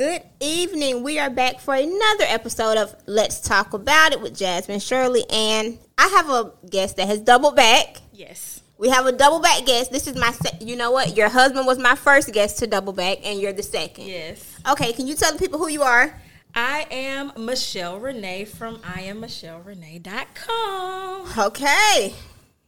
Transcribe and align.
Good 0.00 0.24
evening. 0.40 1.02
We 1.02 1.18
are 1.18 1.28
back 1.28 1.60
for 1.60 1.74
another 1.74 2.24
episode 2.26 2.78
of 2.78 2.96
Let's 3.04 3.38
Talk 3.38 3.74
About 3.74 4.14
It 4.14 4.22
with 4.22 4.34
Jasmine 4.34 4.80
Shirley. 4.80 5.26
And 5.28 5.78
I 5.98 6.08
have 6.08 6.30
a 6.30 6.52
guest 6.70 6.96
that 6.96 7.06
has 7.06 7.20
doubled 7.20 7.54
back. 7.54 7.98
Yes. 8.10 8.62
We 8.78 8.88
have 8.88 9.04
a 9.04 9.12
double 9.12 9.40
back 9.40 9.66
guest. 9.66 9.92
This 9.92 10.06
is 10.06 10.16
my, 10.16 10.30
se- 10.30 10.56
you 10.62 10.74
know 10.74 10.90
what? 10.90 11.18
Your 11.18 11.28
husband 11.28 11.66
was 11.66 11.78
my 11.78 11.96
first 11.96 12.32
guest 12.32 12.60
to 12.60 12.66
double 12.66 12.94
back, 12.94 13.18
and 13.24 13.38
you're 13.38 13.52
the 13.52 13.62
second. 13.62 14.06
Yes. 14.06 14.56
Okay, 14.70 14.94
can 14.94 15.06
you 15.06 15.14
tell 15.14 15.34
the 15.34 15.38
people 15.38 15.58
who 15.58 15.68
you 15.68 15.82
are? 15.82 16.18
I 16.54 16.86
am 16.90 17.32
Michelle 17.36 17.98
Renee 17.98 18.46
from 18.46 18.78
IamMichelleRenee.com. 18.78 21.46
Okay. 21.46 22.14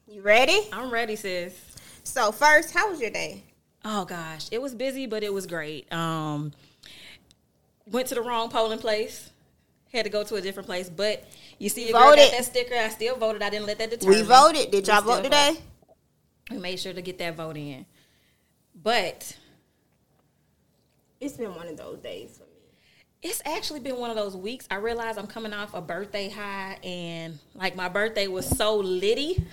You 0.06 0.20
ready? 0.20 0.68
I'm 0.70 0.90
ready, 0.90 1.16
sis. 1.16 1.58
So, 2.04 2.30
first, 2.30 2.74
how 2.74 2.90
was 2.90 3.00
your 3.00 3.08
day? 3.08 3.42
Oh 3.86 4.04
gosh, 4.04 4.48
it 4.52 4.60
was 4.60 4.74
busy, 4.74 5.06
but 5.06 5.22
it 5.22 5.32
was 5.32 5.46
great. 5.46 5.90
Um, 5.92 6.52
went 7.86 8.08
to 8.08 8.14
the 8.14 8.22
wrong 8.22 8.48
polling 8.48 8.78
place. 8.78 9.30
Had 9.92 10.04
to 10.04 10.10
go 10.10 10.24
to 10.24 10.36
a 10.36 10.40
different 10.40 10.66
place, 10.66 10.88
but 10.88 11.22
you 11.58 11.68
see, 11.68 11.84
your 11.88 11.98
girl 11.98 12.08
Voted. 12.10 12.30
got 12.30 12.38
that 12.38 12.44
sticker. 12.46 12.74
I 12.74 12.88
still 12.88 13.14
voted. 13.16 13.42
I 13.42 13.50
didn't 13.50 13.66
let 13.66 13.78
that 13.78 13.90
deter 13.90 14.08
We 14.08 14.16
me. 14.16 14.22
voted. 14.22 14.70
Did 14.70 14.86
y'all 14.86 15.02
still 15.02 15.16
vote 15.16 15.24
today? 15.24 15.48
voted. 15.50 15.62
We 16.50 16.56
made 16.58 16.80
sure 16.80 16.94
to 16.94 17.02
get 17.02 17.18
that 17.18 17.36
vote 17.36 17.58
in. 17.58 17.84
But 18.82 19.36
It's 21.20 21.34
been 21.36 21.54
one 21.54 21.68
of 21.68 21.76
those 21.76 21.98
days 21.98 22.30
for 22.38 22.44
me. 22.44 22.48
it's 23.22 23.42
actually 23.44 23.80
been 23.80 23.98
one 23.98 24.08
of 24.10 24.16
those 24.16 24.34
weeks. 24.36 24.66
I 24.70 24.76
realized 24.76 25.18
I'm 25.18 25.26
coming 25.26 25.52
off 25.52 25.74
a 25.74 25.80
birthday 25.82 26.30
high, 26.30 26.78
and 26.82 27.38
like 27.54 27.76
my 27.76 27.88
birthday 27.90 28.26
was 28.28 28.46
so 28.48 28.76
litty. 28.76 29.44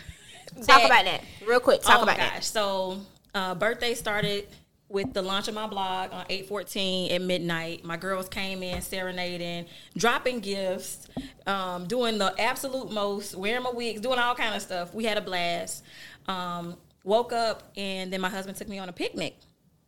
Talk 0.66 0.84
about 0.86 1.04
that 1.06 1.22
real 1.46 1.60
quick. 1.60 1.82
Talk 1.82 2.00
oh 2.00 2.04
about 2.04 2.18
my 2.18 2.24
that. 2.24 2.34
gosh! 2.36 2.46
So, 2.48 3.02
uh, 3.36 3.54
birthday 3.56 3.94
started 3.94 4.48
with 4.90 5.14
the 5.14 5.22
launch 5.22 5.48
of 5.48 5.54
my 5.54 5.68
blog 5.68 6.12
on 6.12 6.26
eight 6.30 6.48
fourteen 6.48 7.12
at 7.12 7.22
midnight. 7.22 7.86
My 7.86 7.96
girls 7.96 8.28
came 8.28 8.64
in 8.64 8.82
serenading, 8.82 9.68
dropping 9.96 10.40
gifts, 10.40 11.08
um, 11.48 11.88
doing 11.88 12.18
the 12.18 12.34
absolute 12.40 12.92
most, 12.92 13.36
wearing 13.36 13.64
my 13.64 13.72
wigs, 13.72 14.02
doing 14.02 14.20
all 14.20 14.36
kind 14.36 14.56
of 14.56 14.62
stuff. 14.62 14.94
We 14.94 15.06
had 15.06 15.18
a 15.18 15.22
blast. 15.22 15.84
Um, 16.28 16.76
woke 17.04 17.34
up 17.34 17.72
and 17.76 18.12
then 18.14 18.22
my 18.22 18.30
husband 18.30 18.58
took 18.58 18.68
me 18.68 18.78
on 18.78 18.90
a 18.90 18.94
picnic 18.94 19.38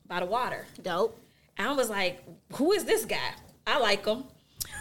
by 0.08 0.20
the 0.20 0.26
water. 0.26 0.66
Dope. 0.82 1.18
I 1.58 1.72
was 1.74 1.90
like, 1.90 2.24
"Who 2.54 2.72
is 2.72 2.86
this 2.86 3.06
guy? 3.06 3.34
I 3.68 3.80
like 3.80 4.06
him." 4.06 4.24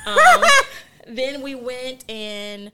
Um, 0.06 0.42
then 1.06 1.42
we 1.42 1.54
went 1.54 2.08
and 2.10 2.72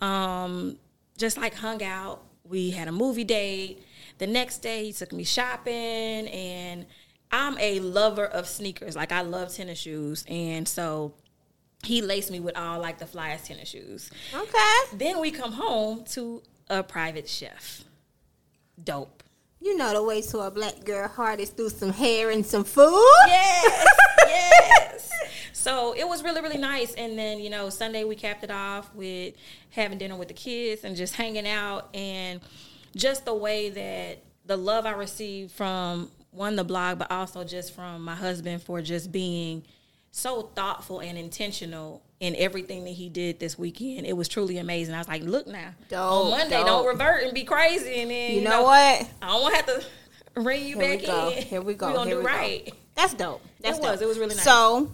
um, 0.00 0.78
just 1.16 1.36
like 1.36 1.54
hung 1.54 1.82
out. 1.82 2.22
We 2.44 2.70
had 2.70 2.88
a 2.88 2.92
movie 2.92 3.24
date. 3.24 3.82
The 4.20 4.26
next 4.26 4.58
day, 4.58 4.84
he 4.84 4.92
took 4.92 5.14
me 5.14 5.24
shopping, 5.24 5.72
and 5.72 6.84
I'm 7.32 7.56
a 7.58 7.80
lover 7.80 8.26
of 8.26 8.46
sneakers. 8.46 8.94
Like 8.94 9.12
I 9.12 9.22
love 9.22 9.54
tennis 9.54 9.78
shoes, 9.78 10.26
and 10.28 10.68
so 10.68 11.14
he 11.82 12.02
laced 12.02 12.30
me 12.30 12.38
with 12.38 12.54
all 12.54 12.80
like 12.80 12.98
the 12.98 13.06
flyest 13.06 13.46
tennis 13.46 13.70
shoes. 13.70 14.10
Okay. 14.34 14.78
Then 14.92 15.20
we 15.20 15.30
come 15.30 15.52
home 15.52 16.04
to 16.10 16.42
a 16.68 16.82
private 16.82 17.30
chef. 17.30 17.82
Dope. 18.84 19.22
You 19.58 19.74
know 19.78 19.94
the 19.94 20.02
way 20.02 20.20
to 20.20 20.40
a 20.40 20.50
black 20.50 20.84
girl 20.84 21.08
heart 21.08 21.40
is 21.40 21.48
through 21.48 21.70
some 21.70 21.90
hair 21.90 22.28
and 22.28 22.44
some 22.44 22.64
food. 22.64 23.02
yes, 23.26 23.86
yes. 24.26 25.10
So 25.54 25.94
it 25.94 26.08
was 26.08 26.22
really, 26.22 26.40
really 26.40 26.58
nice. 26.58 26.94
And 26.94 27.18
then, 27.18 27.38
you 27.38 27.50
know, 27.50 27.68
Sunday 27.68 28.04
we 28.04 28.16
capped 28.16 28.44
it 28.44 28.50
off 28.50 28.94
with 28.94 29.34
having 29.70 29.98
dinner 29.98 30.16
with 30.16 30.28
the 30.28 30.34
kids 30.34 30.84
and 30.84 30.96
just 30.96 31.14
hanging 31.14 31.46
out. 31.46 31.94
And 31.94 32.40
just 32.96 33.24
the 33.24 33.34
way 33.34 33.70
that 33.70 34.18
the 34.46 34.56
love 34.56 34.86
I 34.86 34.92
received 34.92 35.52
from 35.52 36.10
one, 36.32 36.56
the 36.56 36.64
blog, 36.64 36.98
but 36.98 37.10
also 37.10 37.44
just 37.44 37.74
from 37.74 38.02
my 38.04 38.14
husband 38.14 38.62
for 38.62 38.80
just 38.82 39.10
being 39.12 39.62
so 40.12 40.42
thoughtful 40.42 41.00
and 41.00 41.16
intentional 41.18 42.02
in 42.20 42.34
everything 42.36 42.84
that 42.84 42.90
he 42.90 43.08
did 43.08 43.38
this 43.40 43.58
weekend. 43.58 44.06
It 44.06 44.12
was 44.16 44.28
truly 44.28 44.58
amazing. 44.58 44.94
I 44.94 44.98
was 44.98 45.08
like, 45.08 45.22
look 45.22 45.46
now, 45.46 45.70
Dope, 45.88 46.26
on 46.26 46.30
Monday, 46.30 46.56
dope. 46.58 46.66
don't 46.66 46.86
revert 46.86 47.22
and 47.24 47.32
be 47.34 47.44
crazy. 47.44 47.94
And 48.02 48.10
then, 48.10 48.32
You 48.34 48.42
know 48.42 48.62
what? 48.62 49.08
I 49.22 49.28
don't 49.28 49.42
want 49.42 49.54
to 49.66 49.72
have 49.72 49.82
to 49.82 49.86
ring 50.40 50.66
you 50.66 50.78
Here 50.80 50.98
back 50.98 51.08
in. 51.36 51.42
Here 51.44 51.60
we 51.60 51.74
go. 51.74 51.86
We're 51.88 51.94
to 51.94 52.04
Here 52.04 52.10
do 52.10 52.16
we 52.18 52.22
go. 52.24 52.28
right. 52.28 52.74
That's 52.96 53.14
dope. 53.14 53.40
That's 53.60 53.78
It 53.78 53.82
was. 53.82 54.02
It 54.02 54.06
was 54.08 54.18
really 54.18 54.34
nice. 54.34 54.44
So, 54.44 54.90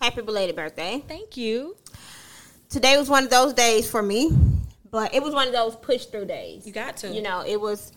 happy 0.00 0.22
belated 0.22 0.56
birthday. 0.56 1.02
Thank 1.06 1.36
you. 1.36 1.76
Today 2.70 2.96
was 2.96 3.08
one 3.10 3.24
of 3.24 3.30
those 3.30 3.52
days 3.52 3.88
for 3.90 4.02
me, 4.02 4.30
but 4.94 5.12
it 5.12 5.20
was 5.24 5.34
one 5.34 5.48
of 5.48 5.52
those 5.52 5.74
push 5.74 6.04
through 6.04 6.26
days. 6.26 6.64
You 6.64 6.72
got 6.72 6.98
to. 6.98 7.08
You 7.08 7.20
know, 7.20 7.42
it 7.44 7.60
was 7.60 7.90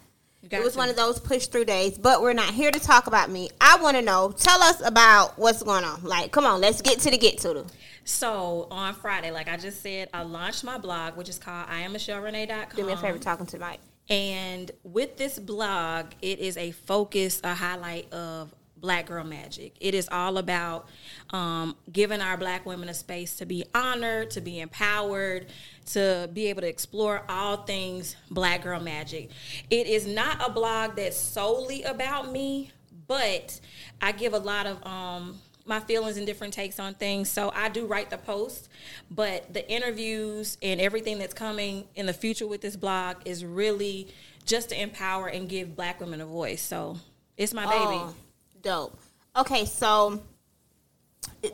it 0.49 0.63
was 0.63 0.73
to. 0.73 0.79
one 0.79 0.89
of 0.89 0.95
those 0.95 1.19
push 1.19 1.45
through 1.45 1.65
days, 1.65 1.95
but 1.95 2.23
we're 2.23 2.33
not 2.33 2.51
here 2.55 2.71
to 2.71 2.79
talk 2.79 3.05
about 3.05 3.29
me. 3.29 3.51
I 3.61 3.77
want 3.79 3.97
to 3.97 4.01
know. 4.01 4.33
Tell 4.35 4.59
us 4.63 4.81
about 4.83 5.37
what's 5.37 5.61
going 5.61 5.83
on. 5.83 6.03
Like, 6.03 6.31
come 6.31 6.47
on, 6.47 6.59
let's 6.59 6.81
get 6.81 6.99
to 7.01 7.11
the 7.11 7.17
get 7.19 7.37
to 7.39 7.49
the. 7.49 7.65
So 8.03 8.67
on 8.71 8.95
Friday, 8.95 9.29
like 9.29 9.47
I 9.47 9.57
just 9.57 9.83
said, 9.83 10.09
I 10.11 10.23
launched 10.23 10.63
my 10.63 10.79
blog, 10.79 11.17
which 11.17 11.29
is 11.29 11.37
called 11.37 11.67
I 11.69 11.81
am 11.81 11.93
MichelleRenee.com. 11.93 12.75
Do 12.75 12.83
me 12.87 12.93
a 12.93 12.97
favor, 12.97 13.19
talking 13.19 13.45
to 13.45 13.59
Mike. 13.59 13.79
And 14.09 14.71
with 14.81 15.17
this 15.17 15.37
blog, 15.37 16.07
it 16.23 16.39
is 16.39 16.57
a 16.57 16.71
focus, 16.71 17.41
a 17.43 17.53
highlight 17.53 18.11
of 18.11 18.51
Black 18.79 19.07
Girl 19.07 19.23
Magic. 19.23 19.75
It 19.79 19.93
is 19.93 20.07
all 20.11 20.37
about 20.37 20.87
um, 21.31 21.75
giving 21.91 22.21
our 22.21 22.37
Black 22.37 22.65
women 22.65 22.89
a 22.89 22.93
space 22.93 23.35
to 23.37 23.45
be 23.45 23.65
honored, 23.73 24.31
to 24.31 24.41
be 24.41 24.59
empowered, 24.59 25.47
to 25.87 26.29
be 26.33 26.47
able 26.47 26.61
to 26.61 26.67
explore 26.67 27.23
all 27.29 27.57
things 27.57 28.15
Black 28.29 28.63
Girl 28.63 28.79
Magic. 28.79 29.29
It 29.69 29.87
is 29.87 30.05
not 30.05 30.47
a 30.47 30.51
blog 30.51 30.95
that's 30.95 31.17
solely 31.17 31.83
about 31.83 32.31
me, 32.31 32.71
but 33.07 33.59
I 34.01 34.11
give 34.11 34.33
a 34.33 34.39
lot 34.39 34.67
of 34.67 34.85
um, 34.85 35.39
my 35.65 35.79
feelings 35.81 36.17
and 36.17 36.25
different 36.25 36.53
takes 36.53 36.79
on 36.79 36.93
things. 36.93 37.29
So 37.29 37.51
I 37.53 37.69
do 37.69 37.85
write 37.85 38.09
the 38.09 38.17
post, 38.17 38.69
but 39.11 39.53
the 39.53 39.69
interviews 39.69 40.57
and 40.61 40.79
everything 40.79 41.17
that's 41.19 41.33
coming 41.33 41.85
in 41.95 42.05
the 42.05 42.13
future 42.13 42.47
with 42.47 42.61
this 42.61 42.75
blog 42.75 43.17
is 43.25 43.43
really 43.43 44.07
just 44.45 44.69
to 44.69 44.81
empower 44.81 45.27
and 45.27 45.49
give 45.49 45.75
black 45.75 45.99
women 45.99 46.21
a 46.21 46.25
voice. 46.25 46.61
So 46.61 46.97
it's 47.35 47.53
my 47.53 47.65
baby. 47.65 47.99
Oh, 48.01 48.15
dope. 48.61 48.99
Okay, 49.35 49.65
so 49.65 50.21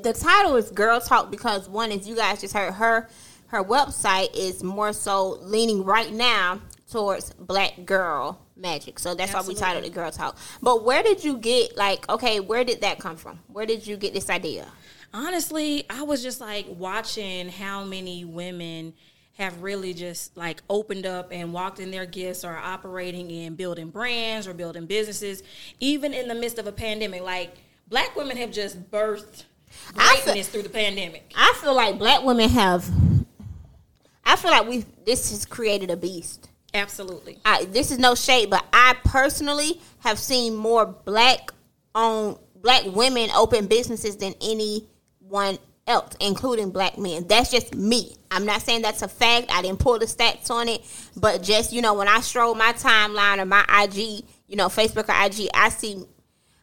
the 0.02 0.14
title 0.14 0.56
is 0.56 0.72
Girl 0.72 1.00
Talk 1.00 1.30
because 1.32 1.70
one 1.70 1.92
is 1.92 2.08
you 2.08 2.16
guys 2.16 2.42
just 2.42 2.54
heard 2.54 2.74
her 2.74 3.10
her 3.48 3.64
website 3.64 4.36
is 4.36 4.64
more 4.64 4.94
so 4.94 5.38
leaning 5.42 5.84
right 5.84 6.12
now 6.12 6.60
towards 6.90 7.34
black 7.34 7.86
girl 7.86 8.40
magic. 8.56 8.98
So 9.00 9.14
that's 9.14 9.34
why 9.34 9.42
we 9.42 9.54
titled 9.54 9.86
it 9.86 9.94
Girl 9.94 10.12
Talk. 10.12 10.38
But 10.62 10.84
where 10.84 11.04
did 11.04 11.24
you 11.24 11.38
get 11.38 11.78
like 11.78 12.08
okay, 12.10 12.40
where 12.40 12.64
did 12.64 12.82
that 12.82 13.00
come 13.00 13.18
from? 13.18 13.40
Where 13.48 13.66
did 13.66 13.86
you 13.86 13.98
get 13.98 14.14
this 14.14 14.30
idea? 14.30 14.68
Honestly, 15.14 15.86
I 15.90 16.02
was 16.04 16.24
just 16.24 16.42
like 16.42 16.66
watching 16.70 17.50
how 17.50 17.84
many 17.84 18.26
women 18.26 18.94
have 19.34 19.62
really 19.64 19.94
just 19.94 20.36
like 20.38 20.62
opened 20.70 21.06
up 21.06 21.30
and 21.32 21.54
walked 21.54 21.80
in 21.80 21.90
their 21.92 22.06
gifts 22.06 22.46
or 22.46 22.50
are 22.52 22.58
operating 22.58 23.32
in 23.32 23.56
building 23.56 23.90
brands 23.90 24.48
or 24.48 24.54
building 24.54 24.86
businesses, 24.86 25.44
even 25.80 26.14
in 26.14 26.28
the 26.28 26.36
midst 26.36 26.60
of 26.60 26.68
a 26.68 26.72
pandemic. 26.72 27.22
Like 27.24 27.56
black 27.88 28.16
women 28.16 28.38
have 28.38 28.52
just 28.52 28.92
birthed 28.92 29.46
I 29.98 30.16
feel- 30.18 30.26
greatness 30.26 30.50
through 30.50 30.64
the 30.64 30.70
pandemic. 30.70 31.32
I 31.36 31.54
feel 31.62 31.76
like 31.76 31.98
black 31.98 32.24
women 32.24 32.50
have 32.50 32.90
I 34.26 34.36
feel 34.36 34.52
like 34.52 34.68
we 34.68 34.86
this 35.06 35.32
has 35.32 35.46
created 35.46 35.90
a 35.90 35.98
beast. 35.98 36.50
Absolutely. 36.76 37.38
I, 37.46 37.66
this 37.66 37.92
is 37.92 38.00
no 38.00 38.16
shade, 38.16 38.50
but 38.50 38.66
I 38.74 38.96
personally 39.04 39.80
have 40.00 40.18
seen 40.18 40.56
more 40.56 40.86
black 40.86 41.52
owned 41.94 42.38
black 42.56 42.84
women 42.86 43.30
open 43.36 43.68
businesses 43.68 44.18
than 44.18 44.34
anyone 44.42 45.58
else, 45.88 46.16
including 46.20 46.72
black 46.72 46.98
men. 46.98 47.28
That's 47.28 47.52
just 47.52 47.76
me. 47.76 48.16
I'm 48.32 48.46
not 48.46 48.62
saying 48.62 48.82
that's 48.82 49.02
a 49.02 49.08
fact. 49.08 49.52
I 49.52 49.62
didn't 49.62 49.80
pull 49.80 50.00
the 50.00 50.06
stats 50.06 50.50
on 50.50 50.68
it, 50.70 50.82
but 51.16 51.44
just 51.44 51.74
you 51.74 51.82
know, 51.82 51.94
when 51.94 52.08
I 52.08 52.22
stroll 52.22 52.56
my 52.56 52.74
timeline 52.74 53.40
or 53.40 53.46
my 53.46 53.66
IG, 53.84 54.26
you 54.48 54.56
know, 54.56 54.68
Facebook 54.68 55.10
or 55.10 55.26
IG, 55.26 55.50
I 55.54 55.70
see 55.70 56.04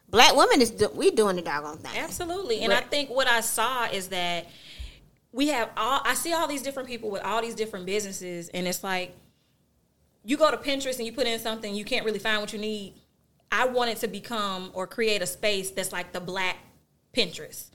black 0.08 0.34
women 0.34 0.60
is 0.60 0.70
do, 0.70 0.90
we 0.94 1.10
doing 1.10 1.36
the 1.36 1.42
doggone 1.42 1.78
thing. 1.78 1.92
Absolutely. 1.96 2.60
And 2.60 2.72
I 2.72 2.80
think 2.80 3.10
what 3.10 3.28
I 3.28 3.40
saw 3.40 3.86
is 3.86 4.08
that 4.08 4.46
we 5.32 5.48
have 5.48 5.70
all 5.76 6.00
I 6.04 6.14
see 6.14 6.32
all 6.32 6.48
these 6.48 6.62
different 6.62 6.88
people 6.88 7.10
with 7.10 7.22
all 7.22 7.40
these 7.40 7.54
different 7.54 7.86
businesses 7.86 8.48
and 8.48 8.66
it's 8.66 8.82
like 8.82 9.14
you 10.24 10.36
go 10.36 10.50
to 10.50 10.56
Pinterest 10.56 10.96
and 10.96 11.06
you 11.06 11.12
put 11.12 11.26
in 11.26 11.38
something 11.38 11.74
you 11.74 11.84
can't 11.84 12.04
really 12.04 12.18
find 12.18 12.40
what 12.40 12.52
you 12.52 12.58
need. 12.58 12.94
I 13.52 13.66
wanted 13.66 13.98
to 13.98 14.08
become 14.08 14.70
or 14.74 14.86
create 14.86 15.22
a 15.22 15.26
space 15.26 15.70
that's 15.70 15.92
like 15.92 16.12
the 16.12 16.20
black 16.20 16.56
Pinterest. 17.16 17.70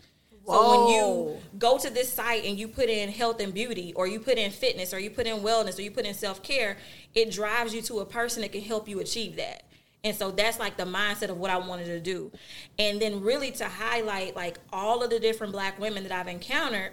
So 0.47 0.85
when 0.85 0.95
you 0.95 1.37
go 1.57 1.77
to 1.77 1.89
this 1.89 2.13
site 2.13 2.45
and 2.45 2.57
you 2.57 2.67
put 2.67 2.87
in 2.87 3.09
health 3.09 3.39
and 3.39 3.53
beauty 3.53 3.93
or 3.95 4.07
you 4.07 4.19
put 4.19 4.37
in 4.37 4.51
fitness 4.51 4.93
or 4.93 4.99
you 4.99 5.09
put 5.09 5.25
in 5.25 5.37
wellness 5.37 5.79
or 5.79 5.81
you 5.81 5.91
put 5.91 6.05
in 6.05 6.13
self-care, 6.13 6.77
it 7.15 7.31
drives 7.31 7.73
you 7.73 7.81
to 7.83 7.99
a 7.99 8.05
person 8.05 8.41
that 8.43 8.51
can 8.51 8.61
help 8.61 8.87
you 8.87 8.99
achieve 8.99 9.37
that. 9.37 9.63
And 10.03 10.15
so 10.15 10.29
that's 10.29 10.59
like 10.59 10.77
the 10.77 10.83
mindset 10.83 11.29
of 11.29 11.37
what 11.37 11.49
I 11.49 11.57
wanted 11.57 11.85
to 11.85 11.99
do. 11.99 12.31
And 12.77 13.01
then 13.01 13.21
really 13.21 13.49
to 13.53 13.65
highlight 13.65 14.35
like 14.35 14.59
all 14.71 15.01
of 15.01 15.09
the 15.09 15.19
different 15.19 15.51
black 15.51 15.79
women 15.79 16.03
that 16.03 16.11
I've 16.11 16.27
encountered 16.27 16.91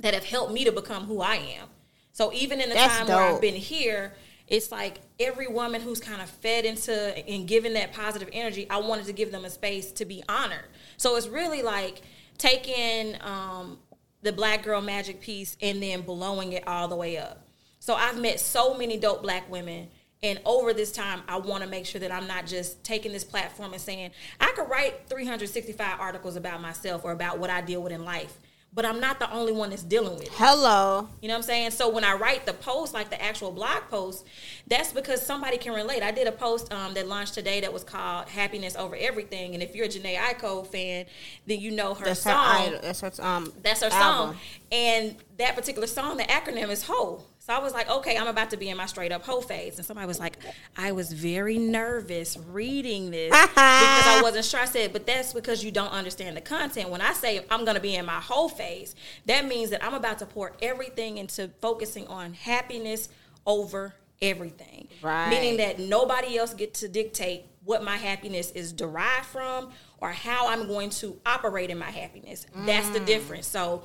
that 0.00 0.12
have 0.12 0.24
helped 0.24 0.52
me 0.52 0.64
to 0.64 0.72
become 0.72 1.06
who 1.06 1.22
I 1.22 1.36
am. 1.36 1.68
So 2.12 2.30
even 2.34 2.60
in 2.60 2.68
the 2.68 2.74
That's 2.74 2.94
time 2.94 3.06
where 3.06 3.16
I've 3.16 3.40
been 3.40 3.54
here, 3.54 4.12
it's 4.48 4.70
like 4.70 4.98
every 5.18 5.46
woman 5.46 5.80
who's 5.80 5.98
kind 5.98 6.20
of 6.20 6.28
fed 6.28 6.66
into 6.66 6.92
and 7.26 7.48
given 7.48 7.72
that 7.72 7.94
positive 7.94 8.28
energy, 8.34 8.68
I 8.68 8.78
wanted 8.78 9.06
to 9.06 9.14
give 9.14 9.32
them 9.32 9.46
a 9.46 9.50
space 9.50 9.90
to 9.92 10.04
be 10.04 10.22
honored. 10.28 10.66
So 10.98 11.16
it's 11.16 11.28
really 11.28 11.62
like 11.62 12.02
taking 12.38 13.16
um, 13.22 13.78
the 14.22 14.32
black 14.32 14.62
girl 14.62 14.80
magic 14.80 15.20
piece 15.20 15.56
and 15.60 15.82
then 15.82 16.02
blowing 16.02 16.52
it 16.52 16.66
all 16.66 16.88
the 16.88 16.96
way 16.96 17.16
up. 17.16 17.46
So 17.78 17.94
I've 17.94 18.18
met 18.18 18.40
so 18.40 18.76
many 18.76 18.96
dope 18.96 19.22
black 19.22 19.50
women. 19.50 19.88
And 20.22 20.40
over 20.44 20.72
this 20.72 20.92
time, 20.92 21.22
I 21.28 21.38
want 21.38 21.62
to 21.62 21.68
make 21.68 21.86
sure 21.86 22.00
that 22.00 22.10
I'm 22.10 22.26
not 22.26 22.46
just 22.46 22.82
taking 22.82 23.12
this 23.12 23.22
platform 23.22 23.72
and 23.72 23.80
saying, 23.80 24.10
I 24.40 24.52
could 24.56 24.68
write 24.68 25.08
365 25.08 26.00
articles 26.00 26.36
about 26.36 26.60
myself 26.60 27.04
or 27.04 27.12
about 27.12 27.38
what 27.38 27.50
I 27.50 27.60
deal 27.60 27.82
with 27.82 27.92
in 27.92 28.04
life 28.04 28.38
but 28.72 28.84
I'm 28.84 29.00
not 29.00 29.18
the 29.18 29.32
only 29.32 29.52
one 29.52 29.70
that's 29.70 29.82
dealing 29.82 30.14
with 30.14 30.24
it. 30.24 30.30
Hello. 30.34 31.08
You 31.22 31.28
know 31.28 31.34
what 31.34 31.38
I'm 31.38 31.42
saying? 31.44 31.70
So 31.70 31.88
when 31.88 32.04
I 32.04 32.12
write 32.12 32.44
the 32.44 32.52
post, 32.52 32.92
like 32.92 33.08
the 33.08 33.20
actual 33.22 33.50
blog 33.50 33.84
post, 33.88 34.26
that's 34.66 34.92
because 34.92 35.24
somebody 35.24 35.56
can 35.56 35.72
relate. 35.72 36.02
I 36.02 36.10
did 36.10 36.26
a 36.26 36.32
post 36.32 36.72
um, 36.72 36.92
that 36.94 37.08
launched 37.08 37.34
today 37.34 37.60
that 37.60 37.72
was 37.72 37.84
called 37.84 38.28
"Happiness 38.28 38.76
Over 38.76 38.94
Everything," 38.96 39.54
and 39.54 39.62
if 39.62 39.74
you're 39.74 39.86
a 39.86 39.88
Jhené 39.88 40.16
Aiko 40.16 40.66
fan, 40.66 41.06
then 41.46 41.60
you 41.60 41.70
know 41.70 41.94
her 41.94 42.04
That's 42.04 42.20
song. 42.20 42.32
her 42.32 42.66
idol. 42.66 42.80
That's 42.82 43.00
her 43.00 43.12
um. 43.20 43.52
That's 43.62 43.80
her 43.82 43.88
album. 43.90 44.34
song, 44.34 44.40
and 44.70 45.16
that 45.38 45.54
particular 45.56 45.86
song, 45.86 46.18
the 46.18 46.24
acronym 46.24 46.68
is 46.68 46.82
HO. 46.82 47.22
So 47.46 47.54
I 47.54 47.58
was 47.58 47.72
like, 47.72 47.88
okay, 47.88 48.16
I'm 48.16 48.26
about 48.26 48.50
to 48.50 48.56
be 48.56 48.70
in 48.70 48.76
my 48.76 48.86
straight 48.86 49.12
up 49.12 49.24
hoe 49.24 49.40
phase. 49.40 49.76
And 49.76 49.86
somebody 49.86 50.08
was 50.08 50.18
like, 50.18 50.36
I 50.76 50.90
was 50.90 51.12
very 51.12 51.58
nervous 51.58 52.36
reading 52.36 53.12
this 53.12 53.30
because 53.48 53.56
I 53.56 54.18
wasn't 54.20 54.46
sure. 54.46 54.58
I 54.58 54.64
said, 54.64 54.92
but 54.92 55.06
that's 55.06 55.32
because 55.32 55.62
you 55.62 55.70
don't 55.70 55.92
understand 55.92 56.36
the 56.36 56.40
content. 56.40 56.90
When 56.90 57.00
I 57.00 57.12
say 57.12 57.46
I'm 57.48 57.64
going 57.64 57.76
to 57.76 57.80
be 57.80 57.94
in 57.94 58.04
my 58.04 58.18
whole 58.18 58.48
phase, 58.48 58.96
that 59.26 59.46
means 59.46 59.70
that 59.70 59.84
I'm 59.84 59.94
about 59.94 60.18
to 60.18 60.26
pour 60.26 60.54
everything 60.60 61.18
into 61.18 61.48
focusing 61.60 62.08
on 62.08 62.34
happiness 62.34 63.10
over 63.46 63.94
everything. 64.20 64.88
Right. 65.00 65.30
Meaning 65.30 65.58
that 65.58 65.78
nobody 65.78 66.36
else 66.36 66.52
get 66.52 66.74
to 66.74 66.88
dictate 66.88 67.44
what 67.62 67.84
my 67.84 67.96
happiness 67.96 68.50
is 68.50 68.72
derived 68.72 69.26
from 69.26 69.70
or 69.98 70.10
how 70.10 70.48
I'm 70.48 70.66
going 70.66 70.90
to 70.90 71.16
operate 71.24 71.70
in 71.70 71.78
my 71.78 71.92
happiness. 71.92 72.44
That's 72.56 72.90
the 72.90 72.98
mm. 72.98 73.06
difference. 73.06 73.46
So 73.46 73.84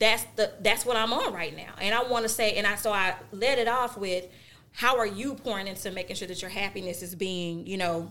that's 0.00 0.24
the 0.34 0.52
that's 0.60 0.84
what 0.84 0.96
I'm 0.96 1.12
on 1.12 1.32
right 1.32 1.56
now. 1.56 1.72
And 1.80 1.94
I 1.94 2.02
want 2.02 2.24
to 2.24 2.28
say, 2.28 2.54
and 2.54 2.66
I 2.66 2.74
so 2.74 2.90
I 2.92 3.14
let 3.30 3.58
it 3.58 3.68
off 3.68 3.96
with, 3.96 4.26
how 4.72 4.98
are 4.98 5.06
you 5.06 5.34
pouring 5.34 5.68
into 5.68 5.92
making 5.92 6.16
sure 6.16 6.26
that 6.26 6.42
your 6.42 6.50
happiness 6.50 7.02
is 7.02 7.14
being, 7.14 7.66
you 7.66 7.76
know, 7.76 8.10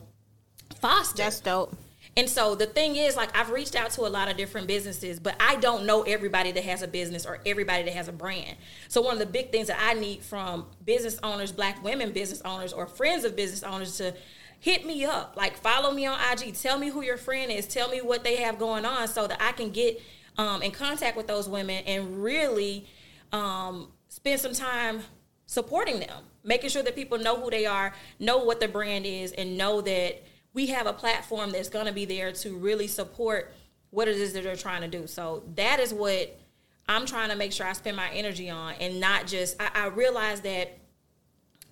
fostered? 0.79 1.17
That's 1.17 1.41
dope. 1.41 1.75
And 2.15 2.29
so 2.29 2.55
the 2.55 2.65
thing 2.65 2.95
is, 2.95 3.15
like, 3.15 3.35
I've 3.37 3.49
reached 3.49 3.75
out 3.75 3.91
to 3.91 4.01
a 4.01 4.09
lot 4.09 4.29
of 4.29 4.37
different 4.37 4.67
businesses, 4.67 5.19
but 5.19 5.35
I 5.39 5.55
don't 5.57 5.85
know 5.85 6.01
everybody 6.03 6.51
that 6.51 6.63
has 6.63 6.81
a 6.81 6.87
business 6.87 7.25
or 7.25 7.39
everybody 7.45 7.83
that 7.83 7.93
has 7.93 8.07
a 8.07 8.11
brand. 8.11 8.57
So 8.87 9.01
one 9.01 9.13
of 9.13 9.19
the 9.19 9.25
big 9.25 9.51
things 9.51 9.67
that 9.67 9.79
I 9.79 9.93
need 9.93 10.21
from 10.23 10.65
business 10.85 11.19
owners, 11.23 11.51
black 11.51 11.83
women 11.83 12.11
business 12.11 12.41
owners, 12.43 12.73
or 12.73 12.87
friends 12.87 13.25
of 13.25 13.35
business 13.35 13.63
owners 13.63 13.97
to 13.97 14.13
hit 14.59 14.85
me 14.85 15.05
up, 15.05 15.35
like 15.37 15.55
follow 15.57 15.91
me 15.91 16.05
on 16.05 16.19
IG, 16.31 16.55
tell 16.55 16.77
me 16.77 16.89
who 16.89 17.01
your 17.01 17.17
friend 17.17 17.51
is, 17.51 17.67
tell 17.67 17.89
me 17.89 18.01
what 18.01 18.23
they 18.23 18.37
have 18.37 18.59
going 18.59 18.85
on, 18.85 19.07
so 19.07 19.27
that 19.27 19.41
I 19.41 19.53
can 19.53 19.69
get 19.69 20.01
um, 20.39 20.63
in 20.63 20.71
contact 20.71 21.17
with 21.17 21.27
those 21.27 21.49
women 21.49 21.83
and 21.85 22.23
really 22.23 22.87
um, 23.33 23.89
spend 24.07 24.39
some 24.39 24.53
time 24.53 25.01
supporting 25.45 25.99
them, 25.99 26.23
making 26.45 26.69
sure 26.69 26.81
that 26.81 26.95
people 26.95 27.17
know 27.17 27.35
who 27.35 27.49
they 27.49 27.65
are, 27.65 27.93
know 28.19 28.37
what 28.37 28.61
the 28.61 28.67
brand 28.67 29.05
is, 29.05 29.33
and 29.33 29.57
know 29.57 29.81
that 29.81 30.23
we 30.53 30.67
have 30.67 30.87
a 30.87 30.93
platform 30.93 31.51
that's 31.51 31.67
going 31.67 31.87
to 31.87 31.91
be 31.91 32.05
there 32.05 32.31
to 32.31 32.55
really 32.55 32.87
support 32.87 33.53
what 33.89 34.07
it 34.07 34.15
is 34.15 34.31
that 34.31 34.45
they're 34.45 34.55
trying 34.55 34.81
to 34.81 34.87
do. 34.87 35.07
So 35.07 35.43
that 35.55 35.81
is 35.81 35.93
what 35.93 36.39
I'm 36.87 37.05
trying 37.05 37.29
to 37.31 37.35
make 37.35 37.51
sure 37.51 37.67
I 37.67 37.73
spend 37.73 37.97
my 37.97 38.09
energy 38.11 38.49
on, 38.49 38.75
and 38.79 39.01
not 39.01 39.27
just. 39.27 39.61
I, 39.61 39.69
I 39.75 39.87
realized 39.87 40.43
that 40.43 40.77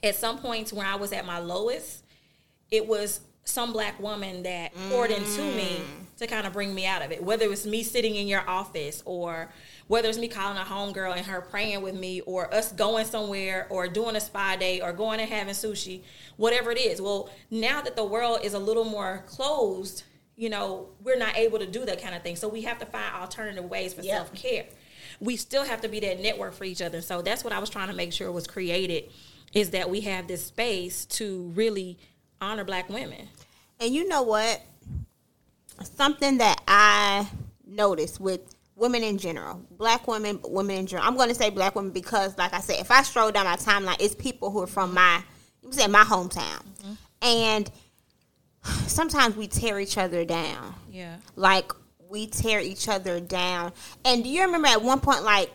at 0.03 0.15
some 0.15 0.39
points 0.39 0.73
when 0.73 0.85
I 0.85 0.95
was 0.95 1.13
at 1.13 1.25
my 1.25 1.39
lowest, 1.39 2.03
it 2.69 2.85
was 2.85 3.21
some 3.45 3.71
black 3.71 3.97
woman 4.01 4.43
that 4.43 4.73
poured 4.89 5.11
into 5.11 5.41
me 5.41 5.79
to 6.17 6.27
kind 6.27 6.47
of 6.47 6.53
bring 6.53 6.73
me 6.73 6.85
out 6.85 7.01
of 7.01 7.11
it. 7.11 7.23
Whether 7.23 7.51
it's 7.51 7.65
me 7.65 7.83
sitting 7.83 8.15
in 8.15 8.27
your 8.27 8.47
office 8.47 9.01
or 9.05 9.51
whether 9.87 10.09
it's 10.09 10.17
me 10.17 10.27
calling 10.27 10.57
a 10.57 10.61
homegirl 10.61 11.15
and 11.15 11.25
her 11.25 11.41
praying 11.41 11.81
with 11.81 11.95
me 11.95 12.21
or 12.21 12.53
us 12.53 12.71
going 12.71 13.05
somewhere 13.05 13.67
or 13.69 13.87
doing 13.87 14.15
a 14.15 14.19
spa 14.19 14.55
day 14.55 14.81
or 14.81 14.91
going 14.93 15.19
and 15.19 15.29
having 15.29 15.53
sushi, 15.53 16.01
whatever 16.35 16.71
it 16.71 16.79
is. 16.79 17.01
Well, 17.01 17.29
now 17.51 17.81
that 17.81 17.95
the 17.95 18.03
world 18.03 18.39
is 18.43 18.53
a 18.53 18.59
little 18.59 18.83
more 18.83 19.23
closed, 19.27 20.03
you 20.35 20.49
know, 20.49 20.89
we're 21.03 21.17
not 21.17 21.37
able 21.37 21.59
to 21.59 21.67
do 21.67 21.85
that 21.85 22.01
kind 22.01 22.15
of 22.15 22.23
thing. 22.23 22.35
So 22.35 22.47
we 22.47 22.61
have 22.63 22.79
to 22.79 22.85
find 22.85 23.15
alternative 23.15 23.65
ways 23.65 23.93
for 23.93 24.01
Yep. 24.01 24.15
self-care. 24.15 24.65
We 25.19 25.35
still 25.35 25.63
have 25.63 25.81
to 25.81 25.87
be 25.87 25.99
that 26.01 26.19
network 26.19 26.53
for 26.53 26.63
each 26.63 26.81
other. 26.81 27.01
So 27.01 27.21
that's 27.21 27.43
what 27.43 27.53
I 27.53 27.59
was 27.59 27.69
trying 27.69 27.87
to 27.87 27.93
make 27.95 28.13
sure 28.13 28.31
was 28.31 28.45
created 28.47 29.11
is 29.53 29.71
that 29.71 29.89
we 29.89 30.01
have 30.01 30.27
this 30.27 30.45
space 30.45 31.05
to 31.05 31.51
really 31.55 31.97
honor 32.41 32.63
black 32.63 32.89
women. 32.89 33.29
And 33.79 33.93
you 33.93 34.07
know 34.07 34.23
what? 34.23 34.61
Something 35.83 36.37
that 36.39 36.61
I 36.67 37.27
noticed 37.65 38.19
with 38.19 38.41
women 38.75 39.03
in 39.03 39.17
general, 39.17 39.61
black 39.71 40.07
women, 40.07 40.39
women 40.43 40.77
in 40.77 40.87
general. 40.87 41.07
I'm 41.07 41.15
going 41.15 41.29
to 41.29 41.35
say 41.35 41.49
black 41.49 41.75
women 41.75 41.91
because, 41.91 42.37
like 42.37 42.53
I 42.53 42.59
said, 42.59 42.79
if 42.79 42.91
I 42.91 43.03
stroll 43.03 43.31
down 43.31 43.45
my 43.45 43.55
timeline, 43.55 43.97
it's 43.99 44.15
people 44.15 44.51
who 44.51 44.61
are 44.61 44.67
from 44.67 44.93
my, 44.93 45.21
you 45.63 45.71
say 45.71 45.87
my 45.87 46.03
hometown, 46.03 46.61
mm-hmm. 46.63 46.93
and 47.21 47.71
sometimes 48.87 49.35
we 49.35 49.47
tear 49.47 49.79
each 49.79 49.97
other 49.97 50.23
down. 50.25 50.75
Yeah. 50.91 51.17
Like 51.35 51.71
we 52.09 52.27
tear 52.27 52.59
each 52.59 52.87
other 52.87 53.19
down. 53.19 53.73
And 54.05 54.23
do 54.23 54.29
you 54.29 54.43
remember 54.43 54.67
at 54.67 54.81
one 54.81 54.99
point, 54.99 55.23
like 55.23 55.51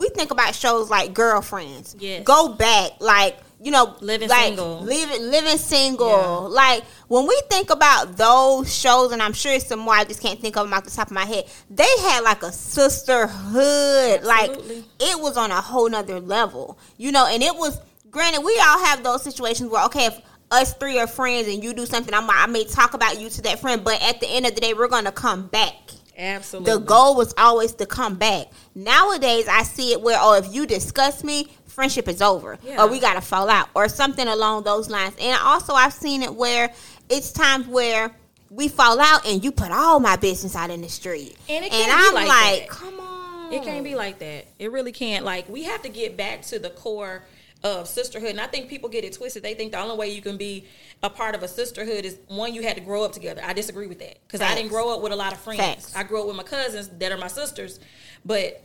we 0.00 0.08
think 0.08 0.30
about 0.32 0.54
shows 0.54 0.90
like 0.90 1.14
Girlfriends? 1.14 1.94
Yes. 2.00 2.24
Go 2.24 2.54
back, 2.54 2.92
like 3.00 3.38
you 3.62 3.70
know, 3.70 3.94
Living 4.00 4.30
like, 4.30 4.46
Single. 4.46 4.80
living 4.80 5.30
living 5.30 5.58
single. 5.58 6.08
Yeah. 6.08 6.36
Like 6.48 6.84
when 7.08 7.26
we 7.26 7.38
think 7.50 7.68
about 7.68 8.16
those 8.16 8.74
shows, 8.74 9.12
and 9.12 9.22
I'm 9.22 9.34
sure 9.34 9.52
it's 9.52 9.66
some 9.66 9.80
more. 9.80 9.94
I 9.94 10.04
just 10.04 10.22
can't 10.22 10.40
think 10.40 10.56
of 10.56 10.64
them 10.64 10.72
off 10.72 10.84
the 10.84 10.90
top 10.90 11.08
of 11.08 11.12
my 11.12 11.26
head. 11.26 11.44
They 11.68 11.88
had 12.00 12.20
like 12.24 12.42
a 12.42 12.50
sisterhood. 12.50 14.22
Like 14.22 14.50
it 14.98 15.20
was 15.20 15.36
on 15.36 15.50
a 15.50 15.60
whole 15.60 15.88
nother 15.88 16.20
level, 16.20 16.78
you 16.96 17.12
know. 17.12 17.26
And 17.26 17.42
it 17.42 17.54
was 17.54 17.78
granted 18.10 18.42
we 18.42 18.58
all 18.58 18.84
have 18.86 19.02
those 19.04 19.22
situations 19.22 19.70
where 19.70 19.84
okay 19.84 20.06
if 20.06 20.20
us 20.50 20.74
three 20.74 20.98
are 20.98 21.06
friends 21.06 21.46
and 21.46 21.62
you 21.62 21.72
do 21.72 21.86
something 21.86 22.12
I'm, 22.12 22.28
i 22.28 22.46
may 22.46 22.64
talk 22.64 22.94
about 22.94 23.20
you 23.20 23.30
to 23.30 23.42
that 23.42 23.60
friend 23.60 23.84
but 23.84 24.02
at 24.02 24.20
the 24.20 24.26
end 24.28 24.46
of 24.46 24.54
the 24.56 24.60
day 24.60 24.74
we're 24.74 24.88
gonna 24.88 25.12
come 25.12 25.46
back 25.46 25.74
Absolutely. 26.20 26.72
the 26.72 26.78
goal 26.80 27.16
was 27.16 27.32
always 27.38 27.72
to 27.74 27.86
come 27.86 28.14
back 28.16 28.46
nowadays 28.74 29.48
i 29.48 29.62
see 29.62 29.92
it 29.92 30.00
where 30.02 30.18
oh 30.20 30.34
if 30.34 30.52
you 30.54 30.66
discuss 30.66 31.24
me 31.24 31.46
friendship 31.66 32.06
is 32.08 32.20
over 32.20 32.58
Yeah. 32.62 32.82
or 32.84 32.88
we 32.88 33.00
gotta 33.00 33.20
fall 33.20 33.48
out 33.48 33.68
or 33.74 33.88
something 33.88 34.28
along 34.28 34.64
those 34.64 34.90
lines 34.90 35.14
and 35.20 35.38
also 35.42 35.72
i've 35.74 35.92
seen 35.94 36.22
it 36.22 36.34
where 36.34 36.72
it's 37.08 37.32
times 37.32 37.66
where 37.66 38.10
we 38.50 38.68
fall 38.68 39.00
out 39.00 39.26
and 39.26 39.42
you 39.42 39.50
put 39.52 39.70
all 39.72 39.98
my 40.00 40.16
business 40.16 40.54
out 40.56 40.70
in 40.70 40.80
the 40.82 40.88
street 40.88 41.36
And 41.48 41.64
it 41.64 41.72
and 41.72 41.90
i'm 41.92 42.14
like 42.14 42.28
like, 42.28 42.68
come 42.68 43.00
on 43.00 43.52
It 43.52 43.62
can't 43.64 43.82
be 43.82 43.96
like 43.96 44.20
that. 44.20 44.46
It 44.60 44.70
really 44.70 44.92
can't. 44.92 45.24
Like 45.24 45.48
we 45.48 45.64
have 45.64 45.82
to 45.82 45.88
get 45.88 46.16
back 46.16 46.42
to 46.42 46.60
the 46.60 46.70
core 46.70 47.22
of 47.62 47.88
sisterhood. 47.88 48.30
And 48.30 48.40
I 48.40 48.46
think 48.46 48.68
people 48.68 48.88
get 48.88 49.04
it 49.04 49.12
twisted. 49.12 49.42
They 49.42 49.54
think 49.54 49.72
the 49.72 49.80
only 49.80 49.96
way 49.96 50.08
you 50.08 50.22
can 50.22 50.36
be 50.36 50.66
a 51.02 51.10
part 51.10 51.34
of 51.34 51.42
a 51.42 51.48
sisterhood 51.48 52.04
is 52.04 52.18
one 52.28 52.54
you 52.54 52.62
had 52.62 52.76
to 52.76 52.82
grow 52.82 53.04
up 53.04 53.12
together. 53.12 53.42
I 53.44 53.52
disagree 53.52 53.86
with 53.86 53.98
that 53.98 54.18
because 54.26 54.40
I 54.40 54.54
didn't 54.54 54.70
grow 54.70 54.94
up 54.94 55.02
with 55.02 55.12
a 55.12 55.16
lot 55.16 55.32
of 55.32 55.40
friends. 55.40 55.60
Facts. 55.60 55.96
I 55.96 56.02
grew 56.02 56.20
up 56.20 56.26
with 56.26 56.36
my 56.36 56.42
cousins 56.42 56.88
that 56.88 57.12
are 57.12 57.18
my 57.18 57.28
sisters, 57.28 57.80
but 58.24 58.64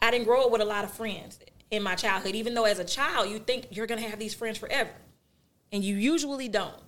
I 0.00 0.10
didn't 0.10 0.26
grow 0.26 0.44
up 0.44 0.50
with 0.50 0.60
a 0.60 0.66
lot 0.66 0.84
of 0.84 0.92
friends 0.92 1.38
in 1.70 1.82
my 1.82 1.94
childhood. 1.94 2.34
Even 2.34 2.54
though 2.54 2.64
as 2.64 2.78
a 2.78 2.84
child 2.84 3.28
you 3.28 3.38
think 3.38 3.68
you're 3.70 3.86
gonna 3.86 4.02
have 4.02 4.18
these 4.18 4.34
friends 4.34 4.58
forever, 4.58 4.92
and 5.72 5.82
you 5.82 5.96
usually 5.96 6.48
don't 6.48 6.82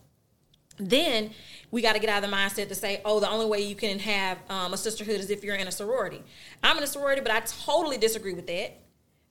then 0.76 1.30
we 1.70 1.82
got 1.82 1.92
to 1.92 2.00
get 2.00 2.10
out 2.10 2.24
of 2.24 2.28
the 2.28 2.36
mindset 2.36 2.68
to 2.68 2.74
say, 2.74 3.00
oh, 3.04 3.20
the 3.20 3.30
only 3.30 3.46
way 3.46 3.60
you 3.60 3.74
can 3.74 3.98
have 4.00 4.38
um, 4.48 4.72
a 4.72 4.76
sisterhood 4.76 5.20
is 5.20 5.30
if 5.30 5.44
you're 5.44 5.54
in 5.54 5.68
a 5.68 5.72
sorority. 5.72 6.22
I'm 6.62 6.76
in 6.76 6.82
a 6.82 6.86
sorority, 6.88 7.20
but 7.20 7.30
I 7.30 7.40
totally 7.40 7.96
disagree 7.96 8.34
with 8.34 8.46
that 8.48 8.76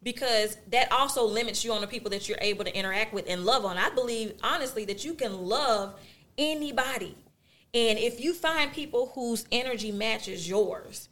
because 0.03 0.57
that 0.69 0.91
also 0.91 1.25
limits 1.25 1.63
you 1.63 1.71
on 1.71 1.81
the 1.81 1.87
people 1.87 2.09
that 2.11 2.27
you're 2.27 2.37
able 2.41 2.65
to 2.65 2.75
interact 2.75 3.13
with 3.13 3.25
and 3.27 3.45
love 3.45 3.65
on. 3.65 3.77
I 3.77 3.89
believe, 3.89 4.33
honestly, 4.43 4.85
that 4.85 5.05
you 5.05 5.13
can 5.13 5.45
love 5.45 5.99
anybody. 6.37 7.15
And 7.73 7.97
if 7.97 8.19
you 8.19 8.33
find 8.33 8.71
people 8.71 9.11
whose 9.15 9.45
energy 9.51 9.91
matches 9.91 10.47
yours, 10.47 11.09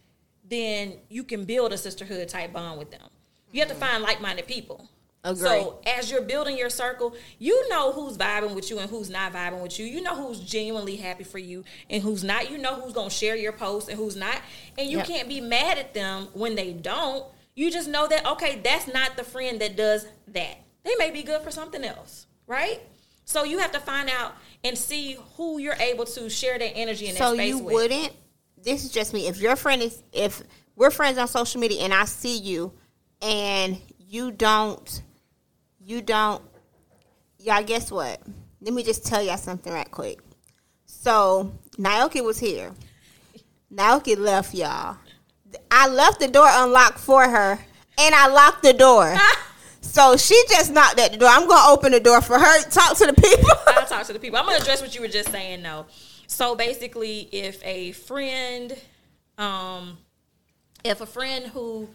then 0.48 0.94
you 1.10 1.24
can 1.24 1.46
build 1.46 1.74
a 1.74 1.78
sisterhood 1.78 2.28
type 2.30 2.54
bond 2.54 2.78
with 2.78 2.92
them. 2.92 3.08
You 3.52 3.62
have 3.62 3.70
to 3.70 3.76
mm-hmm. 3.76 3.84
find 3.84 4.04
like 4.04 4.22
minded 4.22 4.48
people. 4.48 4.90
Agree. 5.24 5.48
So 5.48 5.80
as 5.86 6.10
you're 6.10 6.24
building 6.24 6.58
your 6.58 6.72
circle, 6.72 7.16
you 7.38 7.70
know 7.70 7.92
who's 7.92 8.18
vibing 8.18 8.56
with 8.56 8.70
you 8.72 8.80
and 8.80 8.90
who's 8.90 9.10
not 9.10 9.34
vibing 9.34 9.62
with 9.62 9.80
you. 9.80 9.86
You 9.86 10.02
know 10.02 10.16
who's 10.16 10.40
genuinely 10.40 10.96
happy 10.96 11.24
for 11.24 11.38
you 11.38 11.64
and 11.90 12.02
who's 12.02 12.24
not. 12.24 12.50
You 12.50 12.58
know 12.58 12.76
who's 12.76 12.94
gonna 12.94 13.12
share 13.12 13.36
your 13.36 13.52
post 13.52 13.88
and 13.88 13.98
who's 13.98 14.16
not. 14.16 14.42
And 14.80 14.90
you 14.90 14.98
Yep. 14.98 15.08
can't 15.08 15.30
be 15.30 15.40
mad 15.40 15.78
at 15.78 15.94
them 15.94 16.28
when 16.34 16.56
they 16.56 16.74
don't. 16.74 17.26
You 17.56 17.72
just 17.72 17.90
know 17.90 18.08
that 18.08 18.26
okay, 18.26 18.62
that's 18.64 18.88
not 18.88 19.18
the 19.18 19.24
friend 19.24 19.60
that 19.62 19.76
does 19.76 20.06
that. 20.28 20.58
They 20.84 20.96
may 20.98 21.12
be 21.12 21.24
good 21.24 21.42
for 21.42 21.52
something 21.52 21.84
else, 21.84 22.26
right? 22.48 22.82
So 23.26 23.44
you 23.44 23.60
have 23.60 23.72
to 23.74 23.80
find 23.80 24.10
out 24.10 24.34
and 24.64 24.78
see 24.78 25.18
who 25.36 25.60
you're 25.60 25.76
able 25.76 26.06
to 26.06 26.30
share 26.30 26.58
that 26.58 26.76
energy 26.76 27.08
in 27.08 27.14
that 27.14 27.20
so 27.20 27.34
you 27.34 27.60
with. 27.60 27.74
wouldn't 27.74 28.14
this 28.64 28.84
is 28.84 28.92
just 28.92 29.14
me 29.14 29.28
if 29.28 29.40
your 29.40 29.56
friend 29.56 29.82
is 29.82 30.02
if 30.14 30.44
we're 30.76 30.92
friends 30.92 31.18
on 31.18 31.28
social 31.28 31.60
media 31.60 31.82
and 31.82 31.94
i 31.94 32.06
see 32.06 32.38
you 32.38 32.72
and 33.22 33.78
you 33.98 34.32
don't 34.32 35.02
you 35.80 36.02
don't 36.02 36.44
y'all 37.40 37.64
guess 37.64 37.92
what 37.92 38.22
let 38.62 38.74
me 38.74 38.84
just 38.84 39.06
tell 39.06 39.22
y'all 39.22 39.38
something 39.38 39.74
right 39.74 39.90
quick 39.92 40.20
so 40.86 41.52
naoki 41.78 42.24
was 42.24 42.40
here 42.40 42.72
naoki 43.74 44.18
left 44.18 44.54
y'all 44.54 44.98
I 45.70 45.88
left 45.88 46.20
the 46.20 46.28
door 46.28 46.48
unlocked 46.50 47.00
for 47.00 47.24
her, 47.24 47.60
and 47.98 48.16
I 48.16 48.28
locked 48.28 48.64
the 48.64 48.74
door. 48.74 49.16
so 49.82 50.18
she 50.18 50.42
just 50.50 50.72
knocked 50.72 51.00
at 51.00 51.12
the 51.12 51.18
door. 51.18 51.30
I'm 51.30 51.48
gonna 51.48 51.72
open 51.72 51.92
the 51.92 52.00
door 52.00 52.22
for 52.22 52.38
her. 52.40 52.62
Talk 52.70 52.98
to 52.98 53.08
the 53.08 53.14
people. 53.14 53.50
I'll 53.68 53.86
talk 53.88 54.06
to 54.08 54.14
the 54.14 54.20
people. 54.20 54.38
I'm 54.40 54.46
gonna 54.46 54.58
address 54.58 54.82
what 54.82 54.96
you 54.96 55.02
were 55.02 55.08
just 55.08 55.32
saying 55.32 55.64
though. 55.64 55.86
So 56.28 56.56
basically, 56.56 57.28
if 57.32 57.64
a 57.66 57.92
friend, 57.92 58.76
um, 59.38 59.98
if 60.84 61.02
a 61.02 61.06
friend 61.06 61.48
who 61.48 61.90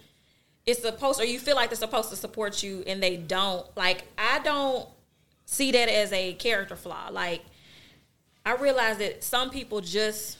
is 0.67 0.79
supposed 0.79 1.21
or 1.21 1.25
you 1.25 1.39
feel 1.39 1.57
like 1.57 1.71
they're 1.71 1.77
supposed 1.77 2.11
to 2.11 2.17
support 2.17 2.63
you 2.63 2.83
and 2.87 3.03
they 3.03 3.17
don't, 3.17 3.67
like 3.77 4.05
I 4.19 4.41
don't 4.41 4.87
see 5.47 5.73
that 5.73 5.89
as 5.89 6.13
a 6.13 6.35
character 6.35 6.77
flaw. 6.77 7.09
Like 7.11 7.45
I 8.45 8.55
realize 8.57 8.99
that 8.99 9.25
some 9.25 9.51
people 9.51 9.81
just 9.81 10.39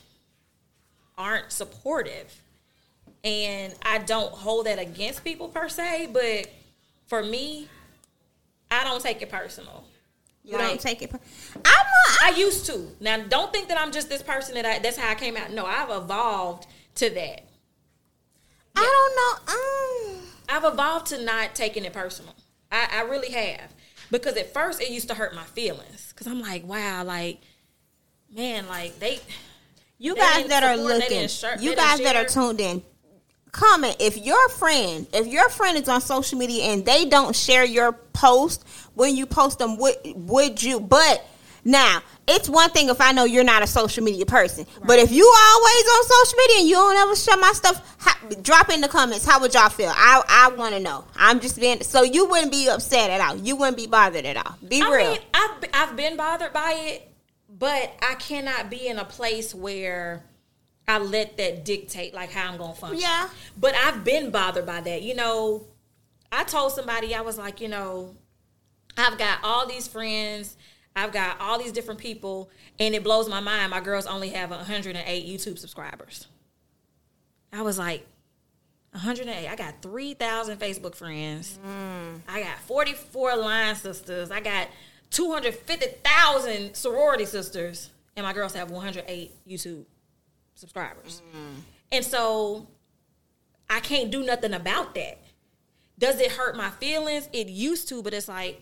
aren't 1.17 1.51
supportive. 1.51 2.41
And 3.23 3.73
I 3.81 3.97
don't 3.99 4.31
hold 4.31 4.67
that 4.67 4.79
against 4.79 5.23
people 5.23 5.49
per 5.49 5.67
se, 5.69 6.09
but 6.13 6.47
for 7.07 7.23
me, 7.23 7.67
I 8.71 8.83
don't 8.83 9.01
take 9.01 9.21
it 9.21 9.29
personal. 9.29 9.83
You 10.43 10.57
don't 10.57 10.79
take 10.79 11.01
it. 11.01 11.09
per- 11.09 11.19
I'm. 11.65 11.85
A, 11.85 12.25
I 12.25 12.33
used 12.37 12.65
to. 12.67 12.87
Now, 13.01 13.17
don't 13.17 13.51
think 13.51 13.67
that 13.67 13.77
I'm 13.77 13.91
just 13.91 14.07
this 14.07 14.23
person 14.23 14.55
that 14.55 14.65
I. 14.65 14.79
That's 14.79 14.97
how 14.97 15.09
I 15.09 15.15
came 15.15 15.35
out. 15.35 15.51
No, 15.51 15.65
I've 15.65 15.89
evolved 15.89 16.67
to 16.95 17.09
that. 17.09 17.43
I 18.75 19.09
don't 19.45 20.15
know. 20.15 20.17
Um, 20.17 20.23
I've 20.47 20.73
evolved 20.73 21.07
to 21.07 21.21
not 21.21 21.53
taking 21.53 21.83
it 21.83 21.91
personal. 21.91 22.33
I, 22.71 22.87
I 22.93 23.01
really 23.01 23.31
have. 23.31 23.73
Because 24.09 24.37
at 24.37 24.53
first 24.53 24.81
it 24.81 24.89
used 24.89 25.09
to 25.09 25.15
hurt 25.15 25.35
my 25.35 25.43
feelings. 25.43 26.13
Because 26.13 26.27
I'm 26.27 26.39
like, 26.39 26.65
wow, 26.65 27.03
like, 27.03 27.39
man, 28.33 28.67
like 28.67 28.99
they. 28.99 29.19
you 29.97 30.15
They 30.15 30.21
guys 30.21 30.47
that 30.47 30.63
are 30.63 30.77
looking, 30.77 31.27
you 31.59 31.75
guys 31.75 31.99
that 31.99 32.15
are 32.15 32.25
tuned 32.25 32.61
in, 32.61 32.83
comment 33.51 33.95
if 33.99 34.17
your 34.17 34.49
friend, 34.49 35.07
if 35.13 35.27
your 35.27 35.49
friend 35.49 35.77
is 35.77 35.89
on 35.89 36.01
social 36.01 36.37
media 36.37 36.65
and 36.65 36.85
they 36.85 37.05
don't 37.05 37.35
share 37.35 37.65
your 37.65 37.93
post 38.13 38.65
when 38.93 39.15
you 39.15 39.25
post 39.25 39.59
them, 39.59 39.77
would 39.77 39.95
would 40.15 40.61
you? 40.61 40.79
But 40.79 41.25
now 41.63 42.01
it's 42.27 42.49
one 42.49 42.69
thing 42.69 42.89
if 42.89 42.99
I 42.99 43.11
know 43.13 43.23
you're 43.23 43.43
not 43.43 43.63
a 43.63 43.67
social 43.67 44.03
media 44.03 44.25
person, 44.25 44.65
but 44.85 44.99
if 44.99 45.11
you 45.11 45.33
always 45.37 45.83
on 45.85 46.03
social 46.03 46.37
media 46.37 46.57
and 46.59 46.69
you 46.69 46.75
don't 46.75 46.97
ever 46.97 47.15
share 47.15 47.37
my 47.37 47.51
stuff, 47.53 47.95
how, 47.97 48.13
drop 48.41 48.69
in 48.69 48.81
the 48.81 48.87
comments. 48.87 49.25
How 49.25 49.39
would 49.39 49.53
y'all 49.53 49.69
feel? 49.69 49.91
I 49.93 50.21
I 50.27 50.55
want 50.55 50.75
to 50.75 50.79
know. 50.79 51.05
I'm 51.15 51.39
just 51.39 51.59
being 51.59 51.81
so 51.83 52.03
you 52.03 52.27
wouldn't 52.27 52.51
be 52.51 52.69
upset 52.69 53.09
at 53.09 53.21
all. 53.21 53.37
You 53.37 53.55
wouldn't 53.55 53.77
be 53.77 53.87
bothered 53.87 54.25
at 54.25 54.37
all. 54.37 54.55
Be 54.67 54.81
I 54.81 54.93
real. 54.93 55.11
mean, 55.11 55.19
I've 55.33 55.63
I've 55.73 55.95
been 55.95 56.17
bothered 56.17 56.53
by 56.53 56.73
it, 56.77 57.11
but 57.49 57.93
I 58.01 58.15
cannot 58.15 58.69
be 58.69 58.87
in 58.87 58.97
a 58.99 59.05
place 59.05 59.55
where 59.55 60.23
I 60.87 60.99
let 60.99 61.37
that 61.37 61.65
dictate 61.65 62.13
like 62.13 62.31
how 62.31 62.51
I'm 62.51 62.57
gonna 62.57 62.73
function. 62.73 63.01
Yeah. 63.01 63.29
But 63.57 63.75
I've 63.75 64.03
been 64.03 64.31
bothered 64.31 64.65
by 64.65 64.81
that. 64.81 65.01
You 65.01 65.15
know, 65.15 65.65
I 66.31 66.43
told 66.43 66.71
somebody 66.71 67.13
I 67.13 67.21
was 67.21 67.37
like, 67.37 67.59
you 67.59 67.67
know, 67.67 68.15
I've 68.97 69.17
got 69.17 69.39
all 69.43 69.67
these 69.67 69.87
friends. 69.87 70.55
I've 70.95 71.11
got 71.11 71.39
all 71.39 71.59
these 71.59 71.71
different 71.71 71.99
people, 71.99 72.49
and 72.79 72.95
it 72.95 73.03
blows 73.03 73.29
my 73.29 73.39
mind. 73.39 73.69
My 73.69 73.81
girls 73.81 74.07
only 74.07 74.29
have 74.29 74.49
108 74.49 75.27
YouTube 75.27 75.59
subscribers. 75.59 76.27
I 77.53 77.61
was 77.61 77.77
like, 77.77 78.07
108. 78.91 79.47
I 79.47 79.55
got 79.55 79.81
3,000 79.83 80.57
Facebook 80.57 80.95
friends. 80.95 81.59
Mm. 81.63 82.21
I 82.27 82.41
got 82.41 82.59
44 82.61 83.35
line 83.35 83.75
sisters. 83.75 84.31
I 84.31 84.39
got 84.39 84.69
250,000 85.11 86.73
sorority 86.73 87.25
sisters. 87.25 87.91
And 88.15 88.25
my 88.25 88.33
girls 88.33 88.55
have 88.55 88.71
108 88.71 89.31
YouTube 89.47 89.85
subscribers. 90.57 91.21
And 91.91 92.03
so 92.03 92.67
I 93.69 93.79
can't 93.79 94.11
do 94.11 94.23
nothing 94.23 94.53
about 94.53 94.95
that. 94.95 95.19
Does 95.99 96.19
it 96.19 96.31
hurt 96.31 96.55
my 96.55 96.69
feelings? 96.69 97.29
It 97.33 97.47
used 97.47 97.87
to, 97.89 98.03
but 98.03 98.13
it's 98.13 98.27
like, 98.27 98.61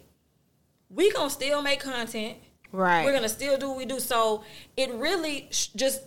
we 0.90 1.12
gonna 1.12 1.30
still 1.30 1.62
make 1.62 1.80
content. 1.80 2.38
Right. 2.72 3.04
We're 3.04 3.14
gonna 3.14 3.30
still 3.30 3.58
do 3.58 3.70
what 3.70 3.78
we 3.78 3.86
do. 3.86 4.00
So 4.00 4.44
it 4.78 4.92
really 4.94 5.48
sh- 5.52 5.68
just, 5.75 6.02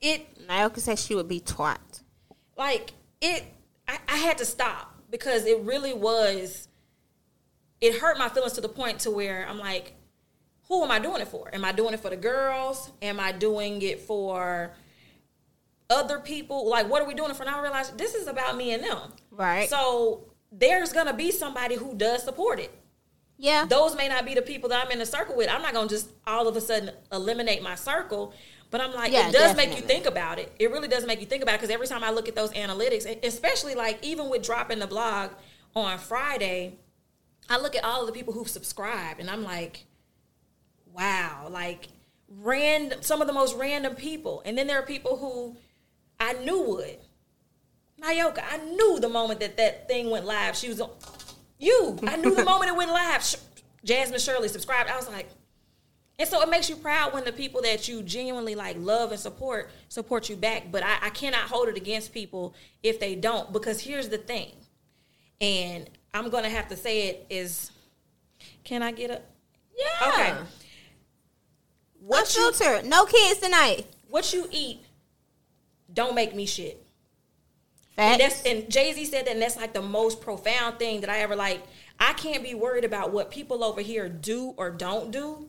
it 0.00 0.46
Naoka 0.48 0.78
said 0.80 0.98
she 0.98 1.14
would 1.14 1.28
be 1.28 1.40
twat. 1.40 2.02
like 2.56 2.92
it 3.20 3.44
I, 3.88 3.98
I 4.08 4.16
had 4.16 4.38
to 4.38 4.44
stop 4.44 4.94
because 5.10 5.46
it 5.46 5.60
really 5.60 5.92
was 5.92 6.68
it 7.80 7.98
hurt 8.00 8.18
my 8.18 8.28
feelings 8.28 8.52
to 8.54 8.60
the 8.60 8.68
point 8.68 8.98
to 9.00 9.10
where 9.10 9.46
i'm 9.48 9.58
like 9.58 9.94
who 10.68 10.82
am 10.84 10.90
i 10.90 10.98
doing 10.98 11.20
it 11.22 11.28
for 11.28 11.48
am 11.54 11.64
i 11.64 11.72
doing 11.72 11.94
it 11.94 12.00
for 12.00 12.10
the 12.10 12.16
girls 12.16 12.90
am 13.00 13.18
i 13.18 13.32
doing 13.32 13.80
it 13.82 14.00
for 14.00 14.72
other 15.94 16.18
people 16.18 16.68
like 16.68 16.88
what 16.90 17.00
are 17.02 17.08
we 17.08 17.14
doing 17.14 17.32
for 17.34 17.44
now 17.44 17.58
i 17.58 17.62
realize 17.62 17.90
this 17.92 18.14
is 18.14 18.26
about 18.26 18.56
me 18.56 18.72
and 18.74 18.82
them 18.84 19.12
Right. 19.30 19.68
so 19.68 20.24
there's 20.50 20.92
gonna 20.92 21.14
be 21.14 21.30
somebody 21.30 21.76
who 21.76 21.94
does 21.94 22.22
support 22.24 22.58
it 22.60 22.72
Yeah. 23.38 23.64
those 23.66 23.96
may 23.96 24.08
not 24.08 24.24
be 24.26 24.34
the 24.34 24.42
people 24.42 24.68
that 24.70 24.84
I'm 24.84 24.92
in 24.92 25.00
a 25.00 25.06
circle 25.06 25.34
with. 25.36 25.48
I'm 25.50 25.62
not 25.62 25.72
gonna 25.72 25.88
just 25.88 26.08
all 26.26 26.46
of 26.46 26.56
a 26.56 26.60
sudden 26.60 26.90
eliminate 27.12 27.62
my 27.62 27.74
circle. 27.74 28.32
But 28.70 28.80
I'm 28.80 28.92
like, 28.94 29.12
Yeah, 29.12 29.28
it 29.28 29.32
does 29.32 29.56
make 29.56 29.70
you 29.76 29.82
think 29.82 30.06
about 30.06 30.38
it. 30.38 30.48
It 30.58 30.70
really 30.70 30.88
does 30.88 31.04
make 31.06 31.20
you 31.20 31.26
think 31.26 31.42
about 31.42 31.54
it 31.56 31.58
because 31.60 31.74
every 31.74 31.86
time 31.88 32.02
I 32.04 32.10
look 32.10 32.28
at 32.28 32.34
those 32.36 32.52
analytics, 32.52 33.04
especially 33.24 33.74
like 33.74 33.96
even 34.04 34.28
with 34.30 34.42
dropping 34.42 34.78
the 34.80 34.86
blog 34.86 35.30
on 35.74 35.98
Friday, 35.98 36.78
I 37.48 37.58
look 37.58 37.74
at 37.76 37.84
all 37.84 38.00
of 38.02 38.06
the 38.06 38.12
people 38.12 38.32
who've 38.34 38.48
subscribed 38.58 39.18
and 39.20 39.28
I'm 39.28 39.42
like, 39.44 39.84
wow, 40.92 41.48
like 41.50 41.88
random, 42.28 43.02
some 43.02 43.20
of 43.20 43.26
the 43.26 43.32
most 43.32 43.56
random 43.56 43.94
people. 43.94 44.42
And 44.44 44.56
then 44.56 44.66
there 44.66 44.78
are 44.78 44.86
people 44.86 45.16
who 45.16 45.56
I 46.20 46.32
knew 46.34 46.62
would. 46.62 46.98
Nayoka, 48.00 48.42
I 48.50 48.58
knew 48.58 48.98
the 49.00 49.08
moment 49.08 49.40
that 49.40 49.56
that 49.56 49.88
thing 49.88 50.10
went 50.10 50.26
live. 50.26 50.56
She 50.56 50.68
was 50.68 50.80
on 50.80 50.90
you. 51.58 51.98
I 52.06 52.16
knew 52.16 52.34
the 52.34 52.44
moment 52.52 52.70
it 52.70 52.76
went 52.76 52.90
live. 52.90 53.24
Sh- 53.24 53.36
Jasmine 53.84 54.20
Shirley 54.20 54.48
subscribed. 54.48 54.90
I 54.90 54.96
was 54.96 55.08
like, 55.08 55.28
and 56.18 56.28
so 56.28 56.40
it 56.42 56.48
makes 56.48 56.68
you 56.68 56.76
proud 56.76 57.12
when 57.12 57.24
the 57.24 57.32
people 57.32 57.62
that 57.62 57.88
you 57.88 58.02
genuinely 58.02 58.54
like 58.54 58.76
love 58.78 59.10
and 59.10 59.20
support 59.20 59.70
support 59.88 60.28
you 60.28 60.36
back. 60.36 60.70
But 60.70 60.82
I, 60.84 60.98
I 61.02 61.10
cannot 61.10 61.42
hold 61.42 61.68
it 61.68 61.76
against 61.76 62.12
people 62.12 62.54
if 62.82 63.00
they 63.00 63.14
don't 63.14 63.52
because 63.52 63.80
here's 63.80 64.08
the 64.08 64.18
thing, 64.18 64.52
and 65.40 65.88
I'm 66.12 66.30
gonna 66.30 66.50
have 66.50 66.68
to 66.68 66.76
say 66.76 67.08
it 67.08 67.26
is. 67.30 67.70
Can 68.64 68.82
I 68.82 68.92
get 68.92 69.10
a? 69.10 69.22
Yeah. 69.76 70.08
Okay. 70.08 70.30
What 72.00 72.20
What 72.20 72.36
you 72.36 72.52
filter? 72.52 72.86
No 72.86 73.06
kids 73.06 73.40
tonight. 73.40 73.86
what 74.08 74.32
you 74.32 74.46
eat 74.50 74.80
don't 75.94 76.14
make 76.14 76.34
me 76.34 76.46
shit. 76.46 76.84
Facts. 77.96 78.12
And 78.12 78.20
that's 78.20 78.42
and 78.42 78.70
Jay 78.70 78.92
Z 78.92 79.04
said 79.06 79.26
that, 79.26 79.32
and 79.32 79.42
that's 79.42 79.56
like 79.56 79.72
the 79.72 79.82
most 79.82 80.20
profound 80.20 80.78
thing 80.78 81.00
that 81.00 81.10
I 81.10 81.20
ever 81.20 81.36
like. 81.36 81.62
I 81.98 82.12
can't 82.14 82.42
be 82.42 82.54
worried 82.54 82.84
about 82.84 83.12
what 83.12 83.30
people 83.30 83.62
over 83.62 83.80
here 83.80 84.08
do 84.08 84.52
or 84.56 84.70
don't 84.70 85.12
do, 85.12 85.48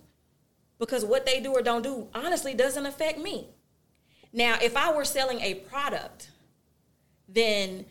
because 0.78 1.04
what 1.04 1.26
they 1.26 1.40
do 1.40 1.52
or 1.54 1.62
don't 1.62 1.82
do 1.82 2.08
honestly 2.14 2.54
doesn't 2.54 2.86
affect 2.86 3.18
me. 3.20 3.50
Now, 4.32 4.58
if 4.62 4.78
I 4.78 4.94
were 4.94 5.06
selling 5.06 5.42
a 5.42 5.56
product, 5.56 6.30
then 7.28 7.86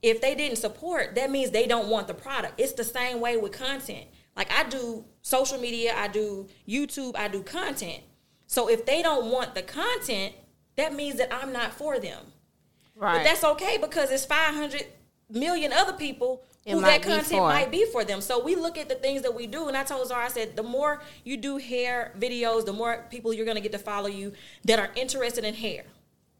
if 0.00 0.20
they 0.20 0.34
didn't 0.34 0.58
support, 0.58 1.16
that 1.16 1.30
means 1.30 1.50
they 1.50 1.66
don't 1.66 1.88
want 1.88 2.06
the 2.06 2.14
product. 2.14 2.60
It's 2.60 2.74
the 2.74 2.84
same 2.84 3.20
way 3.20 3.36
with 3.36 3.52
content. 3.52 4.06
Like 4.36 4.52
I 4.52 4.68
do 4.68 5.04
social 5.22 5.58
media, 5.58 5.94
I 5.96 6.06
do 6.06 6.46
YouTube, 6.68 7.16
I 7.16 7.26
do 7.26 7.42
content. 7.42 8.02
So 8.46 8.68
if 8.68 8.86
they 8.86 9.02
don't 9.02 9.30
want 9.32 9.54
the 9.54 9.62
content, 9.62 10.34
that 10.78 10.94
means 10.94 11.18
that 11.18 11.32
I'm 11.32 11.52
not 11.52 11.72
for 11.72 11.98
them. 11.98 12.24
right. 12.96 13.18
But 13.18 13.24
that's 13.24 13.44
okay 13.44 13.78
because 13.78 14.10
it's 14.10 14.24
500 14.24 14.86
million 15.30 15.72
other 15.72 15.92
people 15.92 16.42
It 16.64 16.72
who 16.72 16.80
that 16.80 17.02
content 17.02 17.42
might 17.42 17.70
be 17.70 17.84
for 17.92 18.04
them. 18.04 18.20
So 18.20 18.42
we 18.42 18.56
look 18.56 18.78
at 18.78 18.88
the 18.88 18.94
things 18.94 19.22
that 19.22 19.34
we 19.34 19.46
do, 19.46 19.68
and 19.68 19.76
I 19.76 19.84
told 19.84 20.08
Zara, 20.08 20.24
I 20.24 20.28
said, 20.28 20.56
the 20.56 20.62
more 20.62 21.02
you 21.24 21.36
do 21.36 21.58
hair 21.58 22.12
videos, 22.18 22.64
the 22.64 22.72
more 22.72 23.06
people 23.10 23.32
you're 23.32 23.44
going 23.44 23.56
to 23.56 23.60
get 23.60 23.72
to 23.72 23.78
follow 23.78 24.08
you 24.08 24.32
that 24.64 24.78
are 24.78 24.90
interested 24.96 25.44
in 25.44 25.54
hair. 25.54 25.84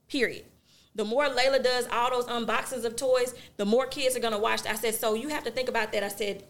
Period. 0.09 0.45
The 0.95 1.05
more 1.05 1.27
Layla 1.27 1.63
does 1.63 1.87
all 1.93 2.11
those 2.11 2.25
unboxings 2.27 2.85
of 2.85 2.97
toys, 2.97 3.35
the 3.57 3.67
more 3.67 3.87
kids 3.87 4.17
are 4.17 4.21
going 4.21 4.33
to 4.33 4.39
watch. 4.39 4.67
I 4.67 4.75
said, 4.75 4.95
so 4.95 5.15
you 5.15 5.29
have 5.29 5.45
to 5.45 5.51
think 5.51 5.69
about 5.69 5.93
that. 5.93 6.03
I 6.03 6.09
said, 6.09 6.45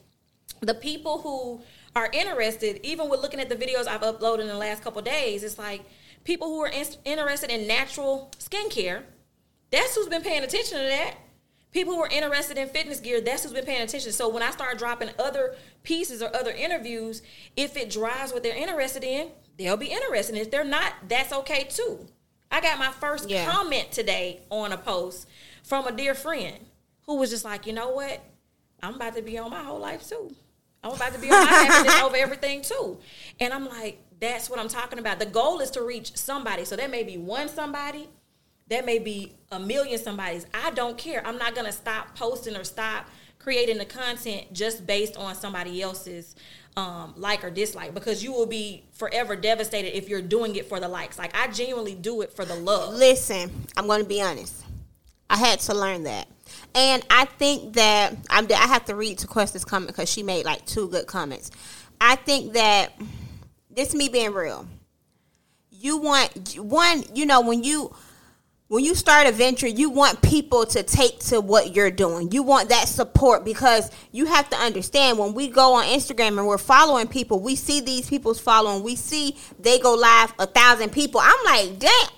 the 0.61 0.75
people 0.75 1.19
who 1.19 1.61
are 1.95 2.09
interested, 2.13 2.81
even 2.87 3.09
with 3.09 3.21
looking 3.21 3.41
at 3.41 3.49
the 3.49 3.57
videos 3.57 3.87
I've 3.87 4.01
uploaded 4.01 4.41
in 4.41 4.47
the 4.47 4.57
last 4.57 4.83
couple 4.83 5.03
days, 5.03 5.43
it's 5.43 5.59
like 5.59 5.83
people 6.25 6.49
who 6.49 6.61
are 6.61 6.69
in- 6.69 6.87
interested 7.05 7.51
in 7.51 7.67
natural 7.67 8.31
skincare. 8.39 9.03
That's 9.71 9.95
who's 9.95 10.09
been 10.09 10.23
paying 10.23 10.43
attention 10.45 10.79
to 10.79 10.85
that. 10.85 11.15
People 11.71 11.95
who 11.95 12.01
are 12.01 12.09
interested 12.09 12.57
in 12.57 12.69
fitness 12.69 13.01
gear, 13.01 13.21
that's 13.21 13.43
who's 13.43 13.53
been 13.53 13.67
paying 13.67 13.83
attention. 13.83 14.11
So 14.13 14.29
when 14.29 14.43
I 14.43 14.51
start 14.51 14.79
dropping 14.79 15.11
other 15.19 15.55
pieces 15.83 16.23
or 16.23 16.35
other 16.35 16.51
interviews, 16.51 17.21
if 17.57 17.77
it 17.77 17.91
drives 17.91 18.33
what 18.33 18.43
they're 18.43 18.57
interested 18.57 19.05
in, 19.05 19.29
they'll 19.59 19.77
be 19.77 19.87
interested. 19.89 20.35
If 20.37 20.51
they're 20.51 20.65
not, 20.65 20.95
that's 21.09 21.33
okay 21.33 21.65
too. 21.65 22.07
I 22.51 22.63
got 22.63 22.79
my 22.79 22.91
first 22.91 23.29
Yeah. 23.29 23.45
comment 23.51 23.93
today 23.93 24.41
on 24.51 24.73
a 24.73 24.79
post 24.79 25.29
from 25.63 25.87
a 25.87 25.93
dear 25.93 26.15
friend 26.15 26.57
who 27.03 27.17
was 27.17 27.29
just 27.29 27.45
like, 27.45 27.67
you 27.67 27.75
know 27.75 27.91
what? 27.91 28.23
I'm 28.83 28.95
about 28.95 29.15
to 29.17 29.23
be 29.23 29.37
on 29.37 29.51
my 29.51 29.63
whole 29.63 29.79
life 29.79 30.09
too. 30.09 30.35
I'm 30.83 30.93
about 30.93 31.13
to 31.13 31.19
be 31.19 31.31
on 31.31 31.45
my 31.45 31.53
happiness 31.53 32.01
over 32.01 32.17
everything 32.17 32.63
too. 32.63 32.99
And 33.41 33.53
I'm 33.53 33.69
like, 33.69 34.01
that's 34.21 34.51
what 34.51 34.59
I'm 34.59 34.69
talking 34.69 34.99
about. 34.99 35.19
The 35.19 35.27
goal 35.27 35.61
is 35.61 35.71
to 35.73 35.83
reach 35.83 36.17
somebody. 36.17 36.65
So 36.65 36.77
there 36.77 36.89
may 36.89 37.03
be 37.03 37.17
one 37.17 37.49
somebody, 37.49 38.09
that 38.69 38.85
may 38.85 38.99
be 38.99 39.33
a 39.51 39.59
million 39.59 39.99
somebody's. 39.99 40.47
I 40.53 40.71
don't 40.71 40.99
care. 40.99 41.27
I'm 41.27 41.39
not 41.39 41.55
gonna 41.55 41.73
stop 41.73 42.17
posting 42.17 42.57
or 42.57 42.65
stop 42.65 43.07
creating 43.39 43.79
the 43.79 43.85
content 43.85 44.53
just 44.53 44.87
based 44.87 45.17
on 45.17 45.35
somebody 45.35 45.81
else's 45.81 46.35
um, 46.77 47.15
like 47.17 47.43
or 47.43 47.51
dislike 47.51 47.95
because 47.95 48.23
you 48.23 48.33
will 48.33 48.47
be 48.47 48.85
forever 48.93 49.35
devastated 49.35 49.97
if 49.97 50.09
you're 50.09 50.23
doing 50.23 50.55
it 50.57 50.69
for 50.69 50.79
the 50.81 50.89
likes. 50.89 51.19
Like 51.19 51.37
I 51.37 51.49
genuinely 51.49 51.95
do 51.95 52.23
it 52.23 52.33
for 52.33 52.45
the 52.45 52.55
love. 52.55 52.95
Listen, 52.95 53.51
I'm 53.77 53.87
going 53.87 54.03
to 54.03 54.09
be 54.09 54.21
honest. 54.21 54.65
I 55.31 55.37
had 55.37 55.61
to 55.61 55.75
learn 55.75 56.05
that. 56.05 56.29
And 56.75 57.05
I 57.11 57.25
think 57.25 57.75
that 57.75 58.17
I'm, 58.31 58.47
I 58.51 58.67
have 58.67 58.85
to 58.87 58.95
read 58.95 59.19
to 59.19 59.27
Questa's 59.27 59.65
comment 59.65 59.89
because 59.89 60.11
she 60.11 60.23
made 60.23 60.45
like 60.45 60.65
two 60.67 60.89
good 60.89 61.07
comments. 61.07 61.51
I 62.01 62.17
think 62.17 62.53
that 62.53 62.93
this 63.79 63.95
me 63.95 64.09
being 64.09 64.35
real. 64.35 64.67
You 65.71 65.99
want 65.99 66.57
one, 66.59 67.05
you 67.15 67.25
know, 67.25 67.41
when 67.41 67.63
you 67.63 67.95
when 68.67 68.85
you 68.85 68.95
start 68.97 69.29
a 69.29 69.33
venture, 69.33 69.69
you 69.69 69.89
want 69.89 70.21
people 70.21 70.67
to 70.67 70.83
take 70.83 71.21
to 71.21 71.41
what 71.41 71.77
you're 71.77 71.91
doing. 71.91 72.33
You 72.33 72.43
want 72.43 72.71
that 72.71 72.89
support 72.89 73.45
because 73.45 73.91
you 74.11 74.27
have 74.27 74.51
to 74.51 74.57
understand 74.57 75.17
when 75.17 75.33
we 75.33 75.49
go 75.49 75.75
on 75.75 75.85
Instagram 75.85 76.39
and 76.39 76.47
we're 76.47 76.59
following 76.59 77.07
people, 77.07 77.41
we 77.41 77.55
see 77.55 77.81
these 77.81 78.09
people's 78.09 78.41
following, 78.41 78.83
we 78.83 78.97
see 78.97 79.37
they 79.61 79.79
go 79.79 79.95
live 79.95 80.35
a 80.41 80.47
thousand 80.47 80.91
people. 80.91 81.21
I'm 81.23 81.45
like, 81.45 81.79
damn, 81.79 82.09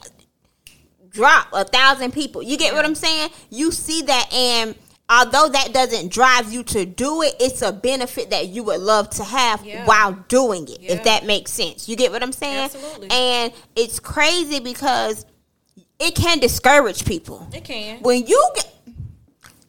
drop 1.10 1.48
a 1.52 1.64
thousand 1.64 2.12
people. 2.14 2.42
You 2.42 2.56
get 2.56 2.72
what 2.72 2.86
I'm 2.86 2.94
saying? 2.94 3.30
You 3.50 3.70
see 3.70 4.00
that, 4.02 4.32
and 4.32 4.74
although 5.10 5.48
that 5.48 5.72
doesn't 5.72 6.12
drive 6.12 6.52
you 6.52 6.62
to 6.62 6.86
do 6.86 7.22
it, 7.22 7.34
it's 7.40 7.60
a 7.62 7.72
benefit 7.72 8.30
that 8.30 8.48
you 8.48 8.62
would 8.62 8.80
love 8.80 9.10
to 9.10 9.24
have 9.24 9.64
Yeah. 9.64 9.84
while 9.84 10.12
doing 10.28 10.68
it, 10.68 10.80
Yeah. 10.80 10.92
if 10.92 11.04
that 11.04 11.26
makes 11.26 11.50
sense. 11.52 11.88
You 11.88 11.96
get 11.96 12.12
what 12.12 12.22
I'm 12.22 12.32
saying? 12.32 12.58
Absolutely. 12.72 13.10
And 13.10 13.52
it's 13.74 13.98
crazy 13.98 14.60
because 14.60 15.26
it 15.98 16.14
can 16.14 16.38
discourage 16.38 17.04
people. 17.04 17.46
It 17.52 17.64
can. 17.64 17.98
When 18.02 18.24
you 18.26 18.50
get, 18.54 18.72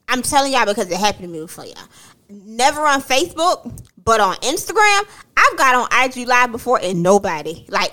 I'm 0.07 0.21
telling 0.21 0.53
y'all 0.53 0.65
because 0.65 0.89
it 0.89 0.97
happened 0.97 1.23
to 1.23 1.27
me 1.29 1.39
before 1.39 1.65
y'all. 1.65 1.75
Never 2.29 2.85
on 2.87 3.01
Facebook, 3.01 3.77
but 4.05 4.21
on 4.21 4.35
Instagram, 4.37 5.03
I've 5.35 5.57
got 5.57 5.75
on 5.75 5.87
IG 6.05 6.25
Live 6.27 6.51
before 6.51 6.79
and 6.81 7.03
nobody, 7.03 7.65
like 7.67 7.91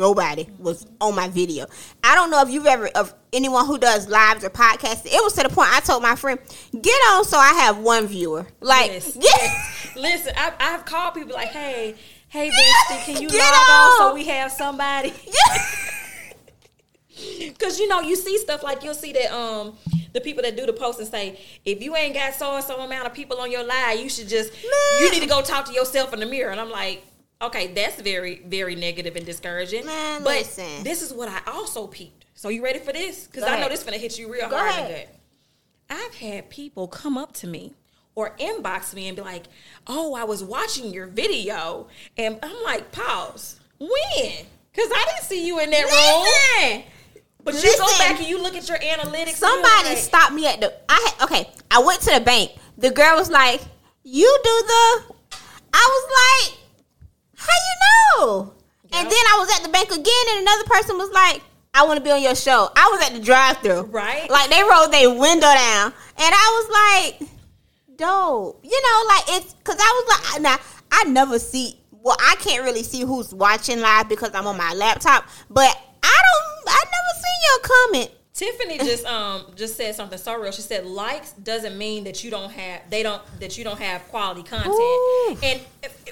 nobody, 0.00 0.48
was 0.58 0.86
on 1.00 1.14
my 1.14 1.28
video. 1.28 1.66
I 2.02 2.16
don't 2.16 2.30
know 2.30 2.42
if 2.42 2.50
you've 2.50 2.66
ever, 2.66 2.88
of 2.96 3.14
anyone 3.32 3.66
who 3.66 3.78
does 3.78 4.08
lives 4.08 4.42
or 4.44 4.50
podcasts. 4.50 5.06
It 5.06 5.22
was 5.22 5.34
to 5.34 5.44
the 5.44 5.48
point 5.50 5.68
I 5.72 5.78
told 5.80 6.02
my 6.02 6.16
friend, 6.16 6.40
get 6.80 7.00
on 7.12 7.24
so 7.24 7.36
I 7.38 7.52
have 7.52 7.78
one 7.78 8.08
viewer. 8.08 8.46
Like, 8.60 8.86
Yes. 8.90 9.16
yes. 9.20 9.90
Listen, 9.96 10.32
I, 10.36 10.52
I've 10.58 10.84
called 10.84 11.14
people 11.14 11.34
like, 11.34 11.48
hey, 11.50 11.94
hey, 12.28 12.46
Yes, 12.46 12.86
Bestie, 12.90 13.04
can 13.04 13.22
you 13.22 13.28
get 13.28 13.38
log 13.38 13.70
on 13.70 13.98
so 13.98 14.14
we 14.14 14.24
have 14.26 14.50
somebody? 14.50 15.12
Yes. 15.26 15.76
Because 17.38 17.78
you 17.78 17.86
know, 17.86 18.00
you 18.00 18.16
see 18.16 18.38
stuff 18.38 18.62
like 18.62 18.82
you'll 18.82 18.94
see 18.94 19.12
that 19.12 19.30
um 19.30 19.76
the 20.14 20.22
people 20.22 20.42
that 20.42 20.56
do 20.56 20.64
the 20.64 20.72
post 20.72 21.00
and 21.00 21.08
say, 21.08 21.38
if 21.66 21.82
you 21.82 21.94
ain't 21.94 22.14
got 22.14 22.32
so 22.34 22.54
and 22.56 22.64
so 22.64 22.80
amount 22.80 23.06
of 23.06 23.12
people 23.12 23.38
on 23.40 23.50
your 23.52 23.62
live, 23.62 24.00
you 24.00 24.08
should 24.08 24.26
just 24.28 24.50
Man. 24.52 25.02
you 25.02 25.10
need 25.12 25.20
to 25.20 25.28
go 25.28 25.42
talk 25.42 25.66
to 25.66 25.72
yourself 25.74 26.14
in 26.14 26.20
the 26.20 26.26
mirror. 26.26 26.50
And 26.50 26.58
I'm 26.58 26.70
like, 26.70 27.04
okay, 27.42 27.68
that's 27.68 28.00
very 28.00 28.42
very 28.46 28.74
negative 28.74 29.16
and 29.16 29.26
discouraging. 29.26 29.86
Man, 29.86 30.22
but 30.22 30.38
listen. 30.38 30.84
this 30.84 31.02
is 31.02 31.12
what 31.12 31.28
I 31.28 31.40
also 31.50 31.86
peeped. 31.86 32.26
So 32.34 32.48
you 32.48 32.62
ready 32.64 32.78
for 32.78 32.92
this? 32.92 33.26
Because 33.26 33.44
I 33.44 33.60
know 33.60 33.68
this 33.68 33.82
gonna 33.82 33.98
hit 33.98 34.18
you 34.18 34.32
real 34.32 34.48
Go 34.48 34.56
hard 34.56 34.70
and 34.74 34.90
ahead. 34.90 35.08
good. 35.08 35.96
I've 35.96 36.14
had 36.14 36.50
people 36.50 36.88
come 36.88 37.18
up 37.18 37.32
to 37.34 37.46
me 37.46 37.74
or 38.14 38.36
inbox 38.38 38.94
me 38.94 39.08
and 39.08 39.16
be 39.16 39.22
like, 39.22 39.44
"Oh, 39.86 40.14
I 40.14 40.24
was 40.24 40.42
watching 40.42 40.92
your 40.92 41.06
video," 41.06 41.88
and 42.16 42.38
I'm 42.42 42.62
like, 42.62 42.92
"Pause. 42.92 43.56
When? 43.78 43.90
Because 44.72 44.90
I 44.90 45.06
didn't 45.10 45.24
see 45.24 45.46
you 45.46 45.58
in 45.60 45.70
that 45.70 45.82
room." 45.82 46.72
Listen. 46.72 46.84
But 47.42 47.54
you 47.54 47.74
go 47.78 47.86
back 47.98 48.18
and 48.18 48.28
you 48.28 48.42
look 48.42 48.54
at 48.54 48.68
your 48.68 48.78
analytics. 48.78 49.36
Somebody 49.36 49.88
like, 49.90 49.98
stopped 49.98 50.32
me 50.32 50.46
at 50.46 50.60
the. 50.60 50.72
I 50.88 51.14
had, 51.18 51.24
okay. 51.24 51.50
I 51.70 51.80
went 51.80 52.02
to 52.02 52.14
the 52.14 52.20
bank. 52.20 52.52
The 52.76 52.90
girl 52.90 53.16
was 53.16 53.30
like, 53.30 53.60
"You 54.02 54.38
do 54.44 54.62
the." 54.66 55.14
I 55.72 55.88
was 55.88 56.50
like, 56.50 56.59
"How 57.40 57.56
you 57.68 57.76
know?" 58.26 58.54
And 58.92 59.06
then 59.06 59.24
I 59.32 59.36
was 59.38 59.50
at 59.56 59.62
the 59.62 59.68
bank 59.68 59.90
again, 59.90 60.24
and 60.30 60.40
another 60.40 60.64
person 60.64 60.98
was 60.98 61.10
like, 61.10 61.42
"I 61.74 61.84
want 61.86 61.98
to 61.98 62.04
be 62.04 62.10
on 62.10 62.22
your 62.22 62.34
show." 62.34 62.70
I 62.76 62.88
was 62.92 63.00
at 63.06 63.12
the 63.14 63.20
drive-through, 63.20 63.82
Right. 63.82 64.28
Like 64.30 64.50
they 64.50 64.62
rolled 64.62 64.92
their 64.92 65.10
window 65.10 65.52
down, 65.52 65.92
and 66.18 66.34
I 66.34 66.46
was 66.58 66.66
like, 66.80 67.28
"Dope," 67.96 68.60
you 68.64 68.82
know, 68.82 69.04
like 69.08 69.24
it's 69.40 69.54
because 69.54 69.78
I 69.78 69.90
was 69.96 70.32
like, 70.34 70.42
now 70.42 70.56
I 70.92 71.04
never 71.04 71.38
see. 71.38 71.78
Well, 71.90 72.16
I 72.18 72.36
can't 72.36 72.64
really 72.64 72.82
see 72.82 73.02
who's 73.02 73.34
watching 73.34 73.80
live 73.80 74.08
because 74.08 74.30
I'm 74.34 74.46
on 74.46 74.56
my 74.56 74.72
laptop, 74.74 75.24
but 75.50 75.76
I 76.02 76.22
don't. 76.26 76.74
I 76.74 76.82
never 76.84 77.12
seen 77.22 77.40
your 77.48 77.60
comment. 77.62 78.19
Tiffany 78.40 78.78
just 78.78 79.04
um 79.04 79.44
just 79.54 79.76
said 79.76 79.94
something 79.94 80.16
so 80.16 80.34
real. 80.40 80.50
She 80.50 80.62
said 80.62 80.86
likes 80.86 81.32
doesn't 81.32 81.76
mean 81.76 82.04
that 82.04 82.24
you 82.24 82.30
don't 82.30 82.50
have 82.50 82.88
they 82.88 83.02
don't 83.02 83.20
that 83.38 83.58
you 83.58 83.64
don't 83.64 83.78
have 83.78 84.08
quality 84.08 84.42
content. 84.42 84.74
Ooh. 84.74 85.36
And 85.42 85.60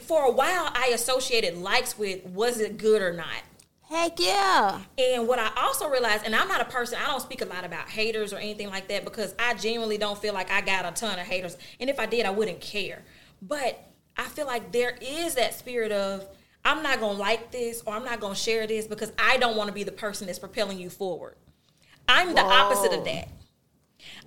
for 0.03 0.27
a 0.27 0.31
while, 0.31 0.71
I 0.75 0.91
associated 0.93 1.57
likes 1.57 1.97
with 1.97 2.23
was 2.27 2.61
it 2.61 2.77
good 2.77 3.01
or 3.01 3.15
not. 3.15 3.43
Heck 3.89 4.21
yeah. 4.21 4.83
And 4.99 5.27
what 5.27 5.39
I 5.39 5.51
also 5.57 5.89
realized, 5.89 6.27
and 6.27 6.37
I'm 6.37 6.49
not 6.49 6.61
a 6.61 6.67
person, 6.67 6.99
I 7.03 7.07
don't 7.07 7.23
speak 7.23 7.41
a 7.41 7.47
lot 7.47 7.65
about 7.65 7.89
haters 7.89 8.35
or 8.35 8.37
anything 8.37 8.69
like 8.69 8.89
that 8.89 9.05
because 9.05 9.35
I 9.39 9.55
genuinely 9.55 9.97
don't 9.97 10.19
feel 10.19 10.35
like 10.35 10.51
I 10.51 10.61
got 10.61 10.85
a 10.85 10.91
ton 10.91 11.19
of 11.19 11.27
haters. 11.27 11.57
And 11.81 11.89
if 11.89 11.99
I 11.99 12.05
did, 12.05 12.27
I 12.27 12.31
wouldn't 12.31 12.61
care. 12.61 13.03
But 13.41 13.83
I 14.19 14.25
feel 14.25 14.45
like 14.45 14.71
there 14.71 14.99
is 15.01 15.37
that 15.37 15.55
spirit 15.55 15.93
of, 15.93 16.27
I'm 16.63 16.83
not 16.83 17.01
going 17.01 17.17
to 17.17 17.23
like 17.23 17.51
this 17.53 17.83
or 17.87 17.95
I'm 17.95 18.05
not 18.05 18.21
going 18.21 18.35
to 18.35 18.39
share 18.39 18.67
this 18.67 18.87
because 18.87 19.13
I 19.19 19.39
don't 19.39 19.57
want 19.57 19.69
to 19.69 19.75
be 19.75 19.85
the 19.85 19.93
person 19.93 20.27
that's 20.27 20.39
propelling 20.39 20.79
you 20.79 20.91
forward. 20.91 21.35
I'm 22.09 22.35
the 22.35 22.43
opposite 22.43 22.93
of 22.93 23.01
Whoa. 23.01 23.05
that. 23.05 23.29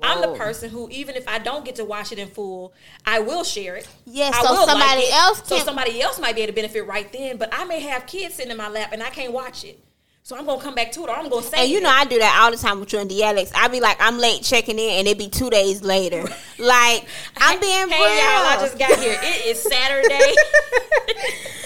I'm 0.03 0.21
the 0.21 0.35
person 0.35 0.69
who, 0.69 0.89
even 0.89 1.15
if 1.15 1.27
I 1.27 1.37
don't 1.37 1.63
get 1.63 1.75
to 1.75 1.85
watch 1.85 2.11
it 2.11 2.17
in 2.17 2.27
full, 2.27 2.73
I 3.05 3.19
will 3.19 3.43
share 3.43 3.75
it. 3.75 3.87
Yeah, 4.05 4.31
I 4.33 4.41
so 4.41 4.65
somebody 4.65 5.01
it. 5.01 5.13
else 5.13 5.43
so 5.45 5.59
somebody 5.59 6.01
else 6.01 6.19
might 6.19 6.35
be 6.35 6.41
able 6.41 6.53
to 6.53 6.55
benefit 6.55 6.87
right 6.87 7.11
then. 7.13 7.37
But 7.37 7.53
I 7.53 7.65
may 7.65 7.79
have 7.81 8.07
kids 8.07 8.35
sitting 8.35 8.51
in 8.51 8.57
my 8.57 8.67
lap 8.67 8.89
and 8.93 9.03
I 9.03 9.09
can't 9.09 9.31
watch 9.31 9.63
it. 9.63 9.79
So 10.23 10.37
I'm 10.37 10.45
gonna 10.45 10.61
come 10.61 10.75
back 10.75 10.91
to 10.93 11.03
it, 11.03 11.09
or 11.09 11.15
I'm 11.15 11.29
gonna 11.29 11.41
say. 11.41 11.63
And 11.63 11.71
you 11.71 11.81
know, 11.81 11.89
I 11.89 12.05
do 12.05 12.19
that 12.19 12.39
all 12.41 12.51
the 12.51 12.57
time 12.57 12.79
with 12.79 12.93
you 12.93 12.99
and 12.99 13.09
Dialect. 13.09 13.51
I 13.55 13.67
be 13.69 13.79
like, 13.79 13.97
I'm 13.99 14.19
late 14.19 14.43
checking 14.43 14.77
in, 14.77 14.99
and 14.99 15.07
it 15.07 15.17
be 15.17 15.27
two 15.27 15.49
days 15.49 15.81
later. 15.81 16.25
Like, 16.59 17.07
I'm 17.37 17.59
being 17.59 17.89
hey, 17.89 18.03
real. 18.03 18.15
y'all, 18.17 18.45
I 18.45 18.57
just 18.61 18.77
got 18.77 18.99
here. 18.99 19.17
It 19.19 19.47
is 19.47 19.63
Saturday. 19.63 20.35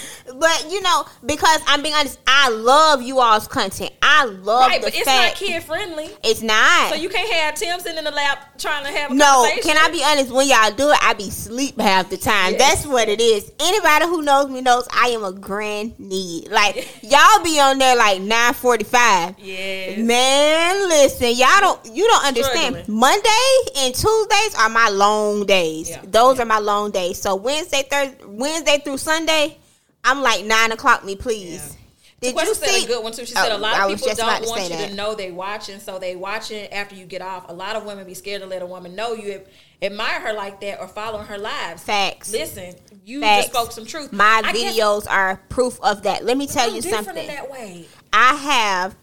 but 0.38 0.66
you 0.70 0.80
know, 0.82 1.04
because 1.24 1.60
I'm 1.66 1.82
being 1.82 1.94
honest, 1.94 2.18
I 2.26 2.50
love 2.50 3.02
you 3.02 3.20
all's 3.20 3.48
content. 3.48 3.92
I 4.02 4.24
love 4.24 4.68
right, 4.68 4.80
the 4.80 4.86
but 4.86 4.94
it's 4.94 5.06
not 5.06 5.34
kid 5.34 5.62
friendly. 5.62 6.08
it's 6.24 6.42
not. 6.42 6.90
So 6.90 6.96
you 6.96 7.08
can't 7.08 7.30
have 7.32 7.54
Tim 7.54 7.80
sitting 7.80 7.98
in 7.98 8.04
the 8.04 8.10
lap 8.10 8.58
trying 8.58 8.84
to 8.84 8.90
have 8.90 9.10
a 9.10 9.14
no, 9.14 9.48
can 9.62 9.76
I 9.76 9.90
be 9.90 10.02
honest? 10.04 10.32
When 10.32 10.48
y'all 10.48 10.70
do 10.70 10.90
it, 10.90 10.98
I 11.02 11.14
be 11.14 11.30
sleep 11.30 11.78
half 11.80 12.10
the 12.10 12.16
time. 12.16 12.52
Yes. 12.52 12.58
That's 12.58 12.86
what 12.86 13.08
it 13.08 13.20
is. 13.20 13.52
Anybody 13.60 14.06
who 14.06 14.22
knows 14.22 14.50
me 14.50 14.60
knows 14.60 14.86
I 14.90 15.08
am 15.08 15.24
a 15.24 15.32
grand 15.32 15.98
need. 15.98 16.48
Like 16.48 16.76
y'all 17.02 17.42
be 17.42 17.60
on 17.60 17.78
there 17.78 17.96
like 17.96 18.20
nine 18.20 18.54
forty 18.54 18.84
five. 18.84 19.38
Yes. 19.38 19.98
Man, 19.98 20.88
listen, 20.88 21.28
y'all 21.34 21.60
don't 21.60 21.86
you 21.94 22.06
don't 22.06 22.24
understand. 22.24 22.76
Struggling. 22.76 22.98
Monday 23.00 23.54
and 23.78 23.94
Tuesdays 23.94 24.54
are 24.58 24.68
my 24.68 24.88
long 24.88 25.46
days. 25.46 25.90
Yeah. 25.90 26.02
Those 26.04 26.40
are 26.40 26.46
my 26.46 26.58
long 26.58 26.90
days. 26.90 27.20
So 27.20 27.34
Wednesday, 27.36 27.82
Thursday, 27.88 28.16
Wednesday 28.26 28.78
through 28.78 28.98
Sunday, 28.98 29.58
I'm 30.06 30.22
like 30.22 30.44
nine 30.44 30.72
o'clock. 30.72 31.04
Me 31.04 31.16
please. 31.16 31.76
Did 32.20 32.34
Questa 32.34 32.48
you 32.48 32.54
said 32.54 32.68
see? 32.70 32.84
a 32.84 32.88
good 32.88 33.02
one 33.02 33.12
too. 33.12 33.26
She 33.26 33.34
oh, 33.36 33.42
said 33.42 33.52
Oh, 33.52 33.56
a 33.56 33.58
lot 33.58 33.90
of 33.90 33.98
people 33.98 34.14
don't 34.14 34.48
want 34.48 34.62
you 34.62 34.68
that. 34.70 34.88
to 34.88 34.94
know 34.94 35.14
they 35.14 35.30
watching, 35.30 35.78
so 35.80 35.98
they 35.98 36.16
watching 36.16 36.66
after 36.72 36.94
you 36.94 37.04
get 37.04 37.20
off. 37.20 37.50
A 37.50 37.52
lot 37.52 37.76
of 37.76 37.84
women 37.84 38.06
be 38.06 38.14
scared 38.14 38.40
to 38.40 38.46
let 38.46 38.62
a 38.62 38.66
woman 38.66 38.94
know 38.94 39.12
you 39.12 39.42
admire 39.82 40.20
her 40.20 40.32
like 40.32 40.60
that 40.62 40.80
or 40.80 40.88
following 40.88 41.26
her 41.26 41.36
lives. 41.36 41.82
Facts. 41.82 42.32
Listen, 42.32 42.74
you 43.04 43.20
Facts. 43.20 43.46
just 43.46 43.54
spoke 43.54 43.72
some 43.72 43.84
truth. 43.84 44.12
My 44.12 44.40
I 44.44 44.52
guess 44.52 44.76
videos 44.78 45.06
are 45.10 45.36
proof 45.50 45.78
of 45.82 46.04
that. 46.04 46.24
Let 46.24 46.38
me 46.38 46.46
tell 46.46 46.70
I'm 46.70 46.76
you 46.76 46.82
something. 46.82 47.16
in 47.16 47.26
that 47.26 47.50
way. 47.50 47.86
I 48.12 48.34
have. 48.34 48.96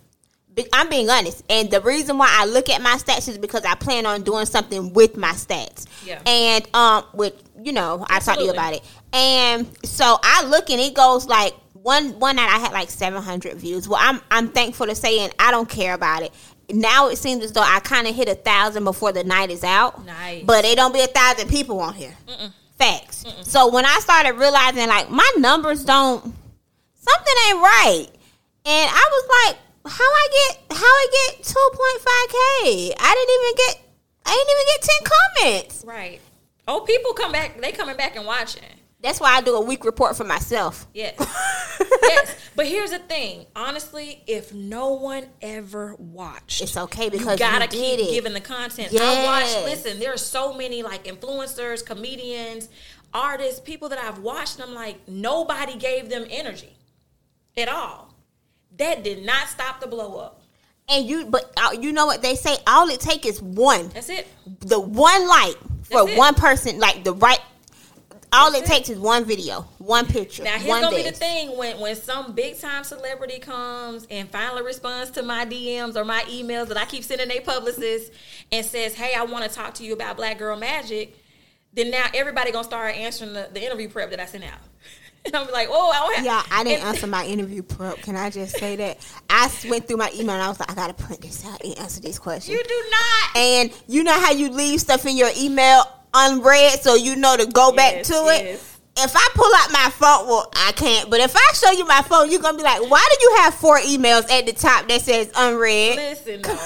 I'm 0.71 0.89
being 0.89 1.09
honest, 1.09 1.43
and 1.49 1.69
the 1.71 1.81
reason 1.81 2.17
why 2.17 2.27
I 2.29 2.45
look 2.45 2.69
at 2.69 2.81
my 2.81 2.95
stats 2.97 3.27
is 3.27 3.37
because 3.37 3.63
I 3.65 3.75
plan 3.75 4.05
on 4.05 4.23
doing 4.23 4.45
something 4.45 4.93
with 4.93 5.17
my 5.17 5.31
stats. 5.31 5.87
Yeah. 6.05 6.21
And 6.25 6.67
um, 6.75 7.05
with 7.13 7.41
you 7.61 7.71
know, 7.71 8.05
I 8.09 8.19
talked 8.19 8.39
to 8.39 8.45
you 8.45 8.51
about 8.51 8.73
it, 8.73 8.83
and 9.11 9.67
so 9.83 10.19
I 10.21 10.43
look 10.45 10.69
and 10.69 10.79
it 10.79 10.93
goes 10.93 11.25
like 11.25 11.53
one 11.73 12.19
one 12.19 12.35
night 12.35 12.49
I 12.49 12.59
had 12.59 12.71
like 12.71 12.89
700 12.89 13.57
views. 13.57 13.87
Well, 13.87 13.99
I'm 14.01 14.21
I'm 14.31 14.49
thankful 14.49 14.87
to 14.87 14.95
say, 14.95 15.19
and 15.19 15.33
I 15.39 15.51
don't 15.51 15.69
care 15.69 15.93
about 15.93 16.23
it. 16.23 16.31
Now 16.69 17.09
it 17.09 17.17
seems 17.17 17.43
as 17.43 17.51
though 17.51 17.61
I 17.61 17.79
kind 17.79 18.07
of 18.07 18.15
hit 18.15 18.29
a 18.29 18.35
thousand 18.35 18.83
before 18.83 19.11
the 19.11 19.23
night 19.23 19.51
is 19.51 19.63
out. 19.63 20.05
Nice. 20.05 20.43
But 20.45 20.65
it 20.65 20.75
don't 20.75 20.93
be 20.93 21.01
a 21.01 21.07
thousand 21.07 21.49
people 21.49 21.79
on 21.79 21.93
here. 21.93 22.15
Facts. 22.77 23.25
So 23.43 23.69
when 23.71 23.85
I 23.85 23.99
started 23.99 24.33
realizing 24.33 24.87
like 24.87 25.09
my 25.09 25.29
numbers 25.37 25.83
don't 25.83 26.33
something 26.95 27.33
ain't 27.49 27.59
right. 27.59 28.07
And 28.65 28.89
I 28.89 29.09
was 29.11 29.47
like, 29.47 29.57
how 29.85 30.03
I 30.03 30.27
get 30.31 30.77
how 30.77 30.85
I 30.85 31.07
get 31.11 31.43
2.5k? 31.43 32.93
I 32.99 33.15
didn't 33.15 33.35
even 33.35 33.55
get 33.55 33.79
I 34.25 34.31
didn't 34.31 34.51
even 34.51 34.65
get 34.75 34.81
10 34.81 35.61
comments. 35.61 35.83
Right. 35.85 36.21
Oh, 36.67 36.81
people 36.81 37.13
come 37.13 37.31
back. 37.33 37.59
They 37.59 37.71
coming 37.73 37.97
back 37.97 38.15
and 38.15 38.25
watching. 38.25 38.63
That's 39.01 39.19
why 39.19 39.35
I 39.35 39.41
do 39.41 39.55
a 39.55 39.61
week 39.61 39.83
report 39.83 40.15
for 40.15 40.23
myself. 40.23 40.87
Yes. 40.93 41.15
yes. 42.03 42.35
But 42.55 42.67
here's 42.67 42.91
the 42.91 42.99
thing. 42.99 43.45
Honestly, 43.53 44.23
if 44.27 44.53
no 44.53 44.93
one 44.93 45.25
ever 45.41 45.95
watched, 45.99 46.61
It's 46.61 46.77
okay 46.77 47.09
because 47.09 47.25
you 47.25 47.31
you 47.45 47.51
gotta 47.51 47.67
did 47.67 47.97
keep 47.99 48.07
it. 48.07 48.11
giving 48.13 48.31
the 48.33 48.39
content. 48.39 48.93
I 48.93 48.95
Yes. 48.95 49.55
watch. 49.55 49.63
Listen, 49.65 49.99
there 49.99 50.13
are 50.13 50.17
so 50.17 50.53
many 50.53 50.83
like 50.83 51.03
influencers, 51.03 51.85
comedians, 51.85 52.69
artists, 53.13 53.59
people 53.59 53.89
that 53.89 53.99
I've 53.99 54.19
watched. 54.19 54.55
And 54.59 54.69
I'm 54.69 54.73
like, 54.75 55.05
nobody 55.05 55.75
gave 55.77 56.07
them 56.09 56.25
energy 56.29 56.77
at 57.57 57.67
all. 57.67 58.12
That 58.77 59.03
did 59.03 59.25
not 59.25 59.47
stop 59.47 59.79
the 59.79 59.87
blow 59.87 60.17
up. 60.17 60.41
And 60.89 61.05
you, 61.07 61.25
but 61.25 61.51
uh, 61.57 61.71
you 61.79 61.93
know 61.93 62.05
what 62.05 62.21
they 62.21 62.35
say? 62.35 62.57
All 62.67 62.89
it 62.89 62.99
take 62.99 63.25
is 63.25 63.41
one, 63.41 63.87
That's 63.89 64.09
it. 64.09 64.27
the 64.59 64.79
one 64.79 65.27
light 65.27 65.55
for 65.83 66.05
one 66.17 66.35
person, 66.35 66.79
like 66.79 67.03
the 67.03 67.13
right. 67.13 67.39
All 68.33 68.51
That's 68.51 68.63
it 68.63 68.71
it. 68.71 68.73
takes 68.73 68.89
is 68.89 68.99
one 68.99 69.25
video, 69.25 69.61
one 69.77 70.07
picture, 70.07 70.43
Now 70.43 70.53
here's 70.57 70.65
one 70.67 70.81
gonna 70.81 70.95
be 70.95 71.03
the 71.03 71.11
thing 71.11 71.55
when 71.55 71.79
when 71.79 71.95
some 71.95 72.33
big 72.33 72.59
time 72.59 72.83
celebrity 72.83 73.39
comes 73.39 74.07
and 74.09 74.27
finally 74.29 74.63
responds 74.63 75.11
to 75.11 75.23
my 75.23 75.45
DMs 75.45 75.95
or 75.95 76.03
my 76.03 76.21
emails 76.23 76.67
that 76.69 76.77
I 76.77 76.85
keep 76.85 77.03
sending 77.03 77.27
their 77.29 77.41
publicists 77.41 78.09
and 78.51 78.65
says, 78.65 78.95
"Hey, 78.95 79.13
I 79.15 79.23
want 79.23 79.45
to 79.49 79.55
talk 79.55 79.75
to 79.75 79.83
you 79.85 79.93
about 79.93 80.17
Black 80.17 80.39
Girl 80.39 80.57
Magic," 80.57 81.15
then 81.73 81.91
now 81.91 82.07
everybody 82.13 82.51
gonna 82.51 82.63
start 82.63 82.95
answering 82.95 83.33
the, 83.33 83.49
the 83.53 83.63
interview 83.63 83.87
prep 83.87 84.09
that 84.09 84.19
I 84.19 84.25
sent 84.25 84.43
out. 84.43 84.59
And 85.25 85.35
I'm 85.37 85.49
like, 85.51 85.69
"Oh, 85.71 85.89
I 85.91 85.99
don't 85.99 86.15
have." 86.15 86.25
Yeah, 86.25 86.43
I 86.51 86.63
didn't 86.65 86.85
answer 86.85 87.07
my 87.07 87.25
interview 87.25 87.63
prep. 87.63 87.97
Can 87.99 88.17
I 88.17 88.29
just 88.29 88.57
say 88.57 88.75
that? 88.75 88.97
I 89.29 89.49
went 89.69 89.87
through 89.87 89.95
my 89.97 90.11
email 90.13 90.31
and 90.31 90.41
I 90.43 90.49
was 90.49 90.59
like, 90.59 90.69
I 90.69 90.75
gotta 90.75 90.93
print 90.93 91.21
this 91.21 91.45
out 91.45 91.63
and 91.63 91.77
answer 91.79 92.01
these 92.01 92.19
questions. 92.19 92.57
You 92.57 92.61
do 92.63 92.83
not. 92.91 93.37
and 93.37 93.71
you 93.87 94.03
know 94.03 94.19
how 94.19 94.31
you 94.31 94.49
leave 94.49 94.81
stuff 94.81 95.05
in 95.05 95.15
your 95.15 95.29
email 95.37 95.83
unread 96.13 96.81
so 96.83 96.95
you 96.95 97.15
know 97.15 97.37
to 97.37 97.45
go 97.47 97.71
back 97.71 97.93
Yes, 97.93 98.07
to 98.09 98.13
it? 98.15 98.43
yes. 98.45 98.69
If 98.95 99.13
I 99.15 99.27
pull 99.33 99.51
out 99.55 99.71
my 99.71 99.89
phone, 99.91 100.27
well, 100.27 100.51
I 100.55 100.71
can't. 100.73 101.09
But 101.09 101.19
if 101.21 101.33
I 101.35 101.53
show 101.55 101.71
you 101.71 101.85
my 101.87 102.01
phone, 102.03 102.29
you're 102.29 102.41
gonna 102.41 102.57
be 102.57 102.63
like, 102.63 102.81
"Why 102.91 103.03
do 103.09 103.17
you 103.25 103.35
have 103.37 103.55
four 103.55 103.79
emails 103.79 104.29
at 104.29 104.45
the 104.45 104.51
top 104.53 104.87
that 104.89 105.01
says 105.01 105.31
unread?" 105.35 105.95
Listen, 105.95 106.41
though, 106.43 106.57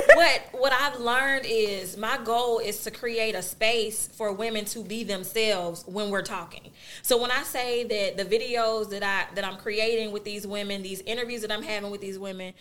what 0.14 0.42
what 0.52 0.72
I've 0.72 1.00
learned 1.00 1.46
is 1.48 1.96
my 1.96 2.18
goal 2.22 2.58
is 2.58 2.82
to 2.84 2.90
create 2.90 3.34
a 3.34 3.42
space 3.42 4.08
for 4.08 4.32
women 4.32 4.64
to 4.66 4.82
be 4.82 5.04
themselves 5.04 5.84
when 5.86 6.10
we're 6.10 6.22
talking. 6.22 6.70
So 7.02 7.20
when 7.20 7.30
I 7.30 7.42
say 7.42 7.84
that 7.84 8.16
the 8.16 8.24
videos 8.24 8.90
that 8.90 9.02
I 9.02 9.32
that 9.34 9.44
I'm 9.44 9.56
creating 9.56 10.12
with 10.12 10.24
these 10.24 10.46
women, 10.46 10.82
these 10.82 11.00
interviews 11.02 11.42
that 11.42 11.52
I'm 11.52 11.62
having 11.62 11.90
with 11.90 12.00
these 12.00 12.18
women, 12.18 12.54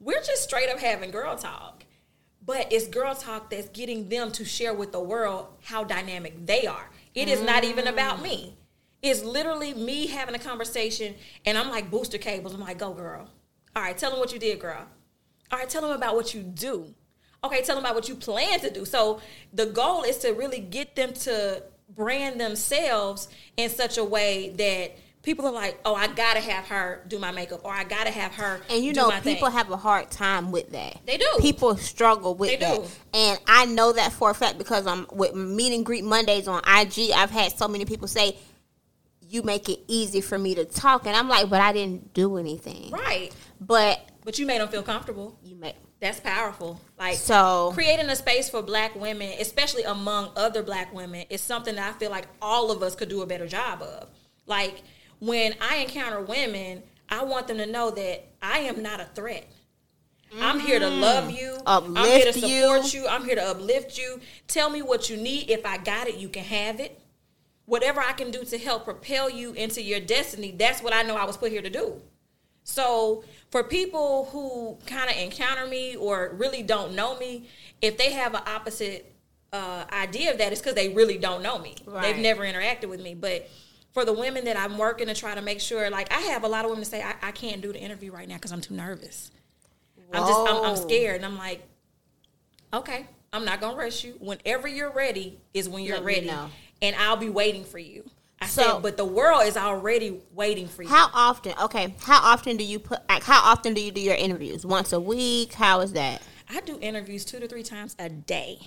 we're 0.00 0.22
just 0.22 0.44
straight 0.44 0.70
up 0.70 0.78
having 0.78 1.10
girl 1.10 1.36
talk. 1.36 1.84
But 2.44 2.72
it's 2.72 2.88
girl 2.88 3.14
talk 3.14 3.50
that's 3.50 3.68
getting 3.68 4.08
them 4.08 4.32
to 4.32 4.44
share 4.44 4.72
with 4.72 4.92
the 4.92 5.00
world 5.00 5.48
how 5.62 5.84
dynamic 5.84 6.46
they 6.46 6.66
are. 6.66 6.88
It 7.14 7.28
is 7.28 7.42
not 7.42 7.64
even 7.64 7.86
about 7.88 8.22
me. 8.22 8.54
Mm. 8.54 8.58
It's 9.02 9.22
literally 9.22 9.74
me 9.74 10.06
having 10.06 10.34
a 10.34 10.38
conversation, 10.38 11.14
and 11.44 11.58
I'm 11.58 11.68
like 11.68 11.90
booster 11.90 12.18
cables. 12.18 12.54
I'm 12.54 12.60
like, 12.60 12.78
go 12.78 12.92
girl. 12.92 13.28
All 13.76 13.82
right, 13.82 13.96
tell 13.96 14.10
them 14.10 14.18
what 14.18 14.32
you 14.32 14.38
did, 14.38 14.60
girl. 14.60 14.86
All 15.50 15.58
right, 15.58 15.68
tell 15.68 15.82
them 15.82 15.92
about 15.92 16.14
what 16.14 16.34
you 16.34 16.42
do. 16.42 16.94
Okay, 17.44 17.62
tell 17.62 17.76
them 17.76 17.84
about 17.84 17.94
what 17.94 18.08
you 18.08 18.16
plan 18.16 18.60
to 18.60 18.70
do. 18.70 18.84
So 18.84 19.20
the 19.52 19.66
goal 19.66 20.02
is 20.02 20.18
to 20.18 20.30
really 20.32 20.58
get 20.60 20.96
them 20.96 21.12
to 21.14 21.62
brand 21.94 22.40
themselves 22.40 23.28
in 23.56 23.70
such 23.70 23.96
a 23.96 24.04
way 24.04 24.50
that 24.50 24.96
people 25.22 25.46
are 25.46 25.52
like, 25.52 25.78
oh, 25.84 25.94
I 25.94 26.08
gotta 26.08 26.40
have 26.40 26.66
her 26.66 27.04
do 27.06 27.18
my 27.18 27.30
makeup, 27.30 27.60
or 27.64 27.72
I 27.72 27.84
gotta 27.84 28.10
have 28.10 28.32
her. 28.34 28.60
And 28.68 28.84
you 28.84 28.92
know, 28.92 29.08
my 29.08 29.20
thing. 29.20 29.34
people 29.36 29.50
have 29.50 29.70
a 29.70 29.76
hard 29.76 30.10
time 30.10 30.50
with 30.50 30.70
that. 30.72 30.98
They 31.06 31.16
do. 31.16 31.26
People 31.40 31.76
struggle 31.76 32.34
with 32.34 32.50
They 32.50 32.56
that. 32.56 32.76
do. 32.76 32.84
And 33.14 33.38
I 33.46 33.66
know 33.66 33.92
that 33.92 34.12
for 34.12 34.30
a 34.30 34.34
fact 34.34 34.58
because 34.58 34.86
I'm 34.86 35.06
with 35.12 35.34
meet 35.34 35.72
and 35.74 35.84
greet 35.86 36.04
Mondays 36.04 36.48
on 36.48 36.60
IG. 36.66 37.10
I've 37.12 37.30
had 37.30 37.56
so 37.56 37.68
many 37.68 37.84
people 37.84 38.08
say, 38.08 38.36
"You 39.28 39.42
make 39.42 39.68
it 39.68 39.80
easy 39.86 40.20
for 40.20 40.38
me 40.38 40.54
to 40.56 40.64
talk," 40.64 41.06
and 41.06 41.14
I'm 41.16 41.28
like, 41.28 41.48
"But 41.50 41.60
I 41.60 41.72
didn't 41.72 42.14
do 42.14 42.36
anything." 42.36 42.90
right, 42.90 43.30
But 43.60 44.00
but 44.28 44.38
you 44.38 44.44
made 44.44 44.60
them 44.60 44.68
feel 44.68 44.82
comfortable. 44.82 45.38
you 45.42 45.56
make 45.56 45.74
That's 46.00 46.20
powerful. 46.20 46.78
Like 46.98 47.14
so. 47.14 47.70
creating 47.72 48.10
a 48.10 48.14
space 48.14 48.50
for 48.50 48.60
black 48.60 48.94
women, 48.94 49.32
especially 49.40 49.84
among 49.84 50.32
other 50.36 50.62
black 50.62 50.92
women, 50.92 51.24
is 51.30 51.40
something 51.40 51.76
that 51.76 51.94
I 51.94 51.98
feel 51.98 52.10
like 52.10 52.26
all 52.42 52.70
of 52.70 52.82
us 52.82 52.94
could 52.94 53.08
do 53.08 53.22
a 53.22 53.26
better 53.26 53.46
job 53.46 53.80
of. 53.80 54.10
Like 54.44 54.82
when 55.18 55.54
I 55.62 55.76
encounter 55.76 56.20
women, 56.20 56.82
I 57.08 57.24
want 57.24 57.48
them 57.48 57.56
to 57.56 57.64
know 57.64 57.90
that 57.92 58.26
I 58.42 58.58
am 58.58 58.82
not 58.82 59.00
a 59.00 59.06
threat. 59.06 59.50
I'm 60.38 60.60
here 60.60 60.78
to 60.78 60.90
love 60.90 61.30
mm. 61.30 61.40
you. 61.40 61.56
I'm 61.66 61.96
here 61.96 62.24
to 62.24 62.28
Uplift 62.28 62.38
support 62.38 62.92
you. 62.92 63.08
I'm 63.08 63.24
here 63.24 63.36
to 63.36 63.48
uplift 63.48 63.96
you. 63.96 64.20
Tell 64.46 64.68
me 64.68 64.82
what 64.82 65.08
you 65.08 65.16
need. 65.16 65.48
If 65.48 65.64
I 65.64 65.78
got 65.78 66.06
it, 66.06 66.16
you 66.16 66.28
can 66.28 66.44
have 66.44 66.80
it. 66.80 67.00
Whatever 67.64 68.02
I 68.02 68.12
can 68.12 68.30
do 68.30 68.44
to 68.44 68.58
help 68.58 68.84
propel 68.84 69.30
you 69.30 69.54
into 69.54 69.80
your 69.80 70.00
destiny, 70.00 70.50
that's 70.50 70.82
what 70.82 70.94
I 70.94 71.02
know 71.02 71.16
I 71.16 71.24
was 71.24 71.38
put 71.38 71.50
here 71.50 71.62
to 71.62 71.70
do. 71.70 72.02
So 72.68 73.24
for 73.50 73.64
people 73.64 74.28
who 74.32 74.78
kind 74.86 75.10
of 75.10 75.16
encounter 75.16 75.66
me 75.66 75.96
or 75.96 76.34
really 76.34 76.62
don't 76.62 76.94
know 76.94 77.18
me, 77.18 77.48
if 77.80 77.96
they 77.96 78.12
have 78.12 78.34
an 78.34 78.42
opposite 78.46 79.14
uh, 79.52 79.84
idea 79.90 80.32
of 80.32 80.38
that, 80.38 80.52
it's 80.52 80.60
because 80.60 80.74
they 80.74 80.90
really 80.90 81.18
don't 81.18 81.42
know 81.42 81.58
me. 81.58 81.76
Right. 81.86 82.02
They've 82.02 82.22
never 82.22 82.42
interacted 82.42 82.88
with 82.88 83.00
me. 83.00 83.14
But 83.14 83.48
for 83.92 84.04
the 84.04 84.12
women 84.12 84.44
that 84.44 84.58
I'm 84.58 84.76
working 84.76 85.06
to 85.06 85.14
try 85.14 85.34
to 85.34 85.42
make 85.42 85.60
sure, 85.60 85.88
like 85.90 86.12
I 86.12 86.20
have 86.20 86.44
a 86.44 86.48
lot 86.48 86.64
of 86.64 86.70
women 86.70 86.84
say, 86.84 87.02
I, 87.02 87.14
I 87.22 87.32
can't 87.32 87.62
do 87.62 87.72
the 87.72 87.80
interview 87.80 88.12
right 88.12 88.28
now 88.28 88.34
because 88.34 88.52
I'm 88.52 88.60
too 88.60 88.74
nervous. 88.74 89.30
I'm 90.12 90.26
just, 90.26 90.40
I'm, 90.40 90.64
I'm 90.64 90.76
scared. 90.76 91.16
And 91.16 91.24
I'm 91.26 91.38
like, 91.38 91.66
okay, 92.72 93.06
I'm 93.32 93.44
not 93.44 93.60
gonna 93.60 93.76
rush 93.76 94.04
you. 94.04 94.12
Whenever 94.20 94.68
you're 94.68 94.92
ready 94.92 95.38
is 95.52 95.68
when 95.68 95.84
you're 95.84 95.96
Let 95.96 96.04
ready, 96.04 96.32
and 96.80 96.96
I'll 96.96 97.16
be 97.16 97.28
waiting 97.28 97.64
for 97.64 97.78
you. 97.78 98.08
I 98.40 98.46
So- 98.46 98.62
said, 98.62 98.82
but 98.82 98.96
the 98.96 99.04
world 99.04 99.42
is 99.46 99.56
already 99.56 100.20
waiting 100.32 100.68
for 100.68 100.82
you. 100.82 100.88
How 100.88 101.10
often? 101.12 101.54
Okay, 101.62 101.94
how 102.02 102.20
often 102.22 102.56
do 102.56 102.64
you 102.64 102.78
put? 102.78 103.00
Like, 103.08 103.24
how 103.24 103.40
often 103.42 103.74
do 103.74 103.80
you 103.80 103.90
do 103.90 104.00
your 104.00 104.14
interviews? 104.14 104.64
Once 104.64 104.92
a 104.92 105.00
week? 105.00 105.54
How 105.54 105.80
is 105.80 105.92
that? 105.92 106.22
I 106.48 106.60
do 106.60 106.78
interviews 106.80 107.24
two 107.24 107.40
to 107.40 107.48
three 107.48 107.62
times 107.62 107.94
a 107.98 108.08
day. 108.08 108.58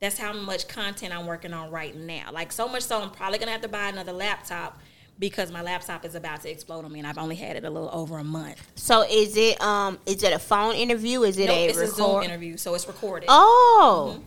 That's 0.00 0.18
how 0.18 0.32
much 0.32 0.66
content 0.66 1.14
I'm 1.16 1.26
working 1.26 1.52
on 1.52 1.70
right 1.70 1.94
now. 1.94 2.30
Like 2.32 2.52
so 2.52 2.66
much 2.68 2.82
so, 2.82 3.00
I'm 3.02 3.10
probably 3.10 3.38
gonna 3.38 3.52
have 3.52 3.60
to 3.62 3.68
buy 3.68 3.88
another 3.88 4.12
laptop 4.12 4.80
because 5.18 5.52
my 5.52 5.60
laptop 5.60 6.04
is 6.06 6.14
about 6.14 6.40
to 6.40 6.50
explode 6.50 6.84
on 6.86 6.92
me, 6.92 6.98
and 6.98 7.06
I've 7.06 7.18
only 7.18 7.36
had 7.36 7.54
it 7.56 7.64
a 7.64 7.70
little 7.70 7.90
over 7.92 8.18
a 8.18 8.24
month. 8.24 8.60
So 8.74 9.02
is 9.08 9.36
it 9.36 9.60
um 9.62 9.98
is 10.06 10.22
it 10.22 10.32
a 10.32 10.38
phone 10.38 10.74
interview? 10.74 11.22
Is 11.22 11.38
it 11.38 11.46
No, 11.46 11.52
a 11.52 11.66
it's 11.68 11.78
a 11.78 11.86
Zoom 11.86 12.22
interview, 12.22 12.56
so 12.56 12.74
it's 12.74 12.86
recorded. 12.88 13.26
Oh, 13.30 14.20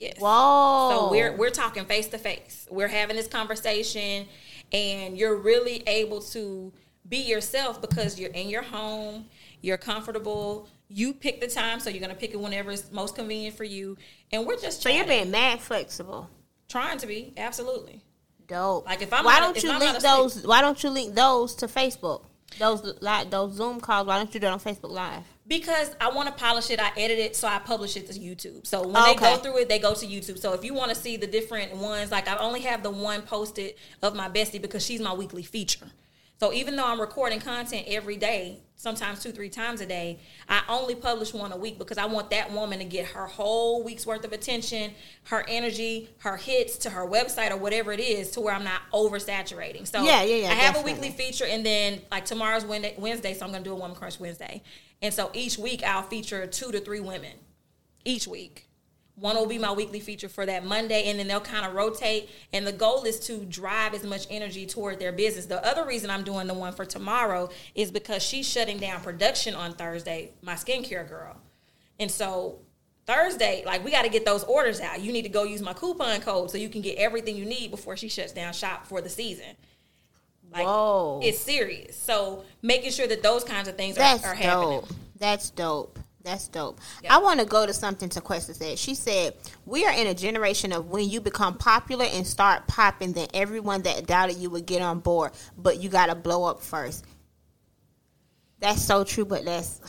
yes. 0.00 0.14
whoa! 0.18 0.90
So 0.90 1.10
we're 1.10 1.36
we're 1.36 1.50
talking 1.50 1.84
face 1.84 2.08
to 2.08 2.18
face. 2.18 2.66
We're 2.70 2.88
having 2.88 3.16
this 3.16 3.28
conversation, 3.28 4.26
and 4.72 5.16
you're 5.16 5.36
really 5.36 5.82
able 5.86 6.20
to 6.22 6.72
be 7.08 7.18
yourself 7.18 7.80
because 7.80 8.18
you're 8.18 8.30
in 8.32 8.48
your 8.48 8.62
home. 8.62 9.26
You're 9.60 9.78
comfortable. 9.78 10.68
You 10.88 11.12
pick 11.12 11.40
the 11.40 11.46
time, 11.46 11.78
so 11.78 11.90
you're 11.90 12.00
gonna 12.00 12.14
pick 12.14 12.32
it 12.32 12.40
whenever 12.40 12.72
it's 12.72 12.90
most 12.90 13.14
convenient 13.14 13.56
for 13.56 13.64
you. 13.64 13.96
And 14.32 14.46
we're 14.46 14.58
just 14.58 14.82
so 14.82 14.88
you're 14.88 15.06
being 15.06 15.30
mad 15.30 15.60
flexible. 15.60 16.28
trying 16.68 16.98
to 16.98 17.06
be 17.06 17.32
absolutely. 17.36 18.02
Dope. 18.46 18.84
Like, 18.86 19.00
if 19.02 19.12
I'm 19.12 19.24
why 19.24 19.38
not- 19.38 19.54
don't 19.54 19.62
you 19.62 19.70
I'm 19.70 19.78
link 19.78 19.98
those? 20.00 20.44
Why 20.44 20.60
don't 20.60 20.82
you 20.82 20.90
link 20.90 21.14
those 21.14 21.54
to 21.56 21.68
Facebook? 21.68 22.24
Those 22.58 22.94
like 23.00 23.30
those 23.30 23.54
Zoom 23.54 23.80
calls. 23.80 24.06
Why 24.06 24.16
don't 24.18 24.32
you 24.34 24.40
do 24.40 24.46
it 24.46 24.50
on 24.50 24.60
Facebook 24.60 24.90
Live? 24.90 25.22
Because 25.46 25.94
I 26.00 26.10
want 26.10 26.28
to 26.28 26.34
polish 26.34 26.70
it, 26.70 26.78
I 26.80 26.90
edit 26.96 27.18
it, 27.18 27.34
so 27.36 27.48
I 27.48 27.58
publish 27.58 27.96
it 27.96 28.08
to 28.10 28.18
YouTube. 28.18 28.66
So 28.66 28.86
when 28.86 28.96
Okay. 28.96 29.14
they 29.14 29.18
go 29.18 29.36
through 29.36 29.58
it, 29.58 29.68
they 29.68 29.78
go 29.78 29.94
to 29.94 30.06
YouTube. 30.06 30.38
So 30.38 30.52
if 30.52 30.64
you 30.64 30.74
want 30.74 30.90
to 30.90 30.94
see 30.94 31.16
the 31.16 31.26
different 31.26 31.74
ones, 31.76 32.10
like 32.10 32.28
I 32.28 32.36
only 32.36 32.60
have 32.60 32.82
the 32.82 32.90
one 32.90 33.22
posted 33.22 33.74
of 34.02 34.14
my 34.14 34.28
bestie 34.28 34.60
because 34.62 34.84
she's 34.84 35.00
my 35.00 35.12
weekly 35.12 35.42
feature. 35.42 35.86
So 36.40 36.54
even 36.54 36.74
though 36.74 36.86
I'm 36.86 36.98
recording 36.98 37.38
content 37.38 37.84
every 37.86 38.16
day, 38.16 38.60
sometimes 38.74 39.22
two, 39.22 39.30
three 39.30 39.50
times 39.50 39.82
a 39.82 39.86
day, 39.86 40.20
I 40.48 40.62
only 40.70 40.94
publish 40.94 41.34
one 41.34 41.52
a 41.52 41.56
week 41.58 41.76
because 41.78 41.98
I 41.98 42.06
want 42.06 42.30
that 42.30 42.50
woman 42.50 42.78
to 42.78 42.86
get 42.86 43.08
her 43.08 43.26
whole 43.26 43.84
week's 43.84 44.06
worth 44.06 44.24
of 44.24 44.32
attention, 44.32 44.92
her 45.24 45.44
energy, 45.46 46.08
her 46.20 46.38
hits 46.38 46.78
to 46.78 46.90
her 46.90 47.06
website 47.06 47.50
or 47.50 47.58
whatever 47.58 47.92
it 47.92 48.00
is, 48.00 48.30
to 48.30 48.40
where 48.40 48.54
I'm 48.54 48.64
not 48.64 48.80
oversaturating. 48.94 49.86
So 49.86 50.02
Yeah, 50.02 50.22
yeah, 50.22 50.36
yeah, 50.36 50.48
I 50.48 50.54
have 50.54 50.74
definitely. 50.76 50.92
a 50.92 50.94
weekly 50.94 51.10
feature, 51.10 51.44
and 51.44 51.64
then 51.64 52.00
like 52.10 52.24
tomorrow's 52.24 52.64
Wednesday, 52.64 52.94
Wednesday, 52.96 53.34
so 53.34 53.44
I'm 53.44 53.52
gonna 53.52 53.62
do 53.62 53.72
a 53.72 53.76
Woman 53.76 53.94
Crush 53.94 54.18
Wednesday. 54.18 54.62
And 55.02 55.12
so 55.12 55.30
each 55.34 55.58
week 55.58 55.82
I'll 55.82 56.04
feature 56.04 56.46
two 56.46 56.72
to 56.72 56.80
three 56.80 57.00
women 57.00 57.32
each 58.06 58.26
week. 58.26 58.66
One 59.20 59.36
will 59.36 59.46
be 59.46 59.58
my 59.58 59.70
weekly 59.70 60.00
feature 60.00 60.30
for 60.30 60.46
that 60.46 60.64
Monday, 60.64 61.10
and 61.10 61.18
then 61.18 61.28
they'll 61.28 61.40
kind 61.40 61.66
of 61.66 61.74
rotate. 61.74 62.30
And 62.54 62.66
the 62.66 62.72
goal 62.72 63.04
is 63.04 63.20
to 63.26 63.44
drive 63.44 63.92
as 63.92 64.02
much 64.02 64.26
energy 64.30 64.66
toward 64.66 64.98
their 64.98 65.12
business. 65.12 65.44
The 65.44 65.64
other 65.64 65.84
reason 65.86 66.08
I'm 66.08 66.24
doing 66.24 66.46
the 66.46 66.54
one 66.54 66.72
for 66.72 66.86
tomorrow 66.86 67.50
is 67.74 67.90
because 67.90 68.22
she's 68.22 68.48
shutting 68.48 68.78
down 68.78 69.02
production 69.02 69.54
on 69.54 69.74
Thursday, 69.74 70.32
my 70.40 70.54
skincare 70.54 71.06
girl. 71.06 71.36
And 71.98 72.10
so 72.10 72.60
Thursday, 73.06 73.62
like 73.66 73.84
we 73.84 73.90
got 73.90 74.02
to 74.02 74.08
get 74.08 74.24
those 74.24 74.42
orders 74.44 74.80
out. 74.80 75.02
You 75.02 75.12
need 75.12 75.22
to 75.22 75.28
go 75.28 75.42
use 75.44 75.60
my 75.60 75.74
coupon 75.74 76.20
code 76.22 76.50
so 76.50 76.56
you 76.56 76.70
can 76.70 76.80
get 76.80 76.96
everything 76.96 77.36
you 77.36 77.44
need 77.44 77.70
before 77.70 77.98
she 77.98 78.08
shuts 78.08 78.32
down 78.32 78.54
shop 78.54 78.86
for 78.86 79.02
the 79.02 79.10
season. 79.10 79.54
Like 80.50 80.64
Whoa. 80.64 81.20
it's 81.22 81.38
serious. 81.38 81.94
So 81.94 82.44
making 82.62 82.92
sure 82.92 83.06
that 83.06 83.22
those 83.22 83.44
kinds 83.44 83.68
of 83.68 83.76
things 83.76 83.96
are, 83.96 84.00
That's 84.00 84.24
are 84.24 84.34
happening. 84.34 84.80
dope. 84.80 84.88
That's 85.18 85.50
dope. 85.50 85.98
That's 86.22 86.48
dope. 86.48 86.80
Yeah. 87.02 87.14
I 87.14 87.18
want 87.18 87.40
to 87.40 87.46
go 87.46 87.64
to 87.64 87.72
something 87.72 88.10
Tequesta 88.10 88.54
said. 88.54 88.78
She 88.78 88.94
said, 88.94 89.34
We 89.64 89.86
are 89.86 89.92
in 89.92 90.06
a 90.06 90.14
generation 90.14 90.72
of 90.72 90.90
when 90.90 91.08
you 91.08 91.20
become 91.20 91.56
popular 91.56 92.04
and 92.04 92.26
start 92.26 92.66
popping, 92.66 93.12
then 93.12 93.28
everyone 93.32 93.82
that 93.82 94.06
doubted 94.06 94.36
you 94.36 94.50
would 94.50 94.66
get 94.66 94.82
on 94.82 95.00
board, 95.00 95.32
but 95.56 95.80
you 95.80 95.88
got 95.88 96.06
to 96.06 96.14
blow 96.14 96.44
up 96.44 96.60
first. 96.60 97.06
That's 98.58 98.82
so 98.82 99.04
true, 99.04 99.24
but 99.24 99.44
that's. 99.44 99.80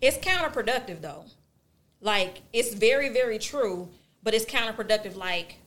It's 0.00 0.16
counterproductive 0.18 1.02
though. 1.02 1.24
Like 2.00 2.42
it's 2.52 2.72
very 2.72 3.10
very 3.10 3.38
true, 3.38 3.88
but 4.22 4.32
it's 4.32 4.44
counterproductive. 4.44 5.16
Like 5.16 5.57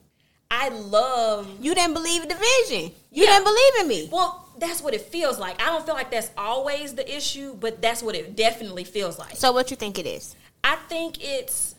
I 0.54 0.68
love. 0.68 1.48
You 1.60 1.74
didn't 1.74 1.94
believe 1.94 2.22
in 2.22 2.28
the 2.28 2.34
vision. 2.34 2.92
You 3.10 3.24
Yeah. 3.24 3.30
didn't 3.38 3.44
believe 3.44 3.74
in 3.80 3.88
me. 3.88 4.08
Well, 4.12 4.46
that's 4.58 4.82
what 4.82 4.92
it 4.92 5.00
feels 5.00 5.38
like. 5.38 5.60
I 5.62 5.66
don't 5.66 5.84
feel 5.84 5.94
like 5.94 6.10
that's 6.10 6.30
always 6.36 6.94
the 6.94 7.16
issue, 7.16 7.54
but 7.54 7.80
that's 7.80 8.02
what 8.02 8.14
it 8.14 8.36
definitely 8.36 8.84
feels 8.84 9.18
like. 9.18 9.34
So, 9.36 9.50
what 9.50 9.70
you 9.70 9.76
think 9.78 9.98
it 9.98 10.06
is? 10.06 10.36
I 10.62 10.76
think 10.76 11.24
it's 11.24 11.74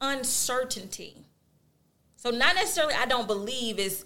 uncertainty. 0.00 1.16
So 2.16 2.30
not 2.30 2.54
necessarily 2.54 2.94
I 2.94 3.06
don't 3.06 3.26
believe 3.26 3.78
is 3.78 4.04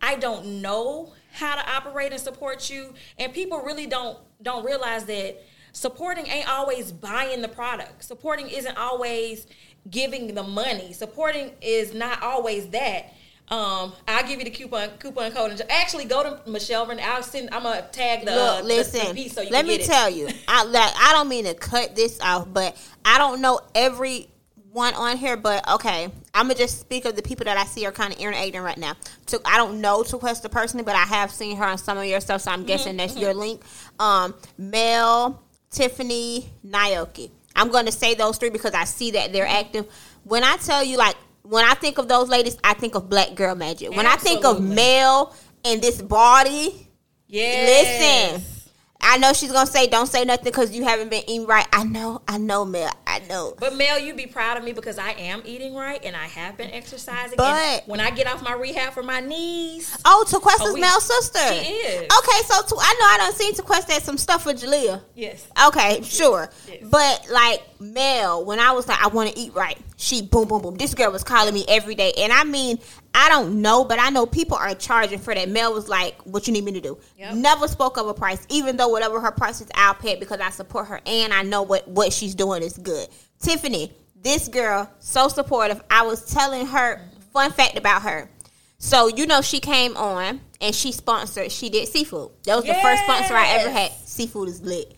I 0.00 0.16
don't 0.16 0.60
know 0.62 1.14
how 1.32 1.56
to 1.56 1.70
operate 1.72 2.12
and 2.12 2.20
support 2.20 2.70
you 2.70 2.94
and 3.18 3.32
people 3.32 3.60
really 3.62 3.86
don't 3.86 4.18
don't 4.42 4.64
realize 4.64 5.04
that 5.06 5.42
supporting 5.72 6.26
ain't 6.28 6.48
always 6.48 6.92
buying 6.92 7.42
the 7.42 7.48
product. 7.48 8.04
Supporting 8.04 8.48
isn't 8.48 8.76
always 8.76 9.46
giving 9.90 10.34
the 10.34 10.42
money. 10.42 10.92
Supporting 10.92 11.52
is 11.60 11.94
not 11.94 12.22
always 12.22 12.68
that. 12.68 13.14
Um, 13.50 13.94
I'll 14.06 14.26
give 14.26 14.38
you 14.38 14.44
the 14.44 14.50
coupon 14.50 14.90
coupon 14.98 15.32
code. 15.32 15.52
And 15.52 15.62
actually, 15.70 16.04
go 16.04 16.22
to 16.22 16.50
Michelle. 16.50 16.84
Vern- 16.84 17.00
I'll 17.02 17.22
send. 17.22 17.48
I'm 17.52 17.62
gonna 17.62 17.86
tag 17.92 18.26
the. 18.26 18.34
Look, 18.34 18.64
listen. 18.64 19.08
the 19.08 19.14
piece 19.14 19.32
so 19.32 19.40
you 19.40 19.50
let 19.50 19.66
me 19.66 19.78
tell 19.78 20.10
you, 20.10 20.28
I 20.46 20.64
like. 20.64 20.92
I 20.96 21.12
don't 21.14 21.28
mean 21.28 21.46
to 21.46 21.54
cut 21.54 21.96
this 21.96 22.20
off, 22.20 22.46
but 22.52 22.76
I 23.04 23.16
don't 23.16 23.40
know 23.40 23.60
every 23.74 24.28
one 24.70 24.92
on 24.92 25.16
here. 25.16 25.38
But 25.38 25.66
okay, 25.66 26.10
I'm 26.34 26.48
gonna 26.48 26.56
just 26.56 26.78
speak 26.78 27.06
of 27.06 27.16
the 27.16 27.22
people 27.22 27.44
that 27.46 27.56
I 27.56 27.64
see 27.64 27.86
are 27.86 27.92
kind 27.92 28.12
of 28.12 28.20
irritating 28.20 28.60
right 28.60 28.76
now. 28.76 28.96
So 29.26 29.38
I 29.46 29.56
don't 29.56 29.80
know 29.80 30.02
Tequesta 30.02 30.50
personally, 30.50 30.84
but 30.84 30.94
I 30.94 31.04
have 31.04 31.30
seen 31.30 31.56
her 31.56 31.64
on 31.64 31.78
some 31.78 31.96
of 31.96 32.04
your 32.04 32.20
stuff, 32.20 32.42
so 32.42 32.50
I'm 32.50 32.64
guessing 32.64 32.98
that's 32.98 33.16
your 33.16 33.32
link. 33.32 33.62
Um, 33.98 34.34
Mel, 34.58 35.42
Tiffany, 35.70 36.50
Naoki. 36.66 37.30
I'm 37.58 37.70
gonna 37.70 37.92
say 37.92 38.14
those 38.14 38.38
three 38.38 38.50
because 38.50 38.72
I 38.72 38.84
see 38.84 39.10
that 39.12 39.32
they're 39.32 39.46
active. 39.46 39.86
When 40.24 40.44
I 40.44 40.56
tell 40.56 40.84
you, 40.84 40.96
like, 40.96 41.16
when 41.42 41.64
I 41.64 41.74
think 41.74 41.98
of 41.98 42.08
those 42.08 42.28
ladies, 42.28 42.56
I 42.62 42.74
think 42.74 42.94
of 42.94 43.08
Black 43.08 43.34
Girl 43.34 43.54
Magic. 43.54 43.90
When 43.90 44.06
I 44.06 44.16
think 44.16 44.44
of 44.44 44.56
Absolutely. 44.56 44.76
Mel 44.76 45.34
and 45.64 45.82
this 45.82 46.00
body. 46.00 46.88
Yes. 47.26 48.38
Listen, 48.38 48.70
I 49.00 49.18
know 49.18 49.32
she's 49.32 49.52
gonna 49.52 49.66
say 49.66 49.86
don't 49.88 50.06
say 50.06 50.24
nothing 50.24 50.44
because 50.44 50.74
you 50.74 50.84
haven't 50.84 51.10
been 51.10 51.24
eating 51.28 51.46
right. 51.46 51.66
I 51.72 51.84
know, 51.84 52.22
I 52.28 52.38
know, 52.38 52.64
Mel. 52.64 52.92
I 53.08 53.20
know. 53.28 53.54
But 53.58 53.74
Mel, 53.74 53.98
you'd 53.98 54.16
be 54.18 54.26
proud 54.26 54.58
of 54.58 54.64
me 54.64 54.72
because 54.72 54.98
I 54.98 55.12
am 55.12 55.40
eating 55.46 55.74
right 55.74 55.98
and 56.04 56.14
I 56.14 56.26
have 56.26 56.58
been 56.58 56.70
exercising. 56.70 57.36
But- 57.38 57.84
when 57.86 58.00
I 58.00 58.10
get 58.10 58.26
off 58.26 58.42
my 58.42 58.52
rehab 58.52 58.92
for 58.92 59.02
my 59.02 59.20
knees, 59.20 59.96
Oh, 60.04 60.24
Tequesta's 60.28 60.60
Oh, 60.70 60.74
we- 60.74 60.80
Mel's 60.80 61.04
sister. 61.04 61.38
She 61.54 61.70
is. 61.72 62.02
Okay, 62.02 62.40
so 62.46 62.60
to, 62.62 62.76
I 62.78 62.94
know 63.00 63.06
I 63.06 63.16
done 63.18 63.34
seen 63.34 63.54
Tequesta 63.54 63.90
at 63.96 64.02
some 64.02 64.18
stuff 64.18 64.44
with 64.44 64.60
Jalea. 64.62 65.00
yes, 65.14 65.46
Okay, 65.68 66.02
sure. 66.02 66.50
Yes. 66.68 66.84
But 66.90 67.26
like 67.30 67.62
Mel, 67.80 68.44
when 68.44 68.60
I 68.60 68.72
was 68.72 68.86
like, 68.88 69.02
I 69.02 69.06
want 69.08 69.30
to 69.32 69.38
eat 69.38 69.54
right, 69.54 69.78
she 69.96 70.20
boom, 70.22 70.46
boom, 70.48 70.60
boom. 70.62 70.74
This 70.76 70.94
girl 70.94 71.10
was 71.10 71.24
calling 71.24 71.54
me 71.54 71.64
every 71.68 71.94
day, 71.94 72.12
and 72.18 72.32
I 72.32 72.44
mean, 72.44 72.78
I 73.14 73.28
don't 73.30 73.62
know, 73.62 73.84
but 73.84 73.98
I 73.98 74.10
know 74.10 74.26
people 74.26 74.56
are 74.56 74.74
charging 74.74 75.18
for 75.18 75.34
that. 75.34 75.48
Mel 75.48 75.72
was 75.72 75.88
like, 75.88 76.14
"What 76.24 76.46
you 76.46 76.52
need 76.52 76.64
me 76.64 76.72
to 76.72 76.80
do?" 76.80 76.98
Yep. 77.18 77.34
Never 77.34 77.66
spoke 77.66 77.96
of 77.96 78.06
a 78.06 78.14
price, 78.14 78.44
even 78.48 78.76
though 78.76 78.88
whatever 78.88 79.18
her 79.20 79.30
price 79.32 79.60
is, 79.60 79.68
I'll 79.74 79.94
pay 79.94 80.10
it 80.12 80.20
because 80.20 80.40
I 80.40 80.50
support 80.50 80.86
her 80.88 81.00
and 81.06 81.32
I 81.32 81.42
know 81.42 81.62
what 81.62 81.88
what 81.88 82.12
she's 82.12 82.34
doing 82.34 82.62
is 82.62 82.76
good. 82.76 83.07
Tiffany, 83.40 83.92
this 84.20 84.48
girl, 84.48 84.90
so 84.98 85.28
supportive. 85.28 85.82
I 85.90 86.02
was 86.02 86.32
telling 86.32 86.66
her 86.66 87.00
fun 87.32 87.52
fact 87.52 87.78
about 87.78 88.02
her. 88.02 88.30
So 88.78 89.08
you 89.08 89.26
know 89.26 89.40
she 89.40 89.60
came 89.60 89.96
on 89.96 90.40
and 90.60 90.74
she 90.74 90.92
sponsored. 90.92 91.50
She 91.50 91.68
did 91.68 91.88
seafood. 91.88 92.30
That 92.44 92.56
was 92.56 92.64
the 92.64 92.74
first 92.74 93.02
sponsor 93.04 93.34
I 93.34 93.48
ever 93.58 93.70
had. 93.70 93.92
Seafood 94.04 94.48
is 94.48 94.62
lit. 94.62 94.94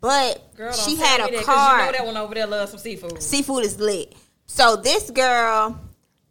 But 0.00 0.54
girl, 0.56 0.72
she 0.72 0.96
had 0.96 1.20
a 1.28 1.32
that, 1.32 1.44
card. 1.44 1.80
You 1.80 1.86
know 1.86 1.92
that 1.92 2.06
one 2.06 2.16
over 2.16 2.34
there 2.34 2.46
loves 2.46 2.70
some 2.70 2.80
seafood. 2.80 3.22
Seafood 3.22 3.64
is 3.64 3.78
lit. 3.78 4.14
So 4.46 4.76
this 4.76 5.10
girl, 5.10 5.80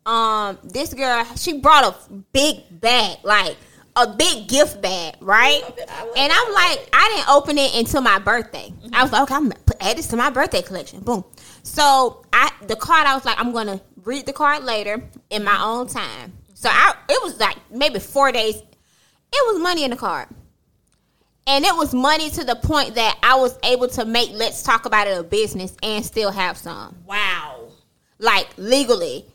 um, 0.05 0.57
this 0.63 0.93
girl, 0.93 1.25
she 1.35 1.59
brought 1.59 1.83
a 1.83 2.13
big 2.31 2.63
bag, 2.79 3.17
like 3.23 3.57
a 3.95 4.07
big 4.07 4.47
gift 4.47 4.81
bag, 4.81 5.15
right? 5.21 5.61
love 5.61 5.77
it. 5.77 5.89
I 5.89 6.03
love 6.05 6.13
And. 6.17 6.33
I'm 6.33 6.53
like, 6.53 6.89
I 6.93 7.13
didn't 7.15 7.29
open 7.29 7.57
it 7.57 7.75
until 7.75 8.01
my 8.01 8.19
birthday. 8.19 8.73
I 8.93 9.03
was 9.03 9.11
like, 9.11 9.23
okay, 9.23 9.35
I'm 9.35 9.49
gonna 9.49 9.61
add 9.79 9.97
this 9.97 10.07
to 10.07 10.17
my 10.17 10.29
birthday 10.29 10.61
collection. 10.61 10.99
Boom. 10.99 11.23
So 11.63 12.25
I, 12.33 12.51
the 12.67 12.75
card, 12.75 13.07
I 13.07 13.13
was 13.15 13.25
like, 13.25 13.39
I'm 13.39 13.51
gonna 13.51 13.81
read 14.03 14.25
the 14.25 14.33
card 14.33 14.63
later 14.63 15.03
in 15.29 15.43
my 15.43 15.61
own 15.61 15.87
time. 15.87 16.33
So 16.53 16.69
I, 16.69 16.95
it 17.09 17.21
was 17.23 17.39
like 17.39 17.57
maybe 17.71 17.99
four 17.99 18.31
days. 18.31 18.55
It 18.55 19.53
was 19.53 19.61
money 19.61 19.83
in 19.83 19.91
the 19.91 19.97
card. 19.97 20.27
And 21.47 21.63
it 21.63 21.75
was 21.75 21.93
money 21.93 22.29
to 22.31 22.43
the 22.43 22.55
point 22.55 22.95
that 22.95 23.19
I 23.21 23.35
was 23.35 23.57
able 23.63 23.87
to 23.89 24.05
make 24.05 24.31
Let's 24.31 24.63
Talk 24.63 24.85
About 24.85 25.07
It 25.07 25.17
a 25.17 25.23
business 25.23 25.75
and 25.83 26.03
still 26.03 26.31
have 26.31 26.57
some. 26.57 26.97
Wow. 27.05 27.69
Like 28.17 28.47
legally. 28.57 29.25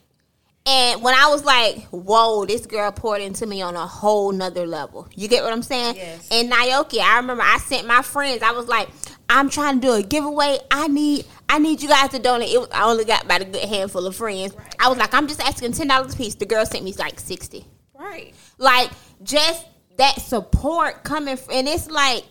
And 0.71 1.03
when 1.03 1.15
I 1.15 1.27
was 1.29 1.45
like, 1.45 1.83
whoa, 1.87 2.47
this 2.47 2.65
girl 2.65 2.93
poured 2.93 3.21
into 3.23 3.45
me 3.45 3.61
on 3.61 3.75
a 3.75 3.87
whole 3.87 4.31
nother 4.31 4.67
level. 4.69 5.09
You 5.17 5.27
get 5.27 5.43
what 5.43 5.53
I'm 5.53 5.63
saying? 5.63 5.97
Yes. 5.97 6.29
And 6.31 6.51
Naoki, 6.53 7.01
I 7.01 7.17
remember 7.17 7.43
I 7.43 7.59
sent 7.59 7.89
my 7.89 8.03
friends, 8.03 8.43
I 8.43 8.53
was 8.53 8.69
like, 8.69 8.89
I'm 9.29 9.51
trying 9.51 9.81
to 9.81 9.87
do 9.87 9.93
a 9.95 10.03
giveaway. 10.03 10.59
I 10.71 10.87
need 10.89 11.25
I 11.49 11.59
need 11.59 11.83
you 11.83 11.89
guys 11.89 12.11
to 12.11 12.19
donate. 12.21 12.51
It 12.55 12.59
was, 12.59 12.69
I 12.73 12.85
only 12.89 13.05
got 13.05 13.25
about 13.25 13.41
a 13.41 13.45
good 13.47 13.65
handful 13.69 14.07
of 14.07 14.15
friends. 14.15 14.55
Right. 14.55 14.75
I 14.79 14.89
was 14.89 14.99
like, 14.99 15.13
I'm 15.13 15.27
just 15.27 15.41
asking 15.41 15.73
ten 15.73 15.89
dollars 15.89 16.15
a 16.15 16.17
piece. 16.17 16.37
The 16.37 16.47
girl 16.47 16.65
sent 16.67 16.85
me 16.85 16.93
like 16.95 17.19
sixty 17.19 17.65
Right. 17.99 18.33
like 18.59 18.91
just 19.23 19.67
that 19.99 20.21
support 20.21 21.03
coming 21.05 21.35
f- 21.35 21.49
and 21.51 21.69
it's 21.69 21.91
like 21.91 22.25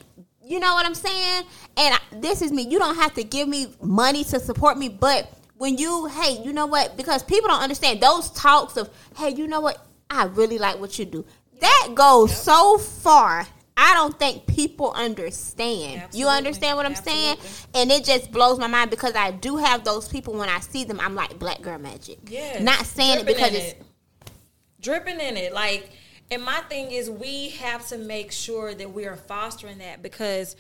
you 0.43 0.59
know 0.59 0.73
what 0.73 0.83
i'm 0.85 0.95
saying 0.95 1.43
and 1.77 1.93
I, 1.93 1.99
this 2.13 2.41
is 2.41 2.51
me 2.51 2.63
you 2.63 2.79
don't 2.79 2.95
have 2.95 3.13
to 3.13 3.23
give 3.23 3.47
me 3.47 3.67
money 3.83 4.23
to 4.23 4.39
support 4.39 4.79
me 4.79 4.89
but 4.89 5.31
when 5.59 5.77
you 5.77 6.07
hey 6.07 6.41
you 6.43 6.51
know 6.51 6.65
what? 6.65 6.97
Because 6.97 7.21
people 7.21 7.49
don't 7.49 7.61
understand 7.61 8.01
those 8.01 8.31
talks 8.31 8.77
of 8.77 8.89
hey 9.15 9.29
you 9.29 9.45
know 9.45 9.59
what? 9.59 9.85
I 10.09 10.25
really 10.25 10.57
like 10.57 10.79
what 10.79 10.97
you 10.97 11.05
do. 11.05 11.25
That 11.59 11.89
goes 11.93 12.35
so 12.35 12.77
far. 12.77 13.45
I 13.77 13.93
don't 13.93 14.17
think 14.17 14.47
people 14.47 14.91
understand. 14.93 16.03
You 16.13 16.27
understand 16.27 16.77
what 16.77 16.85
i'm 16.85 16.95
saying? 16.95 17.37
And 17.73 17.91
it 17.91 18.03
just 18.03 18.31
blows 18.31 18.57
my 18.57 18.67
mind 18.67 18.89
because 18.89 19.15
i 19.15 19.31
do 19.31 19.57
have 19.57 19.83
those 19.83 20.07
people 20.07 20.33
when 20.33 20.49
i 20.49 20.59
see 20.59 20.85
them 20.85 20.99
i'm 20.99 21.13
like 21.13 21.37
black 21.37 21.61
girl 21.61 21.77
magic. 21.77 22.19
Yes. 22.27 22.61
not 22.61 22.85
saying 22.85 23.19
it 23.19 23.25
because 23.25 23.53
it's 23.53 23.71
it. 23.73 23.83
dripping 24.81 25.19
in 25.19 25.37
it. 25.37 25.53
Like, 25.53 25.91
and 26.31 26.41
my 26.43 26.59
thing 26.69 26.91
is, 26.91 27.09
we 27.09 27.49
have 27.49 27.85
to 27.87 27.97
make 27.97 28.31
sure 28.31 28.73
that 28.73 28.93
we 28.93 29.05
are 29.05 29.15
fostering 29.15 29.79
that 29.79 30.01
because 30.01 30.55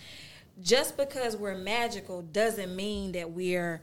just 0.61 0.97
because 0.97 1.37
we're 1.37 1.55
magical 1.55 2.21
doesn't 2.21 2.75
mean 2.75 3.13
that 3.13 3.31
we're 3.31 3.81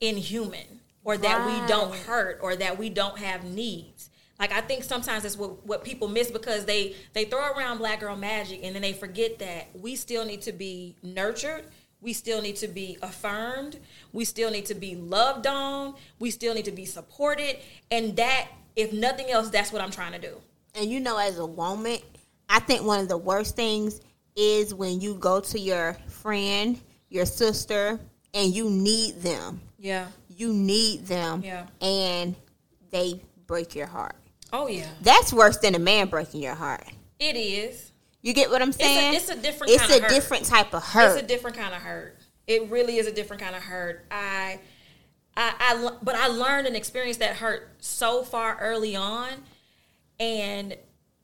inhuman 0.00 0.80
or 1.04 1.16
that 1.18 1.46
we 1.46 1.68
don't 1.68 1.94
hurt 1.94 2.38
or 2.42 2.56
that 2.56 2.78
we 2.78 2.88
don't 2.88 3.18
have 3.18 3.44
needs. 3.44 4.10
Like 4.38 4.52
I 4.52 4.60
think 4.60 4.82
sometimes 4.84 5.22
that's 5.22 5.36
what, 5.36 5.64
what 5.64 5.84
people 5.84 6.08
miss 6.08 6.30
because 6.30 6.64
they 6.64 6.96
they 7.12 7.24
throw 7.24 7.52
around 7.52 7.78
black 7.78 8.00
girl 8.00 8.16
magic 8.16 8.60
and 8.64 8.74
then 8.74 8.82
they 8.82 8.92
forget 8.92 9.38
that 9.38 9.68
we 9.74 9.94
still 9.96 10.24
need 10.24 10.42
to 10.42 10.52
be 10.52 10.96
nurtured. 11.02 11.64
We 12.00 12.12
still 12.12 12.42
need 12.42 12.56
to 12.56 12.68
be 12.68 12.98
affirmed. 13.00 13.78
We 14.12 14.24
still 14.24 14.50
need 14.50 14.66
to 14.66 14.74
be 14.74 14.94
loved 14.94 15.46
on. 15.46 15.94
We 16.18 16.30
still 16.30 16.52
need 16.52 16.66
to 16.66 16.72
be 16.72 16.84
supported. 16.84 17.56
And 17.90 18.14
that, 18.16 18.48
if 18.76 18.92
nothing 18.92 19.30
else, 19.30 19.48
that's 19.48 19.72
what 19.72 19.80
I'm 19.80 19.90
trying 19.90 20.12
to 20.12 20.18
do. 20.18 20.38
And 20.74 20.90
you 20.90 21.00
know, 21.00 21.16
as 21.16 21.38
a 21.38 21.46
woman, 21.46 21.98
I 22.50 22.60
think 22.60 22.84
one 22.84 23.00
of 23.00 23.08
the 23.08 23.16
worst 23.16 23.56
things 23.56 24.02
is 24.36 24.74
when 24.74 25.00
you 25.00 25.14
go 25.14 25.40
to 25.40 25.58
your 25.58 25.94
friend, 26.08 26.78
your 27.08 27.24
sister, 27.24 27.98
and 28.34 28.54
you 28.54 28.68
need 28.68 29.22
them. 29.22 29.60
Yeah. 29.78 30.08
You 30.28 30.52
need 30.52 31.06
them. 31.06 31.42
Yeah. 31.42 31.66
And 31.80 32.34
they 32.90 33.20
break 33.46 33.74
your 33.74 33.86
heart. 33.86 34.16
Oh 34.52 34.66
yeah. 34.66 34.88
That's 35.00 35.32
worse 35.32 35.56
than 35.58 35.74
a 35.74 35.78
man 35.78 36.08
breaking 36.08 36.42
your 36.42 36.54
heart. 36.54 36.84
It 37.18 37.36
is. 37.36 37.92
You 38.20 38.32
get 38.32 38.50
what 38.50 38.62
I'm 38.62 38.72
saying? 38.72 39.14
it's 39.14 39.28
a 39.28 39.36
different 39.36 39.72
It's 39.72 39.90
a 39.90 40.00
different 40.08 40.44
type 40.46 40.74
of 40.74 40.82
hurt. 40.82 41.14
It's 41.14 41.22
a 41.22 41.26
different 41.26 41.56
kind 41.56 41.74
of 41.74 41.82
hurt. 41.82 42.18
It 42.46 42.70
really 42.70 42.96
is 42.98 43.06
a 43.06 43.12
different 43.12 43.42
kind 43.42 43.54
of 43.54 43.62
hurt. 43.62 44.04
I, 44.10 44.58
I, 45.36 45.54
I, 45.58 45.90
but 46.02 46.14
I 46.14 46.28
learned 46.28 46.66
and 46.66 46.76
experienced 46.76 47.20
that 47.20 47.36
hurt 47.36 47.68
so 47.80 48.22
far 48.22 48.56
early 48.60 48.96
on, 48.96 49.30
and 50.20 50.76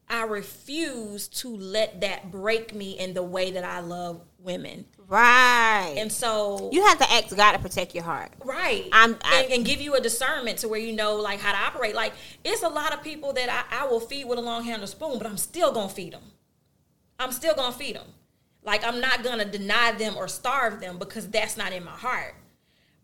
I 0.09 0.25
refuse 0.25 1.29
to 1.29 1.55
let 1.55 2.01
that 2.01 2.31
break 2.31 2.75
me 2.75 2.99
in 2.99 3.15
the 3.15 3.23
way 3.23 3.51
that 3.53 3.65
I 3.65 3.81
love 3.81 4.23
women. 4.39 4.85
Right. 5.11 5.95
And 5.99 6.11
so, 6.11 6.71
you 6.73 6.83
have 6.87 6.99
to 6.99 7.13
ask 7.13 7.37
God 7.37 7.53
to 7.53 7.59
protect 7.59 7.95
your 7.95 8.05
heart. 8.05 8.31
right, 8.45 8.89
I'm- 8.93 9.19
I- 9.25 9.43
and, 9.43 9.53
and 9.53 9.65
give 9.65 9.81
you 9.83 9.95
a 9.95 10.01
discernment 10.01 10.59
to 10.61 10.69
where 10.69 10.81
you 10.81 10.93
know 10.93 11.17
like 11.17 11.41
how 11.41 11.53
to 11.53 11.59
operate. 11.59 11.95
Like 11.95 12.13
it's 12.45 12.63
a 12.63 12.69
lot 12.69 12.95
of 12.95 13.03
people 13.03 13.33
that 13.35 13.49
I, 13.71 13.83
I 13.83 13.87
will 13.87 14.01
feed 14.01 14.25
with 14.27 14.39
a 14.39 14.43
long 14.43 14.65
handled 14.65 14.89
spoon, 14.91 15.19
but 15.19 15.27
I'm 15.27 15.37
still 15.37 15.73
gonna 15.73 15.89
feed 15.89 16.15
them. 16.15 16.23
I'm 17.19 17.33
still 17.33 17.55
gonna 17.55 17.73
feed 17.77 17.97
them. 17.97 18.07
Like 18.63 18.85
I'm 18.85 19.01
not 19.01 19.23
gonna 19.23 19.45
deny 19.45 19.93
them 19.93 20.15
or 20.17 20.29
starve 20.29 20.81
them 20.81 20.99
because 20.99 21.29
that's 21.29 21.57
not 21.57 21.73
in 21.73 21.85
my 21.85 21.91
heart. 21.91 22.35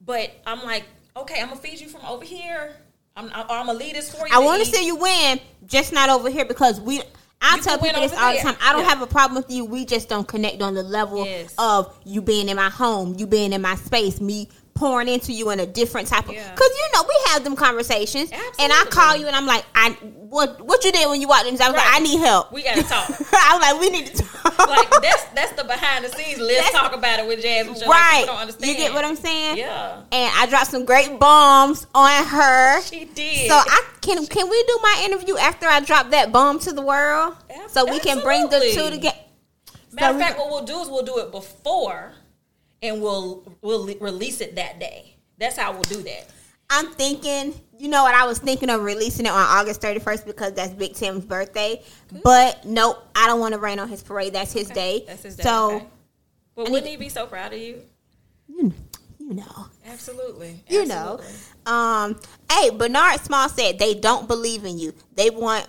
But 0.05 0.31
I'm 0.47 0.63
like, 0.63 0.85
okay, 1.17 1.41
I'm 1.41 1.49
gonna 1.49 1.61
feed 1.61 1.81
you 1.81 1.89
from 1.89 2.05
over 2.07 2.25
here. 2.25 2.77
I'm, 3.17 3.27
I'm, 3.33 3.47
I'm 3.49 3.67
gonna 3.67 3.79
lead 3.79 3.97
this 3.97 4.15
for 4.15 4.27
you. 4.29 4.35
I 4.35 4.39
want 4.41 4.63
to 4.63 4.69
see 4.71 4.87
you 4.87 4.97
win, 4.97 5.41
just 5.67 5.93
not 5.93 6.09
over 6.11 6.29
here 6.31 6.45
because 6.45 6.81
we. 6.81 7.03
I 7.41 7.57
You 7.57 7.63
tell 7.63 7.79
people 7.79 8.01
this 8.01 8.13
all 8.13 8.33
the 8.33 8.39
time. 8.41 8.57
I 8.63 8.73
don't 8.73 8.83
Yeah. 8.83 8.89
have 8.89 9.03
a 9.03 9.07
problem 9.07 9.37
with 9.37 9.51
you. 9.51 9.65
We 9.65 9.85
just 9.85 10.09
don't 10.09 10.27
connect 10.27 10.63
on 10.63 10.75
the 10.75 10.83
level 10.83 11.25
Yes. 11.25 11.55
of 11.59 11.95
you 12.05 12.23
being 12.23 12.49
in 12.49 12.57
my 12.57 12.71
home, 12.71 13.15
you 13.19 13.27
being 13.27 13.53
in 13.53 13.63
my 13.63 13.77
space, 13.77 14.21
me 14.21 14.49
pouring 14.77 15.09
into 15.09 15.33
you 15.33 15.51
in 15.51 15.59
a 15.61 15.67
different 15.67 16.07
type 16.09 16.29
of. 16.29 16.35
Yeah. 16.35 16.51
Because 16.53 16.71
you 16.71 16.89
know 16.95 17.03
we 17.09 17.15
have 17.33 17.43
them 17.45 17.57
conversations, 17.57 18.31
and 18.33 18.73
I 18.73 18.85
call 18.91 19.17
you 19.17 19.27
and 19.27 19.35
I'm 19.35 19.47
like, 19.47 19.65
I 19.75 19.91
what 19.91 20.61
what 20.65 20.85
you 20.85 20.93
did 20.93 21.09
when 21.09 21.21
you 21.21 21.29
walked 21.29 21.47
in? 21.47 21.55
I 21.61 21.69
was 21.69 21.77
like, 21.77 21.87
I 21.87 21.99
need 22.01 22.19
help. 22.21 22.53
We 22.53 22.63
gotta 22.63 22.83
talk. 22.83 23.09
I 23.33 23.57
was 23.57 23.61
like, 23.63 23.81
we 23.81 23.91
need 23.91 24.07
to 24.15 24.23
talk. 24.23 24.59
like 24.69 24.91
that's 25.03 25.25
that's 25.35 25.53
the 25.53 25.65
behind 25.65 26.05
the 26.05 26.09
scenes. 26.11 26.39
Let's 26.39 26.57
That's- 26.67 26.73
talk 26.73 26.95
about 26.95 27.19
it 27.21 27.27
with 27.27 27.43
Jazz. 27.43 27.67
Right. 27.67 27.77
Like, 27.87 28.21
people 28.21 28.27
don't 28.35 28.41
understand. 28.43 28.71
You 28.71 28.77
get 28.77 28.93
what 28.95 29.05
I'm 29.05 29.17
saying? 29.17 29.57
Yeah, 29.59 30.03
And 30.13 30.33
I 30.37 30.47
dropped 30.47 30.71
some 30.71 30.85
great 30.85 31.19
bombs 31.19 31.87
on 31.95 32.25
her. 32.27 32.83
she 32.83 33.05
did. 33.07 33.49
So 33.49 33.55
I 33.55 33.83
can 34.03 34.27
can 34.27 34.49
we 34.49 34.63
do 34.65 34.79
my 34.83 35.03
interview 35.05 35.37
after 35.37 35.67
I 35.67 35.81
drop 35.81 36.11
that 36.11 36.33
bomb 36.33 36.59
to 36.61 36.73
the 36.73 36.83
world, 36.83 37.35
Ab- 37.51 37.71
so 37.71 37.85
we 37.91 37.99
can 38.01 38.21
bring 38.21 38.45
the 38.49 38.59
two 38.61 38.67
absolutely. 38.67 38.97
together. 38.99 39.17
Matter 39.93 40.11
of 40.11 40.17
we- 40.17 40.23
fact, 40.23 40.39
what 40.39 40.51
we'll 40.51 40.65
do 40.65 40.79
is 40.81 40.89
we'll 40.89 41.05
do 41.05 41.19
it 41.19 41.31
before, 41.33 42.13
and 42.83 43.01
we'll 43.01 43.57
we'll 43.63 43.87
release 44.01 44.41
it 44.41 44.57
that 44.57 44.79
day. 44.79 45.17
That's 45.39 45.57
how 45.57 45.73
we'll 45.73 45.83
do 45.83 46.03
that. 46.03 46.31
I'm 46.69 46.91
thinking, 46.93 47.55
you 47.79 47.89
know 47.89 48.03
what? 48.03 48.15
I 48.15 48.27
was 48.27 48.39
thinking 48.39 48.71
of 48.71 48.83
releasing 48.83 49.27
it 49.27 49.31
on 49.31 49.39
August 49.39 49.81
31st 49.81 50.27
because 50.27 50.53
that's 50.55 50.73
Big 50.73 50.95
Tim's 50.95 51.25
birthday. 51.25 51.83
But 52.25 52.65
nope, 52.65 52.99
I 53.15 53.27
don't 53.27 53.39
want 53.39 53.55
to 53.55 53.61
rain 53.61 53.79
on 53.79 53.89
his 53.89 54.03
parade. 54.03 54.33
That's 54.33 54.53
his 54.53 54.69
day. 54.69 55.05
That's 55.07 55.23
his 55.23 55.37
day. 55.37 55.45
So 55.45 55.77
okay. 55.77 55.87
Well, 56.57 56.71
wouldn't 56.71 56.91
he 56.91 56.97
be 56.97 57.09
so 57.09 57.27
proud 57.27 57.53
of 57.53 57.61
you? 57.61 57.83
you, 58.49 58.73
you 59.19 59.35
know, 59.35 59.67
Absolutely. 59.87 60.63
you 60.69 60.87
know. 60.87 61.21
Um, 61.67 62.19
hey, 62.51 62.71
Bernard 62.71 63.21
Small 63.21 63.49
said 63.49 63.79
they 63.79 63.95
don't 63.95 64.27
believe 64.27 64.65
in 64.65 64.79
you. 64.79 64.95
They 65.15 65.31
want. 65.31 65.69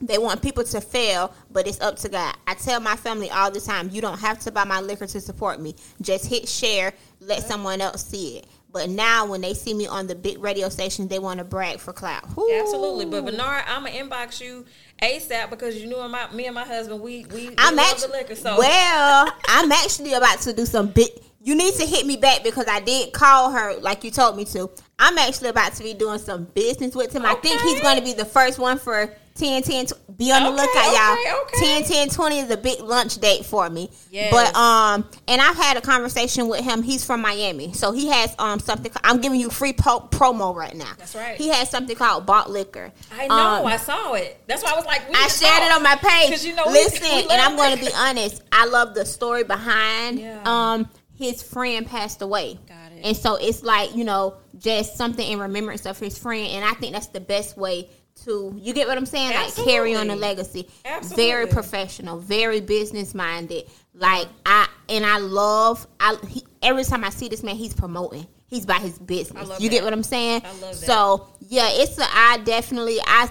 They 0.00 0.18
want 0.18 0.42
people 0.42 0.64
to 0.64 0.80
fail, 0.80 1.32
but 1.50 1.66
it's 1.66 1.80
up 1.80 1.96
to 1.98 2.08
God. 2.08 2.36
I 2.46 2.54
tell 2.54 2.80
my 2.80 2.96
family 2.96 3.30
all 3.30 3.50
the 3.50 3.60
time, 3.60 3.90
you 3.90 4.00
don't 4.00 4.18
have 4.18 4.38
to 4.40 4.50
buy 4.50 4.64
my 4.64 4.80
liquor 4.80 5.06
to 5.06 5.20
support 5.20 5.60
me. 5.60 5.76
Just 6.00 6.26
hit 6.26 6.48
share, 6.48 6.92
let 7.20 7.42
someone 7.42 7.80
else 7.80 8.04
see 8.04 8.38
it. 8.38 8.46
But 8.74 8.90
now 8.90 9.24
when 9.24 9.40
they 9.40 9.54
see 9.54 9.72
me 9.72 9.86
on 9.86 10.08
the 10.08 10.16
big 10.16 10.42
radio 10.42 10.68
station, 10.68 11.06
they 11.06 11.20
want 11.20 11.38
to 11.38 11.44
brag 11.44 11.78
for 11.78 11.92
clout. 11.92 12.24
Absolutely. 12.24 13.04
But 13.04 13.24
Bernard, 13.24 13.62
I'm 13.68 13.84
gonna 13.84 13.94
inbox 13.96 14.40
you 14.40 14.64
ASAP 15.00 15.48
because 15.48 15.80
you 15.80 15.86
knew 15.86 16.08
my 16.08 16.28
me 16.32 16.46
and 16.46 16.56
my 16.56 16.64
husband 16.64 17.00
we 17.00 17.24
we, 17.26 17.50
we 17.50 17.54
I'm 17.56 17.76
love 17.76 17.86
actually 17.88 18.08
the 18.08 18.12
liquor. 18.14 18.34
So 18.34 18.58
well. 18.58 19.32
I'm 19.48 19.70
actually 19.70 20.14
about 20.14 20.40
to 20.40 20.52
do 20.52 20.66
some 20.66 20.88
big. 20.88 21.08
You 21.40 21.54
need 21.54 21.74
to 21.74 21.86
hit 21.86 22.04
me 22.04 22.16
back 22.16 22.42
because 22.42 22.66
I 22.66 22.80
did 22.80 23.12
call 23.12 23.52
her 23.52 23.74
like 23.76 24.02
you 24.02 24.10
told 24.10 24.36
me 24.36 24.44
to. 24.46 24.68
I'm 24.98 25.18
actually 25.18 25.48
about 25.50 25.74
to 25.74 25.82
be 25.82 25.92
doing 25.94 26.18
some 26.18 26.44
business 26.44 26.94
with 26.94 27.12
him. 27.12 27.24
I 27.26 27.34
think 27.34 27.60
he's 27.62 27.80
going 27.80 27.98
to 27.98 28.04
be 28.04 28.12
the 28.12 28.24
first 28.24 28.58
one 28.58 28.78
for 28.78 29.12
10 29.34 29.62
10 29.64 29.86
tw- 29.86 30.16
be 30.16 30.30
on 30.30 30.44
the 30.44 30.48
Okay, 30.50 30.62
lookout 30.62 30.86
okay, 30.86 31.28
y'all 31.28 31.40
okay. 31.42 31.82
10 31.82 32.06
10 32.06 32.08
20 32.10 32.38
is 32.38 32.50
a 32.52 32.56
big 32.56 32.78
lunch 32.80 33.16
date 33.18 33.44
for 33.44 33.68
me 33.68 33.90
Yes. 34.08 34.30
but 34.30 34.54
um 34.54 35.08
and 35.26 35.40
i've 35.40 35.56
had 35.56 35.76
a 35.76 35.80
conversation 35.80 36.46
with 36.46 36.60
him 36.64 36.84
he's 36.84 37.04
from 37.04 37.20
miami 37.20 37.72
so 37.72 37.90
he 37.90 38.06
has 38.06 38.32
um 38.38 38.60
something 38.60 38.92
i'm 39.02 39.20
giving 39.20 39.40
you 39.40 39.50
free 39.50 39.72
po- 39.72 40.06
promo 40.12 40.54
right 40.54 40.76
now 40.76 40.92
That's 40.98 41.16
right. 41.16 41.36
he 41.36 41.48
has 41.48 41.68
something 41.68 41.96
called 41.96 42.26
bought 42.26 42.48
liquor 42.48 42.92
I 43.10 43.26
know 43.26 43.34
Um, 43.34 43.66
I 43.66 43.76
saw 43.76 44.12
it. 44.14 44.40
That's 44.46 44.62
why 44.62 44.70
I 44.70 44.76
was 44.76 44.86
like, 44.86 45.08
we 45.08 45.16
I 45.16 45.26
shared 45.26 45.64
it 45.64 45.72
on 45.72 45.82
my 45.82 45.96
page. 45.96 46.44
you 46.44 46.54
know, 46.54 46.62
listen, 46.68 47.02
we 47.02 47.22
and 47.22 47.32
I'm 47.40 47.56
going 47.56 47.76
to 47.76 47.84
be 47.84 47.90
honest. 47.92 48.40
I 48.52 48.66
love 48.66 48.94
the 48.94 49.04
story 49.04 49.42
behind. 49.42 50.20
Yeah. 50.20 50.42
Um, 50.44 50.88
his 51.16 51.42
friend 51.42 51.84
passed 51.84 52.22
away, 52.22 52.60
Got 52.68 52.92
it. 52.92 53.00
and 53.04 53.16
so 53.16 53.34
it's 53.34 53.64
like 53.64 53.96
you 53.96 54.04
know, 54.04 54.34
just 54.58 54.96
something 54.96 55.26
in 55.26 55.38
remembrance 55.38 55.86
of 55.86 55.98
his 55.98 56.18
friend, 56.18 56.48
and 56.48 56.64
I 56.64 56.72
think 56.74 56.92
that's 56.92 57.08
the 57.08 57.20
best 57.20 57.56
way 57.56 57.88
to. 58.24 58.54
You 58.60 58.72
get 58.72 58.86
what 58.86 58.96
I'm 58.96 59.06
saying? 59.06 59.34
Like 59.34 59.54
carry 59.54 59.94
on 59.94 60.08
the 60.08 60.16
legacy. 60.16 60.68
Absolutely. 60.84 61.24
Very 61.24 61.46
professional, 61.46 62.18
very 62.18 62.60
business 62.60 63.14
minded. 63.14 63.64
Like 63.94 64.28
I 64.46 64.68
and 64.88 65.04
I 65.04 65.18
love. 65.18 65.86
I 66.00 66.16
he, 66.28 66.44
every 66.62 66.84
time 66.84 67.04
I 67.04 67.10
see 67.10 67.28
this 67.28 67.42
man, 67.42 67.56
he's 67.56 67.74
promoting. 67.74 68.26
He's 68.46 68.66
by 68.66 68.78
his 68.78 68.98
business. 68.98 69.48
You 69.58 69.68
get 69.68 69.82
what 69.82 69.92
I'm 69.92 70.02
saying? 70.02 70.42
I 70.44 70.50
love 70.52 70.60
that. 70.60 70.74
So 70.74 71.28
yeah, 71.40 71.68
it's 71.72 71.98
a 71.98 72.04
I 72.08 72.38
definitely 72.44 72.98
I 73.04 73.28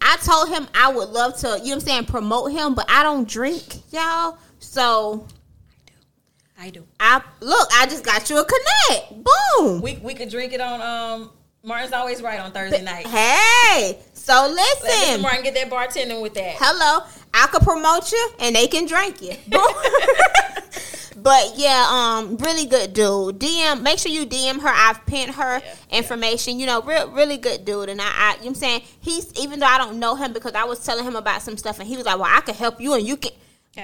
I 0.00 0.16
told 0.18 0.48
him 0.48 0.68
I 0.74 0.92
would 0.92 1.08
love 1.08 1.36
to, 1.38 1.48
you 1.48 1.52
know 1.52 1.58
what 1.58 1.72
I'm 1.72 1.80
saying, 1.80 2.04
promote 2.06 2.52
him, 2.52 2.74
but 2.74 2.86
I 2.90 3.02
don't 3.02 3.28
drink, 3.28 3.62
y'all. 3.92 4.38
So 4.58 5.26
I 6.58 6.70
do. 6.70 6.84
I 6.98 7.20
look, 7.40 7.68
I 7.74 7.86
just 7.86 8.04
got 8.04 8.28
you 8.30 8.38
a 8.40 8.44
connect. 8.44 9.24
Boom. 9.24 9.80
We 9.82 9.96
we 10.02 10.14
could 10.14 10.30
drink 10.30 10.52
it 10.52 10.60
on 10.60 10.80
um 10.80 11.30
Martin's 11.62 11.92
always 11.92 12.22
right 12.22 12.38
on 12.40 12.52
Thursday 12.52 12.82
night. 12.82 13.06
Hey, 13.06 13.98
so 14.14 14.32
Let 14.54 14.78
Mr. 14.78 14.82
listen. 14.84 15.20
Martin 15.22 15.42
get 15.42 15.54
that 15.54 15.68
bartending 15.70 16.22
with 16.22 16.34
that. 16.34 16.54
Hello, 16.58 17.04
I 17.34 17.46
could 17.48 17.62
promote 17.62 18.10
you 18.12 18.30
and 18.40 18.54
they 18.54 18.68
can 18.68 18.86
drink 18.86 19.20
you. 19.20 19.32
Boom. 19.48 19.60
but 21.22 21.52
yeah, 21.56 21.86
um, 21.90 22.36
really 22.36 22.66
good 22.66 22.92
dude. 22.94 23.38
DM, 23.40 23.82
make 23.82 23.98
sure 23.98 24.12
you 24.12 24.26
DM 24.26 24.60
her. 24.60 24.68
I've 24.68 25.04
pinned 25.06 25.32
her 25.34 25.58
Yeah, 25.58 25.74
information. 25.98 26.58
You 26.60 26.66
know, 26.66 26.82
real, 26.82 27.10
really 27.10 27.36
good 27.36 27.64
dude. 27.64 27.88
And 27.88 28.00
I, 28.00 28.04
I, 28.06 28.30
you 28.34 28.36
know 28.36 28.38
what 28.42 28.46
I'm 28.48 28.54
saying 28.54 28.82
he's 29.00 29.32
even 29.38 29.58
though 29.58 29.66
I 29.66 29.76
don't 29.78 29.98
know 29.98 30.14
him 30.14 30.32
because 30.32 30.54
I 30.54 30.64
was 30.64 30.84
telling 30.84 31.04
him 31.04 31.16
about 31.16 31.42
some 31.42 31.56
stuff 31.56 31.80
and 31.80 31.88
he 31.88 31.96
was 31.96 32.06
like, 32.06 32.18
well, 32.18 32.30
I 32.32 32.40
could 32.42 32.56
help 32.56 32.80
you 32.80 32.94
and 32.94 33.06
you 33.06 33.16
can. 33.16 33.32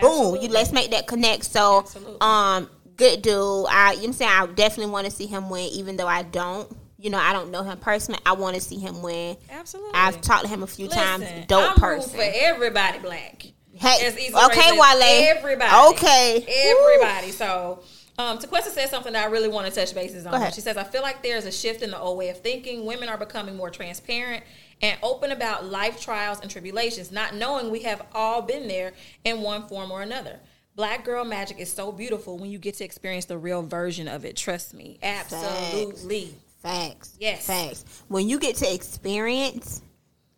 Boom, 0.00 0.36
you 0.40 0.48
let's 0.48 0.72
make 0.72 0.90
that 0.90 1.06
connect. 1.06 1.44
So, 1.44 1.80
Absolutely. 1.80 2.16
um, 2.20 2.70
good 2.96 3.22
dude. 3.22 3.66
I, 3.68 3.96
you 4.00 4.06
know 4.06 4.12
saying 4.12 4.30
I 4.30 4.46
definitely 4.46 4.92
want 4.92 5.06
to 5.06 5.10
see 5.10 5.26
him 5.26 5.50
win, 5.50 5.68
even 5.72 5.96
though 5.96 6.06
I 6.06 6.22
don't. 6.22 6.74
You 6.98 7.10
know, 7.10 7.18
I 7.18 7.32
don't 7.32 7.50
know 7.50 7.64
him 7.64 7.78
personally. 7.78 8.20
I 8.24 8.34
want 8.34 8.54
to 8.54 8.60
see 8.60 8.78
him 8.78 9.02
win. 9.02 9.36
Absolutely. 9.50 9.90
I've 9.92 10.20
talked 10.20 10.44
to 10.44 10.48
him 10.48 10.62
a 10.62 10.68
few 10.68 10.86
times. 10.86 11.24
Dope 11.48 11.72
I'm 11.72 11.76
person. 11.76 12.10
for 12.10 12.22
everybody 12.22 13.00
black. 13.00 13.44
Hey, 13.74 14.08
okay, 14.08 14.78
Wale. 14.78 15.36
Everybody. 15.36 15.94
Okay. 15.94 16.46
Everybody. 16.46 17.32
So, 17.32 17.82
um, 18.18 18.38
Tequesta 18.38 18.68
said 18.68 18.88
something 18.90 19.14
that 19.14 19.26
I 19.26 19.30
really 19.30 19.48
want 19.48 19.66
to 19.66 19.72
touch 19.74 19.94
bases 19.94 20.26
on. 20.26 20.52
She 20.52 20.60
says, 20.60 20.76
I 20.76 20.84
feel 20.84 21.02
like 21.02 21.22
there's 21.22 21.46
a 21.46 21.50
shift 21.50 21.82
in 21.82 21.90
the 21.90 21.98
old 21.98 22.18
way 22.18 22.28
of 22.28 22.40
thinking. 22.40 22.84
Women 22.84 23.08
are 23.08 23.18
becoming 23.18 23.56
more 23.56 23.70
transparent 23.70 24.44
and 24.82 24.98
open 25.02 25.30
about 25.30 25.64
life 25.64 26.00
trials 26.00 26.40
and 26.40 26.50
tribulations, 26.50 27.12
not 27.12 27.34
knowing 27.34 27.70
we 27.70 27.82
have 27.82 28.04
all 28.12 28.42
been 28.42 28.68
there 28.68 28.92
in 29.24 29.40
one 29.40 29.66
form 29.68 29.90
or 29.90 30.02
another. 30.02 30.40
Black 30.74 31.04
girl 31.04 31.24
magic 31.24 31.60
is 31.60 31.72
so 31.72 31.92
beautiful 31.92 32.38
when 32.38 32.50
you 32.50 32.58
get 32.58 32.74
to 32.76 32.84
experience 32.84 33.26
the 33.26 33.38
real 33.38 33.62
version 33.62 34.08
of 34.08 34.24
it. 34.24 34.36
Trust 34.36 34.74
me. 34.74 34.98
Absolutely. 35.02 36.34
Facts. 36.62 37.16
Yes. 37.20 37.46
Facts. 37.46 37.84
When 38.08 38.28
you 38.28 38.38
get 38.38 38.56
to 38.56 38.74
experience, 38.74 39.82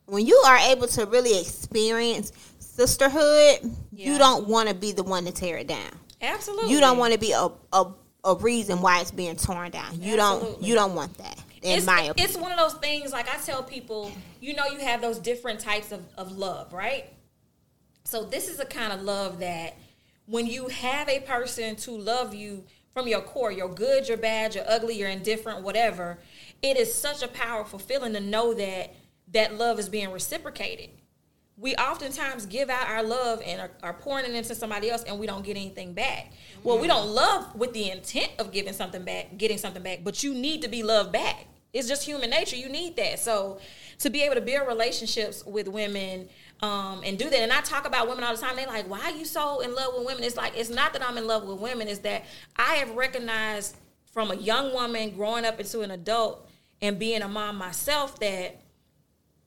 when 0.07 0.27
you 0.27 0.37
are 0.47 0.59
able 0.59 0.89
to 0.89 1.07
really 1.07 1.41
experience 1.41 2.33
sisterhood, 2.59 3.75
you 3.93 4.19
don't 4.19 4.49
want 4.49 4.69
to 4.69 4.75
be 4.75 4.93
the 4.93 5.05
one 5.05 5.25
to 5.25 5.33
tear 5.33 5.59
it 5.59 5.69
down. 5.69 5.91
Absolutely. 6.21 6.73
You 6.73 6.81
don't 6.81 6.99
want 6.99 7.13
to 7.13 7.19
be 7.19 7.33
a, 7.33 7.49
a 7.73 7.93
a 8.25 8.35
reason 8.37 8.81
why 8.81 9.01
it's 9.01 9.11
being 9.11 9.37
torn 9.37 9.71
down. 9.71 10.01
You 10.01 10.17
don't 10.17 10.63
you 10.63 10.75
don't 10.75 10.95
want 10.95 11.17
that. 11.19 11.39
In 11.63 11.79
it's, 11.79 11.87
my 11.87 12.03
opinion. 12.03 12.15
it's 12.19 12.37
one 12.37 12.53
of 12.53 12.59
those 12.59 12.75
things 12.75 13.13
like 13.13 13.29
I 13.29 13.39
tell 13.39 13.63
people, 13.63 14.13
you 14.45 14.53
know, 14.53 14.67
you 14.67 14.81
have 14.81 15.01
those 15.01 15.19
different 15.19 15.59
types 15.59 15.91
of, 15.91 16.05
of 16.19 16.37
love, 16.37 16.75
right? 16.75 17.07
So 18.05 18.25
this 18.25 18.47
is 18.47 18.61
a 18.61 18.67
kind 18.67 18.93
of 18.93 19.01
love 19.01 19.39
that 19.39 19.79
when 20.27 20.47
you 20.47 20.69
have 20.69 21.09
a 21.09 21.21
person 21.21 21.77
to 21.77 21.93
love 21.93 22.35
you 22.35 22.65
from 22.93 23.09
your 23.09 23.23
core, 23.23 23.51
your 23.51 23.71
good, 23.71 24.07
your 24.07 24.19
bad, 24.19 24.55
your 24.55 24.65
ugly, 24.69 24.99
your 24.99 25.09
indifferent, 25.09 25.63
whatever, 25.63 26.19
it 26.61 26.77
is 26.77 26.95
such 26.95 27.23
a 27.23 27.29
powerful 27.29 27.79
feeling 27.79 28.13
to 28.13 28.21
know 28.21 28.53
that 28.53 28.95
that 29.33 29.57
love 29.57 29.79
is 29.79 29.89
being 29.89 30.13
reciprocated. 30.13 30.91
We 31.57 31.75
oftentimes 31.77 32.45
give 32.45 32.69
out 32.69 32.87
our 32.87 33.03
love 33.03 33.41
and 33.47 33.63
are, 33.63 33.71
are 33.83 33.95
pouring 33.95 34.27
it 34.27 34.35
into 34.35 34.55
somebody 34.55 34.91
else, 34.91 35.05
and 35.05 35.19
we 35.19 35.27
don't 35.27 35.45
get 35.45 35.57
anything 35.57 35.95
back. 35.95 36.33
Well, 36.63 36.79
we 36.79 36.87
don't 36.87 37.09
love 37.09 37.55
with 37.55 37.73
the 37.73 37.91
intent 37.91 38.33
of 38.39 38.53
giving 38.53 38.75
something 38.75 39.05
back, 39.05 39.39
getting 39.39 39.57
something 39.57 39.83
back, 39.83 40.01
but 40.05 40.23
you 40.23 40.35
need 40.35 40.61
to 40.63 40.69
be 40.69 40.83
loved 40.83 41.13
back. 41.13 41.47
It's 41.75 41.89
just 41.89 42.05
human 42.05 42.31
nature. 42.31 42.57
You 42.57 42.69
need 42.69 42.97
that. 42.97 43.19
So 43.19 43.59
to 43.99 44.11
be 44.11 44.23
able 44.23 44.35
to 44.35 44.41
build 44.41 44.67
relationships 44.67 45.45
with 45.45 45.69
women 45.69 46.29
um, 46.63 47.03
and 47.05 47.19
do 47.19 47.29
that, 47.29 47.41
and 47.41 47.53
I 47.53 47.61
talk 47.61 47.87
about 47.87 48.09
women 48.09 48.25
all 48.25 48.35
the 48.35 48.41
time. 48.41 48.57
They 48.57 48.67
like, 48.67 48.89
why 48.89 49.01
are 49.01 49.11
you 49.11 49.25
so 49.25 49.61
in 49.61 49.75
love 49.75 49.95
with 49.97 50.07
women? 50.07 50.25
It's 50.25 50.37
like 50.37 50.57
it's 50.57 50.71
not 50.71 50.93
that 50.93 51.07
I'm 51.07 51.19
in 51.19 51.27
love 51.27 51.45
with 51.45 51.59
women. 51.59 51.89
It's 51.89 52.01
that 52.01 52.25
I 52.57 52.77
have 52.77 52.95
recognized 52.95 53.77
from 54.13 54.31
a 54.31 54.37
young 54.37 54.73
woman 54.73 55.11
growing 55.11 55.45
up 55.45 55.59
into 55.59 55.81
an 55.81 55.91
adult 55.91 56.49
and 56.81 56.99
being 56.99 57.23
a 57.23 57.29
mom 57.29 57.57
myself 57.57 58.19
that 58.21 58.61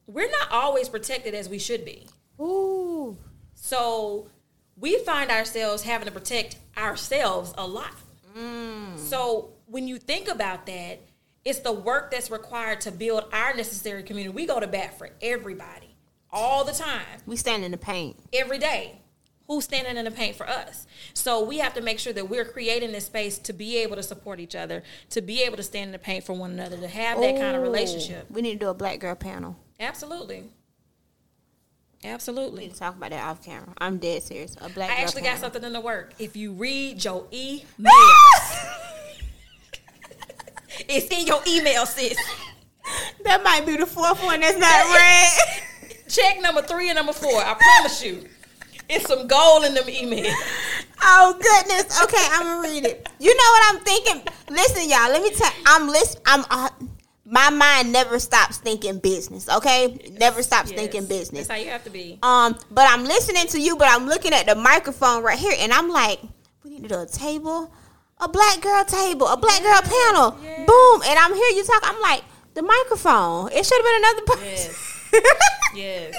we're 0.06 0.30
not 0.30 0.52
always 0.52 0.90
protected 0.90 1.34
as 1.34 1.50
we 1.50 1.60
should 1.60 1.86
be. 1.86 2.08
Ooh. 2.40 3.18
So 3.56 4.28
we 4.76 5.00
find 5.00 5.32
ourselves 5.32 5.84
having 5.84 6.06
to 6.06 6.12
protect 6.12 6.58
ourselves 6.78 7.54
a 7.58 7.66
lot. 7.66 7.94
So 8.98 9.54
when 9.66 9.88
you 9.88 9.98
think 9.98 10.28
about 10.28 10.68
that, 10.68 11.02
it's 11.48 11.60
the 11.60 11.72
work 11.72 12.12
that's 12.12 12.30
required 12.30 12.82
to 12.82 12.92
build 12.92 13.24
our 13.32 13.54
necessary 13.56 14.04
community. 14.04 14.34
We 14.36 14.46
go 14.46 14.60
to 14.60 14.68
bat 14.68 14.98
for 14.98 15.10
everybody 15.22 15.96
all 16.32 16.66
the 16.66 16.74
time, 16.74 17.06
We 17.26 17.38
stand 17.38 17.64
in 17.64 17.72
the 17.72 17.78
paint. 17.78 18.18
every 18.34 18.58
day. 18.60 19.02
who's 19.48 19.64
standing 19.64 19.96
in 19.96 20.04
the 20.04 20.12
paint 20.12 20.36
for 20.36 20.46
us. 20.46 20.86
So 21.14 21.42
we 21.42 21.60
have 21.60 21.74
to 21.76 21.82
make 21.82 22.00
sure 22.00 22.12
that 22.12 22.28
we're 22.30 22.44
creating 22.44 22.92
this 22.92 23.06
space 23.06 23.38
to 23.40 23.54
be 23.54 23.78
able 23.78 23.96
to 23.96 24.04
support 24.04 24.42
each 24.42 24.56
other, 24.56 24.84
to 25.12 25.22
be 25.22 25.42
able 25.44 25.56
to 25.56 25.64
stand 25.64 25.86
in 25.86 25.92
the 25.94 26.00
paint 26.00 26.26
for 26.26 26.34
one 26.34 26.52
another, 26.52 26.76
to 26.76 26.88
have 26.90 27.18
that 27.22 27.38
kind 27.38 27.56
of 27.56 27.64
relationship. 27.64 28.30
We 28.30 28.42
need 28.42 28.60
to 28.60 28.60
do 28.60 28.68
a 28.68 28.74
black 28.74 29.00
girl 29.00 29.16
panel. 29.16 29.56
Absolutely. 29.80 30.50
We 32.04 32.10
Absolutely. 32.10 32.64
need 32.66 32.74
to 32.74 32.80
talk 32.80 32.98
about 32.98 33.12
that 33.12 33.24
off 33.24 33.42
camera. 33.42 33.70
I'm 33.78 34.00
dead 34.00 34.22
serious. 34.24 34.58
A 34.60 34.68
black 34.68 34.90
I 34.92 34.96
actually 35.02 35.22
got 35.22 35.36
panel. 35.36 35.42
something 35.44 35.64
in 35.64 35.72
the 35.72 35.80
work. 35.82 36.14
If 36.20 36.36
you 36.36 36.52
read 36.52 37.04
your 37.06 37.24
emails, 37.32 37.66
it's 40.88 41.08
in 41.08 41.28
your 41.28 41.42
email, 41.48 41.86
sis. 41.86 42.18
That 43.26 43.44
might 43.44 43.66
be 43.66 43.76
the 43.76 43.86
fourth 43.86 44.24
one 44.24 44.40
that's 44.40 44.58
not 44.58 44.86
read. 44.96 45.98
Check 46.08 46.40
number 46.40 46.62
three 46.62 46.90
and 46.90 46.96
number 46.96 47.12
four. 47.12 47.42
I 47.42 47.54
promise 47.54 48.02
you. 48.02 48.30
It's 48.90 49.06
some 49.08 49.28
gold 49.28 49.66
in 49.66 49.74
them 49.74 49.84
emails. 49.84 50.34
Oh 51.04 51.34
goodness. 51.34 52.02
Okay, 52.04 52.26
I'm 52.32 52.44
gonna 52.44 52.62
read 52.62 52.86
it. 52.86 53.10
You 53.20 53.36
know 53.36 53.44
what 53.44 53.76
I'm 53.76 53.82
thinking? 53.82 54.22
Listen, 54.50 54.90
y'all. 54.90 55.10
Let 55.10 55.22
me 55.22 55.32
tell. 55.32 55.52
I'm 55.66 55.88
listen. 55.90 56.22
I'm. 56.26 56.46
Uh, 56.50 56.70
my 57.30 57.50
mind 57.50 57.92
never 57.92 58.20
stops 58.20 58.58
thinking 58.58 59.00
business. 59.00 59.50
Okay, 59.50 60.14
never 60.18 60.42
stops 60.42 60.72
thinking 60.72 61.06
business. 61.06 61.48
That's 61.48 61.60
how 61.60 61.66
you 61.66 61.72
have 61.72 61.84
to 61.84 61.90
be. 61.90 62.20
Um, 62.24 62.58
but 62.72 62.90
I'm 62.90 63.04
listening 63.04 63.48
to 63.48 63.60
you, 63.60 63.76
but 63.76 63.90
I'm 63.90 64.08
looking 64.08 64.32
at 64.32 64.46
the 64.46 64.56
microphone 64.56 65.24
right 65.24 65.38
here, 65.38 65.54
and 65.60 65.74
I'm 65.74 65.90
like, 65.90 66.22
we 66.64 66.70
need 66.70 66.84
to 66.84 66.88
do 66.88 67.02
a 67.02 67.06
table, 67.06 67.74
a 68.20 68.28
black 68.28 68.62
girl 68.62 68.84
table, 68.86 69.28
a 69.28 69.38
black 69.38 69.62
girl 69.62 69.82
panel. 69.82 70.38
yes. 70.44 70.68
Boom, 70.68 71.02
and 71.06 71.20
I'm 71.20 71.34
here. 71.34 71.50
You 71.56 71.64
talk. 71.64 71.82
I'm 71.84 72.02
like, 72.02 72.24
the 72.54 72.62
microphone. 72.64 73.52
It 73.52 73.66
should 73.66 73.78
have 73.78 73.86
been 73.86 74.04
another 74.04 74.22
person. 74.48 74.76
Yes. 75.76 76.16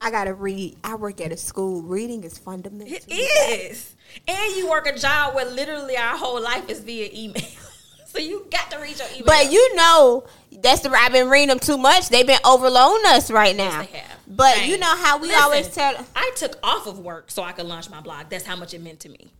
I 0.00 0.10
gotta 0.10 0.32
read. 0.34 0.76
I 0.84 0.94
work 0.94 1.20
at 1.20 1.32
a 1.32 1.36
school. 1.36 1.82
Reading 1.82 2.22
is 2.24 2.38
fundamental. 2.38 2.94
It 2.94 3.04
is. 3.08 3.96
And 4.28 4.56
you 4.56 4.68
work 4.70 4.86
a 4.86 4.96
job 4.96 5.34
where 5.34 5.44
literally 5.46 5.96
our 5.96 6.16
whole 6.16 6.40
life 6.40 6.68
is 6.68 6.80
via 6.80 7.08
email. 7.12 7.42
so 8.06 8.18
you 8.18 8.46
got 8.52 8.70
to 8.70 8.78
read 8.78 8.98
your 8.98 9.08
email. 9.08 9.24
But 9.26 9.50
you 9.50 9.74
know, 9.74 10.24
that's 10.52 10.82
the 10.82 10.90
I've 10.90 11.12
been 11.12 11.28
reading 11.28 11.48
them 11.48 11.58
too 11.58 11.78
much. 11.78 12.10
They've 12.10 12.26
been 12.26 12.38
overloading 12.44 13.06
us 13.06 13.30
right 13.30 13.56
now. 13.56 13.80
they 13.82 13.98
have. 13.98 14.18
But 14.28 14.54
Dang. 14.56 14.70
you 14.70 14.78
know 14.78 14.94
how 14.96 15.18
we 15.18 15.28
Listen, 15.28 15.42
always 15.42 15.68
tell. 15.68 16.06
I 16.14 16.30
took 16.36 16.58
off 16.62 16.86
of 16.86 16.98
work 17.00 17.30
so 17.30 17.42
I 17.42 17.52
could 17.52 17.66
launch 17.66 17.90
my 17.90 18.00
blog. 18.00 18.26
That's 18.28 18.44
how 18.46 18.56
much 18.56 18.74
it 18.74 18.82
meant 18.82 19.00
to 19.00 19.08
me. 19.08 19.32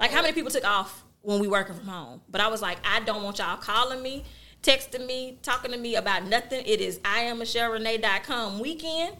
Like 0.00 0.10
how 0.10 0.22
many 0.22 0.32
people 0.32 0.50
took 0.50 0.64
off 0.64 1.04
when 1.28 1.40
we 1.40 1.46
working 1.46 1.74
from 1.74 1.86
home? 1.86 2.22
But 2.30 2.40
I 2.40 2.48
was 2.48 2.62
like, 2.62 2.78
I 2.86 3.00
don't 3.00 3.22
want 3.22 3.38
y'all 3.38 3.58
calling 3.58 4.02
me, 4.02 4.24
texting 4.62 5.04
me, 5.04 5.38
talking 5.42 5.72
to 5.72 5.76
me 5.76 5.94
about 5.94 6.24
nothing. 6.24 6.62
It 6.64 6.80
is 6.80 6.98
I 7.04 7.20
am 7.20 7.40
MichelleRenee.com 7.40 8.58
weekend. 8.60 9.14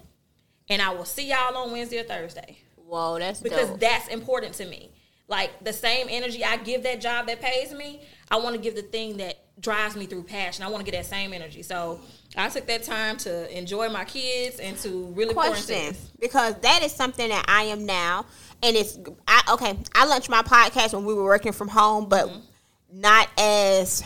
And 0.70 0.80
I 0.80 0.90
will 0.94 1.04
see 1.04 1.28
y'all 1.28 1.54
on 1.54 1.70
Wednesday 1.70 1.98
or 1.98 2.04
Thursday. 2.04 2.60
Whoa, 2.76 3.18
that's 3.18 3.42
because 3.42 3.68
dope. 3.68 3.80
that's 3.80 4.08
important 4.08 4.54
to 4.54 4.64
me. 4.64 4.90
Like 5.28 5.62
the 5.62 5.72
same 5.74 6.06
energy 6.08 6.42
I 6.42 6.56
give 6.56 6.82
that 6.84 7.02
job 7.02 7.26
that 7.26 7.42
pays 7.42 7.72
me, 7.72 8.00
I 8.30 8.38
want 8.38 8.56
to 8.56 8.60
give 8.60 8.74
the 8.74 8.82
thing 8.82 9.18
that 9.18 9.44
drives 9.60 9.94
me 9.94 10.06
through 10.06 10.22
passion. 10.22 10.64
I 10.64 10.68
want 10.68 10.84
to 10.84 10.90
get 10.90 10.96
that 10.96 11.06
same 11.06 11.34
energy. 11.34 11.62
So 11.62 12.00
I 12.36 12.48
took 12.48 12.66
that 12.66 12.84
time 12.84 13.18
to 13.18 13.56
enjoy 13.56 13.90
my 13.90 14.06
kids 14.06 14.60
and 14.60 14.78
to 14.78 15.12
really 15.14 15.34
question 15.34 15.94
because 16.18 16.54
that 16.60 16.82
is 16.82 16.92
something 16.92 17.28
that 17.28 17.44
I 17.48 17.64
am 17.64 17.84
now, 17.84 18.24
and 18.62 18.76
it's 18.76 18.98
I 19.26 19.42
okay. 19.54 19.76
I 19.94 20.06
launched 20.06 20.28
my 20.28 20.42
podcast 20.42 20.94
when 20.94 21.04
we 21.04 21.14
were 21.14 21.24
working 21.24 21.52
from 21.52 21.68
home, 21.68 22.08
but 22.08 22.26
Mm-hmm. 22.28 23.00
not 23.00 23.28
as 23.38 24.02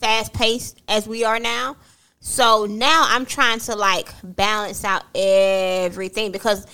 fast 0.00 0.32
paced 0.32 0.80
as 0.88 1.06
we 1.08 1.24
are 1.24 1.38
now. 1.40 1.76
So 2.20 2.66
now 2.68 3.04
I'm 3.08 3.24
trying 3.26 3.60
to 3.60 3.74
like 3.76 4.08
balance 4.22 4.84
out 4.84 5.04
everything 5.14 6.32
because 6.32 6.66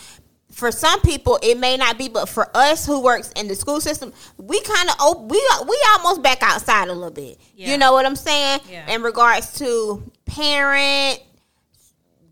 for 0.51 0.71
some 0.71 1.01
people 1.01 1.39
it 1.43 1.59
may 1.59 1.77
not 1.77 1.97
be, 1.99 2.09
but 2.09 2.29
for 2.29 2.49
us 2.55 2.87
who 2.87 3.01
works 3.03 3.33
in 3.37 3.49
the 3.49 3.55
school 3.55 3.81
system, 3.81 4.13
we 4.39 4.61
kind 4.63 4.89
of 4.91 4.97
op- 5.01 5.31
we 5.31 5.43
we 5.69 5.85
almost 5.91 6.23
back 6.23 6.39
outside 6.43 6.89
a 6.89 6.93
little 6.93 7.11
bit. 7.11 7.39
Yeah. 7.55 7.71
You 7.71 7.79
know 7.79 7.93
what 7.93 8.05
I'm 8.07 8.17
saying? 8.17 8.61
Yeah. 8.71 8.95
In 8.95 9.03
regards 9.03 9.55
to 9.59 10.03
parent 10.27 11.21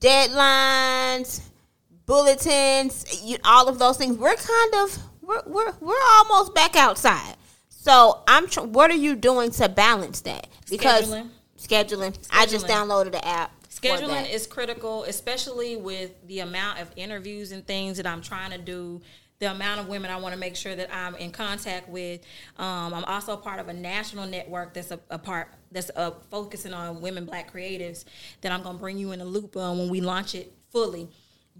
deadlines, 0.00 1.40
bulletins, 2.10 3.22
you, 3.22 3.36
all 3.44 3.68
of 3.68 3.78
those 3.78 3.96
things. 3.96 4.18
We're 4.18 4.34
kind 4.34 4.74
of 4.74 4.98
we're 5.22 5.42
we're 5.46 5.72
we're 5.80 6.04
almost 6.14 6.52
back 6.56 6.74
outside. 6.74 7.36
So 7.68 8.22
I'm. 8.26 8.48
Tr- 8.48 8.62
what 8.62 8.90
are 8.90 8.96
you 8.96 9.14
doing 9.14 9.52
to 9.52 9.68
balance 9.68 10.20
that? 10.22 10.48
Because 10.68 11.08
Scheduling. 11.08 11.28
scheduling. 11.56 12.28
I 12.32 12.46
just 12.46 12.66
downloaded 12.66 13.12
the 13.12 13.24
app. 13.24 13.52
Scheduling 13.68 14.28
is 14.28 14.48
critical, 14.48 15.04
especially 15.04 15.76
with 15.76 16.10
the 16.26 16.40
amount 16.40 16.80
of 16.80 16.90
interviews 16.96 17.52
and 17.52 17.64
things 17.64 17.96
that 17.98 18.08
I'm 18.08 18.22
trying 18.22 18.50
to 18.50 18.58
do. 18.58 19.00
The 19.38 19.52
amount 19.52 19.80
of 19.80 19.88
women 19.88 20.10
I 20.10 20.16
want 20.16 20.34
to 20.34 20.38
make 20.38 20.54
sure 20.54 20.74
that 20.74 20.94
I'm 20.94 21.14
in 21.14 21.30
contact 21.30 21.88
with. 21.88 22.20
Um, 22.58 22.92
I'm 22.92 23.04
also 23.04 23.36
part 23.36 23.58
of 23.60 23.68
a 23.68 23.72
national 23.72 24.26
network 24.26 24.74
that's 24.74 24.90
a, 24.90 25.00
a 25.08 25.18
part 25.18 25.54
that's 25.72 25.90
uh, 25.96 26.10
focusing 26.30 26.74
on 26.74 27.00
women 27.00 27.24
Black 27.24 27.50
creatives. 27.50 28.04
That 28.40 28.50
I'm 28.50 28.62
going 28.62 28.74
to 28.76 28.80
bring 28.80 28.98
you 28.98 29.12
in 29.12 29.20
a 29.20 29.24
loop 29.24 29.56
on 29.56 29.78
when 29.78 29.88
we 29.88 30.00
launch 30.00 30.34
it 30.34 30.52
fully. 30.72 31.08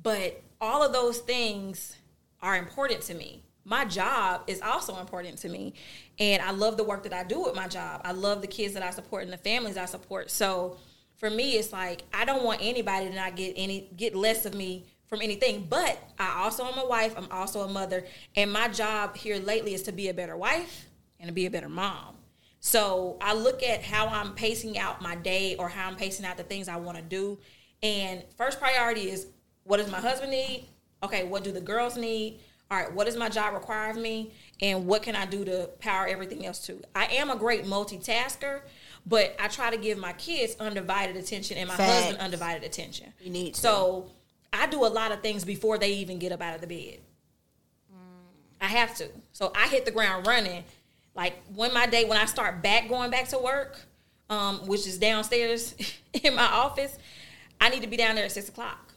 But 0.00 0.42
all 0.60 0.82
of 0.82 0.92
those 0.92 1.18
things 1.18 1.96
are 2.42 2.56
important 2.56 3.02
to 3.02 3.14
me. 3.14 3.44
My 3.64 3.84
job 3.84 4.42
is 4.46 4.60
also 4.62 4.98
important 4.98 5.38
to 5.38 5.48
me. 5.48 5.74
And 6.18 6.42
I 6.42 6.50
love 6.50 6.76
the 6.76 6.84
work 6.84 7.02
that 7.04 7.12
I 7.12 7.24
do 7.24 7.42
with 7.42 7.54
my 7.54 7.68
job. 7.68 8.00
I 8.04 8.12
love 8.12 8.40
the 8.40 8.46
kids 8.46 8.74
that 8.74 8.82
I 8.82 8.90
support 8.90 9.24
and 9.24 9.32
the 9.32 9.38
families 9.38 9.76
I 9.76 9.84
support. 9.84 10.30
So 10.30 10.78
for 11.16 11.30
me, 11.30 11.52
it's 11.52 11.72
like 11.72 12.02
I 12.12 12.24
don't 12.24 12.42
want 12.42 12.60
anybody 12.62 13.08
to 13.08 13.14
not 13.14 13.36
get 13.36 13.52
any 13.56 13.90
get 13.96 14.16
less 14.16 14.46
of 14.46 14.54
me 14.54 14.86
from 15.06 15.20
anything. 15.20 15.66
But 15.68 16.02
I 16.18 16.42
also 16.42 16.64
am 16.64 16.78
a 16.78 16.88
wife. 16.88 17.14
I'm 17.16 17.30
also 17.30 17.60
a 17.60 17.68
mother, 17.68 18.04
and 18.34 18.50
my 18.50 18.68
job 18.68 19.16
here 19.16 19.38
lately 19.38 19.74
is 19.74 19.82
to 19.82 19.92
be 19.92 20.08
a 20.08 20.14
better 20.14 20.36
wife 20.36 20.86
and 21.18 21.28
to 21.28 21.34
be 21.34 21.44
a 21.44 21.50
better 21.50 21.68
mom. 21.68 22.16
So 22.60 23.18
I 23.20 23.34
look 23.34 23.62
at 23.62 23.82
how 23.82 24.06
I'm 24.06 24.34
pacing 24.34 24.78
out 24.78 25.02
my 25.02 25.14
day 25.14 25.56
or 25.56 25.68
how 25.68 25.88
I'm 25.88 25.96
pacing 25.96 26.24
out 26.24 26.36
the 26.36 26.42
things 26.42 26.68
I 26.68 26.76
want 26.76 26.96
to 26.96 27.02
do. 27.02 27.38
And 27.82 28.22
first 28.36 28.58
priority 28.58 29.10
is 29.10 29.26
what 29.64 29.78
does 29.78 29.90
my 29.90 30.00
husband 30.00 30.32
need? 30.32 30.68
Okay, 31.02 31.24
what 31.24 31.44
do 31.44 31.52
the 31.52 31.60
girls 31.60 31.96
need? 31.96 32.40
All 32.70 32.78
right, 32.78 32.92
what 32.92 33.06
does 33.06 33.16
my 33.16 33.28
job 33.28 33.54
require 33.54 33.90
of 33.90 33.96
me? 33.96 34.32
And 34.60 34.86
what 34.86 35.02
can 35.02 35.16
I 35.16 35.26
do 35.26 35.44
to 35.44 35.70
power 35.80 36.06
everything 36.06 36.46
else 36.46 36.64
too? 36.64 36.80
I 36.94 37.06
am 37.06 37.30
a 37.30 37.36
great 37.36 37.64
multitasker, 37.64 38.60
but 39.06 39.34
I 39.40 39.48
try 39.48 39.70
to 39.70 39.76
give 39.76 39.98
my 39.98 40.12
kids 40.12 40.54
undivided 40.60 41.16
attention 41.16 41.56
and 41.56 41.68
my 41.68 41.74
Facts. 41.74 41.92
husband 41.92 42.18
undivided 42.18 42.62
attention. 42.62 43.12
You 43.20 43.30
need 43.30 43.54
to. 43.54 43.60
So 43.60 44.10
I 44.52 44.66
do 44.66 44.84
a 44.84 44.88
lot 44.88 45.10
of 45.10 45.20
things 45.20 45.44
before 45.44 45.78
they 45.78 45.94
even 45.94 46.18
get 46.18 46.30
up 46.30 46.40
out 46.40 46.54
of 46.54 46.60
the 46.60 46.68
bed. 46.68 47.00
I 48.60 48.66
have 48.66 48.94
to. 48.96 49.08
So 49.32 49.52
I 49.56 49.68
hit 49.68 49.84
the 49.84 49.90
ground 49.90 50.26
running. 50.26 50.64
Like 51.14 51.42
when 51.54 51.72
my 51.72 51.86
day, 51.86 52.04
when 52.04 52.18
I 52.18 52.26
start 52.26 52.62
back 52.62 52.88
going 52.88 53.10
back 53.10 53.28
to 53.28 53.38
work, 53.38 53.80
um, 54.28 54.66
which 54.66 54.86
is 54.86 54.98
downstairs 54.98 55.74
in 56.22 56.36
my 56.36 56.44
office, 56.44 56.96
I 57.60 57.70
need 57.70 57.82
to 57.82 57.88
be 57.88 57.96
down 57.96 58.14
there 58.14 58.26
at 58.26 58.32
six 58.32 58.48
o'clock 58.48 58.89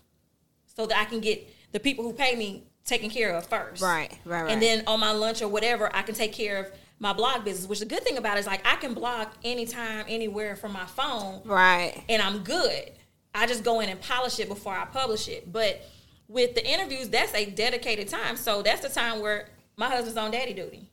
so 0.75 0.85
that 0.85 0.97
I 0.97 1.05
can 1.05 1.19
get 1.19 1.47
the 1.71 1.79
people 1.79 2.03
who 2.03 2.13
pay 2.13 2.35
me 2.35 2.63
taken 2.85 3.09
care 3.09 3.35
of 3.35 3.45
first. 3.47 3.81
Right, 3.81 4.17
right, 4.25 4.43
right. 4.43 4.51
And 4.51 4.61
then 4.61 4.83
on 4.87 4.99
my 4.99 5.11
lunch 5.11 5.41
or 5.41 5.47
whatever, 5.47 5.89
I 5.95 6.01
can 6.01 6.15
take 6.15 6.33
care 6.33 6.59
of 6.59 6.71
my 6.99 7.13
blog 7.13 7.43
business. 7.43 7.67
Which 7.67 7.79
the 7.79 7.85
good 7.85 8.03
thing 8.03 8.17
about 8.17 8.37
it 8.37 8.41
is 8.41 8.47
like 8.47 8.65
I 8.65 8.75
can 8.75 8.93
blog 8.93 9.27
anytime, 9.43 10.05
anywhere 10.07 10.55
from 10.55 10.73
my 10.73 10.85
phone 10.85 11.41
right. 11.45 12.01
and 12.09 12.21
I'm 12.21 12.39
good. 12.39 12.91
I 13.35 13.47
just 13.47 13.63
go 13.63 13.79
in 13.79 13.89
and 13.89 13.99
polish 13.99 14.39
it 14.39 14.47
before 14.47 14.73
I 14.73 14.85
publish 14.85 15.27
it. 15.27 15.51
But 15.51 15.81
with 16.27 16.55
the 16.55 16.65
interviews, 16.65 17.09
that's 17.09 17.33
a 17.33 17.45
dedicated 17.45 18.07
time. 18.07 18.37
So 18.37 18.61
that's 18.61 18.81
the 18.81 18.89
time 18.89 19.21
where 19.21 19.49
my 19.75 19.89
husband's 19.89 20.17
on 20.17 20.31
daddy 20.31 20.53
duty. 20.53 20.89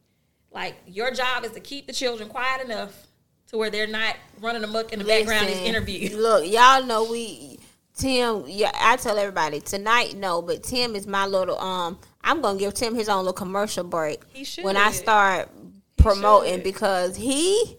Like 0.51 0.75
your 0.87 1.13
job 1.13 1.45
is 1.45 1.53
to 1.53 1.61
keep 1.61 1.87
the 1.87 1.93
children 1.93 2.29
quiet 2.29 2.65
enough 2.65 3.07
to 3.49 3.59
where 3.59 3.71
they're 3.71 3.87
not 3.87 4.17
running 4.41 4.65
amok 4.65 4.93
in 4.93 4.99
the 4.99 5.05
background 5.05 5.49
of 5.49 5.55
these 5.55 5.63
interviews. 5.63 6.15
Look, 6.15 6.47
y'all 6.47 6.85
know 6.85 7.05
we 7.11 7.60
Tim. 8.01 8.45
Yeah, 8.47 8.73
I 8.75 8.97
tell 8.97 9.19
everybody 9.19 9.61
tonight. 9.61 10.17
No, 10.17 10.43
but 10.43 10.63
Tim 10.63 10.95
is 10.97 11.07
my 11.07 11.27
little. 11.27 11.59
Um, 11.59 11.99
I'm 12.23 12.41
gonna 12.41 12.59
give 12.59 12.75
Tim 12.75 12.95
his 12.95 13.09
own 13.09 13.19
little 13.21 13.33
commercial 13.33 13.85
break 13.85 14.23
He 14.33 14.45
should. 14.45 14.65
when 14.65 14.77
I 14.77 14.91
start 14.91 15.49
promoting 15.97 16.55
should. 16.55 16.65
because 16.65 17.17
he 17.17 17.77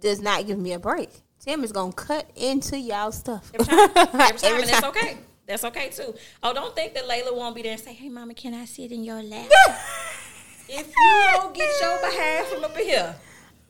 does 0.00 0.20
not 0.20 0.46
give 0.46 0.58
me 0.58 0.72
a 0.72 0.78
break. 0.78 1.10
Tim 1.40 1.62
is 1.64 1.72
gonna 1.72 1.92
cut 1.92 2.28
into 2.36 2.78
y'all 2.78 3.12
stuff 3.12 3.50
Every 3.54 3.66
time, 3.66 3.90
every 3.96 4.18
time, 4.18 4.30
Every 4.44 4.60
and 4.62 4.68
that's 4.70 4.84
okay. 4.86 5.16
That's 5.46 5.64
okay 5.64 5.90
too. 5.90 6.14
Oh, 6.42 6.54
don't 6.54 6.74
think 6.74 6.94
that 6.94 7.04
Layla 7.04 7.34
won't 7.36 7.54
be 7.54 7.62
there 7.62 7.72
and 7.72 7.80
say, 7.80 7.92
"Hey, 7.92 8.08
Mama, 8.08 8.32
can 8.34 8.54
I 8.54 8.64
sit 8.64 8.90
in 8.92 9.04
your 9.04 9.22
lap?" 9.22 9.46
if 10.68 10.86
you 10.86 11.24
don't 11.34 11.54
get 11.54 11.70
your 11.80 11.98
behalf 12.00 12.46
from 12.46 12.64
up 12.64 12.76
here, 12.76 13.14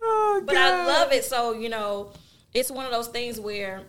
Oh, 0.03 0.43
but 0.47 0.57
I 0.57 0.87
love 0.87 1.13
it. 1.13 1.25
So 1.25 1.53
you 1.53 1.69
know, 1.69 2.13
it's 2.53 2.71
one 2.71 2.85
of 2.87 2.93
those 2.93 3.09
things 3.09 3.41
where 3.41 3.83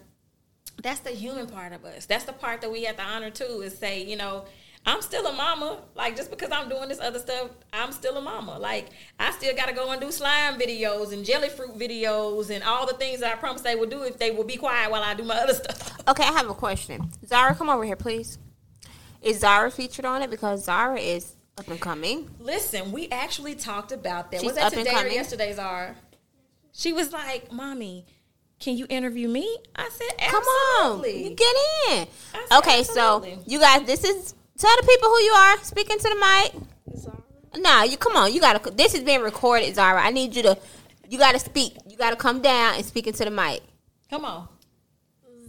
that's 0.82 1.00
the 1.02 1.12
human 1.12 1.48
part 1.48 1.74
of 1.74 1.86
us. 1.86 2.06
That's 2.06 2.26
the 2.26 2.34
part 2.34 2.62
that 2.62 2.72
we 2.72 2.84
have 2.84 2.98
to 2.98 3.04
honor 3.04 3.30
too. 3.30 3.62
Is 3.64 3.78
say, 3.78 4.04
you 4.04 4.16
know, 4.16 4.46
I'm 4.86 5.02
still 5.02 5.26
a 5.26 5.34
mama. 5.34 5.80
Like 5.96 6.16
just 6.16 6.30
because 6.30 6.52
I'm 6.52 6.70
doing 6.70 6.90
this 6.90 7.00
other 7.00 7.20
stuff, 7.20 7.50
I'm 7.74 7.92
still 7.92 8.18
a 8.18 8.22
mama. 8.22 8.60
Like 8.60 8.90
I 9.20 9.32
still 9.32 9.56
got 9.56 9.68
to 9.68 9.74
go 9.74 9.92
and 9.92 10.00
do 10.00 10.12
slime 10.12 10.60
videos 10.60 11.12
and 11.12 11.26
jelly 11.26 11.50
fruit 11.50 11.78
videos 11.78 12.50
and 12.50 12.64
all 12.64 12.86
the 12.86 12.94
things 12.94 13.22
that 13.22 13.34
I 13.34 13.36
promised 13.36 13.64
they 13.64 13.76
would 13.76 13.90
do 13.90 14.04
if 14.04 14.18
they 14.20 14.32
would 14.32 14.48
be 14.48 14.58
quiet 14.58 14.92
while 14.92 15.04
I 15.04 15.14
do 15.14 15.24
my 15.24 15.38
other 15.42 15.54
stuff. 15.54 16.08
Okay, 16.08 16.24
I 16.24 16.32
have 16.34 16.50
a 16.50 16.54
question. 16.54 17.10
Zara, 17.26 17.56
come 17.56 17.70
over 17.70 17.84
here, 17.84 17.96
please. 17.96 18.38
Is 19.22 19.40
Zara 19.40 19.72
featured 19.72 20.06
on 20.06 20.22
it? 20.22 20.30
Because 20.30 20.66
Zara 20.66 21.00
is 21.00 21.36
up 21.58 21.68
and 21.68 21.80
coming. 21.80 22.30
Listen, 22.40 22.92
we 22.92 23.10
actually 23.10 23.56
talked 23.56 23.92
about 23.92 24.30
that. 24.32 24.42
She's 24.42 24.48
was 24.48 24.56
that 24.56 24.66
up 24.66 24.74
and 24.74 24.86
today 24.86 25.04
or 25.04 25.08
yesterday, 25.08 25.54
Zara? 25.54 25.96
She 26.74 26.94
was 26.94 27.14
like, 27.14 27.52
"Mommy, 27.52 28.06
can 28.66 28.78
you 28.78 28.86
interview 28.90 29.28
me?" 29.28 29.58
I 29.76 29.90
said, 29.90 30.30
Come 30.30 30.44
on, 30.44 31.04
you 31.04 31.30
get 31.30 31.56
in. 31.92 32.08
I 32.34 32.46
said, 32.48 32.58
Okay, 32.58 32.84
so 32.84 33.24
you 33.46 33.60
guys, 33.60 33.86
this 33.86 34.04
is 34.04 34.34
tell 34.58 34.76
the 34.82 34.88
people 34.88 35.10
who 35.10 35.20
you 35.20 35.34
are. 35.34 35.58
Speaking 35.64 35.98
to 35.98 36.10
the 36.10 36.16
mic. 36.16 36.98
Zara. 36.98 37.24
Nah, 37.58 37.84
you 37.84 37.98
come 37.98 38.16
on. 38.18 38.34
You 38.34 38.42
gotta. 38.42 38.72
This 38.72 38.94
is 38.94 39.04
being 39.04 39.22
recorded, 39.22 39.74
Zara. 39.76 40.02
I 40.02 40.12
need 40.12 40.36
you 40.36 40.44
to. 40.44 40.58
You 41.10 41.18
gotta 41.18 41.40
speak. 41.40 41.78
You 41.88 41.98
gotta 41.98 42.16
come 42.16 42.42
down 42.42 42.76
and 42.76 42.86
speak 42.86 43.08
into 43.08 43.24
the 43.24 43.32
mic. 43.32 43.62
Come 44.10 44.26
on. 44.26 44.48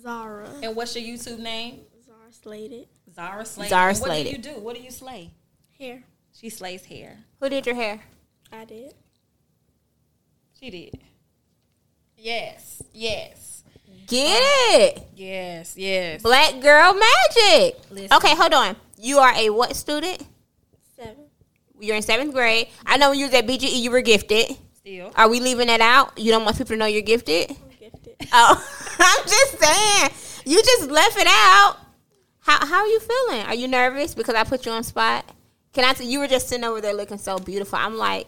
Zara. 0.00 0.48
And 0.62 0.76
what's 0.76 0.94
your 0.94 1.04
YouTube 1.04 1.38
name? 1.38 1.80
Zara 2.04 2.30
slated. 2.30 2.86
Zara 3.14 3.44
Slay. 3.46 3.68
Zara 3.68 3.90
And 3.92 4.00
What 4.00 4.12
do 4.12 4.30
you 4.30 4.38
do? 4.38 4.60
What 4.60 4.76
do 4.76 4.82
you 4.82 4.90
slay? 4.90 5.32
Hair. 5.78 6.04
She 6.32 6.50
slays 6.50 6.84
hair. 6.84 7.16
Who 7.40 7.48
did 7.48 7.64
your 7.66 7.74
hair? 7.74 8.02
I 8.52 8.66
did. 8.66 8.92
She 10.60 10.70
did. 10.70 10.98
Yes. 12.16 12.82
Yes. 12.92 13.64
Get 14.06 14.36
um, 14.36 14.80
it, 14.80 15.02
Yes. 15.16 15.76
Yes. 15.76 16.22
Black 16.22 16.60
Girl 16.60 16.94
Magic. 16.94 17.76
Listen. 17.90 18.16
Okay, 18.16 18.36
hold 18.36 18.54
on. 18.54 18.76
You 18.98 19.18
are 19.18 19.32
a 19.34 19.50
what 19.50 19.74
student? 19.74 20.24
Seven. 20.94 21.16
You're 21.80 21.96
in 21.96 22.02
seventh 22.02 22.32
grade. 22.32 22.68
I 22.84 22.96
know 22.96 23.10
when 23.10 23.18
you 23.18 23.26
was 23.26 23.34
at 23.34 23.46
BGE, 23.46 23.80
you 23.80 23.90
were 23.90 24.00
gifted. 24.00 24.56
Still. 24.74 25.12
Are 25.16 25.28
we 25.28 25.40
leaving 25.40 25.66
that 25.66 25.80
out? 25.80 26.16
You 26.18 26.30
don't 26.30 26.44
want 26.44 26.56
people 26.56 26.70
to 26.70 26.76
know 26.76 26.86
you're 26.86 27.02
gifted? 27.02 27.50
I'm 27.50 27.56
gifted. 27.78 28.16
Oh, 28.32 28.64
I'm 28.98 29.24
just 29.24 29.58
saying. 29.58 30.10
You 30.46 30.62
just 30.62 30.90
left 30.90 31.16
it 31.18 31.26
out. 31.28 31.76
How 32.40 32.64
how 32.64 32.80
are 32.80 32.86
you 32.86 33.00
feeling? 33.00 33.42
Are 33.46 33.54
you 33.54 33.66
nervous 33.66 34.14
because 34.14 34.36
I 34.36 34.44
put 34.44 34.64
you 34.64 34.72
on 34.72 34.84
spot? 34.84 35.30
Can 35.72 35.84
I? 35.84 35.92
T- 35.92 36.06
you 36.06 36.20
were 36.20 36.28
just 36.28 36.48
sitting 36.48 36.64
over 36.64 36.80
there 36.80 36.94
looking 36.94 37.18
so 37.18 37.38
beautiful. 37.38 37.78
I'm 37.78 37.96
like, 37.96 38.26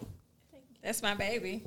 That's 0.83 1.01
my 1.01 1.15
baby. 1.15 1.65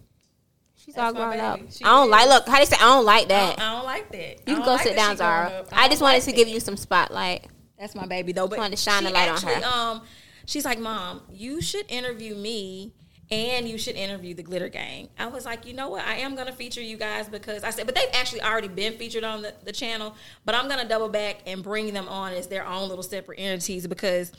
She's 0.92 0.96
That's 0.96 1.16
all 1.16 1.30
grown 1.30 1.40
up. 1.40 1.60
She 1.70 1.84
I 1.84 1.88
don't 1.88 2.06
is. 2.06 2.10
like. 2.10 2.28
Look, 2.28 2.48
how 2.48 2.58
they 2.58 2.64
say? 2.66 2.76
I 2.76 2.84
don't 2.94 3.04
like 3.04 3.24
I 3.24 3.28
that. 3.28 3.56
don't, 3.56 3.66
I 3.66 3.72
don't 3.76 3.84
like 3.84 4.12
that. 4.12 4.48
You 4.48 4.54
can 4.56 4.64
go 4.64 4.72
like 4.72 4.82
sit 4.82 4.96
down, 4.96 5.16
Zara. 5.16 5.46
up. 5.48 5.68
I, 5.72 5.88
just 5.88 6.02
wanted 6.02 6.16
like 6.16 6.22
to 6.24 6.30
that. 6.30 6.36
give 6.36 6.48
you 6.48 6.60
some 6.60 6.76
spotlight. 6.76 7.46
That's 7.78 7.94
my 7.94 8.06
baby 8.06 8.32
though. 8.32 8.46
But 8.48 8.58
wanted 8.58 8.76
to 8.76 8.82
shine 8.82 9.04
she 9.04 9.12
light 9.12 9.28
on 9.28 9.40
her. 9.42 9.64
Um, 9.64 10.02
she's 10.46 10.64
like, 10.64 10.78
Mom, 10.78 11.22
you 11.32 11.60
should 11.62 11.86
interview 11.90 12.34
me. 12.34 12.94
And 13.30 13.66
you 13.66 13.78
should 13.78 13.96
interview 13.96 14.34
the 14.34 14.42
Glitter 14.42 14.68
Gang. 14.68 15.08
I 15.18 15.26
was 15.28 15.46
like, 15.46 15.64
you 15.66 15.72
know 15.72 15.88
what? 15.88 16.04
I 16.04 16.16
am 16.16 16.34
going 16.34 16.48
to 16.48 16.52
feature 16.52 16.82
you 16.82 16.98
guys 16.98 17.30
because 17.30 17.64
I 17.64 17.70
said, 17.70 17.86
but 17.86 17.94
they've 17.94 18.10
actually 18.12 18.42
already 18.42 18.68
been 18.68 18.98
featured 18.98 19.24
on 19.24 19.40
the, 19.40 19.54
the 19.64 19.72
channel. 19.72 20.14
But 20.44 20.54
I'm 20.54 20.68
going 20.68 20.80
to 20.80 20.86
double 20.86 21.08
back 21.08 21.38
and 21.46 21.62
bring 21.62 21.94
them 21.94 22.08
on 22.08 22.34
as 22.34 22.48
their 22.48 22.66
own 22.66 22.90
little 22.90 23.02
separate 23.02 23.38
entities 23.38 23.86
because 23.86 24.32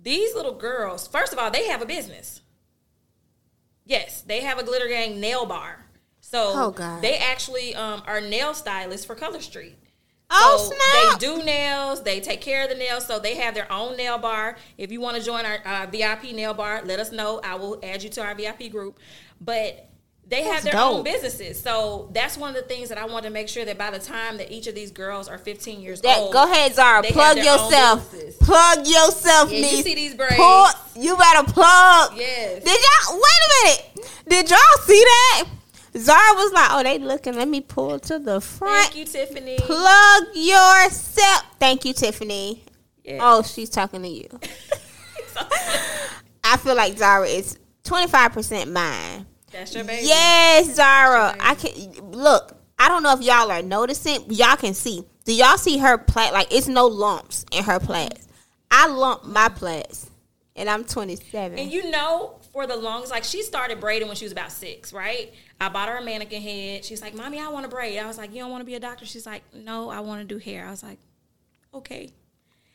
these 0.00 0.34
little 0.34 0.54
girls, 0.54 1.06
first 1.06 1.34
of 1.34 1.38
all, 1.38 1.50
they 1.50 1.68
have 1.68 1.82
a 1.82 1.86
business. 1.86 2.40
Yes, 3.84 4.22
they 4.22 4.40
have 4.40 4.58
a 4.58 4.62
Glitter 4.64 4.88
Gang 4.88 5.20
nail 5.20 5.44
bar. 5.44 5.84
So 6.30 6.52
Oh, 6.54 6.70
God. 6.70 7.02
they 7.02 7.16
actually 7.18 7.74
um, 7.74 8.02
are 8.06 8.20
nail 8.20 8.54
stylists 8.54 9.04
for 9.04 9.14
Color 9.14 9.40
Street. 9.40 9.76
Oh 10.32 10.70
snap! 10.72 11.18
They 11.18 11.26
do 11.26 11.42
nails. 11.42 12.04
They 12.04 12.20
take 12.20 12.40
care 12.40 12.62
of 12.62 12.68
the 12.70 12.76
nails. 12.76 13.04
So 13.04 13.18
they 13.18 13.34
have 13.36 13.52
their 13.52 13.70
own 13.72 13.96
nail 13.96 14.16
bar. 14.16 14.56
If 14.78 14.92
you 14.92 15.00
want 15.00 15.16
to 15.16 15.22
join 15.24 15.44
our 15.44 15.58
uh, 15.66 15.86
VIP 15.90 16.32
nail 16.32 16.54
bar, 16.54 16.82
let 16.84 17.00
us 17.00 17.10
know. 17.10 17.40
I 17.42 17.56
will 17.56 17.80
add 17.82 18.04
you 18.04 18.10
to 18.10 18.22
our 18.22 18.36
VIP 18.36 18.70
group. 18.70 19.00
But 19.40 19.88
they 20.28 20.44
have 20.44 20.62
That's 20.62 20.76
their 20.76 20.80
own 20.80 21.02
businesses. 21.02 21.60
So 21.60 22.08
that's 22.12 22.36
one 22.36 22.50
of 22.50 22.62
the 22.62 22.68
things 22.68 22.90
that 22.90 22.98
I 22.98 23.06
want 23.06 23.24
to 23.24 23.30
make 23.30 23.48
sure 23.48 23.64
that 23.64 23.76
by 23.76 23.90
the 23.90 23.98
time 23.98 24.36
that 24.36 24.52
each 24.52 24.68
of 24.68 24.76
these 24.76 24.92
girls 24.92 25.26
are 25.26 25.38
15 25.38 25.80
years 25.80 26.00
That, 26.02 26.18
old, 26.18 26.32
go 26.32 26.44
ahead, 26.44 26.72
Zara. 26.76 27.04
have 27.04 27.12
Plug 27.12 27.36
yourself. 27.38 28.14
Plug 28.40 28.86
yourself, 28.86 29.50
Yeah, 29.50 29.58
you 29.58 29.82
see 29.82 29.96
these 29.96 30.14
braids? 30.14 30.36
Pull- 30.36 30.68
you 31.02 31.16
better 31.16 31.42
plug. 31.50 32.12
Yes. 32.14 32.62
Did 32.62 32.78
y'all 32.80 33.14
wait 33.16 33.22
a 33.24 33.64
minute? 33.64 34.10
Did 34.28 34.50
y'all 34.50 34.58
see 34.86 35.02
that? 35.04 35.44
Zara 35.96 36.34
was 36.34 36.52
like, 36.52 36.68
"Oh, 36.72 36.82
they 36.82 36.98
looking. 36.98 37.34
Let 37.34 37.48
me 37.48 37.60
pull 37.60 37.98
to 37.98 38.18
the 38.18 38.40
front. 38.40 38.92
Thank 38.92 38.96
you, 38.96 39.04
Tiffany. 39.04 39.56
Plug 39.58 40.22
yourself. 40.34 41.42
Thank 41.58 41.84
you, 41.84 41.92
Tiffany. 41.92 42.64
Yeah. 43.04 43.18
Oh, 43.20 43.42
she's 43.42 43.70
talking 43.70 44.02
to 44.02 44.08
you. 44.08 44.28
I 46.44 46.56
feel 46.56 46.74
like 46.74 46.96
Zara 46.98 47.26
is 47.26 47.58
twenty 47.84 48.06
five 48.08 48.32
percent 48.32 48.70
mine. 48.72 49.26
That's 49.50 49.74
your 49.74 49.84
baby. 49.84 50.06
Yes, 50.06 50.74
Zara. 50.76 51.34
That's 51.38 51.64
I 51.64 51.68
can 51.68 52.12
look. 52.12 52.56
I 52.78 52.88
don't 52.88 53.02
know 53.02 53.12
if 53.12 53.20
y'all 53.20 53.50
are 53.50 53.62
noticing. 53.62 54.30
Y'all 54.30 54.56
can 54.56 54.74
see. 54.74 55.04
Do 55.24 55.34
y'all 55.34 55.58
see 55.58 55.78
her 55.78 55.98
plait? 55.98 56.32
Like 56.32 56.52
it's 56.54 56.68
no 56.68 56.86
lumps 56.86 57.44
in 57.52 57.64
her 57.64 57.80
plaits. 57.80 58.28
I 58.70 58.86
lump 58.86 59.24
my 59.24 59.48
plaits, 59.48 60.08
and 60.54 60.70
I'm 60.70 60.84
27. 60.84 61.58
And 61.58 61.72
you 61.72 61.90
know, 61.90 62.38
for 62.52 62.66
the 62.66 62.76
longest, 62.76 63.12
like 63.12 63.24
she 63.24 63.42
started 63.42 63.80
braiding 63.80 64.08
when 64.08 64.16
she 64.16 64.24
was 64.24 64.32
about 64.32 64.52
six, 64.52 64.92
right? 64.92 65.32
I 65.60 65.68
bought 65.68 65.88
her 65.88 65.98
a 65.98 66.02
mannequin 66.02 66.40
head. 66.40 66.84
She's 66.84 67.02
like, 67.02 67.14
"Mommy, 67.14 67.38
I 67.38 67.48
want 67.48 67.64
to 67.64 67.68
braid." 67.68 67.98
I 67.98 68.06
was 68.06 68.18
like, 68.18 68.32
"You 68.32 68.40
don't 68.40 68.50
want 68.50 68.62
to 68.62 68.66
be 68.66 68.74
a 68.74 68.80
doctor?" 68.80 69.04
She's 69.04 69.26
like, 69.26 69.42
"No, 69.54 69.90
I 69.90 70.00
want 70.00 70.20
to 70.20 70.26
do 70.26 70.38
hair." 70.38 70.66
I 70.66 70.70
was 70.70 70.82
like, 70.82 70.98
"Okay." 71.74 72.12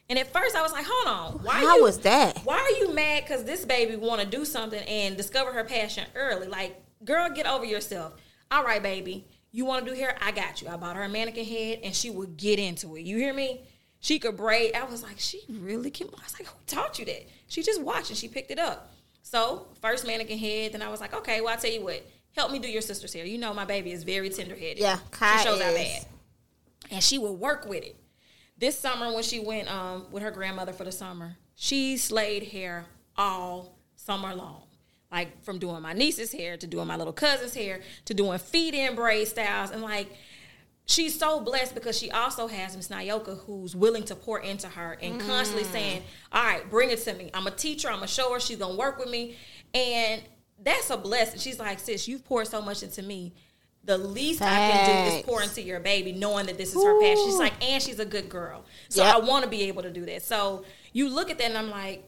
And 0.07 0.19
at 0.19 0.31
first, 0.31 0.55
I 0.55 0.61
was 0.61 0.71
like, 0.71 0.85
"Hold 0.87 1.07
on, 1.07 1.43
why 1.43 1.53
How 1.53 1.77
you, 1.77 1.83
was 1.83 1.99
that? 1.99 2.39
Why 2.43 2.59
are 2.59 2.79
you 2.79 2.93
mad? 2.93 3.23
Because 3.23 3.43
this 3.43 3.65
baby 3.65 3.95
want 3.95 4.21
to 4.21 4.27
do 4.27 4.45
something 4.45 4.81
and 4.83 5.17
discover 5.17 5.51
her 5.51 5.63
passion 5.63 6.05
early. 6.15 6.47
Like, 6.47 6.79
girl, 7.03 7.29
get 7.29 7.47
over 7.47 7.65
yourself. 7.65 8.13
All 8.51 8.63
right, 8.63 8.83
baby, 8.83 9.25
you 9.51 9.65
want 9.65 9.85
to 9.85 9.91
do 9.91 9.97
hair? 9.97 10.15
I 10.21 10.31
got 10.31 10.61
you. 10.61 10.67
I 10.67 10.77
bought 10.77 10.95
her 10.95 11.03
a 11.03 11.09
mannequin 11.09 11.45
head, 11.45 11.79
and 11.83 11.95
she 11.95 12.11
would 12.11 12.37
get 12.37 12.59
into 12.59 12.95
it. 12.95 13.01
You 13.01 13.17
hear 13.17 13.33
me? 13.33 13.61
She 13.99 14.19
could 14.19 14.37
braid. 14.37 14.75
I 14.75 14.83
was 14.83 15.01
like, 15.01 15.17
she 15.17 15.41
really 15.49 15.89
can. 15.89 16.07
I 16.09 16.23
was 16.23 16.33
like, 16.33 16.47
who 16.47 16.57
taught 16.67 16.99
you 16.99 17.05
that? 17.05 17.27
She 17.47 17.63
just 17.63 17.81
watched 17.81 18.09
and 18.09 18.17
she 18.17 18.27
picked 18.27 18.51
it 18.51 18.59
up. 18.59 18.93
So 19.23 19.67
first 19.81 20.05
mannequin 20.05 20.37
head. 20.37 20.73
Then 20.73 20.83
I 20.83 20.89
was 20.89 21.01
like, 21.01 21.15
okay, 21.15 21.41
well, 21.41 21.53
I'll 21.53 21.59
tell 21.59 21.71
you 21.71 21.83
what. 21.83 22.05
Help 22.35 22.51
me 22.51 22.59
do 22.59 22.67
your 22.67 22.81
sister's 22.81 23.13
hair. 23.13 23.25
You 23.25 23.37
know, 23.37 23.53
my 23.53 23.65
baby 23.65 23.91
is 23.91 24.03
very 24.03 24.29
tender 24.29 24.55
headed. 24.55 24.79
Yeah, 24.79 24.99
Kai 25.11 25.37
she 25.37 25.43
shows 25.45 25.61
out 25.61 25.73
bad 25.73 26.05
and 26.91 27.03
she 27.03 27.17
will 27.17 27.35
work 27.35 27.65
with 27.65 27.83
it. 27.83 27.95
This 28.57 28.77
summer, 28.77 29.13
when 29.13 29.23
she 29.23 29.39
went 29.39 29.71
um, 29.71 30.07
with 30.11 30.23
her 30.23 30.31
grandmother 30.31 30.73
for 30.73 30.83
the 30.83 30.91
summer, 30.91 31.35
she 31.55 31.97
slayed 31.97 32.43
hair 32.43 32.85
all 33.17 33.77
summer 33.95 34.33
long. 34.33 34.63
Like 35.11 35.43
from 35.43 35.59
doing 35.59 35.81
my 35.81 35.93
niece's 35.93 36.31
hair 36.31 36.57
to 36.57 36.67
doing 36.67 36.87
my 36.87 36.95
little 36.95 37.13
cousin's 37.13 37.53
hair 37.53 37.81
to 38.05 38.13
doing 38.13 38.37
feed 38.39 38.73
in 38.73 38.95
braid 38.95 39.27
styles. 39.27 39.71
And 39.71 39.81
like, 39.81 40.09
she's 40.85 41.17
so 41.17 41.39
blessed 41.39 41.73
because 41.73 41.97
she 41.97 42.11
also 42.11 42.47
has 42.47 42.75
Miss 42.75 42.89
Nyoka 42.89 43.39
who's 43.45 43.75
willing 43.75 44.03
to 44.05 44.15
pour 44.15 44.39
into 44.39 44.67
her 44.67 44.97
and 45.01 45.19
constantly 45.21 45.63
saying, 45.65 46.03
All 46.31 46.43
right, 46.43 46.69
bring 46.69 46.89
it 46.89 47.01
to 47.03 47.13
me. 47.13 47.29
I'm 47.33 47.47
a 47.47 47.51
teacher, 47.51 47.87
I'm 47.87 47.95
gonna 47.95 48.07
show 48.07 48.33
her, 48.33 48.39
she's 48.39 48.57
gonna 48.57 48.75
work 48.75 48.97
with 48.97 49.09
me. 49.09 49.37
And 49.73 50.21
that's 50.63 50.89
a 50.89 50.97
blessing. 50.97 51.39
She's 51.39 51.59
like, 51.59 51.79
sis, 51.79 52.07
you've 52.07 52.25
poured 52.25 52.47
so 52.47 52.61
much 52.61 52.83
into 52.83 53.01
me. 53.03 53.33
The 53.83 53.97
least 53.97 54.41
I 54.41 54.45
can 54.47 55.09
do 55.11 55.15
is 55.17 55.23
pour 55.23 55.43
into 55.43 55.61
your 55.61 55.79
baby, 55.79 56.11
knowing 56.11 56.47
that 56.47 56.57
this 56.57 56.69
is 56.75 56.83
her 56.83 56.99
passion. 56.99 57.23
She's 57.25 57.37
like, 57.37 57.63
and 57.63 57.81
she's 57.83 57.99
a 57.99 58.05
good 58.05 58.29
girl. 58.29 58.65
So 58.89 59.03
Yep. 59.03 59.15
I 59.15 59.19
want 59.19 59.43
to 59.43 59.49
be 59.49 59.63
able 59.63 59.83
to 59.83 59.91
do 59.91 60.05
that. 60.07 60.23
So 60.23 60.65
you 60.91 61.07
look 61.09 61.29
at 61.29 61.37
that 61.37 61.45
and 61.49 61.57
I'm 61.57 61.69
like, 61.69 62.03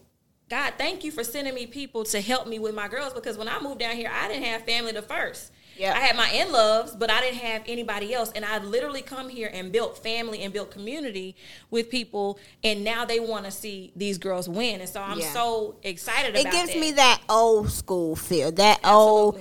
God, 0.50 0.72
thank 0.76 1.04
you 1.04 1.12
for 1.12 1.22
sending 1.22 1.54
me 1.54 1.66
people 1.66 2.02
to 2.04 2.20
help 2.20 2.48
me 2.48 2.58
with 2.58 2.74
my 2.74 2.88
girls 2.88 3.12
because 3.12 3.38
when 3.38 3.48
I 3.48 3.60
moved 3.60 3.78
down 3.78 3.94
here, 3.94 4.10
I 4.12 4.26
didn't 4.28 4.44
have 4.44 4.64
family 4.64 4.92
to 4.94 5.02
first. 5.02 5.52
Yep. 5.78 5.96
I 5.96 5.98
had 6.00 6.16
my 6.16 6.28
in 6.30 6.50
loves, 6.52 6.96
but 6.96 7.10
I 7.10 7.20
didn't 7.20 7.38
have 7.38 7.62
anybody 7.66 8.12
else. 8.14 8.32
And 8.32 8.44
I 8.44 8.58
literally 8.58 9.02
come 9.02 9.28
here 9.28 9.50
and 9.52 9.70
built 9.72 10.02
family 10.02 10.42
and 10.42 10.52
built 10.52 10.70
community 10.70 11.36
with 11.70 11.88
people. 11.90 12.38
And 12.64 12.82
now 12.84 13.04
they 13.04 13.20
want 13.20 13.44
to 13.44 13.50
see 13.50 13.92
these 13.96 14.18
girls 14.18 14.48
win. 14.48 14.80
And 14.80 14.88
so 14.88 15.00
I'm 15.00 15.20
Yeah. 15.20 15.32
so 15.32 15.76
excited 15.82 16.34
It 16.36 16.50
gives 16.50 16.70
that. 16.72 16.78
me 16.80 16.92
that 16.92 17.20
old 17.28 17.70
school 17.70 18.16
feel. 18.16 18.50
That 18.52 18.80
old. 18.84 19.40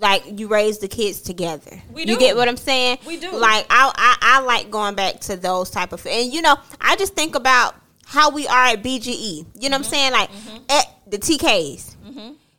Like 0.00 0.22
you 0.38 0.46
raise 0.46 0.78
the 0.78 0.86
kids 0.86 1.20
together. 1.22 1.82
We 1.92 2.02
You 2.02 2.14
do. 2.14 2.18
get 2.18 2.36
what 2.36 2.46
I'm 2.48 2.56
saying? 2.56 2.98
We 3.04 3.16
do. 3.18 3.32
Like 3.32 3.66
I, 3.68 3.90
I, 3.96 4.16
I 4.20 4.40
like 4.42 4.70
going 4.70 4.94
back 4.94 5.18
to 5.22 5.36
those 5.36 5.70
type 5.70 5.92
of, 5.92 6.06
and 6.06 6.32
you 6.32 6.40
know, 6.40 6.56
I 6.80 6.94
just 6.94 7.14
think 7.16 7.34
about 7.34 7.74
how 8.06 8.30
we 8.30 8.46
are 8.46 8.66
at 8.66 8.82
BGE. 8.84 9.08
You 9.08 9.44
know 9.44 9.44
Mm-hmm. 9.44 9.62
what 9.70 9.74
I'm 9.74 9.82
saying? 9.82 10.12
Like 10.12 10.30
at 10.70 10.86
the 11.08 11.18
TKs. 11.18 11.96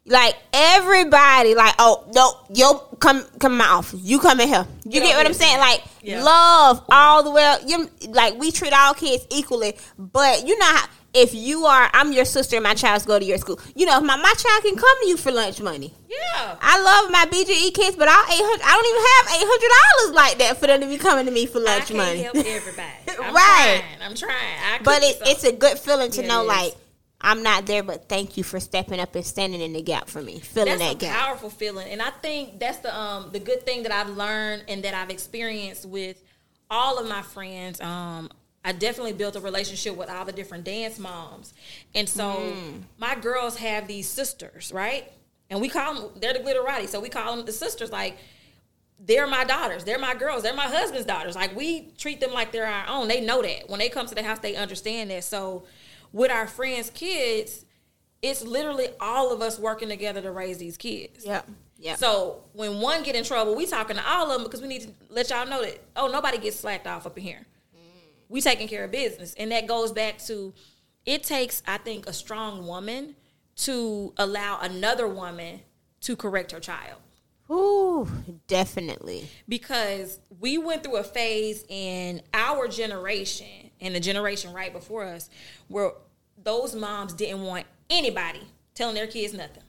Like 0.10 0.36
everybody, 0.54 1.54
like 1.56 1.76
oh 1.80 2.04
no, 2.16 2.34
yo, 2.54 2.80
come 3.00 3.24
come 3.40 3.52
in 3.54 3.58
my 3.60 3.68
office. 3.68 4.00
You 4.02 4.20
come 4.20 4.40
in 4.40 4.48
here. 4.48 4.66
You 4.86 4.92
Get 5.00 5.04
get 5.04 5.18
what 5.18 5.26
I'm 5.28 5.34
saying? 5.34 5.60
Like 5.60 5.84
Yeah. 6.02 6.24
love 6.24 6.84
all 6.92 7.22
the 7.24 7.32
way. 7.32 7.44
up. 7.46 7.62
You 7.66 7.90
like 8.10 8.34
we 8.40 8.52
treat 8.52 8.74
all 8.74 8.94
kids 8.96 9.26
equally, 9.30 9.78
but 9.98 10.48
you 10.48 10.58
know 10.58 10.66
how 10.66 10.88
if 11.14 11.34
you 11.34 11.66
are, 11.66 11.90
I'm 11.94 12.12
your 12.14 12.26
sister, 12.26 12.56
and 12.56 12.64
my 12.64 12.76
child's 12.76 13.04
go 13.06 13.18
to 13.18 13.26
your 13.26 13.38
school. 13.40 13.60
You 13.76 13.86
know, 13.88 14.00
my 14.02 14.16
my 14.16 14.34
child 14.38 14.64
can 14.64 14.76
come 14.76 15.02
to 15.02 15.08
you 15.08 15.18
for 15.18 15.32
lunch 15.32 15.60
money. 15.62 15.94
Yeah. 16.10 16.56
I 16.62 16.82
love 16.82 17.12
my 17.12 17.26
BGE 17.26 17.74
kids, 17.74 17.96
but 17.96 18.08
I 18.10 18.14
eight 18.32 18.42
hundred. 18.44 18.64
I 18.66 18.74
don't 18.74 18.86
even 18.86 19.04
have 19.16 19.42
eight 19.42 19.48
hundred 19.48 19.72
dollars 19.78 20.16
like 20.16 20.38
that 20.40 20.58
for 20.60 20.68
them 20.68 20.82
to 20.82 20.88
be 20.88 20.98
coming 20.98 21.26
to 21.26 21.32
me 21.32 21.46
for 21.46 21.60
I 21.60 21.64
lunch 21.78 21.94
money. 21.94 22.22
help 22.24 22.36
everybody. 22.36 22.90
I'm 23.24 23.34
Right. 23.34 23.84
trying. 23.84 24.02
I'm 24.10 24.16
trying. 24.16 24.34
I 24.74 24.80
But 24.84 25.04
it, 25.04 25.18
it's 25.26 25.44
a 25.44 25.52
good 25.52 25.78
feeling 25.80 26.10
to 26.12 26.22
Yeah, 26.22 26.28
know, 26.28 26.44
like 26.44 26.76
I'm 27.22 27.44
not 27.44 27.66
there, 27.66 27.84
but 27.84 28.08
thank 28.08 28.38
you 28.38 28.44
for 28.44 28.60
stepping 28.60 29.00
up 29.00 29.14
and 29.16 29.26
standing 29.26 29.60
in 29.62 29.74
the 29.74 29.82
gap 29.82 30.08
for 30.08 30.22
me, 30.22 30.40
filling 30.40 30.78
that's 30.78 30.82
that 30.82 30.96
a 30.96 30.98
gap. 30.98 31.16
powerful 31.20 31.50
feeling 31.50 31.90
and 31.90 32.02
i 32.02 32.10
think 32.10 32.60
that's 32.60 32.78
the 32.80 32.98
um 32.98 33.30
the 33.34 33.40
good 33.40 33.64
thing 33.66 33.84
that 33.84 33.92
i've 33.92 34.10
learned 34.16 34.64
and 34.70 34.84
that 34.84 34.94
i've 34.94 35.10
experienced 35.10 35.86
with 35.86 36.22
all 36.70 36.98
of 36.98 37.08
my 37.10 37.22
friends 37.22 37.82
um 37.82 38.30
I 38.64 38.74
definitely 38.74 39.14
built 39.14 39.38
a 39.38 39.40
relationship 39.40 39.96
with 39.96 40.10
all 40.10 40.26
the 40.26 40.34
different 40.34 40.66
dance 40.66 41.00
moms. 41.00 41.54
And 41.96 42.08
so 42.10 42.24
Mm. 42.58 42.82
my 42.98 43.16
girls 43.16 43.56
have 43.56 43.88
these 43.88 44.08
sisters, 44.08 44.74
right? 44.74 45.10
And 45.50 45.62
we 45.62 45.70
call 45.70 45.94
them, 45.96 46.10
they're 46.20 46.34
the 46.34 46.40
glitterati. 46.40 46.90
So 46.90 47.00
we 47.00 47.08
call 47.08 47.38
them 47.38 47.46
the 47.46 47.54
sisters. 47.54 47.90
Like, 47.90 48.18
they're 49.00 49.28
my 49.28 49.46
daughters. 49.46 49.86
They're 49.86 49.98
my 49.98 50.14
girls. 50.14 50.44
They're 50.44 50.54
my 50.54 50.68
husband's 50.68 51.06
daughters. 51.08 51.36
Like, 51.36 51.56
we 51.56 51.88
treat 51.98 52.20
them 52.20 52.34
like 52.34 52.52
they're 52.52 52.66
our 52.68 52.86
own. 52.90 53.08
They 53.08 53.22
know 53.22 53.42
that. 53.42 53.70
When 53.70 53.80
they 53.80 53.88
come 53.88 54.06
to 54.08 54.14
the 54.14 54.24
house, 54.24 54.40
they 54.40 54.56
understand 54.58 55.10
that. 55.12 55.24
So 55.24 55.64
with 56.12 56.32
our 56.32 56.48
friends' 56.48 56.90
kids, 56.90 57.66
it's 58.22 58.44
literally 58.44 58.88
all 59.00 59.32
of 59.32 59.42
us 59.42 59.60
working 59.60 59.90
together 59.90 60.22
to 60.22 60.32
raise 60.32 60.58
these 60.58 60.78
kids. 60.78 61.26
Yeah. 61.26 61.42
Yep. 61.80 61.98
So 61.98 62.44
when 62.54 62.82
one 62.82 63.04
get 63.04 63.16
in 63.16 63.24
trouble, 63.24 63.56
we 63.56 63.66
talking 63.66 63.96
to 63.96 64.06
all 64.06 64.30
of 64.30 64.34
them 64.34 64.44
because 64.44 64.62
we 64.62 64.68
need 64.68 64.82
to 64.82 64.90
let 65.10 65.30
y'all 65.30 65.48
know 65.48 65.62
that 65.62 65.80
oh 65.96 66.08
nobody 66.08 66.38
gets 66.38 66.60
slacked 66.60 66.88
off 66.88 67.06
up 67.06 67.18
in 67.18 67.24
here. 67.24 67.46
Mm. 67.74 67.80
We 68.28 68.42
taking 68.42 68.68
care 68.68 68.84
of 68.84 68.92
business, 68.92 69.34
and 69.36 69.52
that 69.54 69.66
goes 69.66 69.94
back 69.94 70.18
to 70.26 70.54
it 71.06 71.24
takes 71.24 71.64
I 71.66 71.78
think 71.78 72.06
a 72.08 72.14
strong 72.14 72.68
woman 72.68 73.16
to 73.58 74.14
allow 74.18 74.60
another 74.62 75.08
woman 75.08 75.62
to 76.02 76.16
correct 76.16 76.52
her 76.52 76.60
child 76.60 77.00
Ooh, 77.52 78.08
definitely. 78.48 79.28
because 79.48 80.20
we 80.40 80.58
went 80.58 80.84
through 80.84 80.98
a 80.98 81.04
phase 81.04 81.66
in 81.68 82.22
our 82.34 82.68
generation 82.68 83.69
and 83.82 83.96
the 83.96 84.00
generation 84.00 84.54
right 84.54 84.74
before 84.74 85.06
us 85.06 85.30
where 85.68 85.92
those 86.44 86.76
moms 86.76 87.14
didn't 87.14 87.44
want 87.44 87.66
anybody 87.90 88.42
telling 88.74 88.96
their 88.96 89.08
kids 89.08 89.34
nothing. 89.34 89.64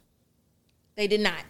They 0.95 1.07
did 1.07 1.21
not. 1.21 1.43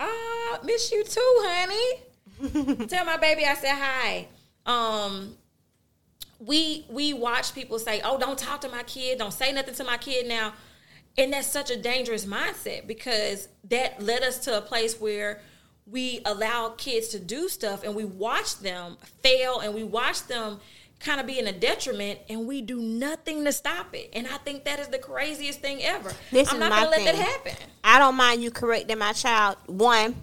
Ah, 0.00 0.58
miss 0.64 0.90
you 0.92 1.04
too, 1.04 1.36
honey. 1.44 2.86
Tell 2.86 3.04
my 3.04 3.16
baby 3.16 3.44
I 3.44 3.54
said 3.54 3.74
hi. 3.74 4.28
Um, 4.66 5.36
we 6.38 6.84
we 6.90 7.14
watch 7.14 7.54
people 7.54 7.78
say, 7.78 8.00
"Oh, 8.04 8.18
don't 8.18 8.38
talk 8.38 8.60
to 8.62 8.68
my 8.68 8.82
kid. 8.82 9.18
Don't 9.18 9.32
say 9.32 9.52
nothing 9.52 9.74
to 9.74 9.84
my 9.84 9.96
kid 9.96 10.26
now." 10.26 10.52
And 11.18 11.32
that's 11.32 11.46
such 11.46 11.70
a 11.70 11.76
dangerous 11.76 12.26
mindset 12.26 12.86
because 12.86 13.48
that 13.64 14.02
led 14.02 14.22
us 14.22 14.38
to 14.40 14.58
a 14.58 14.60
place 14.60 15.00
where 15.00 15.40
we 15.86 16.20
allow 16.26 16.70
kids 16.76 17.08
to 17.08 17.18
do 17.18 17.48
stuff 17.48 17.84
and 17.84 17.94
we 17.94 18.04
watch 18.04 18.58
them 18.58 18.98
fail 19.22 19.60
and 19.60 19.72
we 19.72 19.82
watch 19.82 20.26
them 20.26 20.60
kind 21.00 21.20
of 21.20 21.26
be 21.26 21.38
in 21.38 21.46
a 21.46 21.52
detriment 21.52 22.18
and 22.28 22.46
we 22.46 22.62
do 22.62 22.80
nothing 22.80 23.44
to 23.44 23.52
stop 23.52 23.94
it. 23.94 24.10
And 24.14 24.26
I 24.26 24.38
think 24.38 24.64
that 24.64 24.80
is 24.80 24.88
the 24.88 24.98
craziest 24.98 25.60
thing 25.60 25.82
ever. 25.82 26.10
This 26.30 26.48
I'm 26.50 26.54
is 26.56 26.60
not 26.60 26.70
gonna 26.70 26.90
let 26.90 27.04
that 27.04 27.14
happen. 27.14 27.52
I 27.84 27.98
don't 27.98 28.16
mind 28.16 28.42
you 28.42 28.50
correcting 28.50 28.98
my 28.98 29.12
child. 29.12 29.56
One, 29.66 30.16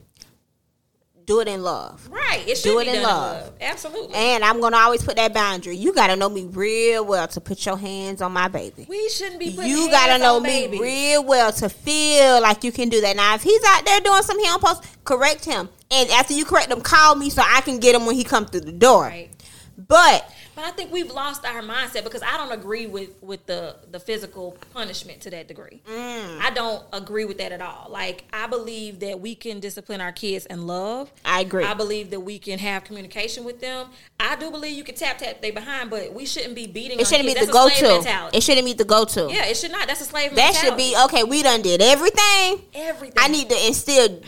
do 1.26 1.40
it 1.40 1.48
in 1.48 1.64
love. 1.64 2.06
Right. 2.12 2.44
It 2.46 2.58
should 2.58 2.70
Do 2.72 2.80
be 2.82 2.90
it 2.90 2.96
in 2.98 3.04
love. 3.04 3.44
love. 3.44 3.54
Absolutely. 3.62 4.14
And 4.16 4.44
I'm 4.44 4.60
gonna 4.60 4.76
always 4.78 5.04
put 5.04 5.16
that 5.16 5.34
boundary. 5.34 5.78
You 5.78 5.94
gotta 5.94 6.16
know 6.18 6.28
me 6.28 6.46
real 6.46 7.06
well 7.06 7.28
to 7.30 7.40
put 7.40 7.66
your 7.66 7.78
hands 7.78 8.22
on 8.22 8.34
my 8.34 8.50
baby. 8.50 8.86
we 8.90 9.08
shouldn't 9.10 9.40
be 9.40 9.52
putting 9.52 9.70
You 9.72 9.90
gotta 9.90 10.18
know 10.22 10.40
me 10.42 10.50
babies. 10.68 10.82
real 10.82 11.24
well 11.24 11.54
to 11.54 11.70
feel 11.70 12.42
like 12.42 12.64
you 12.66 12.74
can 12.74 12.90
do 12.90 13.00
that. 13.02 13.16
Now, 13.16 13.36
if 13.36 13.44
he's 13.44 13.62
out 13.68 13.86
there 13.86 14.02
doing 14.02 14.22
some 14.24 14.38
he 14.38 14.46
don't 14.46 14.62
post, 14.62 14.84
correct 15.06 15.46
him. 15.46 15.70
And 15.92 16.10
after 16.10 16.34
you 16.34 16.44
correct 16.44 16.70
him, 16.72 16.82
call 16.82 17.16
me 17.16 17.30
so 17.30 17.42
I 17.46 17.62
can 17.62 17.78
get 17.80 17.96
him 17.96 18.06
when 18.06 18.16
he 18.16 18.24
comes 18.26 18.50
through 18.50 18.62
the 18.62 18.72
door. 18.74 19.04
Right. 19.04 19.30
But 19.78 20.30
But 20.56 20.66
I 20.66 20.72
think 20.72 20.92
we've 20.92 21.12
lost 21.12 21.46
our 21.46 21.62
mindset 21.62 22.04
because 22.04 22.22
I 22.22 22.38
don't 22.38 22.52
agree 22.52 22.86
with 22.86 23.10
with 23.22 23.46
the 23.46 23.76
the 23.90 24.00
physical 24.00 24.58
punishment 24.74 25.22
to 25.22 25.30
that 25.32 25.48
degree. 25.48 25.82
Mm. 25.88 26.40
I 26.40 26.52
don't 26.52 26.84
agree 26.94 27.26
with 27.26 27.38
that 27.40 27.52
at 27.52 27.62
all. 27.62 27.88
Like 27.90 28.26
I 28.32 28.48
believe 28.48 29.00
that 29.00 29.20
we 29.20 29.36
can 29.36 29.60
discipline 29.60 30.02
our 30.02 30.12
kids 30.12 30.46
in 30.46 30.68
love. 30.68 31.12
I 31.26 31.42
agree. 31.42 31.64
I 31.64 31.74
believe 31.74 32.12
that 32.12 32.20
we 32.20 32.40
can 32.40 32.60
have 32.60 32.84
communication 32.84 33.44
with 33.44 33.60
them. 33.60 33.88
I 34.20 34.36
do 34.36 34.52
believe 34.52 34.78
you 34.78 34.84
can 34.84 34.96
tap 34.96 35.18
tap 35.18 35.42
they 35.42 35.52
behind, 35.52 35.90
but 35.90 36.14
we 36.14 36.26
shouldn't 36.26 36.56
be 36.56 36.68
beating. 36.68 37.00
it 37.00 37.08
shouldn't 37.08 37.28
be 37.28 37.34
the 37.34 37.52
go 37.52 37.70
to. 37.70 37.84
mentality. 37.84 38.38
It 38.38 38.44
shouldn't 38.44 38.66
be 38.66 38.74
the 38.74 38.86
go 38.86 39.06
to. 39.06 39.28
yeah, 39.32 39.46
it 39.46 39.58
should 39.58 39.72
not. 39.72 39.88
That's 39.88 40.02
a 40.02 40.06
slave. 40.06 40.32
Mentality. 40.32 40.54
That 40.54 40.66
should 40.66 40.78
be 40.78 40.96
okay. 41.06 41.24
We 41.24 41.44
done 41.44 41.62
did 41.62 41.82
everything. 41.82 42.62
everything. 42.74 43.18
I 43.18 43.28
need 43.28 43.50
to 43.50 43.68
instill 43.68 44.20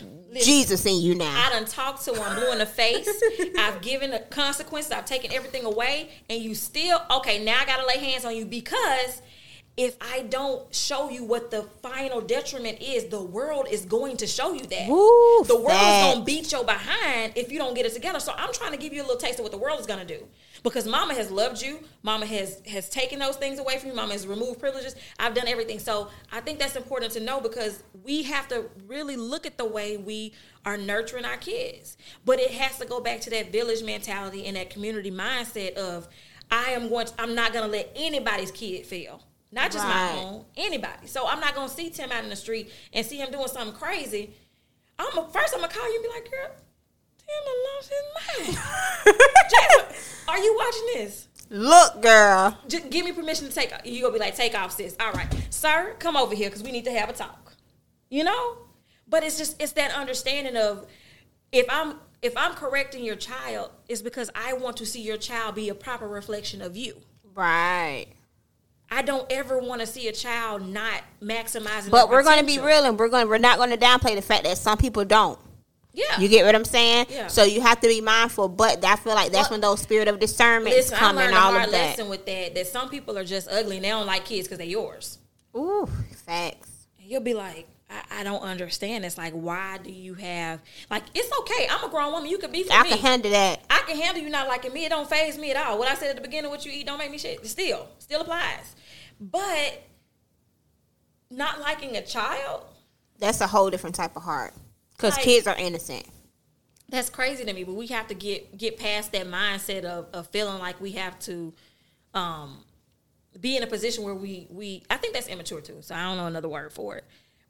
Jesus 0.44 0.86
in 0.86 1.00
you 1.00 1.14
now. 1.14 1.46
I 1.46 1.50
done 1.50 1.64
talked 1.64 2.04
to 2.04 2.14
him, 2.14 2.34
blue 2.36 2.52
in 2.52 2.58
the 2.58 2.66
face. 2.66 3.08
I've 3.58 3.80
given 3.80 4.10
the 4.10 4.20
consequences. 4.20 4.92
I've 4.92 5.04
taken 5.04 5.32
everything 5.32 5.64
away, 5.64 6.10
and 6.28 6.40
you 6.40 6.54
still 6.54 7.00
okay. 7.10 7.44
Now 7.44 7.60
I 7.60 7.64
gotta 7.64 7.86
lay 7.86 7.98
hands 7.98 8.24
on 8.24 8.36
you 8.36 8.44
because 8.44 9.22
if 9.76 9.96
I 10.00 10.22
don't 10.22 10.74
show 10.74 11.10
you 11.10 11.24
what 11.24 11.50
the 11.50 11.62
final 11.82 12.20
detriment 12.22 12.80
is, 12.80 13.06
the 13.06 13.22
world 13.22 13.66
is 13.70 13.84
going 13.84 14.16
to 14.18 14.26
show 14.26 14.52
you 14.54 14.64
that. 14.66 14.88
Woo, 14.88 15.44
the 15.44 15.56
world 15.56 15.72
is 15.72 16.14
gonna 16.14 16.24
beat 16.24 16.50
your 16.50 16.64
behind 16.64 17.34
if 17.36 17.52
you 17.52 17.58
don't 17.58 17.74
get 17.74 17.84
it 17.84 17.92
together. 17.92 18.20
So 18.20 18.32
I'm 18.36 18.52
trying 18.52 18.72
to 18.72 18.78
give 18.78 18.92
you 18.92 19.02
a 19.02 19.04
little 19.04 19.18
taste 19.18 19.38
of 19.38 19.42
what 19.42 19.52
the 19.52 19.58
world 19.58 19.78
is 19.80 19.86
gonna 19.86 20.06
do. 20.06 20.26
Because 20.66 20.88
mama 20.88 21.14
has 21.14 21.30
loved 21.30 21.62
you, 21.62 21.78
mama 22.02 22.26
has 22.26 22.60
has 22.66 22.88
taken 22.88 23.20
those 23.20 23.36
things 23.36 23.60
away 23.60 23.78
from 23.78 23.90
you, 23.90 23.94
mama 23.94 24.14
has 24.14 24.26
removed 24.26 24.58
privileges. 24.58 24.96
I've 25.16 25.32
done 25.32 25.46
everything. 25.46 25.78
So 25.78 26.08
I 26.32 26.40
think 26.40 26.58
that's 26.58 26.74
important 26.74 27.12
to 27.12 27.20
know 27.20 27.40
because 27.40 27.84
we 28.02 28.24
have 28.24 28.48
to 28.48 28.64
really 28.84 29.14
look 29.14 29.46
at 29.46 29.58
the 29.58 29.64
way 29.64 29.96
we 29.96 30.32
are 30.64 30.76
nurturing 30.76 31.24
our 31.24 31.36
kids. 31.36 31.96
But 32.24 32.40
it 32.40 32.50
has 32.50 32.80
to 32.80 32.84
go 32.84 33.00
back 33.00 33.20
to 33.20 33.30
that 33.30 33.52
village 33.52 33.84
mentality 33.84 34.44
and 34.46 34.56
that 34.56 34.70
community 34.70 35.12
mindset 35.12 35.74
of 35.74 36.08
I 36.50 36.70
am 36.70 36.88
going 36.88 37.06
to, 37.06 37.12
I'm 37.16 37.36
not 37.36 37.52
gonna 37.52 37.68
let 37.68 37.92
anybody's 37.94 38.50
kid 38.50 38.86
fail. 38.86 39.22
Not 39.52 39.70
just 39.70 39.84
my 39.84 40.18
own, 40.18 40.46
anybody. 40.56 41.06
So 41.06 41.28
I'm 41.28 41.38
not 41.38 41.54
gonna 41.54 41.68
see 41.68 41.90
Tim 41.90 42.10
out 42.10 42.24
in 42.24 42.30
the 42.30 42.34
street 42.34 42.72
and 42.92 43.06
see 43.06 43.18
him 43.18 43.30
doing 43.30 43.46
something 43.46 43.76
crazy. 43.76 44.34
I'm 44.98 45.16
a, 45.16 45.28
first 45.28 45.54
I'm 45.54 45.60
gonna 45.60 45.72
call 45.72 45.88
you 45.88 45.94
and 45.94 46.02
be 46.02 46.08
like, 46.08 46.28
girl, 46.28 46.50
Lost 47.76 47.92
his 47.92 48.46
mind. 48.46 48.58
Are 50.28 50.38
you 50.38 50.56
watching 50.56 50.86
this? 50.94 51.28
Look, 51.50 52.02
girl. 52.02 52.58
Just 52.68 52.90
give 52.90 53.04
me 53.04 53.12
permission 53.12 53.48
to 53.48 53.54
take. 53.54 53.72
You 53.84 54.02
gonna 54.02 54.12
be 54.12 54.18
like, 54.18 54.34
take 54.34 54.58
off, 54.58 54.72
sis. 54.72 54.96
All 54.98 55.12
right, 55.12 55.28
sir, 55.50 55.94
come 55.98 56.16
over 56.16 56.34
here 56.34 56.48
because 56.48 56.62
we 56.62 56.72
need 56.72 56.84
to 56.84 56.92
have 56.92 57.08
a 57.08 57.12
talk. 57.12 57.54
You 58.10 58.24
know, 58.24 58.58
but 59.08 59.24
it's 59.24 59.38
just 59.38 59.60
it's 59.60 59.72
that 59.72 59.92
understanding 59.92 60.56
of 60.56 60.86
if 61.52 61.66
I'm 61.68 61.96
if 62.22 62.36
I'm 62.36 62.54
correcting 62.54 63.04
your 63.04 63.16
child, 63.16 63.70
it's 63.88 64.02
because 64.02 64.30
I 64.34 64.54
want 64.54 64.76
to 64.78 64.86
see 64.86 65.00
your 65.00 65.16
child 65.16 65.54
be 65.54 65.68
a 65.68 65.74
proper 65.74 66.08
reflection 66.08 66.62
of 66.62 66.76
you. 66.76 66.96
Right. 67.34 68.06
I 68.90 69.02
don't 69.02 69.30
ever 69.30 69.58
want 69.58 69.80
to 69.80 69.86
see 69.86 70.08
a 70.08 70.12
child 70.12 70.66
not 70.66 71.02
maximizing. 71.20 71.90
But 71.90 72.08
we're 72.08 72.22
going 72.22 72.38
to 72.38 72.46
be 72.46 72.58
real 72.58 72.84
and 72.84 72.98
we're 72.98 73.08
going 73.08 73.28
we're 73.28 73.38
not 73.38 73.58
going 73.58 73.70
to 73.70 73.76
downplay 73.76 74.14
the 74.14 74.22
fact 74.22 74.44
that 74.44 74.58
some 74.58 74.78
people 74.78 75.04
don't. 75.04 75.38
Yeah, 75.96 76.20
You 76.20 76.28
get 76.28 76.44
what 76.44 76.54
I'm 76.54 76.64
saying? 76.66 77.06
Yeah. 77.08 77.26
So 77.28 77.42
you 77.42 77.62
have 77.62 77.80
to 77.80 77.88
be 77.88 78.00
mindful, 78.02 78.48
but 78.48 78.84
I 78.84 78.96
feel 78.96 79.14
like 79.14 79.32
that's 79.32 79.48
Well, 79.48 79.54
when 79.54 79.60
those 79.62 79.80
spirit 79.80 80.08
of 80.08 80.20
discernment 80.20 80.76
Listen, 80.76 80.98
I 81.00 81.08
and 81.08 81.16
learned 81.16 81.34
a 81.34 81.38
all 81.38 81.52
hard 81.52 81.64
of 81.64 81.70
that. 81.70 81.78
lesson 81.98 82.08
with 82.10 82.26
that. 82.26 82.54
That 82.54 82.66
some 82.66 82.90
people 82.90 83.16
are 83.16 83.24
just 83.24 83.48
ugly 83.50 83.76
and 83.76 83.84
they 83.84 83.88
don't 83.88 84.06
like 84.06 84.26
kids 84.26 84.46
because 84.46 84.58
they're 84.58 84.66
yours. 84.66 85.18
Ooh, 85.56 85.88
facts. 86.26 86.86
And 87.00 87.08
you'll 87.10 87.22
be 87.22 87.32
like, 87.32 87.66
I, 87.88 88.20
I 88.20 88.24
don't 88.24 88.42
understand. 88.42 89.06
It's 89.06 89.16
like, 89.16 89.32
why 89.32 89.78
do 89.82 89.90
you 89.90 90.12
have 90.14 90.60
like? 90.90 91.04
It's 91.14 91.30
okay. 91.40 91.66
I'm 91.70 91.82
a 91.84 91.88
grown 91.88 92.12
woman. 92.12 92.28
You 92.28 92.36
could 92.36 92.52
be 92.52 92.64
for 92.64 92.74
I 92.74 92.82
me. 92.82 92.90
can 92.90 92.98
handle 92.98 93.30
that. 93.30 93.60
I 93.70 93.82
can 93.86 93.96
handle 93.98 94.22
you 94.22 94.28
not 94.28 94.48
liking 94.48 94.74
me. 94.74 94.84
It 94.84 94.90
don't 94.90 95.08
phase 95.08 95.38
me 95.38 95.50
at 95.52 95.56
all. 95.56 95.78
What 95.78 95.88
I 95.88 95.94
said 95.94 96.10
at 96.10 96.16
the 96.16 96.22
beginning, 96.22 96.50
what 96.50 96.66
you 96.66 96.72
eat 96.72 96.84
don't 96.86 96.98
make 96.98 97.10
me 97.10 97.16
shit. 97.16 97.46
Still, 97.46 97.88
still 98.00 98.20
applies. 98.20 98.74
But 99.18 99.82
not 101.30 101.60
liking 101.60 101.96
a 101.96 102.02
child, 102.02 102.64
That's 103.18 103.40
a 103.40 103.46
whole 103.46 103.70
different 103.70 103.96
type 103.96 104.14
of 104.14 104.22
heart. 104.22 104.52
Because 104.96 105.14
Like- 105.16 105.24
kids 105.24 105.46
are 105.46 105.56
innocent. 105.56 106.06
that's 106.88 107.10
crazy 107.10 107.44
to 107.44 107.52
me. 107.52 107.64
But 107.64 107.74
we 107.74 107.88
have 107.88 108.06
to 108.08 108.14
get 108.14 108.56
get 108.56 108.78
past 108.78 109.12
that 109.12 109.26
mindset 109.26 109.84
of, 109.84 110.06
of 110.12 110.28
feeling 110.28 110.58
like 110.58 110.80
we 110.80 110.92
have 110.92 111.18
to 111.20 111.52
um, 112.14 112.64
be 113.40 113.56
in 113.56 113.62
a 113.62 113.66
position 113.66 114.04
where 114.04 114.14
we 114.14 114.46
we. 114.50 114.82
I 114.88 114.96
think 114.96 115.12
that's 115.14 115.26
immature 115.28 115.60
too. 115.60 115.78
So 115.82 115.94
I 115.94 116.02
don't 116.04 116.16
know 116.16 116.26
another 116.26 116.48
word 116.48 116.72
for 116.72 116.96
it. 116.96 117.04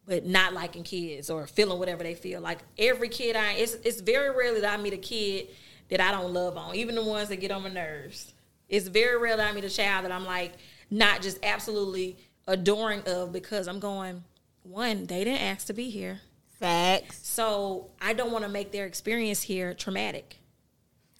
But 0.06 0.24
not 0.24 0.52
liking 0.54 0.84
kids 0.84 1.30
or 1.30 1.46
feeling 1.48 1.78
whatever 1.80 2.02
they 2.04 2.14
feel. 2.14 2.40
Like 2.40 2.60
every 2.78 3.08
kid 3.08 3.36
I 3.36 3.52
it's 3.52 3.74
it's 3.74 4.00
very 4.00 4.30
rarely 4.30 4.60
that 4.60 4.78
I 4.78 4.82
meet 4.82 4.92
a 4.94 4.98
kid 4.98 5.48
that 5.88 6.00
I 6.00 6.10
don't 6.12 6.32
love 6.32 6.56
on, 6.56 6.74
even 6.74 6.94
the 6.94 7.04
ones 7.04 7.28
that 7.28 7.36
get 7.36 7.50
on 7.50 7.62
my 7.62 7.68
nerves. 7.70 8.32
It's 8.68 8.88
very 8.88 9.18
rare 9.18 9.36
that 9.36 9.48
I 9.48 9.52
meet 9.52 9.64
a 9.64 9.70
child 9.70 10.04
that 10.04 10.12
I'm 10.12 10.24
like 10.24 10.54
not 10.90 11.22
just 11.22 11.38
absolutely 11.44 12.16
adoring 12.48 13.02
of 13.06 13.32
because 13.32 13.68
I'm 13.68 13.80
going, 13.80 14.24
one, 14.62 15.06
they 15.06 15.24
didn't 15.24 15.42
ask 15.42 15.66
to 15.66 15.72
be 15.74 15.90
here. 15.90 16.20
Facts. 16.58 17.20
So 17.22 17.90
I 18.00 18.12
don't 18.12 18.32
want 18.32 18.44
to 18.44 18.50
make 18.50 18.72
their 18.72 18.86
experience 18.86 19.42
here 19.42 19.74
traumatic. 19.74 20.38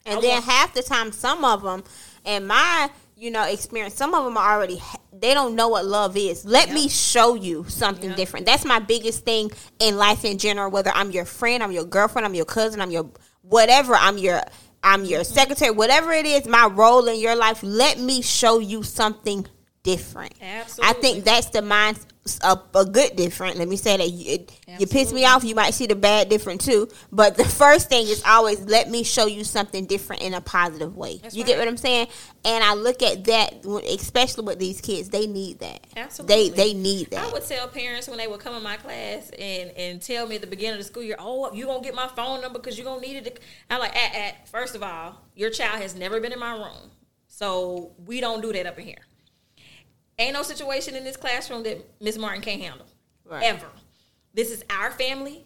And 0.05 0.19
I 0.19 0.21
then 0.21 0.29
want- 0.31 0.45
half 0.45 0.73
the 0.73 0.81
time, 0.83 1.11
some 1.11 1.43
of 1.45 1.61
them, 1.63 1.83
and 2.25 2.47
my, 2.47 2.89
you 3.15 3.29
know, 3.29 3.43
experience, 3.43 3.93
some 3.95 4.13
of 4.13 4.23
them 4.25 4.37
are 4.37 4.55
already, 4.55 4.81
they 5.11 5.33
don't 5.33 5.53
know 5.55 5.67
what 5.67 5.85
love 5.85 6.15
is. 6.17 6.45
Let 6.45 6.71
me 6.71 6.87
show 6.87 7.35
you 7.35 7.65
something 7.67 8.09
Yep. 8.11 8.17
different. 8.17 8.45
That's 8.45 8.63
my 8.65 8.79
biggest 8.79 9.25
thing 9.25 9.51
in 9.79 9.97
life 9.97 10.23
in 10.25 10.37
general, 10.37 10.71
whether 10.71 10.91
I'm 10.93 11.11
your 11.11 11.25
friend, 11.25 11.61
I'm 11.61 11.71
your 11.71 11.83
girlfriend, 11.85 12.25
I'm 12.25 12.33
your 12.35 12.45
cousin, 12.45 12.79
I'm 12.81 12.91
your 12.91 13.09
whatever, 13.41 13.95
I'm 13.95 14.17
your, 14.17 14.41
I'm 14.83 15.03
your 15.05 15.21
Mm-hmm. 15.21 15.33
secretary, 15.33 15.71
whatever 15.71 16.11
it 16.13 16.25
is, 16.25 16.47
my 16.47 16.65
role 16.67 17.07
in 17.07 17.19
your 17.19 17.35
life, 17.35 17.59
let 17.63 17.99
me 17.99 18.21
show 18.21 18.59
you 18.59 18.83
something 18.83 19.45
different. 19.83 20.33
Absolutely. 20.41 20.89
I 20.89 21.01
think 21.01 21.23
that's 21.25 21.47
the 21.49 21.61
mind 21.61 21.99
a, 22.43 22.61
a 22.75 22.85
good 22.85 23.15
different. 23.15 23.57
Let 23.57 23.67
me 23.67 23.77
say 23.77 23.97
that 23.97 24.09
you, 24.09 24.33
it, 24.35 24.51
you 24.79 24.87
piss 24.87 25.13
me 25.13 25.25
off, 25.25 25.43
you 25.43 25.55
might 25.55 25.73
see 25.73 25.87
the 25.87 25.95
bad 25.95 26.29
different 26.29 26.61
too. 26.61 26.89
But 27.11 27.37
the 27.37 27.45
first 27.45 27.89
thing 27.89 28.07
is 28.07 28.23
always 28.25 28.61
let 28.61 28.89
me 28.89 29.03
show 29.03 29.25
you 29.25 29.43
something 29.43 29.85
different 29.85 30.21
in 30.21 30.33
a 30.33 30.41
positive 30.41 30.95
way. 30.95 31.17
That's 31.17 31.35
you 31.35 31.43
get 31.43 31.57
what 31.57 31.67
I'm 31.67 31.77
saying? 31.77 32.07
And 32.45 32.63
I 32.63 32.73
look 32.73 33.01
at 33.01 33.25
that, 33.25 33.65
especially 33.89 34.45
with 34.45 34.59
these 34.59 34.81
kids, 34.81 35.09
they 35.09 35.27
need 35.27 35.59
that. 35.59 35.85
Absolutely. 35.95 36.49
They 36.49 36.55
they 36.55 36.73
need 36.73 37.11
that. 37.11 37.25
I 37.25 37.31
would 37.33 37.45
tell 37.45 37.67
parents 37.67 38.07
when 38.07 38.17
they 38.17 38.27
would 38.27 38.39
come 38.39 38.55
in 38.55 38.63
my 38.63 38.77
class 38.77 39.29
and, 39.37 39.71
and 39.71 40.01
tell 40.01 40.27
me 40.27 40.35
at 40.35 40.41
the 40.41 40.47
beginning 40.47 40.73
of 40.73 40.79
the 40.79 40.85
school 40.85 41.03
year, 41.03 41.17
oh, 41.19 41.53
you 41.53 41.65
gonna 41.65 41.83
get 41.83 41.95
my 41.95 42.07
phone 42.07 42.41
number 42.41 42.59
because 42.59 42.77
you 42.77 42.83
gonna 42.83 43.01
need 43.01 43.17
it. 43.17 43.39
I'm 43.69 43.79
like, 43.79 43.95
at, 43.95 44.15
at 44.15 44.47
first 44.47 44.75
of 44.75 44.83
all, 44.83 45.21
your 45.35 45.49
child 45.49 45.81
has 45.81 45.95
never 45.95 46.19
been 46.19 46.31
in 46.31 46.39
my 46.39 46.53
room, 46.53 46.91
so 47.27 47.91
we 48.05 48.21
don't 48.21 48.41
do 48.41 48.53
that 48.53 48.65
up 48.65 48.77
in 48.79 48.85
here. 48.85 49.05
Ain't 50.19 50.33
no 50.33 50.43
situation 50.43 50.95
in 50.95 51.03
this 51.03 51.17
classroom 51.17 51.63
that 51.63 51.85
Miss 52.01 52.17
Martin 52.17 52.41
can't 52.41 52.61
handle 52.61 52.87
Right. 53.25 53.43
ever. 53.43 53.67
This 54.33 54.51
is 54.51 54.63
our 54.69 54.91
family. 54.91 55.45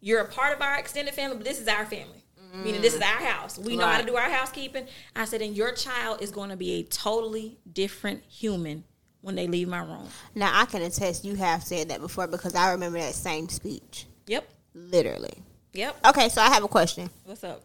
You're 0.00 0.20
a 0.20 0.28
part 0.28 0.54
of 0.54 0.62
our 0.62 0.78
extended 0.78 1.14
family, 1.14 1.36
but 1.36 1.44
this 1.44 1.60
is 1.60 1.68
our 1.68 1.84
family. 1.86 2.24
Meaning 2.54 2.82
this 2.82 2.94
is 2.94 3.00
mm. 3.00 3.06
our 3.06 3.24
house. 3.24 3.58
We 3.58 3.76
know 3.76 3.86
how 3.86 4.00
to 4.00 4.06
do 4.06 4.14
our 4.14 4.30
housekeeping. 4.30 4.86
I 5.16 5.24
said, 5.24 5.42
and 5.42 5.56
your 5.56 5.72
child 5.72 6.22
is 6.22 6.30
going 6.30 6.50
to 6.50 6.56
be 6.56 6.74
a 6.74 6.82
totally 6.84 7.58
different 7.72 8.22
human 8.28 8.84
when 9.22 9.34
they 9.34 9.48
leave 9.48 9.66
my 9.66 9.80
room. 9.80 10.06
Now 10.36 10.52
I 10.52 10.64
can 10.66 10.82
attest 10.82 11.24
you 11.24 11.34
have 11.34 11.64
said 11.64 11.88
that 11.88 12.00
before 12.00 12.28
because 12.28 12.54
I 12.54 12.70
remember 12.70 12.98
that 12.98 13.14
same 13.14 13.48
speech. 13.48 14.06
Yep. 14.28 14.48
Literally. 14.74 15.34
Yep. 15.72 16.06
Okay, 16.06 16.28
so 16.28 16.42
I 16.42 16.50
have 16.50 16.62
a 16.62 16.68
question. 16.68 17.10
What's 17.24 17.42
up? 17.42 17.62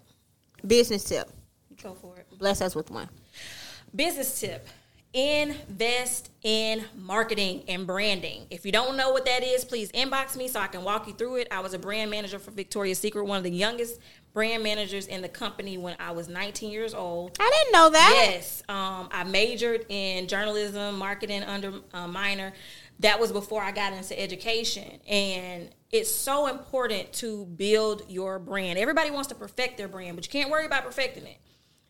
Business 0.66 1.04
tip. 1.04 1.30
Go 1.84 1.94
for 1.94 2.18
it. 2.18 2.26
Bless 2.40 2.62
us 2.62 2.76
with 2.76 2.90
one. 2.90 3.10
Business 3.96 4.40
tip. 4.40 4.68
Invest 5.12 6.30
in 6.44 6.86
marketing 6.96 7.64
and 7.68 7.88
branding. 7.88 8.46
If 8.52 8.64
you 8.64 8.72
don't 8.72 8.96
know 8.96 9.10
what 9.10 9.26
that 9.26 9.44
is, 9.44 9.66
please 9.66 9.92
inbox 9.92 10.38
me 10.38 10.48
so 10.48 10.60
I 10.60 10.68
can 10.68 10.84
walk 10.84 11.08
you 11.08 11.14
through 11.14 11.38
it. 11.38 11.48
I 11.50 11.62
was 11.62 11.74
a 11.74 11.80
brand 11.80 12.12
manager 12.12 12.38
for 12.38 12.52
Victoria's 12.52 13.00
Secret, 13.00 13.24
one 13.26 13.38
of 13.38 13.44
the 13.44 13.50
youngest 13.50 14.00
brand 14.34 14.62
managers 14.62 15.08
in 15.08 15.24
the 15.24 15.30
company 15.30 15.80
when 15.80 15.96
I 16.00 16.12
was 16.12 16.28
19 16.28 16.72
years 16.72 16.94
old. 16.94 17.38
I 17.40 17.52
didn't 17.52 17.74
know 17.74 17.90
that. 17.90 18.14
Yes, 18.32 18.62
um, 18.70 19.10
I 19.12 19.24
majored 19.24 19.88
in 19.90 20.28
journalism, 20.28 21.00
marketing 21.00 21.44
under 21.44 21.74
uh, 21.92 22.08
minor. 22.08 22.54
That 23.00 23.20
was 23.20 23.32
before 23.32 23.64
I 23.64 23.72
got 23.72 23.94
into 23.94 24.20
education, 24.20 25.00
and 25.08 25.70
it's 25.92 26.14
so 26.14 26.48
important 26.48 27.14
to 27.14 27.46
build 27.46 28.04
your 28.10 28.38
brand. 28.38 28.78
Everybody 28.78 29.10
wants 29.10 29.30
to 29.30 29.36
perfect 29.36 29.78
their 29.78 29.88
brand, 29.88 30.18
but 30.18 30.26
you 30.26 30.32
can't 30.32 30.52
worry 30.52 30.68
about 30.68 30.84
perfecting 30.84 31.26
it. 31.26 31.38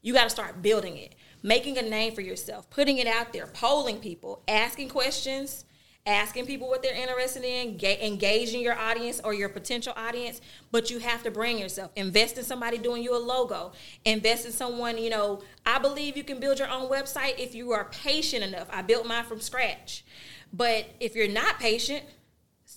You 0.02 0.14
got 0.14 0.24
to 0.24 0.30
start 0.30 0.62
building 0.62 0.96
it, 0.98 1.16
making 1.42 1.78
a 1.78 1.82
name 1.82 2.14
for 2.14 2.22
yourself, 2.22 2.70
putting 2.70 2.98
it 2.98 3.08
out 3.08 3.34
there, 3.34 3.48
polling 3.48 4.00
people, 4.00 4.42
asking 4.48 4.90
questions, 4.90 5.66
asking 6.06 6.46
people 6.46 6.68
what 6.68 6.82
they're 6.82 6.96
interested 6.96 7.44
in, 7.44 7.78
ga- 7.78 8.06
engaging 8.06 8.62
your 8.62 8.78
audience 8.78 9.22
or 9.24 9.34
your 9.34 9.50
potential 9.50 9.94
audience. 9.96 10.42
But 10.72 10.90
you 10.90 11.00
have 11.00 11.24
to 11.24 11.32
bring 11.32 11.58
yourself. 11.58 11.92
Invest 11.96 12.38
in 12.38 12.44
somebody 12.44 12.78
doing 12.78 13.04
you 13.04 13.16
a 13.16 13.20
logo. 13.20 13.74
Invest 14.06 14.46
in 14.46 14.52
someone, 14.52 14.98
you 14.98 15.10
know, 15.10 15.42
I 15.66 15.80
believe 15.80 16.18
you 16.18 16.24
can 16.24 16.40
build 16.40 16.60
your 16.60 16.70
own 16.70 16.90
website 16.90 17.38
if 17.38 17.54
you 17.54 17.72
are 17.72 17.86
patient 17.86 18.44
enough. 18.44 18.68
I 18.72 18.82
built 18.82 19.06
mine 19.06 19.26
from 19.26 19.40
scratch. 19.40 20.04
But 20.52 20.86
if 21.00 21.16
you're 21.16 21.28
not 21.28 21.60
patient, 21.60 22.04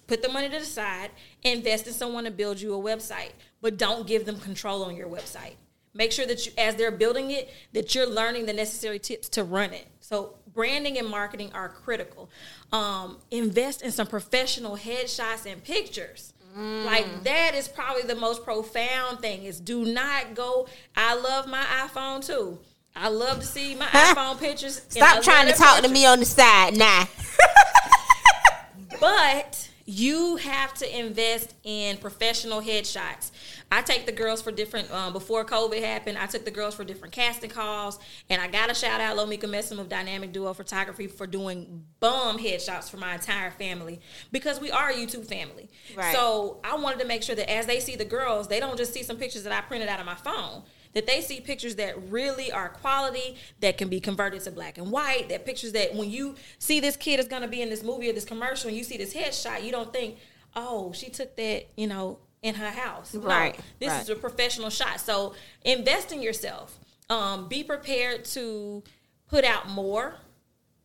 put 0.07 0.23
the 0.23 0.29
money 0.29 0.49
to 0.49 0.59
the 0.59 0.65
side, 0.65 1.11
invest 1.43 1.87
in 1.87 1.93
someone 1.93 2.25
to 2.25 2.31
build 2.31 2.61
you 2.61 2.75
a 2.75 2.83
website, 2.83 3.33
but 3.61 3.79
don't 3.79 4.07
give 4.07 4.27
them 4.27 4.39
control 4.39 4.83
on 4.85 4.95
your 4.95 5.09
website. 5.09 5.55
Make 5.95 6.13
sure 6.13 6.27
that 6.27 6.47
you, 6.47 6.53
as 6.57 6.77
they're 6.77 6.91
building 6.91 7.31
it, 7.31 7.53
that 7.73 7.95
you're 7.95 8.09
learning 8.09 8.47
the 8.47 8.53
necessary 8.53 8.99
tips 8.99 9.29
to 9.31 9.45
run 9.45 9.73
it. 9.73 9.87
So 10.01 10.37
branding 10.55 10.99
and 10.99 11.09
marketing 11.09 11.51
are 11.55 11.69
critical. 11.69 12.31
Um, 12.73 13.19
invest 13.31 13.83
in 13.83 13.93
some 13.93 14.07
professional 14.07 14.77
headshots 14.77 15.51
and 15.51 15.63
pictures. 15.63 16.33
Like 16.55 17.25
that 17.25 17.55
is 17.55 17.67
probably 17.67 18.03
the 18.03 18.15
most 18.15 18.45
profound 18.45 19.21
thing. 19.21 19.45
Is 19.45 19.59
do 19.59 19.87
not 19.87 20.35
go. 20.35 20.69
I 20.95 21.15
love 21.15 21.49
my 21.49 21.63
iPhone 21.63 22.25
too. 22.25 22.59
I 22.95 23.09
love 23.09 23.41
to 23.41 23.47
see 23.47 23.75
my 23.75 23.87
iPhone 23.87 24.39
pictures. 24.39 24.83
Stop 24.91 25.23
trying 25.23 25.47
to 25.47 25.55
talk 25.55 25.83
to 25.83 25.89
me 25.89 26.05
on 26.05 26.19
the 26.19 26.27
side. 26.27 26.77
Nah. 26.77 27.07
But 29.01 29.69
you 29.85 30.37
have 30.37 30.75
to 30.75 30.99
invest 30.99 31.55
in 31.65 31.97
professional 31.97 32.61
headshots. 32.61 33.31
I 33.71 33.83
take 33.83 34.07
the 34.07 34.13
girls 34.13 34.43
for 34.43 34.53
different. 34.53 34.91
Um, 34.93 35.13
before 35.13 35.45
COVID 35.45 35.83
happened, 35.83 36.19
I 36.19 36.27
took 36.27 36.45
the 36.45 36.51
girls 36.51 36.75
for 36.75 36.85
different 36.85 37.13
casting 37.13 37.51
calls, 37.51 37.99
and 38.29 38.41
I 38.41 38.49
got 38.49 38.69
to 38.69 38.75
shout 38.75 39.01
out 39.01 39.17
Lomika 39.17 39.45
Messam 39.45 39.79
of 39.79 39.89
Dynamic 39.89 40.33
Duo 40.33 40.53
Photography 40.53 41.07
for 41.07 41.27
doing 41.27 41.85
bum 42.01 42.39
headshots 42.39 42.91
for 42.91 42.97
my 42.97 43.15
entire 43.15 43.51
family 43.51 44.01
because 44.31 44.61
we 44.61 44.71
are 44.71 44.91
a 44.91 44.95
YouTube 44.95 45.27
family. 45.27 45.71
Right. 45.97 46.15
So 46.15 46.61
I 46.65 46.77
wanted 46.77 47.01
to 47.01 47.07
make 47.07 47.23
sure 47.23 47.35
that 47.35 47.51
as 47.51 47.67
they 47.67 47.81
see 47.81 47.97
the 47.97 48.05
girls, 48.05 48.49
they 48.49 48.61
don't 48.61 48.77
just 48.77 48.93
see 48.93 49.03
some 49.03 49.17
pictures 49.17 49.43
that 49.45 49.53
I 49.53 49.61
printed 49.63 49.89
out 49.89 50.01
of 50.01 50.07
my 50.07 50.15
phone. 50.17 50.63
That 50.95 51.07
they 51.07 51.23
see 51.23 51.41
pictures 51.41 51.77
that 51.77 51.95
really 52.11 52.53
are 52.53 52.69
quality, 52.69 53.37
that 53.61 53.79
can 53.79 53.89
be 53.89 53.99
converted 53.99 54.43
to 54.43 54.51
black 54.51 54.77
and 54.77 54.91
white. 54.91 55.29
That 55.31 55.47
pictures 55.47 55.73
that 55.73 55.95
when 55.95 56.11
you 56.11 56.35
see 56.59 56.81
this 56.81 56.97
kid 56.97 57.19
is 57.19 57.27
going 57.29 57.41
to 57.43 57.49
be 57.49 57.63
in 57.63 57.71
this 57.71 57.83
movie 57.83 58.11
or 58.11 58.13
this 58.13 58.27
commercial, 58.27 58.69
and 58.69 58.77
you 58.77 58.85
see 58.85 58.99
this 58.99 59.15
headshot, 59.15 59.63
you 59.65 59.73
don't 59.73 59.91
think, 59.93 60.19
"Oh, 60.55 60.93
she 60.93 61.09
took 61.09 61.35
that," 61.37 61.67
you 61.77 61.87
know, 61.87 62.19
in 62.43 62.55
her 62.57 62.69
house. 62.71 63.15
No, 63.15 63.21
Right, 63.21 63.59
this 63.79 63.89
right. 63.89 64.03
is 64.03 64.11
a 64.11 64.15
professional 64.17 64.69
shot. 64.69 65.01
So 65.01 65.35
invest 65.65 66.13
in 66.13 66.21
yourself. 66.21 66.79
Um, 67.09 67.49
be 67.49 67.63
prepared 67.65 68.25
to 68.27 68.83
put 69.29 69.45
out 69.45 69.69
more 69.71 70.15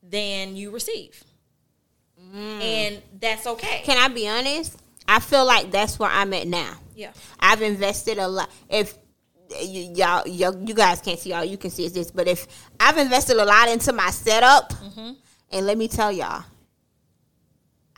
than 0.02 0.56
you 0.56 0.72
receive, 0.72 1.22
and 2.34 3.02
that's 3.20 3.46
okay. 3.46 3.82
Mm. 3.82 3.84
Can 3.84 3.98
I 3.98 4.08
be 4.14 4.28
honest? 4.28 4.78
I 5.08 5.20
feel 5.20 5.46
like 5.46 5.72
that's 5.72 5.98
where 6.00 6.10
I'm 6.10 6.34
at 6.34 6.48
now. 6.48 6.74
yeah. 6.96 7.12
I've 7.40 7.62
invested 7.62 8.18
a 8.18 8.28
lot. 8.28 8.50
If 8.70 8.98
y- 9.50 9.92
y'all, 9.96 10.28
y'all, 10.28 10.56
you 10.68 10.74
guys 10.74 11.02
can't 11.02 11.20
see 11.20 11.34
all 11.34 11.44
you 11.44 11.58
can 11.58 11.70
see 11.72 11.86
is 11.86 11.94
this, 11.94 12.12
but 12.12 12.28
if 12.28 12.48
I've 12.80 12.98
invested 12.98 13.38
a 13.38 13.46
lot 13.46 13.70
into 13.70 13.94
my 13.94 14.10
setup, 14.12 14.74
Mm-hmm. 14.74 15.12
and 15.52 15.66
let 15.66 15.78
me 15.78 15.88
tell 15.88 16.12
y'all, 16.12 16.44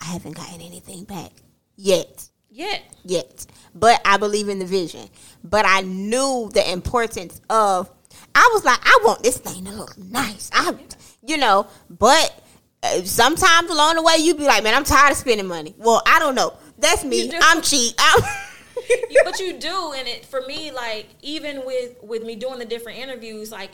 I 0.00 0.04
haven't 0.04 0.32
gotten 0.36 0.60
anything 0.60 1.04
back 1.04 1.30
yet. 1.76 2.26
Yet. 2.50 2.82
yet. 3.04 3.46
But 3.74 4.00
I 4.04 4.16
believe 4.16 4.48
in 4.48 4.58
the 4.58 4.64
vision. 4.66 5.08
But 5.44 5.64
I 5.66 5.82
knew 5.82 6.50
the 6.52 6.68
importance 6.72 7.40
of. 7.48 7.90
I 8.34 8.50
was 8.52 8.64
like, 8.64 8.78
I 8.82 8.98
want 9.04 9.22
this 9.22 9.38
thing 9.38 9.64
to 9.66 9.70
look 9.72 9.96
nice. 9.98 10.50
I, 10.52 10.74
you 11.26 11.36
know, 11.36 11.66
but 11.88 12.42
uh, 12.82 13.02
sometimes 13.02 13.70
along 13.70 13.96
the 13.96 14.02
way 14.02 14.16
you 14.18 14.34
be 14.34 14.44
like, 14.44 14.64
man, 14.64 14.74
I'm 14.74 14.84
tired 14.84 15.12
of 15.12 15.16
spending 15.16 15.46
money. 15.46 15.74
Well, 15.78 16.02
I 16.06 16.18
don't 16.18 16.34
know. 16.34 16.54
That's 16.78 17.04
me. 17.04 17.30
I'm 17.40 17.60
cheap. 17.62 17.94
I'm 17.98 18.22
but 19.24 19.38
you 19.40 19.58
do 19.58 19.92
and 19.96 20.06
it 20.08 20.24
for 20.24 20.40
me 20.42 20.70
like 20.72 21.08
even 21.22 21.64
with 21.64 21.96
with 22.02 22.22
me 22.24 22.34
doing 22.36 22.58
the 22.58 22.64
different 22.64 22.98
interviews 22.98 23.50
like 23.52 23.70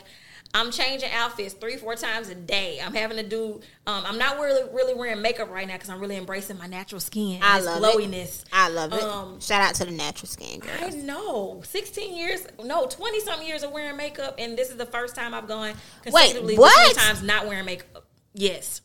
i'm 0.53 0.71
changing 0.71 1.09
outfits 1.11 1.53
three 1.53 1.75
four 1.75 1.95
times 1.95 2.29
a 2.29 2.35
day 2.35 2.79
i'm 2.83 2.93
having 2.93 3.17
to 3.17 3.23
do 3.23 3.59
um, 3.85 4.03
i'm 4.05 4.17
not 4.17 4.39
really 4.39 4.63
really 4.73 4.93
wearing 4.93 5.21
makeup 5.21 5.49
right 5.49 5.67
now 5.67 5.73
because 5.73 5.89
i'm 5.89 5.99
really 5.99 6.15
embracing 6.17 6.57
my 6.57 6.67
natural 6.67 7.01
skin 7.01 7.39
I 7.41 7.59
love 7.59 7.77
its 7.77 7.85
it. 7.87 7.97
glowiness 7.97 8.45
I 8.53 8.69
love 8.69 8.93
it. 8.93 9.03
Um, 9.03 9.39
Shout 9.41 9.61
out 9.61 9.75
to 9.75 9.85
the 9.85 9.91
natural 9.91 10.27
skin 10.29 10.61
I 10.63 10.79
girls. 10.79 10.95
know. 10.95 11.61
16 11.63 12.15
years, 12.15 12.47
no, 12.63 12.87
20 12.87 13.19
something 13.21 13.47
years 13.47 13.63
of 13.63 13.71
wearing 13.71 13.97
makeup, 13.97 14.35
and 14.39 14.57
this 14.57 14.69
is 14.69 14.77
the 14.77 14.85
first 14.85 15.15
time 15.15 15.33
I've 15.33 15.47
gone 15.47 15.73
consecutively 16.01 16.57
what? 16.57 16.73
this 16.87 16.95
many 16.97 17.07
times 17.07 17.23
not 17.23 17.45
wearing 17.45 17.65
makeup. 17.65 18.05
Yes. 18.33 18.81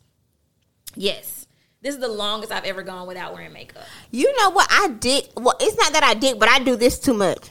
Yes. 0.95 1.42
This 1.83 1.97
is 1.97 2.01
the 2.01 2.09
longest 2.09 2.53
I've 2.53 2.65
ever 2.65 2.83
gone 2.83 3.09
without 3.09 3.35
wearing 3.35 3.53
makeup. 3.53 3.83
You 4.13 4.35
know 4.37 4.51
what 4.51 4.69
I 4.71 4.89
did? 4.89 5.29
Well, 5.37 5.57
it's 5.61 5.77
not 5.77 5.93
that 5.95 6.05
I 6.05 6.15
did, 6.15 6.39
but 6.39 6.49
I 6.49 6.61
do 6.61 6.77
this 6.77 6.99
too 6.99 7.13
much 7.13 7.51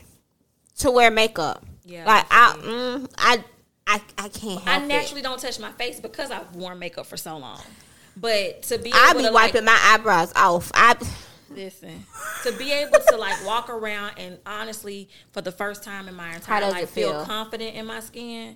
to 0.77 0.89
wear 0.89 1.11
makeup. 1.11 1.65
Yeah, 1.83 2.05
like 2.05 2.25
I 2.31 2.55
I, 2.55 2.57
mm, 2.57 3.13
I, 3.17 3.43
I, 3.85 4.01
I 4.17 4.29
can't 4.29 4.65
I 4.65 4.81
it. 4.81 4.87
naturally 4.87 5.21
don't 5.21 5.39
touch 5.39 5.59
my 5.59 5.71
face 5.73 5.99
because 5.99 6.31
I've 6.31 6.55
worn 6.55 6.79
makeup 6.79 7.05
for 7.07 7.17
so 7.17 7.37
long. 7.37 7.61
But 8.15 8.63
to 8.63 8.77
be 8.77 8.91
I 8.93 9.09
able 9.09 9.19
be 9.19 9.25
to, 9.25 9.31
like, 9.31 9.53
wiping 9.53 9.65
my 9.65 9.77
eyebrows 9.83 10.31
off. 10.35 10.71
I. 10.73 10.95
Listen, 11.49 12.05
to 12.43 12.53
be 12.53 12.71
able 12.71 12.99
to 13.09 13.17
like 13.17 13.45
walk 13.45 13.69
around 13.69 14.13
and 14.17 14.37
honestly, 14.45 15.09
for 15.31 15.41
the 15.41 15.51
first 15.51 15.83
time 15.83 16.07
in 16.07 16.15
my 16.15 16.35
entire 16.35 16.71
life, 16.71 16.89
feel? 16.91 17.11
feel? 17.11 17.25
confident 17.25 17.75
in 17.75 17.85
my 17.85 17.99
skin. 17.99 18.55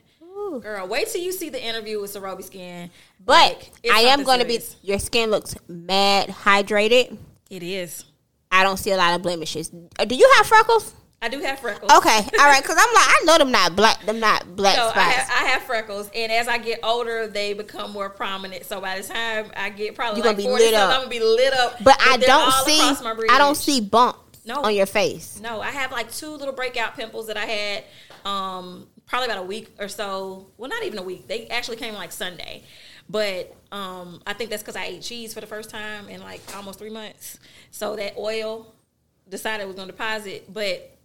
Girl, 0.62 0.88
wait 0.88 1.08
till 1.10 1.22
you 1.22 1.32
see 1.32 1.50
the 1.50 1.64
interview 1.64 2.00
with 2.02 2.14
Sarobi 2.14 2.44
Skin. 2.44 2.90
But 3.26 3.58
Like, 3.84 3.92
I 3.94 4.00
am 4.02 4.24
going 4.24 4.40
to 4.40 4.46
be. 4.46 4.60
Your 4.84 5.00
skin 5.00 5.32
looks 5.32 5.56
mad 5.68 6.30
hydrated. 6.30 7.18
It 7.50 7.64
is. 7.64 8.04
I 8.52 8.64
don't 8.64 8.78
see 8.78 8.92
a 8.92 8.98
lot 8.98 9.14
of 9.16 9.22
blemishes. 9.22 9.72
Uh, 10.00 10.06
Do 10.06 10.16
you 10.16 10.32
have 10.38 10.48
freckles? 10.48 10.94
I 11.22 11.28
do 11.30 11.40
have 11.40 11.60
freckles. 11.60 11.92
Okay, 11.92 12.18
all 12.40 12.46
right. 12.46 12.62
Because 12.62 12.78
I'm 12.80 12.94
like, 12.94 13.06
I 13.08 13.22
know 13.26 13.38
them 13.40 13.52
not 13.52 13.76
black. 13.76 14.06
Them 14.06 14.20
not 14.20 14.56
black 14.56 14.76
So 14.76 14.84
I 14.88 14.90
spots. 14.92 15.16
have, 15.16 15.30
I 15.30 15.48
have 15.50 15.62
freckles, 15.64 16.10
and 16.14 16.32
as 16.32 16.48
I 16.48 16.60
get 16.60 16.80
older, 16.84 17.26
they 17.28 17.54
become 17.54 17.92
more 17.92 18.10
prominent. 18.12 18.66
So 18.66 18.80
by 18.80 19.00
the 19.02 19.08
time 19.08 19.50
I 19.58 19.70
get 19.70 19.96
probably 19.96 20.20
You 20.22 20.26
like 20.28 20.38
gonna 20.38 20.44
be 20.46 20.50
40 20.50 20.64
lit 20.66 20.74
up. 20.76 20.90
I'm 20.92 20.98
gonna 21.00 21.10
be 21.10 21.20
lit 21.22 21.54
up. 21.54 21.84
but 21.84 21.98
I 22.00 22.18
don't 22.18 22.52
see. 22.66 23.28
I 23.30 23.38
don't 23.40 23.56
see 23.56 23.82
bumps 23.82 24.40
No. 24.46 24.62
on 24.62 24.76
your 24.76 24.86
face. 24.86 25.40
No, 25.42 25.62
I 25.62 25.72
have 25.72 25.92
like 25.92 26.12
two 26.14 26.30
little 26.30 26.54
breakout 26.54 26.96
pimples 26.96 27.26
that 27.28 27.38
I 27.38 27.46
had 27.46 27.84
um, 28.24 28.86
probably 29.08 29.28
about 29.28 29.40
a 29.44 29.48
week 29.48 29.74
or 29.80 29.88
so. 29.88 30.48
Well, 30.58 30.70
not 30.70 30.84
even 30.84 30.98
a 31.00 31.04
week. 31.04 31.28
They 31.28 31.48
actually 31.48 31.78
came 31.78 31.94
like 31.94 32.12
Sunday. 32.12 32.64
But 33.10 33.56
um, 33.72 34.22
I 34.26 34.34
think 34.34 34.50
that's 34.50 34.64
because 34.64 34.76
I 34.76 34.86
ate 34.86 35.02
cheese 35.04 35.34
for 35.34 35.42
the 35.42 35.48
first 35.48 35.70
time 35.70 36.10
in 36.10 36.22
like 36.22 36.42
almost 36.56 36.80
three 36.80 36.90
months. 36.90 37.40
So 37.72 37.96
that 37.98 38.18
oil 38.18 38.74
decided 39.30 39.66
was 39.68 39.76
going 39.76 39.88
to 39.88 39.92
deposit. 39.92 40.52
But 40.52 40.98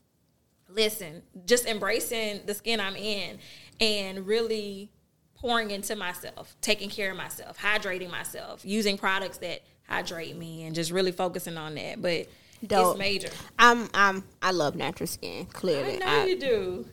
listen, 0.68 1.22
just 1.46 1.66
embracing 1.66 2.40
the 2.46 2.54
skin 2.54 2.80
I'm 2.80 2.96
in 2.96 3.38
and 3.80 4.26
really 4.26 4.90
pouring 5.34 5.70
into 5.70 5.96
myself, 5.96 6.54
taking 6.60 6.90
care 6.90 7.10
of 7.10 7.16
myself, 7.16 7.58
hydrating 7.58 8.10
myself, 8.10 8.64
using 8.64 8.96
products 8.98 9.38
that 9.38 9.62
hydrate 9.88 10.36
me, 10.36 10.64
and 10.64 10.74
just 10.74 10.90
really 10.90 11.12
focusing 11.12 11.56
on 11.56 11.74
that. 11.74 12.00
But 12.00 12.28
Dope. 12.66 12.92
it's 12.92 12.98
major. 12.98 13.30
I'm 13.58 13.88
I'm 13.92 14.24
I 14.40 14.52
love 14.52 14.74
natural 14.74 15.06
skin. 15.06 15.46
Clearly, 15.46 15.94
I 15.96 15.98
know 15.98 16.06
I- 16.06 16.24
you 16.26 16.38
do. 16.38 16.86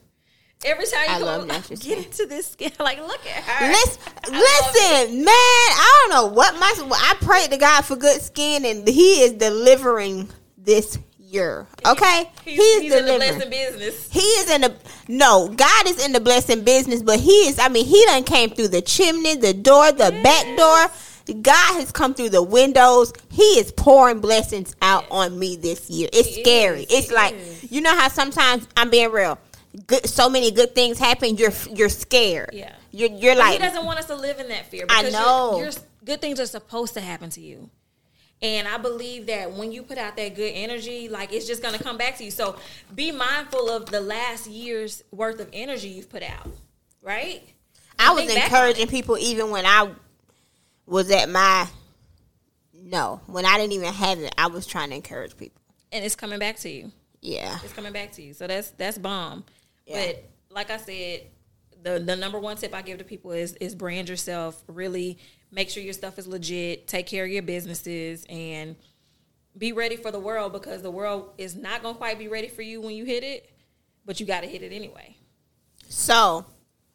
Every 0.64 0.86
time 0.86 1.04
you 1.08 1.14
I 1.14 1.18
come 1.38 1.48
love 1.48 1.68
get 1.80 1.98
into 1.98 2.26
this 2.26 2.48
skin, 2.48 2.72
like 2.80 2.98
look 2.98 3.24
at 3.26 3.44
her. 3.44 3.68
Listen, 3.68 4.00
I 4.24 4.30
love 4.30 4.74
it. 4.74 5.10
listen, 5.10 5.18
man. 5.18 5.26
I 5.28 6.06
don't 6.08 6.10
know 6.10 6.34
what 6.34 6.54
my. 6.58 6.72
I 6.96 7.14
prayed 7.20 7.50
to 7.52 7.56
God 7.58 7.82
for 7.84 7.94
good 7.96 8.20
skin, 8.20 8.64
and 8.64 8.86
He 8.86 9.22
is 9.22 9.32
delivering 9.34 10.28
this 10.56 10.98
year. 11.20 11.66
Okay, 11.86 12.28
He's, 12.44 12.56
He 12.56 12.62
is 12.62 12.82
he's 12.82 12.92
in 12.92 13.04
the 13.06 13.12
delivering. 13.12 13.18
blessing 13.38 13.50
business. 13.50 14.12
He 14.12 14.18
is 14.20 14.50
in 14.50 14.60
the 14.62 14.74
no. 15.06 15.48
God 15.48 15.86
is 15.86 16.04
in 16.04 16.12
the 16.12 16.20
blessing 16.20 16.64
business, 16.64 17.02
but 17.02 17.20
He 17.20 17.46
is. 17.48 17.60
I 17.60 17.68
mean, 17.68 17.86
He 17.86 18.04
done 18.06 18.24
came 18.24 18.50
through 18.50 18.68
the 18.68 18.82
chimney, 18.82 19.36
the 19.36 19.54
door, 19.54 19.92
the 19.92 20.10
back 20.24 20.56
door. 20.56 20.86
God 21.42 21.74
has 21.78 21.92
come 21.92 22.14
through 22.14 22.30
the 22.30 22.42
windows. 22.42 23.12
He 23.30 23.42
is 23.60 23.70
pouring 23.70 24.20
blessings 24.20 24.74
out 24.82 25.04
on 25.10 25.38
me 25.38 25.56
this 25.56 25.88
year. 25.90 26.08
It's 26.12 26.34
He 26.34 26.42
scary. 26.42 26.80
is. 26.80 26.86
It's 26.90 27.08
He 27.10 27.14
like 27.14 27.34
is. 27.34 27.70
you 27.70 27.80
know 27.82 27.94
how 27.94 28.08
sometimes 28.08 28.66
I'm 28.76 28.88
being 28.90 29.12
real. 29.12 29.38
Good, 29.86 30.08
so 30.08 30.28
many 30.28 30.50
good 30.50 30.74
things 30.74 30.98
happen. 30.98 31.36
You're 31.36 31.52
you're 31.72 31.88
scared. 31.88 32.50
Yeah. 32.52 32.74
You're 32.90 33.10
you're 33.10 33.36
But 33.36 33.52
he 33.52 33.58
doesn't 33.58 33.84
want 33.84 33.98
us 33.98 34.06
to 34.06 34.16
live 34.16 34.40
in 34.40 34.48
that 34.48 34.66
fear. 34.66 34.86
I 34.88 35.10
know. 35.10 35.56
Your, 35.56 35.64
your 35.64 35.72
good 36.04 36.20
things 36.20 36.40
are 36.40 36.46
supposed 36.46 36.94
to 36.94 37.00
happen 37.00 37.30
to 37.30 37.40
you. 37.40 37.70
And 38.40 38.68
I 38.68 38.78
believe 38.78 39.26
that 39.26 39.52
when 39.52 39.72
you 39.72 39.82
put 39.82 39.98
out 39.98 40.16
that 40.16 40.34
good 40.36 40.52
energy, 40.54 41.08
like 41.08 41.32
it's 41.32 41.46
just 41.46 41.62
gonna 41.62 41.78
come 41.78 41.98
back 41.98 42.16
to 42.18 42.24
you. 42.24 42.30
So 42.30 42.56
be 42.94 43.10
mindful 43.12 43.68
of 43.68 43.86
the 43.86 44.00
last 44.00 44.48
year's 44.48 45.02
worth 45.10 45.40
of 45.40 45.48
energy 45.52 45.88
you've 45.88 46.08
put 46.08 46.22
out, 46.22 46.48
right? 47.02 47.42
I 47.98 48.12
was 48.12 48.24
Think 48.26 48.34
back 48.34 48.52
on 48.52 48.56
encouraging 48.58 48.86
people 48.88 49.18
even 49.18 49.50
when 49.50 49.66
I 49.66 49.90
was 50.86 51.10
at 51.10 51.28
my 51.28 51.66
no 52.72 53.20
when 53.26 53.44
I 53.44 53.58
didn't 53.58 53.72
even 53.72 53.92
have 53.92 54.18
it. 54.20 54.34
I 54.38 54.46
was 54.46 54.66
trying 54.66 54.90
to 54.90 54.96
encourage 54.96 55.36
people. 55.36 55.60
and 55.92 56.04
it's 56.04 56.14
coming 56.16 56.38
back 56.38 56.58
to 56.60 56.68
you. 56.70 56.92
Yeah. 57.20 57.58
It's 57.64 57.72
coming 57.72 57.92
back 57.92 58.12
to 58.12 58.22
you. 58.22 58.34
So 58.34 58.46
that's 58.46 58.70
that's 58.70 58.98
bomb. 58.98 59.44
Yeah. 59.88 60.06
But 60.06 60.24
like 60.50 60.70
I 60.70 60.76
said, 60.76 61.22
the 61.82 61.98
the 61.98 62.16
number 62.16 62.38
one 62.38 62.56
tip 62.56 62.74
I 62.74 62.82
give 62.82 62.98
to 62.98 63.04
people 63.04 63.32
is 63.32 63.54
is 63.54 63.74
brand 63.74 64.08
yourself. 64.08 64.62
Really 64.68 65.18
make 65.50 65.70
sure 65.70 65.82
your 65.82 65.94
stuff 65.94 66.18
is 66.18 66.26
legit. 66.26 66.86
Take 66.86 67.06
care 67.06 67.24
of 67.24 67.30
your 67.30 67.42
businesses 67.42 68.24
and 68.28 68.76
be 69.56 69.72
ready 69.72 69.96
for 69.96 70.10
the 70.10 70.20
world 70.20 70.52
because 70.52 70.82
the 70.82 70.90
world 70.90 71.32
is 71.38 71.56
not 71.56 71.82
gonna 71.82 71.96
quite 71.96 72.18
be 72.18 72.28
ready 72.28 72.48
for 72.48 72.62
you 72.62 72.80
when 72.80 72.94
you 72.94 73.04
hit 73.04 73.24
it, 73.24 73.50
but 74.04 74.20
you 74.20 74.26
got 74.26 74.42
to 74.42 74.46
hit 74.46 74.62
it 74.62 74.72
anyway. 74.72 75.16
So, 75.88 76.44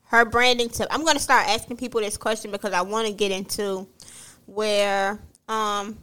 her 0.06 0.26
branding 0.26 0.70
tip. 0.70 0.88
I'm 0.91 1.04
going 1.04 1.16
to 1.16 1.22
start 1.22 1.48
asking 1.48 1.78
people 1.78 2.02
this 2.02 2.18
question 2.18 2.52
because 2.52 2.74
I 2.74 2.82
want 2.82 3.08
to 3.08 3.14
get 3.14 3.32
into 3.32 3.88
where, 4.46 5.20
um, 5.48 5.98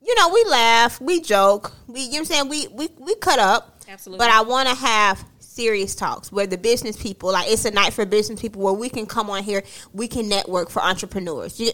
you 0.00 0.14
know, 0.14 0.28
we 0.28 0.44
laugh, 0.44 1.00
we 1.00 1.20
joke, 1.20 1.72
we, 1.88 2.00
you 2.02 2.06
know 2.06 2.12
what 2.12 2.18
I'm 2.18 2.24
saying, 2.26 2.48
we 2.48 2.68
we 2.68 2.88
we 2.98 3.14
cut 3.16 3.38
up. 3.38 3.80
Absolutely. 3.88 4.24
But 4.24 4.30
I 4.32 4.42
want 4.42 4.68
to 4.68 4.74
have 4.74 5.24
serious 5.60 5.94
talks 5.94 6.32
where 6.32 6.46
the 6.46 6.56
business 6.58 7.00
people, 7.00 7.32
like 7.32 7.48
it's 7.48 7.64
a 7.64 7.70
night 7.70 7.92
for 7.92 8.06
business 8.06 8.40
people, 8.40 8.62
where 8.62 8.72
we 8.72 8.88
can 8.88 9.06
come 9.06 9.28
on 9.28 9.42
here, 9.42 9.62
we 9.92 10.08
can 10.08 10.28
network 10.28 10.70
for 10.70 10.82
entrepreneurs. 10.82 11.60
You, 11.60 11.72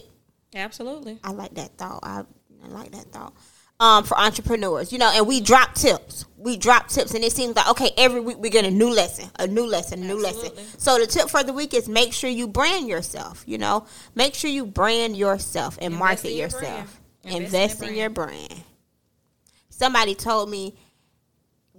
Absolutely. 0.53 1.19
I 1.23 1.31
like 1.31 1.53
that 1.55 1.77
thought. 1.77 1.99
I, 2.03 2.23
I 2.63 2.67
like 2.67 2.91
that 2.91 3.11
thought. 3.11 3.33
Um, 3.79 4.03
for 4.03 4.17
entrepreneurs, 4.17 4.91
you 4.91 4.97
know, 4.97 5.11
and 5.13 5.27
we 5.27 5.39
drop 5.39 5.75
tips. 5.75 6.25
We 6.35 6.57
drop 6.57 6.87
tips, 6.87 7.13
and 7.13 7.23
it 7.23 7.31
seems 7.31 7.55
like 7.55 7.69
okay, 7.69 7.91
every 7.95 8.19
week 8.21 8.37
we 8.39 8.49
get 8.49 8.65
a 8.65 8.71
new 8.71 8.89
lesson, 8.91 9.29
a 9.37 9.45
new 9.45 9.67
lesson, 9.67 10.01
a 10.01 10.07
new 10.07 10.25
Absolutely. 10.25 10.63
lesson. 10.63 10.79
So 10.79 10.97
the 10.97 11.05
tip 11.05 11.29
for 11.29 11.43
the 11.43 11.53
week 11.53 11.75
is 11.75 11.87
make 11.87 12.11
sure 12.11 12.29
you 12.29 12.47
brand 12.47 12.87
yourself. 12.87 13.43
You 13.45 13.59
know, 13.59 13.85
make 14.15 14.33
sure 14.33 14.49
you 14.49 14.65
brand 14.65 15.15
yourself 15.15 15.77
and 15.79 15.93
Invest 15.93 15.99
market 15.99 16.31
your 16.31 16.45
yourself. 16.45 16.61
brand. 17.23 17.35
Invest 17.35 17.53
Invest, 17.53 17.81
in 17.83 17.87
your 17.89 17.97
your 17.97 18.09
brand. 18.09 18.63
Somebody 19.69 20.15
told 20.15 20.49
me 20.49 20.73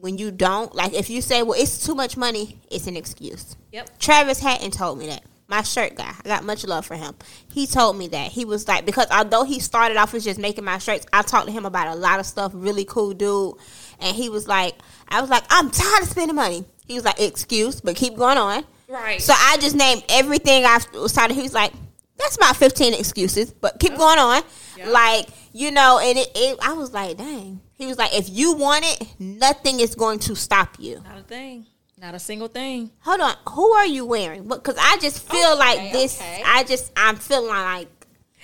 when 0.01 0.19
you 0.19 0.31
don't 0.31 0.75
like 0.75 0.95
if 0.95 1.11
you 1.11 1.21
say, 1.21 1.43
"Well, 1.43 1.61
it's 1.61 1.85
too 1.85 1.95
much 1.95 2.17
money," 2.17 2.61
it's 2.71 2.87
an 2.87 2.97
excuse. 2.97 3.57
Yep. 3.73 3.99
Travis 3.99 4.41
Hatton 4.41 4.71
told 4.71 4.99
me 4.99 5.07
that. 5.09 5.23
My 5.51 5.63
shirt 5.63 5.95
guy. 5.95 6.13
I 6.25 6.29
got 6.29 6.45
much 6.45 6.67
love 6.67 6.85
for 6.85 6.95
him. 6.95 7.15
He 7.51 7.67
told 7.67 7.97
me 7.97 8.09
that. 8.09 8.31
He 8.31 8.45
was 8.45 8.69
like, 8.69 8.85
because 8.85 9.07
although 9.11 9.45
he 9.45 9.61
started 9.61 9.97
off 9.97 10.13
as 10.13 10.23
just 10.23 10.39
making 10.39 10.63
my 10.63 10.77
shirts, 10.77 11.07
I 11.11 11.23
talked 11.23 11.47
to 11.47 11.53
him 11.53 11.65
about 11.65 11.89
a 11.89 11.95
lot 11.95 12.21
of 12.21 12.27
stuff. 12.27 12.53
Really 12.55 12.85
cool 12.85 13.15
dude. 13.15 13.55
And 13.99 14.15
he 14.15 14.29
was 14.29 14.47
like, 14.47 14.75
I 15.09 15.23
was 15.23 15.31
like, 15.31 15.45
I'm 15.49 15.71
tired 15.71 16.03
of 16.03 16.09
spending 16.11 16.37
money. 16.37 16.67
He 16.87 16.93
was 16.95 17.05
like, 17.07 17.19
excuse, 17.19 17.81
but 17.81 17.97
keep 17.97 18.15
going 18.15 18.37
on. 18.37 18.63
Right. 18.89 19.23
So 19.23 19.33
I 19.35 19.57
just 19.59 19.75
named 19.75 20.05
everything 20.11 20.67
I 20.67 20.81
started. 21.07 21.33
He 21.33 21.43
was 21.43 21.55
like, 21.55 21.73
that's 22.19 22.37
about 22.37 22.57
15 22.57 22.93
excuses, 22.93 23.51
but 23.51 23.81
keep 23.81 23.97
going 23.97 24.19
on. 24.19 24.43
Yeah. 24.77 24.91
Like, 24.91 25.29
you 25.55 25.71
know, 25.71 25.99
and 25.99 26.19
it, 26.19 26.31
it, 26.35 26.59
I 26.63 26.75
was 26.75 26.93
like, 26.93 27.17
dang. 27.17 27.63
He 27.79 27.87
was 27.87 27.97
like, 27.97 28.13
if 28.15 28.29
you 28.29 28.55
want 28.55 28.85
it, 28.85 29.07
nothing 29.21 29.81
is 29.81 29.95
going 29.95 30.19
to 30.21 30.35
stop 30.35 30.77
you. 30.79 31.01
Not 31.05 31.19
a 31.19 31.23
thing. 31.23 31.65
Not 32.01 32.15
a 32.15 32.19
single 32.19 32.49
thing. 32.49 32.91
Hold 33.01 33.21
on, 33.21 33.35
who 33.51 33.71
are 33.73 33.87
you 33.87 34.05
wearing? 34.05 34.47
Because 34.47 34.77
I 34.79 34.99
just 35.01 35.29
feel 35.29 35.51
Okay, 35.53 35.59
like 35.59 35.93
this. 35.93 36.21
okay. 36.21 36.43
I 36.45 36.63
just 36.65 36.93
I'm 36.97 37.17
feeling 37.17 37.49
like 37.49 37.89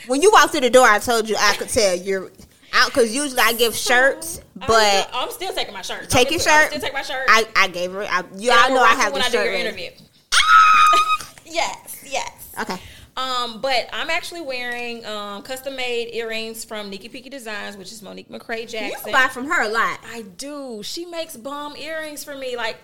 when 0.09 0.22
you 0.22 0.30
walked 0.32 0.53
through 0.53 0.62
the 0.62 0.70
door, 0.70 0.87
I 0.87 0.99
told 0.99 1.28
you 1.28 1.37
I 1.39 1.55
could 1.57 1.68
tell 1.68 1.95
you're 1.97 2.30
out 2.72 2.87
because 2.89 3.14
usually 3.14 3.41
I 3.41 3.53
give 3.53 3.76
shirts, 3.76 4.41
but 4.57 4.66
still, 4.66 5.07
I'm 5.20 5.30
still 5.30 5.53
taking 5.53 5.72
my 5.74 5.82
shirt. 5.82 6.11
take 6.11 6.30
your 6.32 6.41
shirt. 6.41 6.68
Still 6.70 6.80
take 6.80 6.93
my 6.93 7.03
shirt. 7.03 7.26
I, 7.28 7.47
I 7.55 7.68
gave 7.68 7.93
her. 7.93 8.03
I, 8.03 8.24
you 8.37 8.51
all 8.51 8.70
know 8.70 8.82
I 8.82 8.91
rock 8.91 8.93
it 8.95 9.01
have 9.03 9.12
when 9.12 9.22
the 9.22 9.26
I 9.26 9.30
do 9.30 9.37
shirt. 9.37 9.45
your 9.47 9.55
ready. 9.55 9.68
interview. 9.68 9.91
Ah! 10.35 11.35
yes, 11.47 12.05
yes. 12.09 12.53
Okay, 12.61 12.80
Um, 13.16 13.60
but 13.60 13.88
I'm 13.92 14.10
actually 14.10 14.40
wearing 14.40 15.04
um, 15.06 15.42
custom 15.42 15.76
made 15.76 16.14
earrings 16.14 16.64
from 16.64 16.90
Nikki 16.90 17.08
Peaky 17.08 17.30
Designs, 17.30 17.76
which 17.76 17.92
is 17.92 18.02
Monique 18.02 18.28
McCray 18.28 18.68
Jackson. 18.68 19.04
can 19.04 19.12
buy 19.12 19.28
from 19.28 19.46
her 19.46 19.62
a 19.62 19.68
lot. 19.68 20.00
I 20.04 20.22
do. 20.22 20.82
She 20.82 21.04
makes 21.06 21.36
bomb 21.36 21.76
earrings 21.76 22.24
for 22.24 22.36
me. 22.36 22.56
Like, 22.56 22.78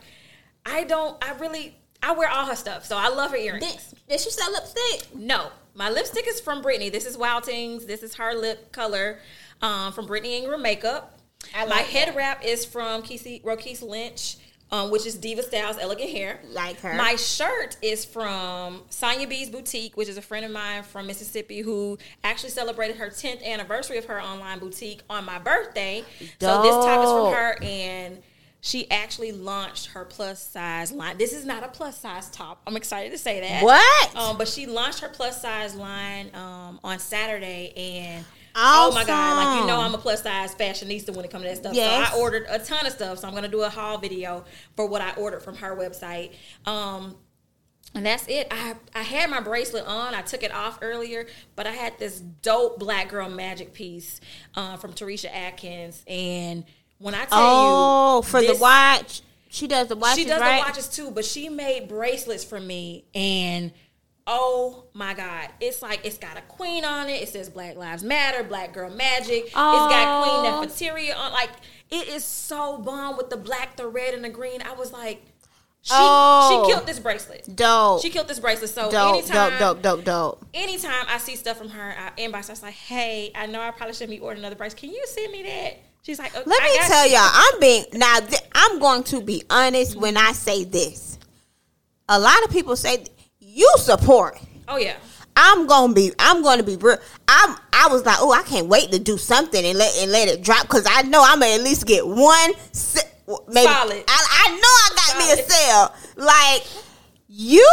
I 0.64 0.84
don't. 0.84 1.22
I 1.24 1.32
really. 1.34 1.76
I 2.02 2.12
wear 2.12 2.30
all 2.30 2.46
her 2.46 2.56
stuff, 2.56 2.86
so 2.86 2.96
I 2.96 3.08
love 3.08 3.32
her 3.32 3.36
earrings. 3.36 3.66
Did, 3.90 4.08
did 4.08 4.20
she 4.20 4.30
sell 4.30 4.50
lipstick? 4.52 5.14
No, 5.14 5.50
my 5.74 5.90
lipstick 5.90 6.26
is 6.26 6.40
from 6.40 6.62
Brittany. 6.62 6.88
This 6.88 7.04
is 7.04 7.18
Wild 7.18 7.44
Things. 7.44 7.84
This 7.84 8.02
is 8.02 8.14
her 8.14 8.34
lip 8.34 8.72
color 8.72 9.18
um, 9.60 9.92
from 9.92 10.06
Brittany 10.06 10.38
Ingram 10.38 10.62
Makeup. 10.62 11.18
I 11.54 11.64
my 11.64 11.76
like 11.76 11.86
head 11.86 12.08
that. 12.08 12.16
wrap 12.16 12.44
is 12.44 12.64
from 12.64 13.02
Kesey, 13.02 13.44
Roquise 13.44 13.82
Lynch, 13.82 14.36
um, 14.72 14.90
which 14.90 15.06
is 15.06 15.16
Diva 15.16 15.42
Styles 15.42 15.76
Elegant 15.80 16.10
Hair. 16.10 16.40
Like 16.50 16.80
her. 16.80 16.94
My 16.94 17.16
shirt 17.16 17.76
is 17.82 18.04
from 18.04 18.82
Sonia 18.90 19.26
B's 19.26 19.50
Boutique, 19.50 19.96
which 19.96 20.08
is 20.08 20.16
a 20.16 20.22
friend 20.22 20.44
of 20.44 20.50
mine 20.50 20.82
from 20.82 21.06
Mississippi 21.06 21.60
who 21.60 21.98
actually 22.24 22.50
celebrated 22.50 22.96
her 22.96 23.08
10th 23.08 23.44
anniversary 23.44 23.98
of 23.98 24.06
her 24.06 24.20
online 24.20 24.58
boutique 24.58 25.02
on 25.10 25.24
my 25.24 25.38
birthday. 25.38 26.04
So 26.40 26.62
this 26.62 26.72
top 26.72 27.04
is 27.04 27.10
from 27.10 27.32
her 27.32 27.62
and 27.62 28.22
she 28.62 28.90
actually 28.90 29.32
launched 29.32 29.86
her 29.88 30.04
plus 30.04 30.42
size 30.42 30.92
line. 30.92 31.16
This 31.18 31.32
is 31.32 31.46
not 31.46 31.64
a 31.64 31.68
plus 31.68 31.98
size 31.98 32.28
top. 32.30 32.60
I'm 32.66 32.76
excited 32.76 33.10
to 33.12 33.18
say 33.18 33.40
that. 33.40 33.64
What? 33.64 34.16
Um, 34.16 34.36
but 34.36 34.48
she 34.48 34.66
launched 34.66 35.00
her 35.00 35.08
plus 35.08 35.40
size 35.40 35.74
line 35.74 36.30
um, 36.34 36.78
on 36.84 36.98
Saturday, 36.98 37.72
and 37.76 38.24
oh 38.54 38.92
my 38.94 39.04
god, 39.04 39.36
like 39.36 39.60
you 39.60 39.66
know, 39.66 39.80
I'm 39.80 39.94
a 39.94 39.98
plus 39.98 40.22
size 40.22 40.54
fashionista 40.54 41.14
when 41.14 41.24
it 41.24 41.30
comes 41.30 41.44
to 41.44 41.48
that 41.50 41.56
stuff. 41.56 41.74
Yes. 41.74 42.10
So 42.10 42.16
I 42.16 42.20
ordered 42.20 42.46
a 42.48 42.58
ton 42.58 42.86
of 42.86 42.92
stuff. 42.92 43.18
So 43.18 43.28
I'm 43.28 43.34
gonna 43.34 43.48
do 43.48 43.62
a 43.62 43.68
haul 43.68 43.98
video 43.98 44.44
for 44.76 44.86
what 44.86 45.00
I 45.00 45.12
ordered 45.14 45.42
from 45.42 45.56
her 45.56 45.76
website. 45.76 46.32
Um, 46.66 47.16
and 47.94 48.06
that's 48.06 48.26
it. 48.28 48.46
I 48.50 48.74
I 48.94 49.02
had 49.02 49.30
my 49.30 49.40
bracelet 49.40 49.86
on. 49.86 50.14
I 50.14 50.22
took 50.22 50.42
it 50.42 50.52
off 50.54 50.78
earlier, 50.82 51.26
but 51.56 51.66
I 51.66 51.72
had 51.72 51.98
this 51.98 52.20
dope 52.20 52.78
black 52.78 53.08
girl 53.08 53.28
magic 53.28 53.72
piece 53.72 54.20
uh, 54.54 54.76
from 54.76 54.92
Teresha 54.92 55.32
Atkins, 55.34 56.04
and 56.06 56.64
when 56.98 57.14
I 57.14 57.24
tell 57.24 57.28
Oh, 57.32 58.16
you, 58.18 58.22
for 58.28 58.42
the 58.42 58.56
watch, 58.60 59.22
she 59.48 59.66
does 59.66 59.88
the 59.88 59.96
watches, 59.96 60.18
she 60.18 60.24
does 60.24 60.40
right? 60.40 60.60
the 60.62 60.68
watches 60.68 60.88
too, 60.88 61.10
but 61.10 61.24
she 61.24 61.48
made 61.48 61.88
bracelets 61.88 62.44
for 62.44 62.60
me 62.60 63.06
and 63.14 63.72
oh 64.32 64.84
my 64.94 65.12
god. 65.12 65.48
It's 65.60 65.82
like 65.82 66.00
it's 66.06 66.16
got 66.18 66.38
a 66.38 66.42
queen 66.42 66.84
on 66.84 67.08
it. 67.08 67.22
It 67.22 67.28
says 67.28 67.48
Black 67.50 67.76
Lives 67.76 68.02
Matter, 68.04 68.42
Black 68.44 68.72
Girl 68.72 68.88
Magic. 68.88 69.44
It's 69.46 69.52
got 69.54 70.22
Queen 70.24 70.52
Oh. 70.52 70.64
Nefertiti 70.64 71.14
on 71.16 71.32
like 71.32 71.50
it 71.90 72.08
is 72.08 72.24
so 72.24 72.78
bomb 72.78 73.16
with 73.16 73.28
the 73.30 73.36
black, 73.36 73.76
the 73.76 73.88
red, 73.88 74.14
and 74.14 74.24
the 74.24 74.28
green. 74.28 74.62
I 74.62 74.72
was 74.74 74.92
like, 74.92 75.20
she 75.82 75.90
Oh. 75.94 76.64
she 76.66 76.72
killed 76.72 76.86
this 76.86 77.00
bracelet. 77.00 77.56
Dope. 77.56 78.00
She 78.02 78.10
killed 78.10 78.28
this 78.28 78.38
bracelet. 78.38 78.70
So 78.70 78.90
dope, 78.90 79.14
anytime 79.16 79.50
dope, 79.58 79.82
dope, 79.82 79.82
dope, 79.82 80.04
dope. 80.04 80.46
anytime 80.54 81.06
I 81.08 81.18
see 81.18 81.34
stuff 81.36 81.58
from 81.58 81.70
her, 81.70 81.94
I 81.98 82.10
inbox. 82.20 82.48
I 82.48 82.52
was 82.52 82.62
like, 82.62 82.74
"Hey, 82.74 83.32
I 83.34 83.46
know 83.46 83.60
I 83.60 83.72
probably 83.72 83.94
shouldn't 83.94 84.10
be 84.10 84.20
ordering 84.20 84.40
another 84.44 84.56
bracelet. 84.56 84.80
Can 84.80 84.90
you 84.90 85.02
send 85.06 85.32
me 85.32 85.42
that?" 85.42 85.78
She's 86.02 86.18
like, 86.18 86.34
okay, 86.34 86.44
Let 86.46 86.62
I 86.62 86.66
me 86.66 86.78
tell 86.86 87.06
you." 87.06 87.12
y'all, 87.12 87.30
I'm 87.30 87.60
being 87.60 87.84
now. 87.94 88.20
Th- 88.20 88.40
I'm 88.54 88.78
going 88.78 89.02
to 89.04 89.20
be 89.20 89.42
honest 89.50 89.96
when 89.96 90.16
I 90.16 90.32
say 90.32 90.64
this. 90.64 91.18
A 92.08 92.18
lot 92.18 92.42
of 92.44 92.50
people 92.50 92.74
say 92.76 93.04
you 93.52 93.70
support. 93.78 94.38
Oh 94.68 94.76
yeah, 94.76 94.96
I'm 95.36 95.66
gonna 95.66 95.92
be. 95.92 96.12
I'm 96.18 96.42
gonna 96.42 96.62
be 96.62 96.76
real. 96.76 96.98
I'm. 97.28 97.56
I 97.72 97.88
was 97.90 98.04
like, 98.06 98.18
oh, 98.20 98.32
I 98.32 98.42
can't 98.42 98.66
wait 98.68 98.92
to 98.92 98.98
do 98.98 99.16
something 99.18 99.64
and 99.64 99.76
let 99.78 99.96
and 99.98 100.12
let 100.12 100.28
it 100.28 100.42
drop 100.42 100.62
because 100.62 100.86
I 100.88 101.02
know 101.02 101.22
I'm 101.24 101.40
gonna 101.40 101.52
at 101.52 101.62
least 101.62 101.86
get 101.86 102.06
one. 102.06 102.52
se- 102.72 103.02
Maybe 103.48 103.66
Solid. 103.72 104.04
I, 104.08 104.46
I 104.48 104.50
know 104.56 104.58
I 104.60 104.88
got 104.96 105.18
me 105.18 105.32
a 105.32 105.36
sale. 105.48 105.94
Like 106.16 106.66
you 107.28 107.68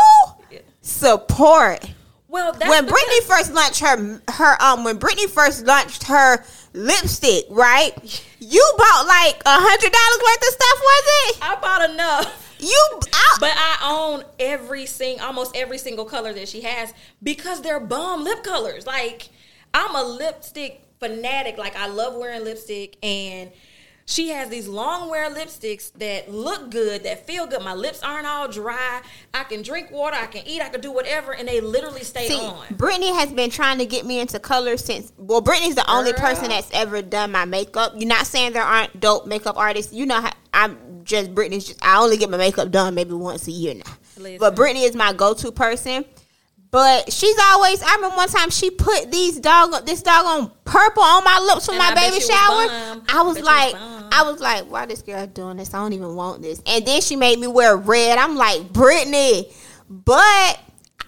support 0.81 1.83
Well, 2.27 2.53
when 2.53 2.85
Brittany 2.85 3.21
first 3.21 3.53
launched 3.53 3.79
her 3.79 4.21
her 4.31 4.61
um 4.61 4.83
when 4.83 4.97
Brittany 4.97 5.27
first 5.27 5.65
launched 5.65 6.03
her 6.03 6.43
lipstick, 6.73 7.45
right? 7.49 7.93
You 8.39 8.63
bought 8.77 9.07
like 9.07 9.41
a 9.47 9.57
hundred 9.57 9.91
dollars 9.91 10.21
worth 10.23 10.47
of 10.47 10.53
stuff, 10.53 10.79
was 10.79 11.03
it? 11.07 11.37
I 11.41 11.55
bought 11.59 11.89
enough. 11.89 12.46
You, 12.59 12.99
I, 13.13 13.37
But 13.39 13.51
I 13.55 13.77
own 13.83 14.23
every 14.39 14.85
single, 14.85 15.25
almost 15.25 15.55
every 15.55 15.77
single 15.77 16.05
color 16.05 16.33
that 16.33 16.47
she 16.47 16.61
has 16.61 16.93
because 17.21 17.61
they're 17.61 17.79
bomb 17.79 18.23
lip 18.23 18.43
colors. 18.43 18.85
Like 18.85 19.29
I'm 19.73 19.95
a 19.95 20.03
lipstick 20.03 20.83
fanatic. 20.99 21.57
Like 21.57 21.75
I 21.75 21.87
love 21.87 22.15
wearing 22.15 22.43
lipstick 22.43 22.97
and 23.03 23.51
she 24.09 24.29
has 24.29 24.47
these 24.47 24.69
long 24.69 25.09
wear 25.09 25.29
lipsticks 25.29 25.91
that 25.95 26.31
look 26.31 26.71
good, 26.71 27.03
that 27.03 27.27
feel 27.27 27.45
good. 27.45 27.61
My 27.61 27.73
lips 27.73 28.01
aren't 28.01 28.25
all 28.25 28.47
dry. 28.47 29.01
I 29.33 29.43
can 29.43 29.61
drink 29.63 29.91
water, 29.91 30.15
I 30.15 30.27
can 30.27 30.47
eat, 30.47 30.61
I 30.61 30.69
can 30.69 30.79
do 30.79 30.93
whatever, 30.93 31.35
and 31.35 31.45
they 31.45 31.59
literally 31.59 32.05
stay 32.05 32.29
see, 32.29 32.39
on. 32.39 32.65
Brittany 32.71 33.13
has 33.13 33.33
been 33.33 33.49
trying 33.49 33.79
to 33.79 33.85
get 33.85 34.05
me 34.05 34.21
into 34.21 34.39
color 34.39 34.77
since. 34.77 35.11
Well, 35.17 35.41
Brittany's 35.41 35.75
the 35.75 35.91
only 35.91 36.13
person 36.13 36.47
that's 36.47 36.71
ever 36.71 37.01
done 37.01 37.33
my 37.33 37.43
makeup. 37.43 37.95
You're 37.97 38.07
not 38.07 38.25
saying 38.25 38.53
there 38.53 38.63
aren't 38.63 38.97
dope 38.97 39.27
makeup 39.27 39.57
artists. 39.57 39.91
You 39.91 40.05
know 40.05 40.21
how 40.21 40.31
I'm 40.53 40.86
just 41.07 41.33
Brittany's. 41.33 41.65
Just 41.65 41.83
I 41.83 41.99
only 42.01 42.17
get 42.17 42.29
my 42.29 42.37
makeup 42.37 42.69
done 42.69 42.93
maybe 42.93 43.13
once 43.13 43.47
a 43.47 43.51
year 43.51 43.73
now. 43.73 43.91
Listen. 44.17 44.37
But 44.37 44.55
Brittany 44.55 44.83
is 44.83 44.95
my 44.95 45.13
go-to 45.13 45.51
person. 45.51 46.05
But 46.69 47.11
she's 47.11 47.37
always. 47.39 47.81
I 47.81 47.95
remember 47.95 48.17
one 48.17 48.27
time 48.29 48.49
she 48.49 48.69
put 48.69 49.09
these 49.09 49.39
dog 49.39 49.85
this 49.85 50.03
doggone 50.03 50.51
purple 50.65 51.01
on 51.01 51.23
my 51.23 51.39
lips 51.39 51.65
for 51.65 51.71
And 51.71 51.79
my 51.79 51.91
I 51.91 51.95
baby 51.95 52.15
you 52.15 52.19
was 52.19 52.27
shower. 52.27 53.03
I 53.09 53.21
was 53.23 53.37
you 53.37 53.43
was 53.43 53.43
like. 53.43 53.75
I 54.09 54.23
was 54.23 54.39
like, 54.39 54.63
why 54.71 54.85
this 54.85 55.01
girl 55.01 55.27
doing 55.27 55.57
this? 55.57 55.73
I 55.73 55.79
don't 55.79 55.93
even 55.93 56.15
want 56.15 56.41
this. 56.41 56.61
And 56.65 56.85
then 56.85 57.01
she 57.01 57.15
made 57.15 57.39
me 57.39 57.47
wear 57.47 57.75
red. 57.75 58.17
I'm 58.17 58.35
like, 58.35 58.71
Brittany, 58.71 59.51
but 59.89 60.59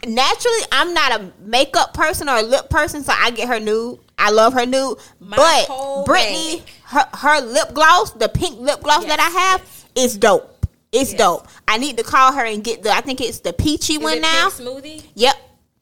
naturally, 0.06 0.62
I'm 0.72 0.93
not 0.93 1.20
a 1.20 1.32
makeup 1.39 1.93
person 1.93 2.28
or 2.28 2.38
a 2.38 2.43
lip 2.43 2.70
person, 2.70 3.04
so 3.04 3.14
I 3.16 3.32
get 3.32 3.47
her 3.47 3.60
nude. 3.60 4.00
I 4.18 4.32
love 4.32 4.54
her 4.54 4.66
nude, 4.66 4.97
My 5.20 5.38
but 5.38 6.06
Brittany, 6.06 6.62
her 6.88 7.08
her 7.14 7.41
lip 7.41 7.74
gloss, 7.74 8.12
the 8.12 8.28
pink 8.28 8.60
lip 8.60 8.82
gloss 8.84 9.06
that 9.06 9.20
I 9.20 9.30
Yes, 9.30 9.79
is 10.00 10.18
dope. 10.18 10.66
It's 10.91 11.12
Yes. 11.12 11.20
dope. 11.20 11.47
I 11.68 11.78
need 11.78 11.97
to 11.97 12.04
call 12.04 12.34
her 12.34 12.43
and 12.45 12.64
get 12.64 12.82
the. 12.84 12.89
I 12.91 13.02
think 13.02 13.22
it's 13.22 13.39
the 13.39 13.54
peachy 13.54 13.93
Is 13.95 14.00
one 14.00 14.22
now. 14.22 14.50
Smoothie? 14.50 15.04
Yep. 15.16 15.36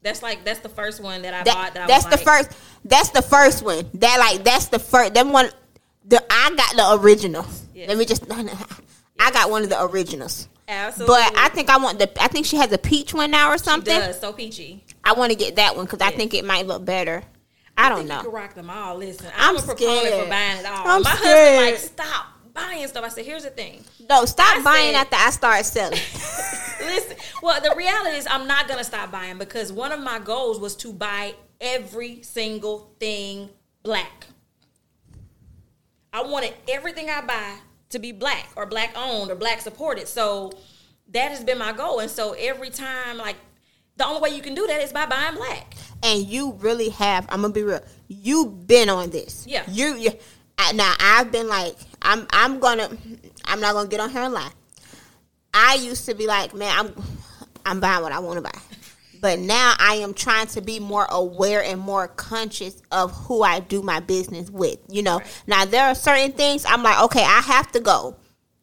That's 0.03 0.22
like 0.22 0.43
that's 0.43 0.59
the 0.59 0.70
first 0.70 1.01
one 1.01 1.22
that 1.22 1.34
I 1.34 1.43
That- 1.43 1.53
bought. 1.53 1.74
That 1.76 1.88
that's 1.88 2.05
the 2.05 2.11
like, 2.18 2.24
first. 2.26 2.49
That's 2.86 3.09
the 3.11 3.22
first 3.22 3.63
one. 3.63 3.89
That 3.95 4.18
like 4.20 4.43
that's 4.43 4.68
the 4.68 4.80
first. 4.80 5.13
That 5.13 5.26
one. 5.28 5.49
The 6.05 6.24
I 6.30 6.53
got 6.55 6.76
the 6.76 7.03
original. 7.03 7.45
Yes. 7.74 7.89
Let 7.89 7.97
me 7.97 8.05
just. 8.05 8.24
I 9.20 9.32
got 9.32 9.49
one 9.49 9.63
of 9.63 9.70
the 9.70 9.82
originals. 9.84 10.47
Absolutely. 10.70 11.15
But 11.15 11.38
I 11.38 11.49
think 11.49 11.70
I 11.70 11.78
want 11.78 11.99
the. 11.99 12.22
I 12.24 12.28
think 12.28 12.45
she 12.45 12.57
has 12.57 12.72
a 12.72 12.78
peach 12.78 13.13
one 13.13 13.32
now 13.32 13.49
or 13.51 13.57
She 13.57 13.63
something. 13.63 13.97
does 13.97 14.20
so 14.20 14.34
peachy. 14.34 14.84
I 15.03 15.13
want 15.13 15.32
to 15.32 15.38
get 15.38 15.55
that 15.55 15.76
one 15.76 15.86
because 15.86 16.01
I 16.01 16.11
think 16.11 16.34
it 16.34 16.43
might 16.45 16.68
look 16.68 16.84
better. 16.84 17.24
I 17.78 17.89
don't 17.89 17.99
think 17.99 18.09
You 18.09 18.15
know. 18.18 18.22
can 18.24 18.32
rock 18.32 18.53
them 18.55 18.70
all. 18.70 18.97
Listen, 18.97 19.28
I'm 19.38 19.55
I'm, 19.55 19.63
a 19.63 19.65
proponent 19.65 20.24
for 20.24 20.30
buying 20.30 20.59
it 20.59 20.65
all. 20.65 20.88
I'm 20.88 21.01
My 21.03 21.15
scared. 21.15 21.59
husband 21.59 21.72
like 21.72 21.78
stop 21.78 22.26
buying 22.58 22.88
stuff. 22.88 23.03
I 23.05 23.10
said, 23.10 23.26
here's 23.26 23.43
the 23.43 23.49
thing. 23.51 23.84
No, 24.10 24.26
stop 24.26 24.58
I 24.58 24.62
buying 24.64 24.93
said- 24.93 25.01
after 25.01 25.16
I 25.16 25.30
start 25.32 25.66
selling. 25.66 25.99
Listen, 26.80 27.18
well, 27.41 27.62
the 27.62 27.74
reality 27.76 28.18
is 28.18 28.28
I'm 28.30 28.47
not 28.47 28.68
gonna 28.68 28.84
stop 28.84 29.12
buying 29.12 29.38
because 29.38 29.72
one 29.72 29.91
of 29.91 29.99
my 30.01 30.20
goals 30.20 30.60
was 30.60 30.76
to 30.78 30.91
buy 30.93 31.34
every 31.62 32.22
single 32.24 32.91
thing 32.99 33.49
black. 33.84 34.28
I 36.14 36.22
wanted 36.24 36.53
everything 36.68 37.10
I 37.10 37.22
buy 37.22 37.55
to 37.89 37.99
be 37.99 38.12
black 38.12 38.49
or 38.55 38.66
black 38.66 38.93
owned 38.97 39.32
or 39.32 39.36
black 39.36 39.62
supported. 39.62 40.08
So 40.08 40.51
that 41.12 41.30
has 41.32 41.43
been 41.43 41.58
my 41.58 41.74
goal. 41.74 41.99
And 41.99 42.10
so 42.12 42.34
every 42.34 42.70
time, 42.70 43.18
like, 43.18 43.36
the 43.97 44.05
only 44.05 44.22
way 44.22 44.36
you 44.36 44.41
can 44.41 44.53
do 44.55 44.68
that 44.68 44.82
is 44.82 44.91
by 44.93 45.05
buying 45.05 45.36
black. 45.36 45.74
and 46.03 46.28
you 46.28 46.53
really 46.60 46.89
have. 46.89 47.26
I'm 47.30 47.41
gonna 47.41 47.53
be 47.53 47.64
real. 47.64 47.82
You've 48.08 48.68
been 48.68 48.89
on 48.89 49.10
this. 49.10 49.45
Yeah. 49.47 49.64
You. 49.68 49.95
you 49.95 50.12
I- 50.60 50.72
now 50.74 50.93
I've 50.99 51.32
been 51.32 51.47
like, 51.47 51.76
I'm. 52.08 52.26
I'm 52.32 52.60
gonna. 52.60 52.89
I'm 53.45 53.60
not 53.60 53.74
gonna 53.74 53.89
get 53.89 53.99
on 53.99 54.10
here 54.10 54.22
and 54.22 54.34
lie. 54.34 54.51
I 55.53 55.76
used 55.76 56.05
to 56.05 56.16
be 56.16 56.26
like, 56.26 56.55
man, 56.55 56.74
I'm. 56.78 57.03
I'm 57.66 57.80
buying 57.82 58.01
what 58.01 58.14
I 58.14 58.20
want 58.20 58.38
to 58.38 58.41
buy. 58.41 58.58
But 59.20 59.39
now 59.39 59.76
I 59.78 59.95
am 59.95 60.14
trying 60.14 60.47
to 60.47 60.62
be 60.62 60.80
more 60.80 61.05
aware 61.10 61.62
and 61.62 61.82
more 61.82 62.08
conscious 62.08 62.82
of 62.91 63.12
who 63.12 63.43
I 63.43 63.60
do 63.60 63.82
my 63.82 63.99
business 63.99 64.49
with. 64.49 64.80
You 64.89 65.03
know, 65.03 65.22
now 65.47 65.66
there 65.66 65.86
are 65.86 65.95
certain 65.95 66.32
things 66.32 66.66
I'm 66.66 66.84
like, 66.84 67.01
okay, 67.05 67.24
I 67.24 67.41
have 67.41 67.72
to 67.74 67.80
go 67.80 68.16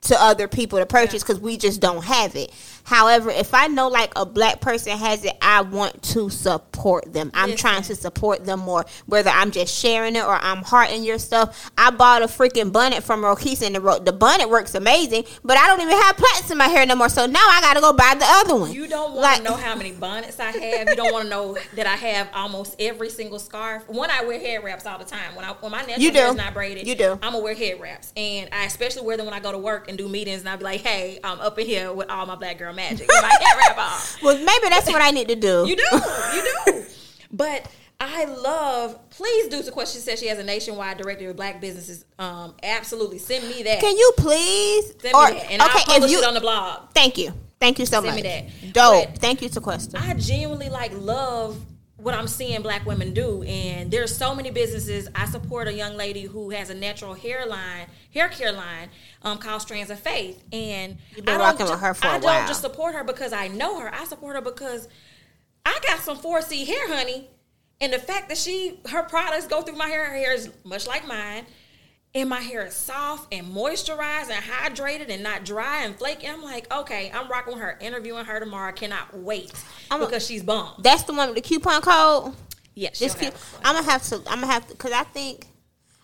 to 0.02 0.22
other 0.22 0.48
people 0.48 0.78
to 0.78 0.86
purchase 0.86 1.22
because 1.22 1.40
we 1.40 1.56
just 1.56 1.80
don't 1.80 2.04
have 2.04 2.36
it. 2.36 2.52
However, 2.84 3.30
if 3.30 3.54
I 3.54 3.66
know 3.66 3.88
like 3.88 4.12
a 4.16 4.26
black 4.26 4.60
person 4.60 4.96
has 4.96 5.24
it, 5.24 5.36
I 5.42 5.62
want 5.62 6.02
to 6.04 6.28
support 6.30 7.12
them. 7.12 7.30
I'm 7.34 7.50
Listen. 7.50 7.58
trying 7.68 7.82
to 7.84 7.94
support 7.96 8.44
them 8.44 8.60
more, 8.60 8.84
whether 9.06 9.30
I'm 9.30 9.50
just 9.50 9.74
sharing 9.74 10.16
it 10.16 10.24
or 10.24 10.34
I'm 10.34 10.58
hearting 10.62 11.02
your 11.02 11.18
stuff. 11.18 11.70
I 11.78 11.90
bought 11.90 12.22
a 12.22 12.26
freaking 12.26 12.72
bonnet 12.72 13.02
from 13.02 13.22
Rokisa 13.22 13.66
and 13.66 13.74
the, 13.76 14.00
the 14.04 14.12
bonnet 14.12 14.48
works 14.50 14.74
amazing, 14.74 15.24
but 15.42 15.56
I 15.56 15.66
don't 15.66 15.80
even 15.80 15.96
have 15.96 16.16
plaits 16.16 16.50
in 16.50 16.58
my 16.58 16.68
hair 16.68 16.84
no 16.86 16.94
more. 16.94 17.08
So 17.08 17.26
now 17.26 17.40
I 17.48 17.60
got 17.62 17.74
to 17.74 17.80
go 17.80 17.92
buy 17.94 18.14
the 18.18 18.26
other 18.26 18.54
one. 18.56 18.72
You 18.72 18.86
don't 18.86 19.12
want 19.12 19.22
Like- 19.22 19.38
to 19.38 19.44
know 19.44 19.56
how 19.56 19.74
many 19.74 19.92
bonnets 19.92 20.38
I 20.38 20.50
have. 20.50 20.88
You 20.90 20.96
don't 20.96 21.12
want 21.12 21.24
to 21.24 21.30
know 21.30 21.56
that 21.76 21.86
I 21.86 21.96
have 21.96 22.28
almost 22.34 22.76
every 22.78 23.08
single 23.08 23.38
scarf. 23.38 23.88
One, 23.88 24.10
I 24.10 24.24
wear 24.24 24.38
head 24.38 24.62
wraps 24.62 24.84
all 24.86 24.98
the 24.98 25.04
time. 25.04 25.34
When 25.34 25.44
I 25.44 25.52
when 25.60 25.72
my 25.72 25.82
natural 25.86 26.12
hair 26.12 26.28
is 26.28 26.34
not 26.34 26.52
braided, 26.52 26.86
You 26.86 26.94
do. 26.94 27.12
I'm 27.12 27.32
gonna 27.32 27.38
wear 27.40 27.54
head 27.54 27.80
wraps, 27.80 28.12
and 28.16 28.48
I 28.52 28.64
especially 28.66 29.02
wear 29.06 29.16
them 29.16 29.24
when 29.26 29.34
I 29.34 29.40
go 29.40 29.52
to 29.52 29.58
work 29.58 29.88
and 29.88 29.96
do 29.96 30.08
meetings. 30.08 30.40
And 30.40 30.48
I'll 30.50 30.58
be 30.58 30.64
like, 30.64 30.80
"Hey, 30.82 31.18
I'm 31.24 31.40
up 31.40 31.58
in 31.58 31.66
here 31.66 31.92
with 31.92 32.10
all 32.10 32.26
my 32.26 32.34
black 32.34 32.58
girl 32.58 32.73
magic, 32.74 33.06
with 33.08 33.22
my 33.22 33.28
head 33.28 33.56
wrap 33.58 33.78
on." 33.78 34.00
Well, 34.22 34.36
maybe 34.38 34.68
that's 34.68 34.86
what 34.90 35.00
I 35.02 35.10
need 35.10 35.28
to 35.28 35.36
do. 35.36 35.64
You 35.68 35.76
do, 35.76 35.82
you 36.34 36.54
do. 36.66 36.84
But 37.32 37.66
I 38.00 38.24
love. 38.24 38.98
Please 39.10 39.48
do. 39.48 39.62
The 39.62 39.70
question 39.72 40.00
says 40.00 40.18
she 40.20 40.26
has 40.26 40.38
a 40.38 40.44
nationwide 40.44 40.98
directory 40.98 41.26
of 41.28 41.36
black 41.36 41.60
businesses. 41.60 42.04
Um, 42.18 42.54
absolutely, 42.62 43.18
send 43.18 43.48
me 43.48 43.62
that. 43.62 43.80
Can 43.80 43.96
you 43.96 44.12
please? 44.16 44.94
Send 45.00 45.14
or 45.14 45.26
me 45.30 45.38
that, 45.38 45.50
and 45.50 45.62
I'll 45.62 45.68
publish 45.68 46.12
it 46.12 46.24
on 46.24 46.34
the 46.34 46.40
blog. 46.40 46.90
Thank 46.94 47.18
you. 47.18 47.32
Thank 47.60 47.78
you 47.78 47.86
so 47.86 48.02
Send 48.02 48.06
much. 48.06 48.22
Send 48.22 48.46
me 48.46 48.50
that. 48.62 48.72
Dope. 48.72 49.08
But- 49.12 49.18
Thank 49.20 49.40
you, 49.42 49.48
Sequester. 49.48 49.96
I 49.98 50.12
genuinely 50.14 50.68
like 50.68 50.92
love 50.94 51.56
what 52.04 52.12
I'm 52.12 52.28
seeing 52.28 52.60
black 52.60 52.84
women 52.84 53.14
do. 53.14 53.42
And 53.44 53.90
there's 53.90 54.14
so 54.14 54.34
many 54.34 54.50
businesses. 54.50 55.08
I 55.14 55.24
support 55.24 55.68
a 55.68 55.72
young 55.72 55.96
lady 55.96 56.24
who 56.24 56.50
has 56.50 56.68
a 56.68 56.74
natural 56.74 57.14
hairline, 57.14 57.86
hair 58.12 58.28
care 58.28 58.52
line 58.52 58.90
um, 59.22 59.38
called 59.38 59.62
Strands 59.62 59.90
of 59.90 59.98
Faith. 59.98 60.44
And 60.52 60.98
I 61.26 61.38
don't 61.38 61.58
ju- 61.58 61.64
with 61.64 61.80
her 61.80 61.94
for 61.94 62.06
a 62.06 62.10
I 62.10 62.18
don't 62.18 62.46
just 62.46 62.60
support 62.60 62.94
her 62.94 63.04
because 63.04 63.32
I 63.32 63.48
know 63.48 63.80
her. 63.80 63.92
I 63.92 64.04
support 64.04 64.36
her 64.36 64.42
because 64.42 64.86
I 65.64 65.78
got 65.88 66.00
some 66.00 66.18
4C 66.18 66.66
hair, 66.66 66.94
honey. 66.94 67.30
And 67.80 67.90
the 67.90 67.98
fact 67.98 68.28
that 68.28 68.36
she 68.36 68.80
her 68.90 69.04
products 69.04 69.46
go 69.46 69.62
through 69.62 69.76
my 69.76 69.88
hair, 69.88 70.04
her 70.04 70.14
hair 70.14 70.34
is 70.34 70.50
much 70.62 70.86
like 70.86 71.08
mine. 71.08 71.46
And 72.16 72.28
my 72.28 72.40
hair 72.40 72.64
is 72.64 72.74
soft 72.74 73.34
and 73.34 73.52
moisturized 73.52 74.30
and 74.30 74.44
hydrated 74.44 75.08
and 75.10 75.24
not 75.24 75.44
dry 75.44 75.82
and 75.82 75.96
flaky. 75.98 76.28
I'm 76.28 76.44
like, 76.44 76.72
okay, 76.72 77.10
I'm 77.12 77.26
rocking 77.28 77.54
with 77.54 77.62
her, 77.62 77.76
interviewing 77.80 78.24
her 78.24 78.38
tomorrow. 78.38 78.68
I 78.68 78.72
cannot 78.72 79.18
wait 79.18 79.52
I'm 79.90 80.00
a- 80.00 80.06
because 80.06 80.24
she's 80.24 80.44
bomb. 80.44 80.74
That's 80.78 81.02
the 81.02 81.12
one 81.12 81.26
with 81.30 81.34
the 81.34 81.42
coupon 81.42 81.82
code. 81.82 82.34
Yes, 82.76 83.00
This 83.00 83.18
she'll 83.18 83.32
cu- 83.32 83.36
I'm 83.64 83.74
gonna 83.74 83.90
have 83.90 84.02
to. 84.04 84.16
I'm 84.28 84.40
gonna 84.40 84.46
have 84.46 84.64
to 84.68 84.74
because 84.74 84.92
I 84.92 85.02
think, 85.02 85.46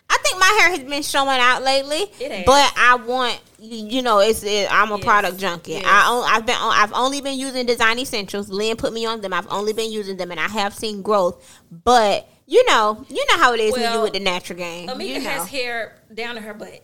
I 0.08 0.18
think 0.18 0.40
my 0.40 0.58
hair 0.60 0.70
has 0.70 0.80
been 0.80 1.02
showing 1.04 1.38
out 1.40 1.62
lately. 1.62 2.06
But 2.44 2.72
I 2.76 2.96
want 3.06 3.40
you 3.60 3.86
you 3.86 4.02
know 4.02 4.18
it's 4.18 4.42
it, 4.42 4.66
I'm 4.68 4.90
a 4.90 4.96
Yes. 4.96 5.04
product 5.04 5.38
junkie. 5.38 5.72
Yes. 5.72 5.84
I 5.86 6.34
I've 6.34 6.44
been 6.46 6.56
on, 6.56 6.72
I've 6.74 6.92
only 6.92 7.20
been 7.20 7.38
using 7.38 7.66
Design 7.66 8.00
Essentials. 8.00 8.48
Lynn 8.48 8.76
put 8.76 8.92
me 8.92 9.06
on 9.06 9.20
them. 9.20 9.32
I've 9.32 9.46
only 9.50 9.72
been 9.72 9.92
using 9.92 10.16
them 10.16 10.32
and 10.32 10.40
I 10.40 10.48
have 10.48 10.74
seen 10.74 11.02
growth. 11.02 11.44
But 11.70 12.28
you 12.50 12.66
know, 12.66 13.04
you 13.08 13.24
know 13.30 13.38
how 13.38 13.54
it 13.54 13.60
is 13.60 13.72
when 13.72 13.82
you 13.82 13.88
Well, 13.88 14.02
with 14.02 14.12
the 14.12 14.20
natural 14.20 14.58
game. 14.58 14.88
Amika 14.88 15.06
you 15.06 15.14
know. 15.20 15.30
has 15.30 15.48
hair 15.48 15.94
down 16.12 16.34
to 16.34 16.40
her 16.40 16.52
butt. 16.52 16.82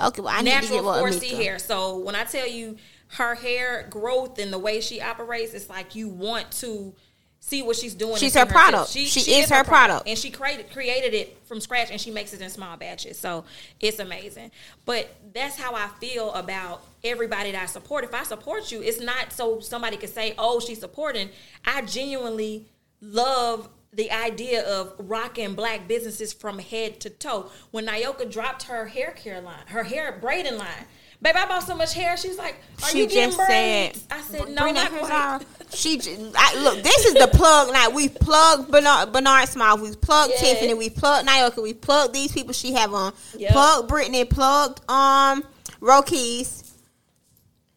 okay, 0.00 0.20
well 0.20 0.28
I 0.28 0.42
need 0.42 0.50
to 0.50 0.54
Natural 0.56 0.76
get 0.78 0.84
what 0.84 1.04
4C 1.04 1.30
Amika. 1.30 1.36
hair. 1.42 1.58
So 1.60 1.98
when 1.98 2.14
I 2.16 2.24
tell 2.24 2.46
you 2.48 2.76
her 3.10 3.36
hair 3.36 3.86
growth 3.88 4.38
and 4.40 4.52
the 4.52 4.58
way 4.58 4.80
she 4.80 5.00
operates, 5.00 5.54
it's 5.54 5.68
like 5.70 5.94
you 5.94 6.08
want 6.08 6.50
to 6.62 6.92
see 7.38 7.62
what 7.62 7.76
she's 7.76 7.94
doing. 7.94 8.16
She's 8.16 8.34
her 8.34 8.40
see 8.40 8.52
herself. 8.52 8.70
product. 8.72 8.90
She 8.90 9.04
is 9.38 9.48
her 9.50 9.62
product. 9.62 10.08
and 10.08 10.18
she 10.18 10.30
created 10.30 10.72
created 10.72 11.14
it 11.14 11.38
from 11.46 11.60
scratch, 11.60 11.92
and 11.92 12.00
she 12.00 12.10
makes 12.10 12.32
it 12.34 12.40
in 12.40 12.50
small 12.50 12.76
batches. 12.76 13.16
So 13.16 13.44
it's 13.78 14.00
amazing. 14.00 14.50
But 14.84 15.14
that's 15.32 15.56
how 15.56 15.72
I 15.74 15.86
feel 16.00 16.32
about 16.34 16.82
everybody 17.04 17.52
that 17.52 17.62
I 17.62 17.66
support. 17.66 18.02
If 18.02 18.12
I 18.12 18.24
support 18.24 18.72
you, 18.72 18.82
it's 18.82 19.00
not 19.00 19.32
so 19.32 19.60
somebody 19.60 19.96
can 19.96 20.08
say, 20.08 20.34
"Oh, 20.36 20.58
she's 20.58 20.80
supporting." 20.80 21.28
I 21.64 21.82
genuinely 21.82 22.66
love 23.00 23.68
the 23.96 24.10
idea 24.12 24.62
of 24.64 24.94
rocking 24.98 25.54
black 25.54 25.88
businesses 25.88 26.32
from 26.32 26.58
head 26.58 27.00
to 27.00 27.10
toe. 27.10 27.50
When 27.70 27.86
Nyoka 27.86 28.30
dropped 28.30 28.64
her 28.64 28.86
hair 28.86 29.12
care 29.12 29.40
line, 29.40 29.66
her 29.68 29.82
hair 29.82 30.18
braiding 30.20 30.58
line, 30.58 30.84
babe, 31.22 31.34
I 31.34 31.46
bought 31.46 31.62
so 31.62 31.74
much 31.74 31.94
hair. 31.94 32.16
She's 32.16 32.36
like, 32.36 32.56
are 32.82 32.88
She 32.90 32.98
you 33.00 33.06
getting 33.06 33.30
just 33.30 33.38
braids? 33.38 34.02
said, 34.02 34.12
I 34.12 34.20
said, 34.20 34.48
no, 34.50 34.70
not 34.70 34.90
quite. 34.92 35.40
She 35.72 36.00
I, 36.36 36.62
look. 36.62 36.82
This 36.84 37.06
is 37.06 37.14
the 37.14 37.26
plug 37.32 37.72
night. 37.72 37.92
We've 37.92 38.14
plugged 38.14 38.70
Bernard, 38.70 39.12
Bernard 39.12 39.48
Smile. 39.48 39.78
We've 39.78 40.00
plugged 40.00 40.34
Yeah. 40.34 40.40
Tiffany. 40.40 40.74
We've 40.74 40.94
plugged 40.94 41.26
Nyoka. 41.26 41.62
We've 41.62 41.80
plugged 41.80 42.14
these 42.14 42.30
people 42.32 42.52
she 42.52 42.74
have 42.74 42.94
on. 42.94 43.12
Yep. 43.36 43.50
Plugged 43.52 43.88
Brittany. 43.88 44.24
Plugged 44.26 44.80
um 44.88 45.42
Rokeys. 45.80 46.70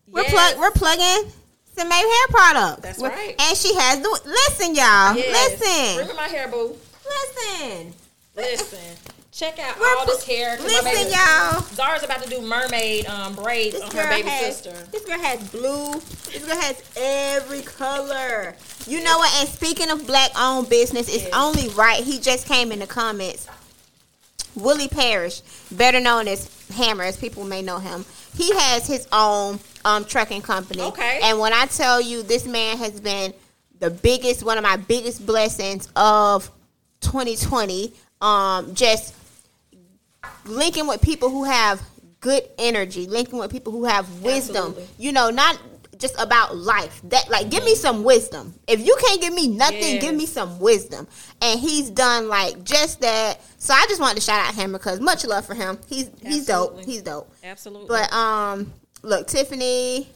We're 0.07 0.23
plug. 0.25 0.57
We're 0.59 0.71
plugging 0.71 1.31
some 1.79 1.89
Maeve 1.89 2.05
hair 2.05 2.27
products. 2.29 2.81
That's 2.81 2.99
right. 2.99 3.35
And 3.39 3.57
she 3.57 3.73
has 3.75 3.99
the 4.01 4.09
listen, 4.25 4.75
y'all. 4.75 5.15
Yes. 5.15 5.59
Listen. 5.59 5.97
Remember 5.99 6.13
my 6.21 6.27
hair, 6.27 6.47
boo. 6.47 6.75
Listen. 7.05 7.93
Listen. 8.35 8.95
Check 9.31 9.57
out 9.59 9.79
We're 9.79 9.95
all 9.97 10.05
this 10.05 10.25
hair. 10.25 10.57
Listen, 10.59 10.83
baby- 10.83 11.11
y'all. 11.11 11.61
Zara's 11.61 12.03
about 12.03 12.21
to 12.23 12.29
do 12.29 12.41
mermaid 12.41 13.05
um, 13.05 13.35
braids 13.35 13.75
This 13.75 13.83
on 13.83 13.91
her 13.95 14.09
baby 14.09 14.27
has, 14.27 14.57
sister. 14.57 14.73
This 14.91 15.05
girl 15.05 15.19
has 15.19 15.49
blue. 15.49 15.93
This 15.93 16.45
girl 16.45 16.57
has 16.59 16.83
every 16.97 17.61
color. 17.61 18.55
You 18.85 19.01
know 19.01 19.17
what? 19.19 19.33
And 19.39 19.47
speaking 19.47 19.89
of 19.91 20.05
black 20.05 20.31
owned 20.37 20.67
business, 20.67 21.07
it's 21.07 21.23
Yes. 21.23 21.33
only 21.33 21.69
right. 21.69 22.03
He 22.03 22.19
just 22.19 22.47
came 22.47 22.73
in 22.73 22.79
the 22.79 22.87
comments. 22.87 23.47
Willie 24.55 24.89
Parrish, 24.89 25.39
better 25.71 26.01
known 26.01 26.27
as 26.27 26.49
Hammer, 26.75 27.03
as 27.03 27.15
people 27.15 27.45
may 27.45 27.61
know 27.61 27.79
him. 27.79 28.03
He 28.35 28.53
has 28.53 28.87
his 28.87 29.07
own 29.11 29.59
um, 29.85 30.05
trucking 30.05 30.41
company. 30.41 30.81
Okay. 30.81 31.19
And 31.23 31.39
when 31.39 31.53
I 31.53 31.65
tell 31.65 32.01
you, 32.01 32.23
this 32.23 32.45
man 32.45 32.77
has 32.77 32.99
been 32.99 33.33
the 33.79 33.89
biggest, 33.89 34.43
one 34.43 34.57
of 34.57 34.63
my 34.63 34.77
biggest 34.77 35.25
blessings 35.25 35.87
of 35.95 36.49
2020. 37.01 37.93
Um, 38.21 38.75
just 38.75 39.15
linking 40.45 40.87
with 40.87 41.01
people 41.01 41.29
who 41.29 41.45
have 41.45 41.81
good 42.19 42.43
energy, 42.57 43.07
linking 43.07 43.39
with 43.39 43.51
people 43.51 43.71
who 43.71 43.85
have 43.85 44.21
wisdom. 44.21 44.57
Absolutely. 44.57 44.87
You 44.97 45.11
know, 45.11 45.29
not 45.29 45.57
just 45.99 46.15
about 46.19 46.55
life. 46.55 47.01
That 47.09 47.29
like 47.29 47.49
give 47.51 47.63
me 47.63 47.75
some 47.75 48.03
wisdom. 48.03 48.55
If 48.67 48.79
you 48.79 48.95
can't 48.99 49.21
give 49.21 49.33
me 49.33 49.47
nothing, 49.49 49.79
Yes. 49.81 50.01
give 50.01 50.15
me 50.15 50.25
some 50.25 50.59
wisdom. 50.59 51.07
And 51.41 51.59
he's 51.59 51.89
done 51.89 52.27
like 52.29 52.63
just 52.63 53.01
that. 53.01 53.39
So 53.57 53.73
I 53.73 53.85
just 53.89 53.99
wanted 54.01 54.15
to 54.15 54.21
shout 54.21 54.47
out 54.47 54.55
him 54.55 54.71
because 54.71 54.99
much 55.01 55.25
love 55.25 55.45
for 55.45 55.53
him. 55.55 55.77
He's 55.87 56.09
he's 56.21 56.45
dope. 56.45 56.83
He's 56.85 57.01
dope. 57.03 57.31
Absolutely. 57.43 57.87
But 57.89 58.11
um 58.13 58.73
look, 59.03 59.27
Tiffany 59.27 60.07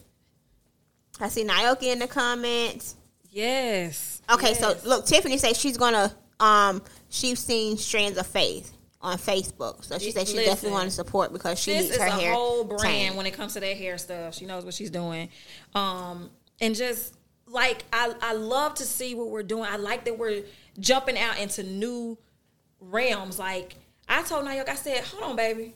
I 1.20 1.30
see 1.30 1.44
Nyoka 1.44 1.84
in 1.84 2.00
the 2.00 2.08
comments. 2.08 2.96
yes. 3.30 4.22
Okay, 4.32 4.54
so 4.54 4.76
look, 4.86 5.06
Tiffany 5.06 5.38
says 5.38 5.58
she's 5.60 5.78
gonna 5.78 6.16
um 6.40 6.82
she's 7.10 7.40
seen 7.40 7.78
Strands 7.78 8.18
of 8.18 8.26
Faith 8.26 8.72
on 9.04 9.18
Facebook. 9.18 9.84
So 9.84 10.00
she 10.00 10.10
said 10.12 10.28
she 10.28 10.36
Listen. 10.36 10.52
definitely 10.52 10.72
want 10.72 10.86
to 10.86 10.96
support 10.96 11.32
because 11.34 11.60
she 11.60 11.74
needs 11.74 11.90
is 11.92 11.98
her 11.98 12.06
a 12.08 12.10
hair. 12.10 12.34
whole 12.34 12.64
brand 12.64 12.82
tamed. 12.82 13.16
when 13.18 13.26
it 13.26 13.32
comes 13.34 13.54
to 13.54 13.60
that 13.60 13.78
hair 13.78 13.98
stuff. 13.98 14.34
She 14.34 14.46
knows 14.46 14.64
what 14.66 14.74
she's 14.74 14.90
doing, 14.90 15.30
um, 15.76 16.30
and 16.62 16.74
just 16.74 17.14
like 17.46 17.84
I, 17.94 18.14
I 18.22 18.34
love 18.34 18.76
to 18.76 18.84
see 18.86 19.14
what 19.14 19.30
we're 19.30 19.44
doing. 19.44 19.66
I 19.66 19.76
like 19.76 20.06
that 20.06 20.18
we're 20.18 20.44
jumping 20.80 21.20
out 21.20 21.38
into 21.38 21.62
new 21.64 22.18
realms. 22.80 23.38
Like 23.38 23.76
I 24.08 24.24
told 24.24 24.46
Nyoka, 24.46 24.70
I 24.70 24.76
said, 24.76 25.04
"Hold 25.04 25.24
on, 25.32 25.36
baby, 25.36 25.74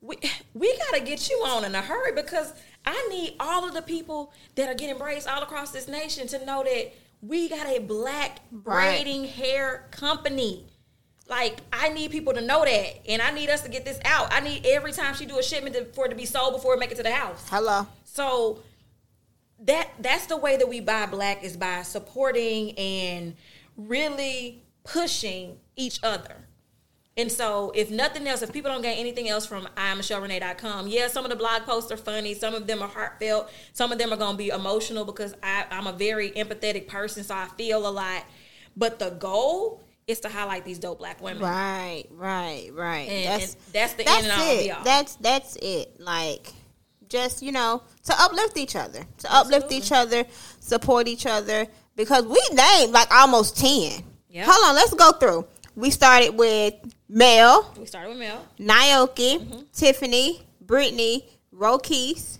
we 0.00 0.16
we 0.54 0.76
got 0.76 0.98
to 0.98 1.04
get 1.04 1.30
you 1.30 1.36
on 1.46 1.64
in 1.64 1.74
a 1.74 1.80
hurry 1.82 2.12
because 2.12 2.52
I 2.84 3.08
need 3.10 3.36
all 3.38 3.66
of 3.66 3.74
the 3.74 3.82
people 3.82 4.32
that 4.56 4.68
are 4.68 4.74
getting 4.74 4.98
braids 4.98 5.26
all 5.26 5.42
across 5.42 5.70
this 5.70 5.86
nation 5.88 6.26
to 6.28 6.44
know 6.44 6.64
that 6.64 6.92
we 7.22 7.48
got 7.48 7.66
a 7.68 7.78
black 7.78 8.40
Right. 8.50 9.02
braiding 9.04 9.24
hair 9.24 9.86
company." 9.92 10.66
Like 11.28 11.60
I 11.72 11.88
need 11.88 12.10
people 12.10 12.34
to 12.34 12.40
know 12.40 12.64
that, 12.64 13.08
and 13.08 13.22
I 13.22 13.30
need 13.30 13.48
us 13.48 13.62
to 13.62 13.70
get 13.70 13.84
this 13.84 13.98
out. 14.04 14.28
I 14.32 14.40
need 14.40 14.66
every 14.66 14.92
time 14.92 15.14
she 15.14 15.24
do 15.24 15.38
a 15.38 15.42
shipment 15.42 15.74
to, 15.74 15.84
for 15.86 16.06
it 16.06 16.10
to 16.10 16.14
be 16.14 16.26
sold 16.26 16.54
before 16.54 16.74
it 16.74 16.80
make 16.80 16.92
it 16.92 16.96
to 16.96 17.02
the 17.02 17.12
house. 17.12 17.46
Hello. 17.48 17.86
So 18.04 18.62
that 19.60 19.90
that's 19.98 20.26
the 20.26 20.36
way 20.36 20.56
that 20.56 20.68
we 20.68 20.80
buy 20.80 21.06
black 21.06 21.42
is 21.42 21.56
by 21.56 21.82
supporting 21.82 22.78
and 22.78 23.36
really 23.76 24.62
pushing 24.84 25.58
each 25.76 25.98
other. 26.02 26.36
And 27.16 27.30
so, 27.30 27.70
if 27.76 27.92
nothing 27.92 28.26
else, 28.26 28.42
if 28.42 28.52
people 28.52 28.72
don't 28.72 28.82
get 28.82 28.98
anything 28.98 29.28
else 29.28 29.46
from 29.46 29.68
I'mMichelleRenee.com, 29.76 30.88
yeah, 30.88 31.06
some 31.06 31.24
of 31.24 31.30
the 31.30 31.36
blog 31.36 31.62
posts 31.62 31.92
are 31.92 31.96
funny. 31.96 32.34
Some 32.34 32.54
of 32.54 32.66
them 32.66 32.82
are 32.82 32.88
heartfelt. 32.88 33.50
Some 33.72 33.92
of 33.92 33.98
them 33.98 34.12
are 34.12 34.16
going 34.16 34.32
to 34.32 34.36
be 34.36 34.48
emotional 34.48 35.04
because 35.04 35.32
I, 35.40 35.64
I'm 35.70 35.86
a 35.86 35.92
very 35.92 36.32
empathetic 36.32 36.88
person, 36.88 37.22
so 37.22 37.36
I 37.36 37.46
feel 37.56 37.86
a 37.86 37.90
lot. 37.90 38.24
But 38.76 38.98
the 38.98 39.10
goal 39.10 39.83
is 40.06 40.20
to 40.20 40.28
highlight 40.28 40.64
these 40.64 40.78
dope 40.78 40.98
black 40.98 41.20
women. 41.22 41.42
Right, 41.42 42.04
right, 42.10 42.70
right. 42.74 43.08
And- 43.08 43.40
that's 43.42 43.54
and 43.54 43.62
that's 43.72 43.92
the 43.94 44.04
that's 44.04 44.24
end 44.24 44.32
and 44.32 44.40
all 44.42 44.50
it. 44.50 44.62
be 44.64 44.70
all. 44.70 44.84
That's 44.84 45.14
that's 45.16 45.56
it. 45.62 46.00
Like 46.00 46.52
just 47.08 47.42
you 47.42 47.52
know 47.52 47.82
to 48.04 48.14
uplift 48.20 48.56
each 48.58 48.76
other, 48.76 49.04
to 49.18 49.34
uplift 49.34 49.72
each 49.72 49.92
other, 49.92 50.24
support 50.60 51.08
each 51.08 51.26
other 51.26 51.66
because 51.96 52.24
we 52.26 52.40
named 52.52 52.92
like 52.92 53.10
almost 53.14 53.56
ten. 53.56 54.02
Yep. 54.30 54.46
Hold 54.48 54.66
on, 54.68 54.74
let's 54.74 54.92
go 54.94 55.12
through. 55.12 55.46
We 55.76 55.90
started 55.90 56.30
with 56.36 56.74
Mel, 57.08 57.72
We 57.78 57.86
started 57.86 58.10
with 58.10 58.18
Mel, 58.18 58.44
Nyoka, 58.58 59.38
Mm-hmm. 59.40 59.60
Tiffany, 59.72 60.42
Brittany, 60.60 61.24
Rokeys, 61.52 62.38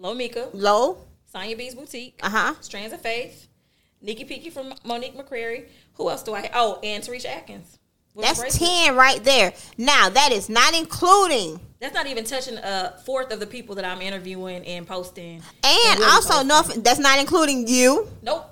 Lomika, 0.00 0.48
Low, 0.52 0.98
Sonya 1.26 1.56
B's 1.56 1.74
Boutique, 1.74 2.18
uh 2.22 2.28
huh. 2.30 2.54
Strands 2.60 2.92
of 2.92 3.00
Faith, 3.00 3.48
Nikki 4.00 4.24
Peaky 4.24 4.50
from 4.50 4.72
Monique 4.84 5.16
McCrary. 5.16 5.66
Who 6.00 6.08
else 6.08 6.22
do 6.22 6.34
I? 6.34 6.48
Oh, 6.54 6.78
and 6.82 7.04
Tarisha 7.04 7.26
Atkins. 7.26 7.78
That's 8.16 8.56
ten 8.58 8.96
right 8.96 9.22
there. 9.22 9.52
Now 9.76 10.08
that 10.08 10.32
is 10.32 10.48
not 10.48 10.74
including 10.74 11.60
That's 11.78 11.92
not 11.94 12.06
even 12.06 12.24
touching 12.24 12.56
a 12.56 12.94
fourth 13.04 13.30
of 13.32 13.38
the 13.38 13.46
people 13.46 13.74
that 13.74 13.84
I'm 13.84 14.00
interviewing 14.00 14.64
and 14.64 14.86
posting. 14.86 15.42
And 15.62 15.98
really 16.00 16.10
also, 16.10 16.42
posting. 16.42 16.48
no, 16.48 16.82
that's 16.82 16.98
not 16.98 17.18
including 17.18 17.68
you 17.68 18.08
Nope. 18.22 18.46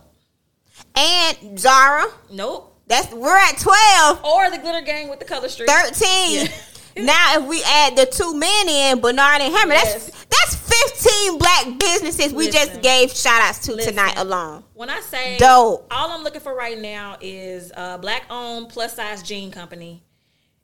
and 0.95 1.59
Zara. 1.59 2.05
Nope. 2.31 2.75
That's 2.87 3.13
we're 3.15 3.37
at 3.37 3.59
12, 3.59 4.25
Or 4.25 4.51
the 4.51 4.59
glitter 4.59 4.83
gang 4.83 5.09
with 5.09 5.19
the 5.21 5.25
color 5.25 5.49
streak. 5.49 5.71
13. 5.71 6.49
Now, 7.05 7.41
if 7.41 7.47
we 7.49 7.63
add 7.65 7.97
the 7.97 8.07
two 8.07 8.35
men 8.35 8.69
in, 8.69 9.01
Bernard 9.01 9.41
and 9.41 9.55
Hammer, 9.55 9.75
Yes. 9.75 10.07
that's 10.07 10.25
that's 10.25 11.01
15 11.03 11.39
black 11.39 11.79
businesses 11.79 12.33
we 12.33 12.51
just 12.51 12.81
gave 12.83 13.11
shout 13.13 13.41
outs 13.43 13.61
to 13.61 13.75
Listen. 13.75 13.93
tonight 13.95 14.15
alone. 14.17 14.63
When 14.75 14.91
I 14.91 15.01
say 15.01 15.37
Dope. 15.39 15.87
all 15.91 16.11
I'm 16.11 16.23
looking 16.23 16.41
for 16.41 16.55
right 16.55 16.79
now 16.79 17.17
is 17.21 17.73
a 17.77 17.99
black 17.99 18.25
owned 18.31 18.69
plus 18.69 18.95
size 18.97 19.23
jean 19.23 19.51
company. 19.51 20.03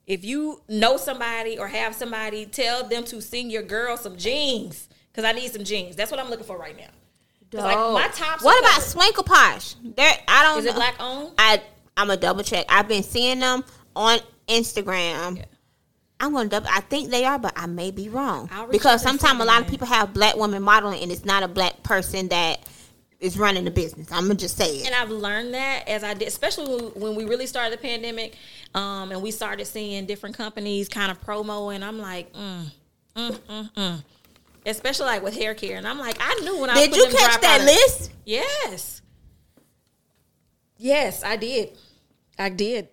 If 0.07 0.23
you 0.25 0.61
know 0.69 0.97
somebody 0.99 1.59
or 1.59 1.67
have 1.69 1.95
somebody, 1.95 2.45
tell 2.47 2.87
them 2.87 3.05
to 3.05 3.23
send 3.23 3.51
your 3.51 3.63
girl 3.63 3.97
some 3.97 4.17
jeans 4.17 4.89
because 5.11 5.25
I 5.25 5.33
need 5.33 5.51
some 5.53 5.65
jeans. 5.65 5.97
That's 5.97 6.11
what 6.11 6.21
I'm 6.21 6.29
looking 6.29 6.45
for 6.47 6.59
right 6.59 6.77
now. 6.77 6.91
Like 7.53 7.77
my 7.77 8.09
tops. 8.09 8.43
What 8.43 8.59
about. 8.61 8.83
Swinkle 8.83 9.23
Posh? 9.25 9.77
There, 9.83 10.13
I 10.29 10.43
don't 10.43 10.59
Is 10.59 10.65
know. 10.67 10.71
it 10.73 10.75
black 10.75 10.97
owned? 11.01 11.33
I 11.39 11.63
I'm 11.97 12.11
a 12.11 12.17
double 12.17 12.43
check. 12.43 12.67
I've 12.69 12.89
been 12.89 13.03
seeing 13.05 13.39
them 13.39 13.65
on 13.97 14.19
Instagram. 14.49 15.37
Yeah. 15.39 15.45
I'm 16.25 16.33
gonna 16.33 16.49
double. 16.49 16.69
I 16.71 16.81
think 16.81 17.11
they 17.11 17.25
are, 17.25 17.39
but 17.39 17.53
I 17.57 17.67
may 17.67 17.91
be 17.91 18.09
wrong 18.09 18.49
because 18.71 19.03
sometimes 19.03 19.41
a 19.41 19.45
lot 19.45 19.61
of 19.63 19.69
people 19.69 19.87
have 19.87 20.13
black 20.15 20.37
women 20.37 20.63
modeling, 20.63 21.03
and 21.03 21.13
it's 21.13 21.25
not 21.25 21.43
a 21.43 21.49
black 21.49 21.83
person 21.83 22.29
that 22.29 22.61
is 23.21 23.39
running 23.39 23.65
the 23.65 23.71
business. 23.71 24.09
I'm 24.11 24.23
gonna 24.23 24.35
just 24.35 24.57
say 24.57 24.79
it. 24.79 24.87
And 24.87 24.95
I've 24.95 25.11
learned 25.11 25.55
that 25.55 25.87
as 25.89 26.03
I 26.05 26.15
did, 26.15 26.29
especially 26.29 26.67
when- 26.67 26.93
when 27.03 27.15
we 27.15 27.25
really 27.25 27.47
started 27.47 27.73
the 27.73 27.83
pandemic, 27.83 28.35
um, 28.75 29.13
and 29.13 29.23
we 29.23 29.31
started 29.31 29.67
seeing 29.67 30.05
different 30.07 30.37
companies 30.37 30.89
kind 30.89 31.11
of 31.11 31.21
promo, 31.23 31.75
and 31.75 31.85
I'm 31.85 31.99
like, 31.99 32.33
mm, 32.35 32.71
mm, 33.17 33.39
mm, 33.49 33.71
mm. 33.75 34.05
Especially 34.67 35.07
like 35.07 35.23
with 35.23 35.35
hair 35.35 35.55
care, 35.55 35.77
and 35.77 35.87
I'm 35.87 35.99
like, 35.99 36.17
I 36.21 36.35
knew 36.41 36.59
when 36.59 36.71
I 36.71 36.75
Did 36.75 36.97
you 36.97 37.05
catch 37.07 37.41
that 37.41 37.59
products- 37.59 37.65
list? 38.01 38.11
Yes, 38.25 39.03
yes, 40.77 41.23
I 41.23 41.37
did, 41.37 41.71
I 42.39 42.49
did, 42.49 42.89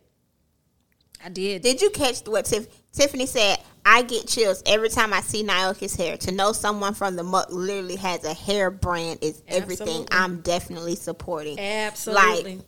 I 1.23 1.29
did. 1.29 1.61
Did 1.61 1.81
you 1.81 1.89
catch 1.89 2.21
what 2.27 2.45
Tiff- 2.45 2.67
Tiffany 2.91 3.25
said? 3.25 3.57
I 3.85 4.03
get 4.03 4.27
chills 4.27 4.61
every 4.65 4.89
time 4.89 5.13
I 5.13 5.21
see 5.21 5.43
Nyoka's 5.43 5.95
hair. 5.95 6.17
To 6.17 6.31
know 6.31 6.51
someone 6.51 6.93
from 6.93 7.15
the 7.15 7.23
muck 7.23 7.47
literally 7.49 7.95
has 7.95 8.23
a 8.23 8.33
hair 8.33 8.69
brand 8.69 9.19
is 9.23 9.41
everything. 9.47 10.03
Absolutely. 10.03 10.17
I'm 10.17 10.41
definitely 10.41 10.95
supporting. 10.95 11.59
Absolutely. 11.59 12.57
Like, 12.57 12.65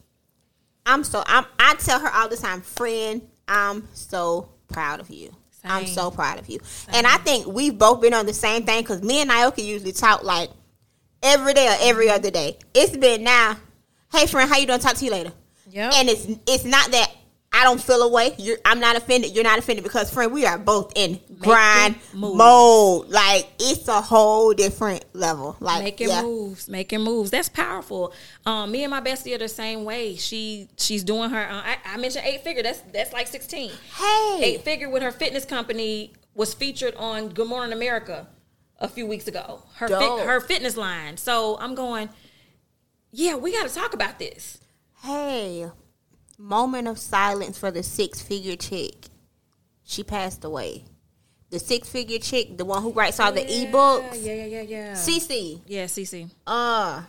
I'm 0.86 1.04
so 1.04 1.24
I'm 1.26 1.46
I 1.60 1.76
tell 1.76 2.00
her 2.00 2.10
all 2.12 2.30
the 2.30 2.36
time, 2.36 2.62
friend, 2.62 3.22
I'm 3.48 3.88
so 3.94 4.50
proud 4.68 5.00
of 5.00 5.10
you. 5.10 5.36
I'm 5.66 5.88
so 5.88 6.12
proud 6.12 6.40
of 6.40 6.50
you. 6.50 6.60
And 6.92 7.08
I 7.08 7.16
think 7.18 7.48
we've 7.48 7.78
both 7.78 8.02
been 8.02 8.14
on 8.14 8.26
the 8.26 8.34
same 8.34 8.64
thing 8.64 8.82
because 8.82 9.02
me 9.02 9.22
and 9.22 9.30
Nyoka 9.30 9.64
usually 9.64 9.94
talk 9.94 10.24
like 10.24 10.50
every 11.22 11.54
day 11.54 11.68
or 11.68 11.78
every 11.88 12.10
other 12.10 12.32
day. 12.32 12.58
It's 12.74 12.98
been 12.98 13.24
now, 13.24 13.56
hey 14.12 14.28
friend, 14.28 14.50
how 14.50 14.58
you 14.58 14.68
doing? 14.68 14.80
Talk 14.80 14.96
to 14.96 15.06
you 15.06 15.12
later. 15.12 15.32
Yep. 15.70 15.94
And 15.96 16.10
it's 16.10 16.28
it's 16.48 16.66
not 16.66 16.92
that 16.92 17.10
I 17.56 17.64
don't 17.64 17.80
feel 17.80 18.02
away. 18.02 18.34
You're, 18.40 18.58
I'm 18.66 18.80
not 18.80 18.96
offended. 18.96 19.36
You're 19.36 19.44
not 19.44 19.60
offended 19.60 19.84
because 19.84 20.12
friend, 20.12 20.34
we 20.34 20.44
are 20.46 20.58
both 20.58 20.92
in 20.96 21.20
grind 21.38 21.96
mode. 22.12 23.10
Like 23.10 23.48
it's 23.60 23.88
a 23.88 24.02
whole 24.02 24.54
different 24.54 25.06
level. 25.14 25.56
Like 25.60 25.84
making 25.84 26.10
yeah. 26.10 26.24
moves, 26.24 26.68
making 26.68 27.02
moves. 27.02 27.30
That's 27.30 27.50
powerful. 27.50 28.12
Um, 28.48 28.72
me 28.72 28.84
and 28.84 28.92
my 28.92 29.02
bestie 29.02 29.36
are 29.36 29.38
the 29.38 29.48
same 29.48 29.86
way. 29.86 30.16
She 30.16 30.68
she's 30.78 31.04
doing 31.04 31.30
her. 31.30 31.48
Uh, 31.48 31.62
I, 31.64 31.78
I 31.86 31.98
mentioned 31.98 32.26
eight 32.26 32.44
figure. 32.44 32.64
That's 32.64 32.80
that's 32.92 33.14
like 33.14 33.28
sixteen. 33.28 33.72
Hey, 33.96 34.40
Eight 34.42 34.62
figure 34.64 34.90
with 34.90 35.04
her 35.04 35.12
fitness 35.12 35.46
company 35.46 36.14
was 36.34 36.56
featured 36.56 36.96
on 36.96 37.30
Good 37.30 37.48
Morning 37.48 37.72
America 37.72 38.28
a 38.80 38.88
few 38.88 39.06
weeks 39.06 39.28
ago. 39.28 39.62
Her 39.76 39.88
fit, 39.88 40.26
her 40.26 40.42
fitness 40.42 40.76
line. 40.76 41.18
So 41.18 41.58
I'm 41.60 41.76
going, 41.76 42.10
yeah, 43.12 43.36
we 43.36 43.52
got 43.52 43.68
to 43.68 43.74
talk 43.74 43.94
about 43.94 44.18
this. 44.18 44.60
Hey, 45.04 45.70
moment 46.38 46.88
of 46.88 46.98
silence 47.00 47.58
for 47.58 47.72
the 47.72 47.84
six 47.84 48.22
figure 48.22 48.56
chick. 48.56 49.08
She 49.84 50.04
passed 50.04 50.44
away. 50.44 50.86
The 51.50 51.60
six 51.60 51.88
figure 51.90 52.20
chick, 52.20 52.58
the 52.58 52.66
one 52.66 52.82
who 52.82 52.92
writes 52.92 53.20
all 53.20 53.32
the 53.32 53.42
Yeah, 53.42 53.72
ebooks. 53.72 54.24
Yeah, 54.26 54.34
yeah, 54.34 54.46
yeah, 54.46 54.62
yeah. 54.62 54.94
CC. 54.94 55.62
yeah, 55.68 55.86
CC. 55.86 56.30
Uh 56.48 57.04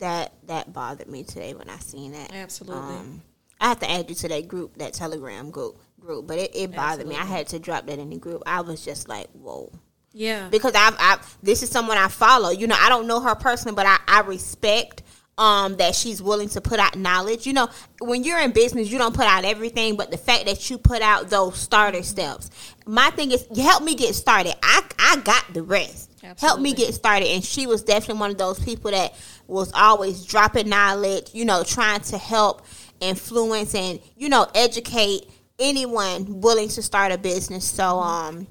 that 0.00 0.32
that 0.48 0.72
bothered 0.72 1.08
me 1.08 1.22
today 1.22 1.54
when 1.54 1.70
I 1.70 1.78
seen 1.78 2.12
that. 2.12 2.32
Absolutely. 2.34 2.96
Um, 2.96 3.22
I 3.60 3.68
have 3.68 3.78
to 3.80 3.90
add 3.90 4.08
you 4.08 4.16
to 4.16 4.28
that 4.28 4.48
group, 4.48 4.76
that 4.78 4.92
Telegram 4.94 5.50
group 5.50 5.78
group, 6.00 6.26
but 6.26 6.38
it, 6.38 6.50
it 6.56 6.74
bothered 6.74 7.06
me. 7.06 7.14
I 7.14 7.24
had 7.24 7.46
to 7.48 7.60
drop 7.60 7.86
that 7.86 8.00
in 8.00 8.10
the 8.10 8.18
group. 8.18 8.42
I 8.44 8.60
was 8.62 8.84
just 8.84 9.08
like, 9.08 9.28
whoa. 9.30 9.72
Yeah. 10.12 10.48
Because 10.50 10.74
I've, 10.74 10.96
I've 10.98 11.38
this 11.42 11.62
is 11.62 11.70
someone 11.70 11.96
I 11.96 12.08
follow. 12.08 12.50
You 12.50 12.66
know, 12.66 12.76
I 12.78 12.88
don't 12.88 13.06
know 13.06 13.20
her 13.20 13.34
personally, 13.34 13.74
but 13.74 13.86
I, 13.86 13.98
I 14.06 14.20
respect 14.20 15.02
um 15.38 15.76
that 15.76 15.94
she's 15.94 16.20
willing 16.22 16.48
to 16.50 16.60
put 16.60 16.78
out 16.78 16.96
knowledge. 16.96 17.46
You 17.46 17.54
know, 17.54 17.68
when 18.00 18.22
you're 18.22 18.38
in 18.38 18.52
business, 18.52 18.90
you 18.90 18.98
don't 18.98 19.14
put 19.14 19.26
out 19.26 19.44
everything, 19.44 19.96
but 19.96 20.10
the 20.10 20.18
fact 20.18 20.46
that 20.46 20.68
you 20.70 20.78
put 20.78 21.02
out 21.02 21.30
those 21.30 21.56
starter 21.58 22.02
steps. 22.02 22.50
My 22.86 23.10
thing 23.10 23.30
is, 23.30 23.46
help 23.56 23.82
me 23.82 23.94
get 23.94 24.14
started. 24.14 24.54
I 24.62 24.82
I 24.98 25.16
got 25.24 25.52
the 25.54 25.62
rest. 25.62 26.10
Help 26.38 26.60
me 26.60 26.72
get 26.72 26.94
started. 26.94 27.28
And 27.28 27.42
she 27.42 27.66
was 27.66 27.82
definitely 27.82 28.20
one 28.20 28.30
of 28.30 28.38
those 28.38 28.60
people 28.62 28.90
that 28.92 29.14
was 29.48 29.72
always 29.72 30.24
dropping 30.24 30.68
knowledge. 30.68 31.30
You 31.32 31.44
know, 31.44 31.64
trying 31.64 32.00
to 32.02 32.18
help 32.18 32.66
influence 33.00 33.74
and 33.74 33.98
you 34.16 34.28
know 34.28 34.46
educate 34.54 35.28
anyone 35.58 36.40
willing 36.40 36.68
to 36.68 36.82
start 36.82 37.12
a 37.12 37.18
business. 37.18 37.64
So 37.64 37.98
um 37.98 38.46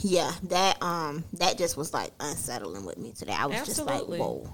yeah, 0.00 0.32
that 0.44 0.82
um 0.82 1.24
that 1.34 1.58
just 1.58 1.76
was 1.76 1.92
like 1.92 2.12
unsettling 2.20 2.84
with 2.84 2.98
me 2.98 3.12
today. 3.12 3.34
I 3.36 3.46
was 3.46 3.56
Absolutely. 3.56 3.98
just 3.98 4.10
like, 4.10 4.20
whoa. 4.20 4.52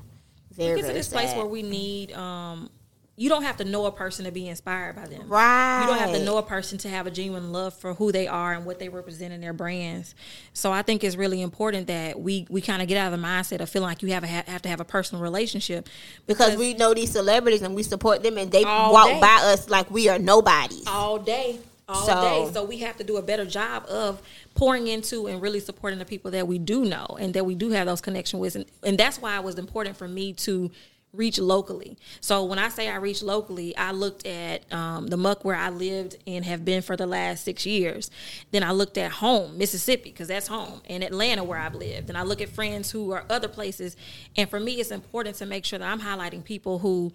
Very, 0.52 0.70
we 0.70 0.76
get 0.76 0.82
to 0.82 0.86
very 0.86 0.98
this 0.98 1.09
place 1.09 1.34
where 1.34 1.47
we 1.47 1.62
need 1.62 2.12
um 2.12 2.70
you 3.18 3.30
don't 3.30 3.44
have 3.44 3.56
to 3.56 3.64
know 3.64 3.86
a 3.86 3.93
person 3.93 4.26
to 4.26 4.30
be 4.30 4.47
inspired 4.47 4.94
by 4.94 5.06
them. 5.06 5.26
Right. 5.26 5.80
You 5.80 5.86
don't 5.86 5.98
have 5.98 6.12
to 6.12 6.22
know 6.22 6.36
a 6.36 6.43
person 6.43 6.76
to 6.78 6.88
have 6.90 7.06
a 7.06 7.10
genuine 7.10 7.51
love 7.51 7.72
for 7.72 7.94
who 7.94 8.12
they 8.12 8.26
are 8.28 8.52
and 8.52 8.66
what 8.66 8.78
they 8.78 8.90
represent 8.90 9.32
in 9.32 9.40
their 9.40 9.55
brands. 9.55 10.14
So 10.52 10.70
I 10.70 10.82
think 10.82 11.02
it's 11.02 11.16
really 11.16 11.40
important 11.40 11.86
that 11.86 12.20
we 12.20 12.47
we 12.51 12.60
kind 12.60 12.82
of 12.82 12.88
get 12.88 12.98
out 12.98 13.12
of 13.12 13.18
the 13.18 13.26
mindset 13.26 13.60
of 13.60 13.70
feeling 13.70 13.88
like 13.88 14.02
you 14.02 14.12
have 14.12 14.22
a, 14.22 14.26
have 14.26 14.62
to 14.62 14.68
have 14.68 14.80
a 14.80 14.84
personal 14.84 15.22
relationship 15.22 15.88
because 16.26 16.56
we 16.56 16.74
know 16.74 16.93
these 16.93 17.10
celebrities 17.10 17.62
and 17.62 17.74
we 17.74 17.82
support 17.82 18.22
them 18.22 18.36
and 18.36 18.52
they 18.52 18.64
walk 18.64 19.09
day. 19.09 19.20
by 19.20 19.40
us 19.44 19.70
like 19.70 19.90
we 19.90 20.09
are 20.10 20.18
nobodies. 20.18 20.86
all 20.86 21.18
day 21.18 21.59
all 21.88 22.06
So- 22.06 22.20
day. 22.46 22.50
So 22.52 22.64
we 22.64 22.78
have 22.78 22.96
to 22.96 23.04
do 23.04 23.16
a 23.16 23.22
better 23.22 23.44
job 23.44 23.86
of 23.86 24.20
pouring 24.54 24.88
into 24.88 25.26
and 25.26 25.40
really 25.40 25.60
supporting 25.60 25.98
the 25.98 26.04
people 26.04 26.30
that 26.32 26.48
we 26.48 26.58
do 26.58 26.84
know 26.84 27.06
and 27.20 27.32
that 27.34 27.44
we 27.46 27.54
do 27.54 27.70
have 27.70 27.86
those 27.86 28.00
connections 28.00 28.40
with. 28.40 28.56
And, 28.56 28.64
and 28.82 28.98
that's 28.98 29.20
why 29.20 29.36
it 29.36 29.44
was 29.44 29.56
important 29.58 29.96
for 29.96 30.08
me 30.08 30.32
to 30.34 30.70
reach 31.12 31.38
locally. 31.38 31.96
So 32.20 32.44
when 32.44 32.58
i 32.58 32.68
say 32.68 32.90
i 32.90 32.96
reach 32.96 33.22
locally 33.22 33.74
i 33.78 33.90
looked 33.90 34.26
at 34.26 34.70
um, 34.70 35.06
the 35.06 35.16
muck 35.16 35.46
where 35.46 35.56
i 35.56 35.70
lived 35.70 36.16
and 36.26 36.44
have 36.44 36.62
been 36.62 36.82
for 36.82 36.94
the 36.94 37.06
last 37.06 37.42
six 37.42 37.64
years. 37.64 38.10
Then 38.50 38.62
i 38.62 38.70
looked 38.72 38.98
at 38.98 39.12
home 39.12 39.56
mississippi 39.56 40.10
because 40.10 40.28
that's 40.28 40.48
home 40.48 40.82
and 40.90 41.02
atlanta 41.02 41.42
where 41.42 41.58
i've 41.58 41.74
lived. 41.74 42.10
And 42.10 42.18
i 42.18 42.22
look 42.22 42.42
at 42.42 42.50
friends 42.50 42.90
who 42.90 43.12
are 43.12 43.24
other 43.30 43.48
places. 43.48 43.96
And 44.36 44.50
for 44.50 44.60
me 44.60 44.74
it's 44.74 44.90
important 44.90 45.36
to 45.36 45.46
make 45.46 45.64
sure 45.64 45.78
that 45.78 45.88
i'm 45.90 46.00
highlighting 46.00 46.44
people 46.44 46.80
who 46.80 47.12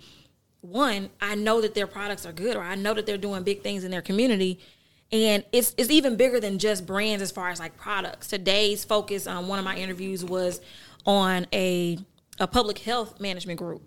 one, 0.62 1.10
I 1.20 1.36
know 1.36 1.62
that 1.62 1.74
their 1.74 1.88
products 1.88 2.26
are 2.26 2.32
good 2.32 2.56
or 2.56 2.62
I 2.62 2.76
know 2.76 2.94
that 2.94 3.06
they're 3.06 3.18
doing 3.18 3.44
big 3.44 3.62
things 3.62 3.84
in 3.84 3.92
their 3.92 4.02
community. 4.02 4.60
And 5.12 5.44
it's 5.52 5.76
it's 5.78 5.90
even 5.90 6.16
bigger 6.16 6.40
than 6.40 6.58
just 6.58 6.86
brands 6.86 7.22
as 7.22 7.32
far 7.32 7.50
as 7.50 7.60
like 7.60 7.76
products. 7.76 8.28
Today's 8.28 8.86
focus 8.86 9.28
on 9.28 9.48
one 9.48 9.60
of 9.60 9.66
my 9.66 9.76
interviews 9.76 10.24
was 10.24 10.62
on 11.06 11.48
a 11.52 11.98
a 12.40 12.48
public 12.48 12.80
health 12.80 13.20
management 13.20 13.60
group 13.60 13.82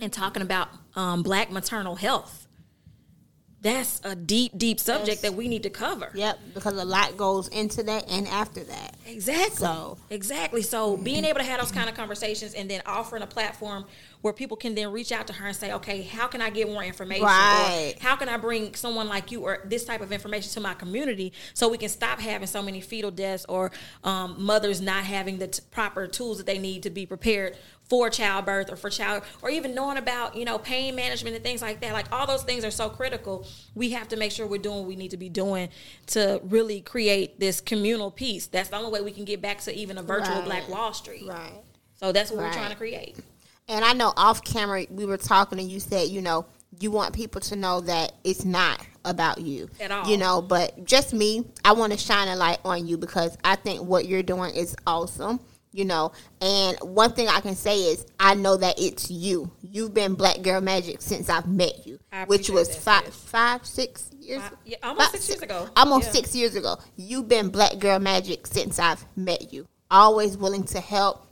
and 0.00 0.12
talking 0.12 0.42
about 0.42 0.68
um, 0.96 1.22
black 1.22 1.50
maternal 1.50 1.96
health. 1.96 2.41
That's 3.62 4.00
a 4.02 4.16
deep, 4.16 4.52
deep 4.58 4.80
subject 4.80 5.08
Yes. 5.08 5.20
that 5.20 5.34
we 5.34 5.46
need 5.46 5.62
to 5.62 5.70
cover. 5.70 6.10
Yep, 6.14 6.38
because 6.54 6.74
a 6.74 6.84
lot 6.84 7.16
goes 7.16 7.46
into 7.48 7.84
that 7.84 8.10
and 8.10 8.26
after 8.26 8.64
that. 8.64 8.96
Exactly. 9.06 9.56
So- 9.56 9.98
exactly. 10.10 10.62
So 10.62 10.96
being 10.96 11.24
able 11.24 11.38
to 11.38 11.44
have 11.44 11.60
those 11.60 11.70
kind 11.70 11.88
of 11.88 11.94
conversations 11.94 12.54
and 12.54 12.68
then 12.68 12.82
offering 12.86 13.22
a 13.22 13.26
platform 13.26 13.84
where 14.20 14.32
people 14.32 14.56
can 14.56 14.74
then 14.74 14.90
reach 14.90 15.12
out 15.12 15.26
to 15.28 15.32
her 15.32 15.46
and 15.46 15.56
say, 15.56 15.72
okay, 15.72 16.02
how 16.02 16.26
can 16.26 16.40
I 16.42 16.50
get 16.50 16.68
more 16.68 16.82
information? 16.82 17.24
Right. 17.24 17.94
Or 17.96 18.02
how 18.02 18.16
can 18.16 18.28
I 18.28 18.36
bring 18.36 18.74
someone 18.74 19.08
like 19.08 19.30
you 19.30 19.42
or 19.42 19.60
this 19.64 19.84
type 19.84 20.00
of 20.00 20.10
information 20.12 20.50
to 20.52 20.60
my 20.60 20.74
community 20.74 21.32
so 21.54 21.68
we 21.68 21.78
can 21.78 21.88
stop 21.88 22.18
having 22.20 22.46
so 22.48 22.62
many 22.62 22.80
fetal 22.80 23.10
deaths 23.12 23.46
or 23.48 23.70
um, 24.04 24.36
mothers 24.38 24.80
not 24.80 25.04
having 25.04 25.38
the 25.38 25.48
t- 25.48 25.62
proper 25.70 26.06
tools 26.08 26.38
that 26.38 26.46
they 26.46 26.58
need 26.58 26.82
to 26.84 26.90
be 26.90 27.06
prepared 27.06 27.56
for 27.92 28.08
childbirth 28.08 28.72
or 28.72 28.76
for 28.76 28.88
child 28.88 29.22
or 29.42 29.50
even 29.50 29.74
knowing 29.74 29.98
about 29.98 30.34
you 30.34 30.46
know 30.46 30.56
pain 30.58 30.94
management 30.96 31.36
and 31.36 31.44
things 31.44 31.60
like 31.60 31.78
that 31.82 31.92
like 31.92 32.06
all 32.10 32.26
those 32.26 32.42
things 32.42 32.64
are 32.64 32.70
so 32.70 32.88
critical 32.88 33.46
we 33.74 33.90
have 33.90 34.08
to 34.08 34.16
make 34.16 34.32
sure 34.32 34.46
we're 34.46 34.56
doing 34.56 34.78
what 34.78 34.86
we 34.86 34.96
need 34.96 35.10
to 35.10 35.18
be 35.18 35.28
doing 35.28 35.68
to 36.06 36.40
really 36.44 36.80
create 36.80 37.38
this 37.38 37.60
communal 37.60 38.10
peace 38.10 38.46
that's 38.46 38.70
the 38.70 38.76
only 38.76 38.90
way 38.90 39.02
we 39.02 39.10
can 39.10 39.26
get 39.26 39.42
back 39.42 39.58
to 39.60 39.74
even 39.76 39.98
a 39.98 40.02
virtual 40.02 40.36
Right. 40.36 40.44
black 40.46 40.68
wall 40.70 40.94
street 40.94 41.26
Right. 41.28 41.52
so 41.96 42.12
that's 42.12 42.30
what 42.30 42.38
Right. 42.40 42.46
we're 42.46 42.52
trying 42.54 42.70
to 42.70 42.76
create 42.76 43.14
And 43.68 43.84
I 43.84 43.92
know 43.92 44.14
off 44.16 44.42
camera 44.42 44.86
we 44.88 45.04
were 45.04 45.18
talking 45.18 45.60
and 45.60 45.70
you 45.70 45.78
said, 45.78 46.08
you 46.08 46.22
know, 46.22 46.46
you 46.80 46.90
want 46.90 47.14
people 47.14 47.42
to 47.42 47.56
know 47.56 47.82
that 47.82 48.12
it's 48.24 48.46
not 48.46 48.80
about 49.04 49.42
you 49.42 49.68
At 49.78 49.90
all. 49.90 50.08
You 50.08 50.16
know, 50.16 50.40
but 50.40 50.86
just 50.86 51.12
me, 51.12 51.44
I 51.62 51.72
want 51.74 51.92
to 51.92 51.98
shine 51.98 52.28
a 52.28 52.36
light 52.36 52.58
on 52.64 52.86
you 52.86 52.96
because 52.96 53.36
I 53.44 53.56
think 53.56 53.82
what 53.82 54.06
you're 54.06 54.22
doing 54.22 54.54
is 54.54 54.74
awesome. 54.86 55.40
You 55.74 55.86
know, 55.86 56.12
and 56.42 56.76
one 56.82 57.12
thing 57.12 57.28
I 57.28 57.40
can 57.40 57.54
say 57.54 57.78
is 57.78 58.04
I 58.20 58.34
know 58.34 58.58
that 58.58 58.78
it's 58.78 59.10
you. 59.10 59.50
You've 59.62 59.94
been 59.94 60.14
Black 60.14 60.42
Girl 60.42 60.60
Magic 60.60 61.00
since 61.00 61.30
I've 61.30 61.48
met 61.48 61.86
you, 61.86 61.98
which 62.26 62.50
was 62.50 62.68
that, 62.68 62.76
five, 62.82 63.04
sis. 63.06 63.14
five, 63.24 63.66
six 63.66 64.10
years, 64.20 64.42
Five- 64.42 64.56
yeah, 64.66 64.76
almost 64.82 65.00
five- 65.12 65.20
six 65.20 65.28
years 65.30 65.42
ago. 65.42 65.68
almost 65.74 66.06
Yeah. 66.08 66.12
six 66.12 66.36
years 66.36 66.54
ago. 66.56 66.76
You've 66.96 67.26
been 67.26 67.48
Black 67.48 67.78
Girl 67.78 67.98
Magic 67.98 68.46
since 68.46 68.78
I've 68.78 69.06
met 69.16 69.52
you. 69.52 69.66
Always 69.90 70.36
willing 70.36 70.64
to 70.64 70.80
help, 70.80 71.26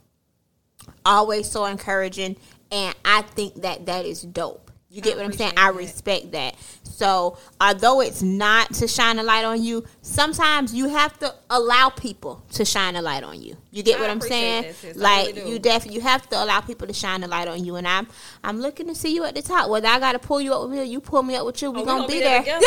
always 1.05 1.49
so 1.49 1.65
encouraging 1.65 2.35
and 2.71 2.95
i 3.05 3.21
think 3.21 3.61
that 3.61 3.85
that 3.85 4.05
is 4.05 4.21
dope 4.23 4.70
you 4.91 5.01
get 5.01 5.15
what 5.15 5.25
i'm 5.25 5.31
saying? 5.31 5.51
appreciate 5.51 5.65
i 5.65 5.77
respect 5.77 6.31
that. 6.33 6.55
So 6.83 7.37
although 7.59 8.01
it's 8.01 8.21
not 8.21 8.73
to 8.75 8.87
shine 8.87 9.17
a 9.17 9.23
light 9.23 9.43
on 9.45 9.63
you 9.63 9.85
sometimes 10.01 10.73
you 10.73 10.89
have 10.89 11.17
to 11.19 11.33
allow 11.49 11.89
people 11.89 12.43
to 12.51 12.63
shine 12.65 12.95
a 12.95 13.01
light 13.01 13.23
on 13.23 13.41
you. 13.41 13.55
You 13.71 13.81
get 13.83 13.97
I 13.97 14.01
what 14.01 14.09
i'm 14.09 14.21
saying? 14.21 14.63
that, 14.63 14.75
sis. 14.75 14.97
Like 14.97 15.35
really 15.35 15.51
you 15.51 15.59
definitely 15.59 15.95
you 15.95 16.01
have 16.01 16.29
to 16.29 16.43
allow 16.43 16.59
people 16.61 16.87
to 16.87 16.93
shine 16.93 17.23
a 17.23 17.27
light 17.27 17.47
on 17.47 17.63
you 17.65 17.75
and 17.77 17.87
i'm 17.87 18.07
i'm 18.43 18.59
looking 18.59 18.87
to 18.87 18.95
see 18.95 19.15
you 19.15 19.23
at 19.23 19.33
the 19.33 19.41
top. 19.41 19.69
Whether 19.69 19.87
i 19.87 19.97
gotta 19.99 20.19
pull 20.19 20.41
you 20.41 20.53
up 20.53 20.63
with 20.63 20.71
me 20.71 20.79
or 20.81 20.83
you 20.83 20.99
pull 20.99 21.23
me 21.23 21.35
up 21.35 21.45
with 21.45 21.61
you 21.61 21.71
we're 21.71 21.79
Oh, 21.79 21.85
gonna, 21.85 22.01
gonna 22.01 22.07
be, 22.07 22.13
be 22.15 22.19
there 22.19 22.43
there. 22.43 22.59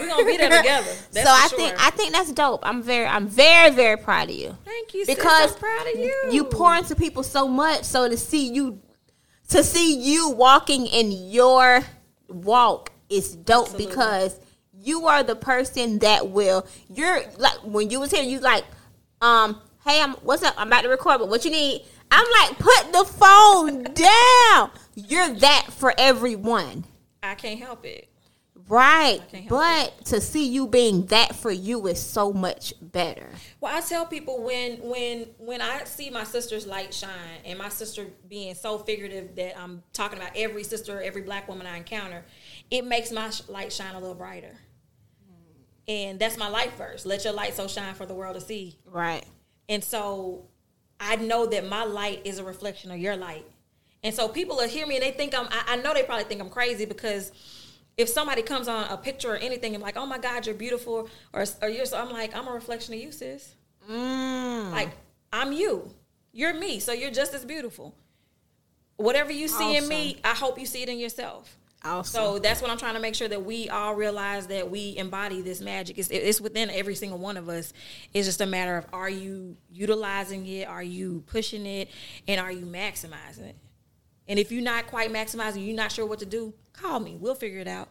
We 0.00 0.06
gonna 0.08 0.24
be 0.24 0.36
there 0.38 0.50
together. 0.62 0.86
That's 1.12 1.26
so 1.26 1.32
i 1.32 1.46
sure. 1.48 1.58
think 1.58 1.74
i 1.78 1.90
think 1.90 2.12
that's 2.12 2.32
dope. 2.32 2.60
I'm 2.66 2.82
very 2.82 3.06
i'm 3.06 3.28
very 3.28 3.70
very 3.70 3.96
proud 3.98 4.30
of 4.30 4.34
you. 4.34 4.56
Thank 4.64 4.94
you 4.94 5.04
sis. 5.04 5.14
because 5.14 5.52
I'm 5.52 5.58
proud 5.58 5.86
of 5.94 5.98
you. 6.00 6.28
you 6.32 6.44
pour 6.44 6.74
into 6.74 6.96
people 6.96 7.22
so 7.22 7.46
much 7.46 7.84
so 7.84 8.08
to 8.08 8.16
see 8.16 8.48
you 8.52 8.80
to 9.48 9.64
see 9.64 9.96
you 9.98 10.30
walking 10.30 10.86
in 10.86 11.10
your 11.30 11.82
walk 12.28 12.90
is 13.08 13.34
dope 13.34 13.66
Absolutely. 13.66 13.86
because 13.86 14.40
you 14.80 15.06
are 15.06 15.22
the 15.22 15.36
person 15.36 15.98
that 16.00 16.28
will 16.28 16.66
you're 16.88 17.22
like 17.38 17.56
when 17.64 17.90
you 17.90 18.00
was 18.00 18.10
here 18.10 18.22
you 18.22 18.38
like 18.38 18.64
um 19.20 19.60
hey 19.84 20.00
i'm 20.00 20.12
what's 20.16 20.42
up? 20.42 20.54
I'm 20.56 20.68
about 20.68 20.82
to 20.82 20.88
record 20.88 21.18
but 21.18 21.28
what 21.28 21.44
you 21.44 21.50
need? 21.50 21.84
I'm 22.10 22.26
like 22.40 22.58
put 22.58 22.92
the 22.92 23.04
phone 23.04 23.82
down. 23.94 24.70
You're 24.94 25.34
that 25.36 25.66
for 25.70 25.92
everyone. 25.98 26.84
I 27.22 27.34
can't 27.34 27.58
help 27.58 27.84
it 27.84 28.08
right 28.66 29.20
but 29.48 30.04
to 30.04 30.20
see 30.20 30.48
you 30.48 30.66
being 30.66 31.06
that 31.06 31.36
for 31.36 31.50
you 31.50 31.86
is 31.86 32.00
so 32.00 32.32
much 32.32 32.74
better 32.80 33.28
Well, 33.60 33.76
I 33.76 33.80
tell 33.80 34.06
people 34.06 34.42
when 34.42 34.76
when 34.76 35.26
when 35.38 35.60
I 35.60 35.84
see 35.84 36.10
my 36.10 36.24
sister's 36.24 36.66
light 36.66 36.94
shine, 36.94 37.10
and 37.44 37.58
my 37.58 37.68
sister 37.68 38.06
being 38.28 38.54
so 38.54 38.78
figurative 38.78 39.34
that 39.36 39.58
I'm 39.58 39.82
talking 39.92 40.18
about 40.18 40.32
every 40.36 40.62
sister, 40.62 41.02
every 41.02 41.22
black 41.22 41.48
woman 41.48 41.66
I 41.66 41.76
encounter, 41.76 42.24
it 42.70 42.84
makes 42.84 43.10
my 43.10 43.30
light 43.48 43.72
shine 43.72 43.94
a 43.94 43.98
little 43.98 44.14
brighter. 44.14 44.56
And 45.88 46.18
that's 46.18 46.36
my 46.36 46.48
life 46.48 46.76
verse. 46.76 47.06
Let 47.06 47.24
your 47.24 47.32
light 47.32 47.54
so 47.54 47.66
shine 47.66 47.94
for 47.94 48.04
the 48.06 48.14
world 48.14 48.34
to 48.34 48.40
see. 48.40 48.78
right 48.84 49.24
And 49.68 49.82
so 49.82 50.44
I 51.00 51.16
know 51.16 51.46
that 51.46 51.66
my 51.66 51.84
light 51.84 52.22
is 52.24 52.38
a 52.38 52.44
reflection 52.44 52.90
of 52.90 52.98
your 52.98 53.16
light. 53.16 53.46
And 54.04 54.14
so 54.14 54.28
people 54.28 54.56
will 54.56 54.68
hear 54.68 54.86
me 54.86 54.96
and 54.96 55.02
they 55.02 55.10
think 55.10 55.36
I'm, 55.36 55.46
I, 55.50 55.62
I 55.68 55.76
know 55.76 55.94
they 55.94 56.02
probably 56.02 56.24
think 56.24 56.40
I'm 56.40 56.50
crazy 56.50 56.84
because 56.84 57.32
if 57.98 58.08
somebody 58.08 58.42
comes 58.42 58.68
on 58.68 58.88
a 58.88 58.96
picture 58.96 59.34
or 59.34 59.36
anything 59.36 59.74
and 59.74 59.82
like, 59.82 59.96
oh 59.96 60.06
my 60.06 60.18
God, 60.18 60.46
you're 60.46 60.54
beautiful, 60.54 61.10
or, 61.34 61.44
or 61.60 61.68
you're, 61.68 61.84
so 61.84 61.98
I'm 61.98 62.10
like, 62.10 62.34
I'm 62.34 62.46
a 62.46 62.52
reflection 62.52 62.94
of 62.94 63.00
you, 63.00 63.10
sis. 63.12 63.54
mm. 63.90 64.70
Like, 64.70 64.90
I'm 65.32 65.52
you. 65.52 65.90
You're 66.32 66.54
me. 66.54 66.78
So 66.78 66.92
you're 66.92 67.10
just 67.10 67.34
as 67.34 67.44
beautiful. 67.44 67.94
Whatever 68.96 69.32
you 69.32 69.48
see 69.48 69.76
in 69.76 69.88
me, 69.88 70.18
I 70.24 70.34
hope 70.34 70.58
you 70.58 70.66
see 70.66 70.82
it 70.82 70.88
in 70.88 70.98
yourself. 70.98 71.56
Awesome. 71.84 72.12
So 72.12 72.38
that's 72.38 72.60
what 72.60 72.70
I'm 72.70 72.78
trying 72.78 72.94
to 72.94 73.00
make 73.00 73.14
sure 73.14 73.28
that 73.28 73.44
we 73.44 73.68
all 73.68 73.94
realize 73.94 74.48
that 74.48 74.68
we 74.68 74.96
embody 74.96 75.42
this 75.42 75.60
magic. 75.60 75.98
It's, 75.98 76.08
it's 76.10 76.40
within 76.40 76.70
every 76.70 76.96
single 76.96 77.18
one 77.18 77.36
of 77.36 77.48
us. 77.48 77.72
It's 78.12 78.26
just 78.26 78.40
a 78.40 78.46
matter 78.46 78.76
of 78.76 78.86
are 78.92 79.08
you 79.08 79.56
utilizing 79.72 80.46
it, 80.46 80.66
are 80.66 80.82
you 80.82 81.22
pushing 81.26 81.66
it, 81.66 81.88
and 82.26 82.40
are 82.40 82.50
you 82.50 82.66
maximizing 82.66 83.50
it? 83.50 83.56
And 84.28 84.38
if 84.38 84.52
you're 84.52 84.62
not 84.62 84.86
quite 84.86 85.12
maximizing, 85.12 85.66
you're 85.66 85.74
not 85.74 85.90
sure 85.90 86.06
what 86.06 86.18
to 86.18 86.26
do, 86.26 86.52
call 86.72 87.00
me. 87.00 87.16
We'll 87.18 87.34
figure 87.34 87.60
it 87.60 87.68
out. 87.68 87.88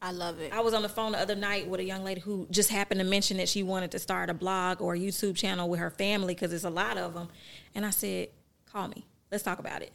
I 0.00 0.12
love 0.12 0.40
it. 0.40 0.52
I 0.52 0.60
was 0.60 0.74
on 0.74 0.82
the 0.82 0.88
phone 0.88 1.12
the 1.12 1.18
other 1.18 1.34
night 1.34 1.68
with 1.68 1.80
a 1.80 1.84
young 1.84 2.04
lady 2.04 2.20
who 2.20 2.46
just 2.50 2.70
happened 2.70 3.00
to 3.00 3.06
mention 3.06 3.36
that 3.38 3.48
she 3.48 3.62
wanted 3.62 3.90
to 3.92 3.98
start 3.98 4.30
a 4.30 4.34
blog 4.34 4.80
or 4.80 4.94
a 4.94 4.98
YouTube 4.98 5.36
channel 5.36 5.68
with 5.68 5.80
her 5.80 5.90
family 5.90 6.34
because 6.34 6.50
there's 6.50 6.64
a 6.64 6.70
lot 6.70 6.96
of 6.96 7.14
them. 7.14 7.28
And 7.74 7.84
I 7.84 7.90
said, 7.90 8.28
call 8.66 8.88
me. 8.88 9.06
Let's 9.30 9.42
talk 9.42 9.58
about 9.58 9.82
it. 9.82 9.92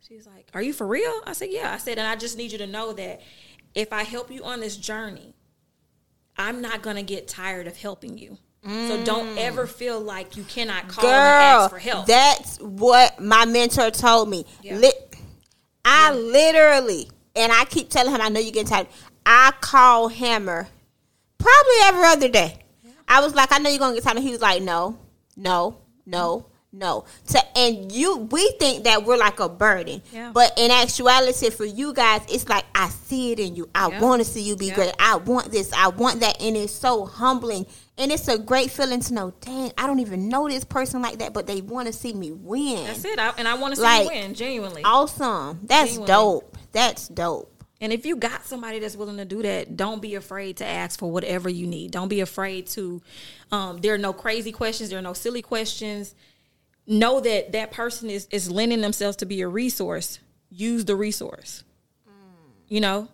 She's 0.00 0.26
like, 0.26 0.48
Are 0.54 0.62
you 0.62 0.72
for 0.72 0.86
real? 0.86 1.20
I 1.26 1.32
said, 1.32 1.48
Yeah. 1.50 1.72
I 1.72 1.78
said, 1.78 1.98
And 1.98 2.06
I 2.06 2.16
just 2.16 2.36
need 2.36 2.52
you 2.52 2.58
to 2.58 2.66
know 2.66 2.92
that 2.92 3.20
if 3.74 3.92
I 3.92 4.02
help 4.02 4.30
you 4.30 4.44
on 4.44 4.60
this 4.60 4.76
journey, 4.76 5.34
I'm 6.36 6.60
not 6.60 6.82
going 6.82 6.96
to 6.96 7.02
get 7.02 7.28
tired 7.28 7.66
of 7.66 7.76
helping 7.76 8.18
you. 8.18 8.38
So 8.64 9.02
don't 9.04 9.34
mm. 9.34 9.38
ever 9.38 9.66
feel 9.66 10.00
like 10.00 10.36
you 10.36 10.44
cannot 10.44 10.86
call 10.86 11.04
and 11.04 11.14
ask 11.14 11.70
for 11.70 11.80
help. 11.80 12.06
that's 12.06 12.58
what 12.58 13.20
my 13.20 13.44
mentor 13.44 13.90
told 13.90 14.28
me. 14.28 14.46
Yeah. 14.62 14.76
Lit- 14.76 15.16
I 15.84 16.12
literally, 16.12 17.10
and 17.34 17.50
I 17.50 17.64
keep 17.64 17.90
telling 17.90 18.14
him, 18.14 18.20
I 18.20 18.28
know 18.28 18.38
you 18.38 18.52
get 18.52 18.68
tired. 18.68 18.86
I 19.26 19.52
call 19.60 20.06
Hammer 20.08 20.68
probably 21.38 21.74
every 21.84 22.04
other 22.04 22.28
day. 22.28 22.58
I 23.08 23.20
was 23.20 23.34
like, 23.34 23.52
I 23.52 23.58
know 23.58 23.68
you're 23.68 23.80
gonna 23.80 23.94
get 23.94 24.04
tired. 24.04 24.16
And 24.18 24.24
he 24.24 24.30
was 24.30 24.40
like, 24.40 24.62
No, 24.62 24.96
no, 25.36 25.78
no, 26.06 26.46
no. 26.72 27.04
To 27.28 27.58
and 27.58 27.90
you, 27.90 28.16
we 28.16 28.48
think 28.60 28.84
that 28.84 29.04
we're 29.04 29.16
like 29.18 29.40
a 29.40 29.48
burden, 29.48 30.02
Yeah. 30.12 30.30
but 30.32 30.52
in 30.56 30.70
actuality, 30.70 31.50
for 31.50 31.64
you 31.64 31.92
guys, 31.92 32.20
it's 32.28 32.48
like 32.48 32.64
I 32.76 32.88
see 32.88 33.32
it 33.32 33.40
in 33.40 33.56
you. 33.56 33.68
I 33.74 33.88
Yeah. 33.88 34.00
want 34.00 34.24
to 34.24 34.28
see 34.28 34.42
you 34.42 34.56
be 34.56 34.66
Yeah. 34.66 34.74
great. 34.76 34.94
I 35.00 35.16
want 35.16 35.50
this. 35.50 35.72
I 35.72 35.88
want 35.88 36.20
that, 36.20 36.40
and 36.40 36.56
it's 36.56 36.72
so 36.72 37.04
humbling. 37.06 37.66
And 37.98 38.10
it's 38.10 38.26
a 38.26 38.38
great 38.38 38.70
feeling 38.70 39.00
to 39.00 39.14
know, 39.14 39.34
dang, 39.40 39.70
I 39.76 39.86
don't 39.86 40.00
even 40.00 40.28
know 40.28 40.48
this 40.48 40.64
person 40.64 41.02
like 41.02 41.18
that, 41.18 41.34
but 41.34 41.46
they 41.46 41.60
want 41.60 41.88
to 41.88 41.92
see 41.92 42.14
me 42.14 42.32
win. 42.32 42.86
That's 42.86 43.04
it. 43.04 43.18
I, 43.18 43.32
and 43.36 43.46
I 43.46 43.54
want 43.54 43.72
to 43.72 43.76
see 43.76 43.82
Like, 43.82 44.04
you 44.04 44.08
win, 44.08 44.34
genuinely. 44.34 44.82
Awesome. 44.82 45.60
That's 45.64 45.90
Genuinely. 45.96 46.06
dope. 46.06 46.58
That's 46.72 47.08
dope. 47.08 47.64
And 47.82 47.92
if 47.92 48.06
you 48.06 48.16
got 48.16 48.46
somebody 48.46 48.78
that's 48.78 48.96
willing 48.96 49.16
to 49.18 49.24
do 49.24 49.42
that, 49.42 49.76
don't 49.76 50.00
be 50.00 50.14
afraid 50.14 50.58
to 50.58 50.64
ask 50.66 50.98
for 50.98 51.10
whatever 51.10 51.50
you 51.50 51.66
need. 51.66 51.90
Don't 51.90 52.08
be 52.08 52.20
afraid 52.20 52.68
to. 52.68 53.02
Um, 53.50 53.78
there 53.78 53.92
are 53.92 53.98
no 53.98 54.12
crazy 54.12 54.52
questions. 54.52 54.88
There 54.90 54.98
are 55.00 55.02
no 55.02 55.14
silly 55.14 55.42
questions. 55.42 56.14
Know 56.86 57.20
that 57.20 57.52
that 57.52 57.72
person 57.72 58.08
is 58.08 58.28
is 58.30 58.50
lending 58.50 58.80
themselves 58.82 59.16
to 59.18 59.26
be 59.26 59.40
a 59.40 59.48
resource. 59.48 60.20
Use 60.48 60.84
the 60.84 60.94
resource. 60.94 61.64
You 62.68 62.80
know. 62.80 63.08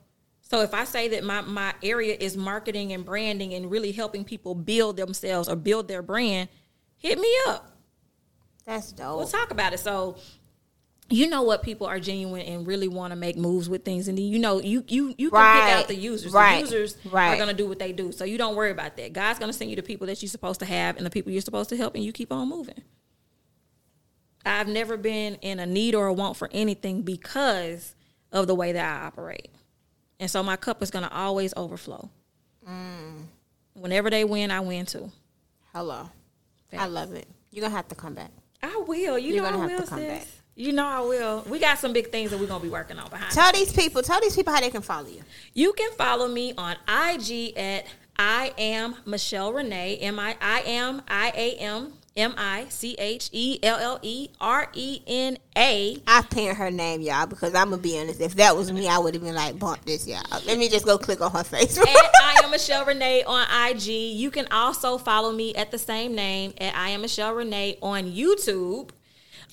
So 0.51 0.63
if 0.63 0.73
I 0.73 0.85
say 0.85 1.09
that 1.09 1.25
my 1.25 1.43
my 1.43 1.75
area 1.83 2.17
is 2.19 2.37
marketing 2.37 2.93
and 2.93 3.05
branding 3.05 3.53
and 3.53 3.71
really 3.71 3.93
helping 3.93 4.25
people 4.25 4.55
build 4.55 4.97
themselves 4.97 5.49
or 5.49 5.57
build 5.57 5.89
their 5.89 6.03
brand, 6.03 6.49
hit 6.97 7.19
me 7.19 7.33
up. 7.47 7.77
That's 8.65 8.93
dope. 8.93 9.19
We'll 9.19 9.29
talk 9.29 9.51
about 9.51 9.75
it. 9.75 9.81
So 9.81 10.17
you 11.11 11.27
know 11.27 11.43
what 11.43 11.63
people 11.63 11.87
are 11.87 12.01
genuine 12.01 12.43
and 12.43 12.67
really 12.67 12.89
want 12.89 13.13
to 13.13 13.17
make 13.17 13.37
moves 13.37 13.69
with 13.69 13.85
things, 13.85 14.09
and 14.09 14.17
then 14.17 14.25
you 14.25 14.39
know 14.39 14.61
you 14.61 14.85
you 14.89 15.15
you 15.19 15.31
can 15.31 15.61
pick 15.61 15.75
out 15.75 15.89
the 15.89 15.95
users. 15.95 16.33
Right. 16.33 16.57
The 16.57 16.61
users 16.61 16.97
are 17.05 17.37
gonna 17.37 17.55
do 17.55 17.67
what 17.67 17.79
they 17.79 17.93
do. 17.93 18.11
So 18.13 18.25
you 18.25 18.39
don't 18.39 18.57
worry 18.57 18.71
about 18.71 18.97
that. 18.97 19.13
God's 19.13 19.39
gonna 19.39 19.53
send 19.53 19.71
you 19.71 19.77
the 19.77 19.83
people 19.83 20.07
that 20.07 20.23
you're 20.23 20.29
supposed 20.31 20.61
to 20.61 20.67
have 20.67 20.97
and 20.97 21.05
the 21.05 21.11
people 21.11 21.31
you're 21.31 21.43
supposed 21.43 21.71
to 21.71 21.77
help, 21.77 21.95
and 21.95 22.03
you 22.03 22.13
keep 22.13 22.33
on 22.33 22.49
moving. 22.49 22.83
I've 24.47 24.69
never 24.69 24.97
been 24.97 25.35
in 25.37 25.59
a 25.59 25.67
need 25.67 25.95
or 25.95 26.07
a 26.07 26.13
want 26.13 26.37
for 26.37 26.49
anything 26.53 27.03
because 27.03 27.95
of 28.33 28.47
the 28.47 28.55
way 28.55 28.73
that 28.73 29.03
I 29.03 29.07
operate. 29.07 29.51
And 30.21 30.31
so 30.31 30.43
my 30.43 30.57
cup 30.57 30.83
is 30.83 30.91
gonna 30.91 31.11
always 31.13 31.55
overflow. 31.57 32.11
Mm. 32.69 33.25
Whenever 33.75 34.11
they 34.11 34.25
win, 34.25 34.51
I 34.51 34.61
win 34.61 34.87
too. 34.87 35.11
Hello. 35.73 36.11
I 36.77 36.87
love 36.87 37.15
it. 37.15 37.27
You're 37.51 37.63
going 37.63 37.71
to 37.71 37.77
have 37.77 37.89
to 37.89 37.95
come 37.95 38.15
back. 38.15 38.31
I 38.63 38.85
will. 38.87 39.19
You 39.19 39.35
You're 39.35 39.45
know 39.45 39.51
gonna 39.51 39.59
I 39.59 39.69
have 39.69 39.71
will, 39.71 39.87
to 39.87 39.91
come 39.91 39.99
sis. 40.01 40.19
back. 40.19 40.29
You 40.57 40.73
know 40.73 40.87
I 40.87 41.01
will. 41.01 41.45
We 41.49 41.61
got 41.61 41.79
some 41.79 41.93
big 41.93 42.11
things 42.11 42.33
that 42.33 42.41
we're 42.41 42.49
gonna 42.49 42.63
be 42.63 42.69
working 42.69 42.99
on 42.99 43.09
behind. 43.09 43.33
Tell 43.33 43.53
these 43.53 43.73
people, 43.73 44.03
tell 44.03 44.21
these 44.21 44.35
people 44.35 44.53
how 44.53 44.61
they 44.61 44.71
can 44.71 44.83
follow 44.83 45.07
you. 45.09 45.23
You 45.55 45.73
can 45.73 45.93
follow 45.93 46.27
me 46.27 46.53
on 46.59 46.73
IG 46.89 47.57
at 47.57 47.87
I 48.19 48.53
am 48.59 48.97
Michelle 49.07 49.53
Renee. 49.53 49.99
M 49.99 50.19
I 50.19 50.37
I 50.41 50.63
am 50.63 51.03
I 51.07 51.33
A 51.37 51.55
M 51.59 51.93
M 52.19 52.35
I 52.37 52.67
C 52.69 52.97
H 52.99 53.31
E 53.33 53.61
L 53.63 53.79
L 53.79 53.99
E 54.03 54.29
R 54.41 54.69
E 54.75 55.01
N 55.07 55.39
A. 55.57 55.97
I 56.07 56.23
pinned 56.23 56.57
her 56.57 56.71
name, 56.71 57.01
y'all, 57.01 57.27
because 57.27 57.55
I'm 57.55 57.71
going 57.71 57.81
to 57.81 57.83
be 57.83 57.99
honest. 57.99 58.21
If 58.21 58.35
that 58.35 58.57
was 58.57 58.73
me, 58.73 58.89
I 58.89 58.99
would 58.99 59.15
have 59.15 59.23
been 59.23 59.37
like, 59.37 59.59
bump 59.59 59.85
this, 59.85 60.07
y'all. 60.07 60.23
Let 60.45 60.59
me 60.59 60.69
just 60.69 60.85
go 60.85 60.99
click 60.99 61.21
on 61.21 61.31
her 61.31 61.45
face. 61.45 61.79
At 61.79 61.87
I 61.89 62.41
am 62.43 62.51
Michelle 62.51 62.85
Renee 62.85 63.23
on 63.23 63.47
IG. 63.71 63.87
You 63.87 64.31
can 64.33 64.49
also 64.51 64.99
follow 64.99 65.33
me 65.33 65.55
at 65.55 65.71
the 65.71 65.79
same 65.79 66.15
name 66.15 66.53
at 66.59 66.75
I 66.75 66.91
am 66.91 67.03
Michelle 67.03 67.35
Renee 67.35 67.79
on 67.81 68.05
YouTube. 68.05 68.91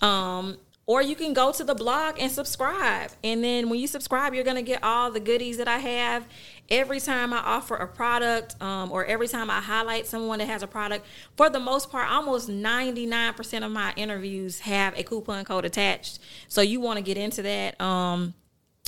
Um, 0.01 0.57
or 0.87 1.01
you 1.01 1.15
can 1.15 1.33
go 1.33 1.51
to 1.51 1.63
the 1.63 1.73
blog 1.73 2.19
and 2.19 2.31
subscribe. 2.31 3.11
And 3.23 3.43
then 3.43 3.69
when 3.69 3.79
you 3.79 3.87
subscribe, 3.87 4.35
you're 4.35 4.43
going 4.43 4.55
to 4.55 4.61
get 4.61 4.83
all 4.83 5.11
the 5.11 5.19
goodies 5.19 5.57
that 5.57 5.67
I 5.67 5.79
have. 5.79 6.27
Every 6.69 6.99
time 6.99 7.33
I 7.33 7.37
offer 7.37 7.75
a 7.75 7.87
product 7.87 8.61
um, 8.61 8.91
or 8.91 9.03
every 9.05 9.27
time 9.27 9.49
I 9.49 9.61
highlight 9.61 10.05
someone 10.05 10.39
that 10.39 10.47
has 10.47 10.61
a 10.61 10.67
product, 10.67 11.05
for 11.37 11.49
the 11.49 11.59
most 11.59 11.89
part, 11.89 12.09
almost 12.09 12.49
99% 12.49 13.65
of 13.65 13.71
my 13.71 13.93
interviews 13.95 14.59
have 14.59 14.97
a 14.97 15.03
coupon 15.03 15.43
code 15.43 15.65
attached. 15.65 16.19
So 16.47 16.61
you 16.61 16.79
want 16.79 16.97
to 16.97 17.03
get 17.03 17.17
into 17.17 17.41
that. 17.41 17.79
Um, 17.81 18.35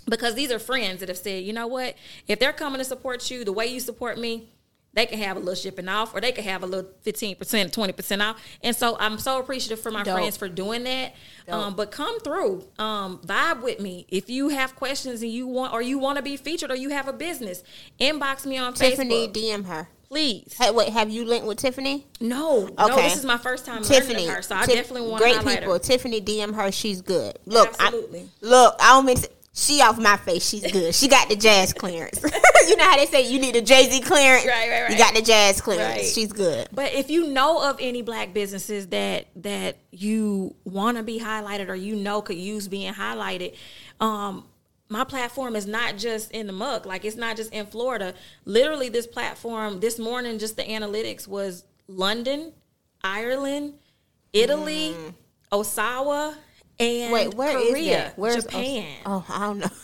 because 0.07 0.35
these 0.35 0.51
are 0.51 0.59
friends 0.59 1.01
that 1.01 1.09
have 1.09 1.17
said, 1.17 1.43
you 1.43 1.51
know 1.51 1.67
what, 1.67 1.95
if 2.27 2.39
they're 2.39 2.53
coming 2.53 2.77
to 2.77 2.85
support 2.85 3.29
you 3.29 3.43
the 3.43 3.51
way 3.51 3.67
you 3.67 3.79
support 3.79 4.17
me, 4.17 4.49
they 4.97 5.05
can 5.05 5.19
have 5.19 5.37
a 5.37 5.39
little 5.39 5.53
shipping 5.53 5.87
off 5.87 6.15
or 6.15 6.21
they 6.21 6.31
can 6.31 6.43
have 6.43 6.63
a 6.63 6.65
little 6.65 6.89
15%, 7.05 7.37
20% 7.37 8.27
off. 8.27 8.41
And 8.63 8.75
so 8.75 8.97
I'm 8.99 9.19
so 9.19 9.39
appreciative 9.39 9.79
for 9.79 9.91
my 9.91 10.01
Dope. 10.01 10.15
friends 10.15 10.37
for 10.37 10.49
doing 10.49 10.85
that. 10.85 11.13
Um, 11.47 11.75
but 11.75 11.91
come 11.91 12.19
through, 12.19 12.65
um, 12.79 13.19
vibe 13.19 13.61
with 13.61 13.79
me. 13.79 14.07
If 14.09 14.27
you 14.27 14.49
have 14.49 14.75
questions 14.75 15.21
and 15.21 15.31
you 15.31 15.45
want, 15.45 15.71
or 15.71 15.83
you 15.83 15.99
want 15.99 16.17
to 16.17 16.23
be 16.23 16.35
featured 16.35 16.71
or 16.71 16.75
you 16.75 16.89
have 16.89 17.07
a 17.07 17.13
business, 17.13 17.63
inbox 18.01 18.43
me 18.47 18.57
on 18.57 18.73
Facebook. 18.73 18.77
Tiffany, 18.77 19.27
Facebook. 19.27 19.33
DM 19.33 19.65
her. 19.67 19.89
Please. 20.09 20.55
Hey, 20.57 20.71
wait, 20.71 20.89
have 20.89 21.11
you 21.11 21.25
linked 21.25 21.45
with 21.45 21.57
Tiffany? 21.57 22.07
No, 22.19 22.67
no, 22.77 22.95
this 22.95 23.17
is 23.17 23.25
my 23.25 23.37
first 23.37 23.65
time 23.65 23.83
Tiffany, 23.83 24.25
her. 24.25 24.41
So 24.41 24.55
I 24.55 24.63
Tif- 24.63 24.73
definitely 24.73 25.09
want 25.09 25.21
to 25.21 25.29
great 25.29 25.59
people. 25.59 25.73
her. 25.73 25.79
Tiffany, 25.79 26.21
DM 26.21 26.55
her. 26.55 26.71
She's 26.71 27.01
good. 27.01 27.37
Look, 27.45 27.75
Absolutely. 27.77 28.21
I, 28.21 28.45
look. 28.45 28.75
I 28.79 28.93
don't 28.93 29.05
mean 29.05 29.17
to, 29.17 29.29
she 29.57 29.81
off 29.81 29.97
my 29.97 30.17
face. 30.17 30.47
She's 30.47 30.71
good. 30.71 30.93
She 30.93 31.07
got 31.07 31.29
the 31.29 31.35
jazz 31.35 31.73
clearance. 31.73 32.23
you 32.67 32.77
know 32.77 32.83
how 32.83 32.95
they 32.95 33.07
say 33.07 33.27
you 33.27 33.39
need 33.39 33.55
a 33.55 33.61
Jay 33.61 33.89
Z 33.89 34.01
clearance. 34.01 34.45
Right, 34.45 34.69
right, 34.69 34.81
right. 34.83 34.91
You 34.91 34.97
got 34.99 35.15
the 35.15 35.21
jazz 35.23 35.61
clearance. 35.61 35.95
Right. 35.95 36.05
She's 36.05 36.31
good. 36.31 36.69
But 36.71 36.93
if 36.93 37.09
you 37.09 37.27
know 37.27 37.67
of 37.67 37.77
any 37.79 38.03
black 38.03 38.35
businesses 38.35 38.87
that 38.89 39.25
that 39.37 39.77
you 39.89 40.53
want 40.63 40.97
to 40.97 41.03
be 41.03 41.19
highlighted 41.19 41.69
or 41.69 41.75
you 41.75 41.95
know 41.95 42.21
could 42.21 42.37
use 42.37 42.67
being 42.67 42.93
highlighted, 42.93 43.55
um, 43.99 44.45
my 44.89 45.03
platform 45.03 45.55
is 45.55 45.65
not 45.65 45.97
just 45.97 46.29
in 46.31 46.45
the 46.45 46.53
mug. 46.53 46.85
Like 46.85 47.03
it's 47.03 47.17
not 47.17 47.35
just 47.35 47.51
in 47.51 47.65
Florida. 47.65 48.13
Literally, 48.45 48.89
this 48.89 49.07
platform 49.07 49.79
this 49.79 49.97
morning, 49.97 50.37
just 50.37 50.55
the 50.55 50.63
analytics 50.63 51.27
was 51.27 51.63
London, 51.87 52.53
Ireland, 53.03 53.73
Italy, 54.33 54.95
Osawa, 55.51 56.35
and. 56.79 57.13
Wait, 57.13 57.33
where 57.33 57.57
is 57.57 57.69
Korea, 57.69 57.97
that? 57.97 58.17
Where's 58.17 58.43
Japan. 58.43 58.97
Oh, 59.05 59.25
I 59.29 59.39
don't 59.47 59.59
know. 59.59 59.69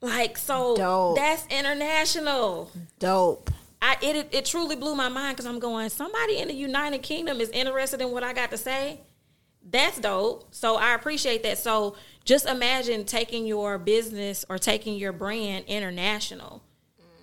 Like 0.00 0.36
so, 0.36 0.76
Dope. 0.76 1.16
that's 1.16 1.46
international. 1.46 2.70
Dope. 2.98 3.50
I 3.80 3.96
it 4.02 4.16
it, 4.16 4.28
it 4.32 4.44
truly 4.44 4.76
blew 4.76 4.94
my 4.94 5.08
mind 5.08 5.34
because 5.34 5.46
I'm 5.46 5.58
going. 5.58 5.88
Somebody 5.88 6.36
in 6.36 6.48
the 6.48 6.54
United 6.54 7.02
Kingdom 7.02 7.40
is 7.40 7.48
interested 7.48 8.02
in 8.02 8.10
what 8.10 8.22
I 8.22 8.34
got 8.34 8.50
to 8.50 8.58
say. 8.58 9.00
That's 9.70 9.98
dope. 9.98 10.54
So 10.54 10.76
I 10.76 10.94
appreciate 10.94 11.42
that. 11.44 11.56
So 11.56 11.96
just 12.24 12.46
imagine 12.46 13.04
taking 13.04 13.46
your 13.46 13.78
business 13.78 14.44
or 14.48 14.58
taking 14.58 14.98
your 14.98 15.12
brand 15.12 15.64
international. 15.66 16.62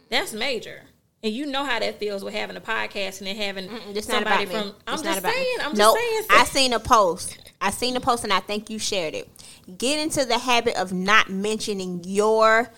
That's 0.09 0.33
major. 0.33 0.81
And 1.23 1.31
you 1.33 1.45
know 1.45 1.63
how 1.63 1.79
that 1.79 1.99
feels 1.99 2.23
with 2.23 2.33
having 2.33 2.55
a 2.57 2.61
podcast 2.61 3.19
and 3.19 3.27
then 3.27 3.35
having 3.35 3.69
somebody 4.01 4.45
from. 4.47 4.73
I'm 4.87 4.95
It's 4.95 5.03
just 5.03 5.21
saying. 5.21 5.57
me. 5.57 5.63
I'm 5.63 5.73
Nope. 5.73 5.95
just 5.97 6.29
saying. 6.29 6.41
I 6.41 6.43
seen 6.45 6.73
a 6.73 6.79
post. 6.79 7.37
I 7.61 7.69
seen 7.69 7.95
a 7.95 7.99
post, 7.99 8.23
and 8.23 8.33
I 8.33 8.39
think 8.39 8.69
you 8.71 8.79
shared 8.79 9.13
it. 9.13 9.29
Get 9.77 9.99
into 9.99 10.25
the 10.25 10.39
habit 10.39 10.75
of 10.77 10.91
not 10.91 11.29
mentioning 11.29 12.01
your 12.03 12.71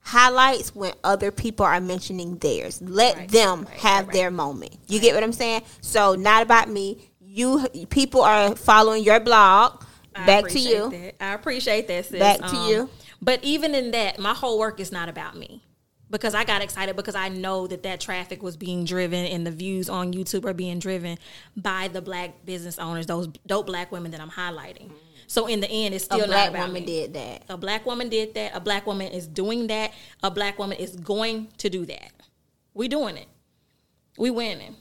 highlights 0.00 0.74
when 0.74 0.92
other 1.04 1.30
people 1.30 1.64
are 1.66 1.80
mentioning 1.80 2.36
theirs. 2.38 2.80
Let 2.82 3.16
Right, 3.16 3.28
them 3.28 3.64
right, 3.64 3.78
have 3.78 4.06
right, 4.08 4.12
their 4.14 4.30
moment. 4.30 4.76
You 4.88 5.00
get 5.00 5.14
what 5.14 5.22
I'm 5.22 5.32
saying? 5.32 5.62
So 5.80 6.14
not 6.14 6.42
about 6.42 6.68
me. 6.68 7.10
You 7.20 7.68
people 7.90 8.22
are 8.22 8.54
following 8.56 9.04
your 9.04 9.20
blog. 9.20 9.84
I 10.14 10.26
Back 10.26 10.48
to 10.48 10.58
you. 10.58 10.90
That. 10.90 11.22
I 11.22 11.34
appreciate 11.34 11.86
that. 11.88 12.06
Sis. 12.06 12.14
Um, 12.14 12.18
Back 12.18 12.50
to 12.50 12.56
you. 12.68 12.90
But 13.20 13.44
even 13.44 13.74
in 13.74 13.90
that, 13.92 14.18
my 14.18 14.32
whole 14.34 14.58
work 14.58 14.80
is 14.80 14.90
not 14.90 15.08
about 15.08 15.36
me. 15.36 15.62
Because 16.10 16.34
I 16.34 16.44
got 16.44 16.62
excited 16.62 16.96
because 16.96 17.14
I 17.14 17.28
know 17.28 17.66
that 17.66 17.82
that 17.82 18.00
traffic 18.00 18.42
was 18.42 18.56
being 18.56 18.84
driven 18.84 19.24
and 19.26 19.46
the 19.46 19.50
views 19.50 19.88
on 19.88 20.12
YouTube 20.12 20.44
are 20.44 20.54
being 20.54 20.78
driven 20.78 21.18
by 21.56 21.88
the 21.88 22.00
black 22.00 22.44
business 22.44 22.78
owners, 22.78 23.06
those 23.06 23.28
dope 23.46 23.66
black 23.66 23.90
women 23.90 24.12
that 24.12 24.20
I'm 24.20 24.30
highlighting. 24.30 24.90
So 25.26 25.46
in 25.46 25.60
the 25.60 25.68
end, 25.68 25.94
it's 25.94 26.04
still 26.04 26.22
a 26.22 26.26
black 26.26 26.52
not 26.52 26.54
about 26.54 26.68
woman 26.68 26.82
me. 26.82 26.86
did 26.86 27.14
that. 27.14 27.42
A 27.48 27.56
black 27.56 27.84
woman 27.84 28.08
did 28.08 28.34
that. 28.34 28.54
A 28.54 28.60
black 28.60 28.86
woman 28.86 29.10
is 29.10 29.26
doing 29.26 29.66
that. 29.66 29.92
A 30.22 30.30
black 30.30 30.58
woman 30.58 30.78
is 30.78 30.94
going 30.94 31.48
to 31.58 31.68
do 31.68 31.84
that. 31.86 32.12
We 32.74 32.86
doing 32.86 33.16
it. 33.16 33.26
We 34.16 34.30
winning. 34.30 34.76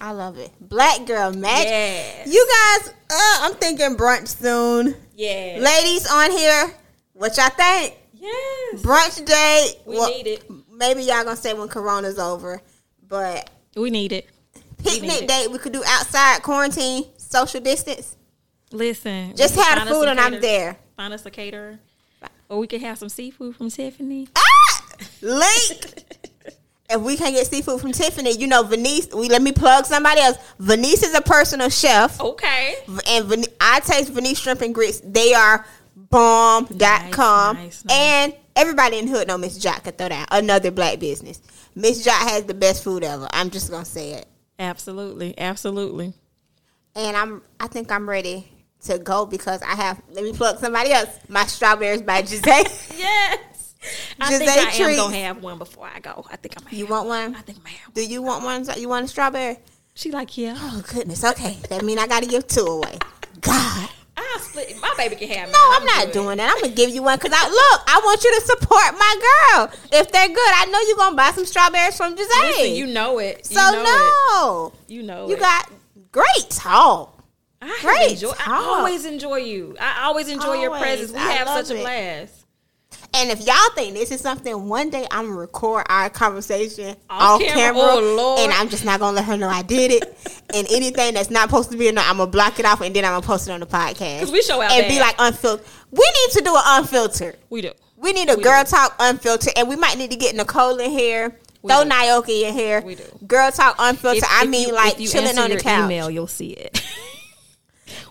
I 0.00 0.12
love 0.12 0.38
it. 0.38 0.50
Black 0.60 1.04
girl 1.06 1.32
magic. 1.32 1.66
Yes. 1.66 2.26
You 2.26 2.48
guys, 2.48 2.88
uh, 3.10 3.46
I'm 3.46 3.54
thinking 3.54 3.96
brunch 3.96 4.28
soon. 4.28 4.96
Yeah. 5.14 5.58
Ladies 5.60 6.10
on 6.10 6.30
here, 6.30 6.74
what 7.12 7.36
y'all 7.36 7.50
think? 7.50 7.99
Yes. 8.20 8.82
Brunch 8.82 9.24
date. 9.26 9.76
We 9.86 9.98
need 10.06 10.26
it. 10.26 10.44
Maybe 10.72 11.02
y'all 11.02 11.24
gonna 11.24 11.36
say 11.36 11.52
when 11.54 11.68
Corona's 11.68 12.18
over, 12.18 12.60
but 13.08 13.50
We 13.76 13.90
need 13.90 14.12
it. 14.12 14.28
need 14.84 15.00
picnic 15.02 15.22
it. 15.22 15.28
date 15.28 15.50
we 15.50 15.58
could 15.58 15.72
do 15.72 15.82
outside 15.86 16.42
quarantine, 16.42 17.04
social 17.16 17.60
distance. 17.60 18.16
Listen. 18.72 19.34
Just 19.36 19.56
have 19.56 19.78
find 19.78 19.88
the 19.88 19.92
food 19.92 20.02
some 20.04 20.10
and 20.10 20.20
I'm 20.20 20.40
there. 20.40 20.76
Find 20.96 21.12
us 21.12 21.26
a 21.26 21.30
caterer. 21.30 21.78
Or 22.48 22.58
we 22.58 22.66
could 22.66 22.80
have 22.82 22.98
some 22.98 23.08
seafood 23.08 23.56
from 23.56 23.70
Tiffany. 23.70 24.28
Ah, 24.36 24.86
link. 25.22 26.04
if 26.90 27.00
we 27.00 27.16
can't 27.16 27.34
get 27.34 27.46
seafood 27.46 27.80
from 27.80 27.92
Tiffany, 27.92 28.32
you 28.36 28.46
know 28.48 28.62
Venice. 28.64 29.08
We 29.14 29.28
let 29.28 29.42
me 29.42 29.52
plug 29.52 29.86
somebody 29.86 30.20
else. 30.20 30.36
Venice 30.58 31.02
is 31.04 31.14
a 31.14 31.20
personal 31.20 31.68
chef. 31.68 32.20
Okay. 32.20 32.76
and 33.08 33.24
Ven- 33.26 33.44
I 33.60 33.80
taste 33.80 34.12
Venice 34.12 34.38
shrimp 34.40 34.62
and 34.62 34.74
grits. 34.74 35.00
They 35.04 35.32
are 35.32 35.64
bomb.com. 36.10 37.56
Nice, 37.56 37.84
nice, 37.84 37.84
nice. 37.84 37.98
And 37.98 38.34
everybody 38.56 38.98
in 38.98 39.06
the 39.06 39.12
hood 39.12 39.28
know 39.28 39.38
Miss 39.38 39.58
Jock 39.58 39.84
could 39.84 39.96
throw 39.96 40.08
down 40.08 40.26
another 40.30 40.70
black 40.70 40.98
business. 40.98 41.40
Miss 41.74 42.04
Jock 42.04 42.20
has 42.28 42.44
the 42.44 42.54
best 42.54 42.84
food 42.84 43.04
ever. 43.04 43.28
I'm 43.32 43.50
just 43.50 43.70
gonna 43.70 43.84
say 43.84 44.12
it. 44.12 44.26
Absolutely. 44.58 45.38
Absolutely. 45.38 46.12
And 46.94 47.16
I'm 47.16 47.42
I 47.58 47.68
think 47.68 47.90
I'm 47.90 48.08
ready 48.08 48.50
to 48.82 48.98
go 48.98 49.26
because 49.26 49.62
I 49.62 49.74
have 49.74 50.02
let 50.10 50.24
me 50.24 50.32
plug 50.32 50.58
somebody 50.58 50.92
else. 50.92 51.08
My 51.28 51.44
strawberries 51.46 52.02
by 52.02 52.22
Giselle. 52.22 52.64
Yes. 52.96 53.74
I 54.20 54.36
think 54.36 54.50
Jose 54.50 54.84
I 54.84 54.90
am 54.90 54.96
gonna 54.96 55.16
have 55.16 55.42
one 55.42 55.56
before 55.56 55.88
I 55.94 56.00
go. 56.00 56.26
I 56.30 56.36
think 56.36 56.54
I'm 56.58 56.66
you 56.70 56.86
want 56.86 57.08
one? 57.08 57.34
I 57.34 57.40
think 57.40 57.58
I'm 57.58 57.64
gonna 57.64 57.76
have 57.76 57.88
one. 57.88 57.94
Do 57.94 58.06
you 58.06 58.20
want 58.20 58.44
one? 58.44 58.66
You 58.78 58.88
want 58.90 59.06
a 59.06 59.08
strawberry? 59.08 59.58
She 59.94 60.10
like, 60.10 60.36
yeah. 60.36 60.54
Oh 60.58 60.82
goodness. 60.92 61.24
Okay. 61.24 61.56
That 61.70 61.82
mean 61.82 61.98
I 61.98 62.06
gotta 62.06 62.26
give 62.26 62.46
two 62.46 62.66
away. 62.66 62.98
God. 63.40 63.88
I'll 64.34 64.40
split 64.40 64.80
my 64.80 64.92
baby 64.96 65.16
can 65.16 65.28
have 65.28 65.50
No, 65.50 65.58
I'm 65.58 65.84
not 65.84 66.12
doing 66.12 66.36
that. 66.38 66.52
I'm 66.54 66.60
gonna 66.62 66.74
give 66.74 66.90
you 66.90 67.02
one 67.02 67.18
because 67.18 67.32
I 67.34 67.48
look. 67.48 67.82
I 67.86 68.00
want 68.04 68.22
you 68.24 68.34
to 68.34 68.46
support 68.46 68.92
my 68.98 69.20
girl. 69.20 69.70
If 69.92 70.12
they're 70.12 70.28
good, 70.28 70.38
I 70.38 70.66
know 70.66 70.80
you're 70.80 70.96
gonna 70.96 71.16
buy 71.16 71.30
some 71.32 71.44
strawberries 71.46 71.96
from 71.96 72.16
Giselle. 72.16 72.42
Listen, 72.46 72.74
you 72.74 72.86
know 72.86 73.18
it. 73.18 73.46
so 73.46 73.54
know 73.54 73.82
no, 73.82 74.72
It. 74.88 74.92
You 74.92 75.02
know 75.02 75.28
you 75.28 75.34
it. 75.36 75.40
got 75.40 75.70
great 76.12 76.50
talk. 76.50 77.16
I 77.62 77.78
great 77.82 78.12
enjoy- 78.12 78.32
I 78.46 78.54
always 78.78 79.04
enjoy 79.04 79.36
you. 79.36 79.76
I 79.78 80.04
always 80.06 80.28
enjoy 80.28 80.54
your 80.60 80.70
presence. 80.78 81.12
We 81.12 81.18
I 81.18 81.32
have 81.32 81.48
such 81.48 81.76
a 81.76 81.80
it. 81.80 81.84
And 83.12 83.30
if 83.30 83.44
y'all 83.44 83.56
think 83.74 83.94
this 83.94 84.10
is 84.12 84.20
something, 84.20 84.68
one 84.68 84.88
day 84.90 85.06
I'm 85.10 85.26
gonna 85.26 85.36
record 85.36 85.84
our 85.88 86.08
conversation 86.10 86.94
Off 87.10 87.40
camera? 87.40 87.54
camera, 87.54 87.82
Oh, 87.82 88.36
and 88.42 88.52
I'm 88.52 88.68
just 88.68 88.84
not 88.84 89.00
gonna 89.00 89.16
let 89.16 89.24
her 89.24 89.36
know 89.36 89.48
I 89.48 89.62
did 89.62 89.90
it. 89.90 90.16
and 90.54 90.66
anything 90.70 91.14
that's 91.14 91.28
not 91.30 91.48
supposed 91.48 91.70
to 91.72 91.76
be 91.76 91.88
in 91.88 91.96
there, 91.96 92.04
I'm 92.04 92.18
gonna 92.18 92.30
block 92.30 92.58
it 92.60 92.64
off, 92.64 92.80
and 92.82 92.94
then 92.94 93.04
I'm 93.04 93.10
gonna 93.12 93.26
post 93.26 93.48
it 93.48 93.52
on 93.52 93.60
the 93.60 93.66
podcast. 93.66 94.20
'Cause 94.20 94.30
we 94.32 94.42
show 94.42 94.60
out 94.62 94.70
and 94.70 94.88
be 94.88 95.00
like 95.00 95.16
unfiltered. 95.18 95.66
We 95.90 95.98
need 96.06 96.32
to 96.38 96.42
do 96.44 96.54
an 96.54 96.62
unfiltered. 96.66 97.36
We 97.50 97.62
do. 97.62 97.72
We 97.96 98.12
need 98.12 98.30
a 98.30 98.36
We 98.36 98.42
girl 98.44 98.62
do. 98.64 98.70
talk 98.70 98.94
unfiltered, 99.00 99.52
and 99.56 99.68
we 99.68 99.76
might 99.76 99.98
need 99.98 100.10
to 100.12 100.16
get 100.16 100.34
Nicole 100.36 100.78
in 100.78 100.90
here. 100.90 101.36
Throw 101.66 101.84
do. 101.84 101.90
In 102.46 102.54
here. 102.54 102.80
We 102.80 102.94
do. 102.94 103.02
Girl 103.26 103.50
talk 103.50 103.74
unfiltered. 103.78 104.22
If- 104.22 104.30
I 104.32 104.44
if 104.44 104.48
mean, 104.48 104.68
you- 104.68 104.74
like 104.74 104.96
chilling 104.98 105.36
on 105.38 105.50
the 105.50 105.58
couch. 105.58 105.84
Email, 105.84 106.08
you'll 106.10 106.26
see 106.26 106.50
it. 106.52 106.80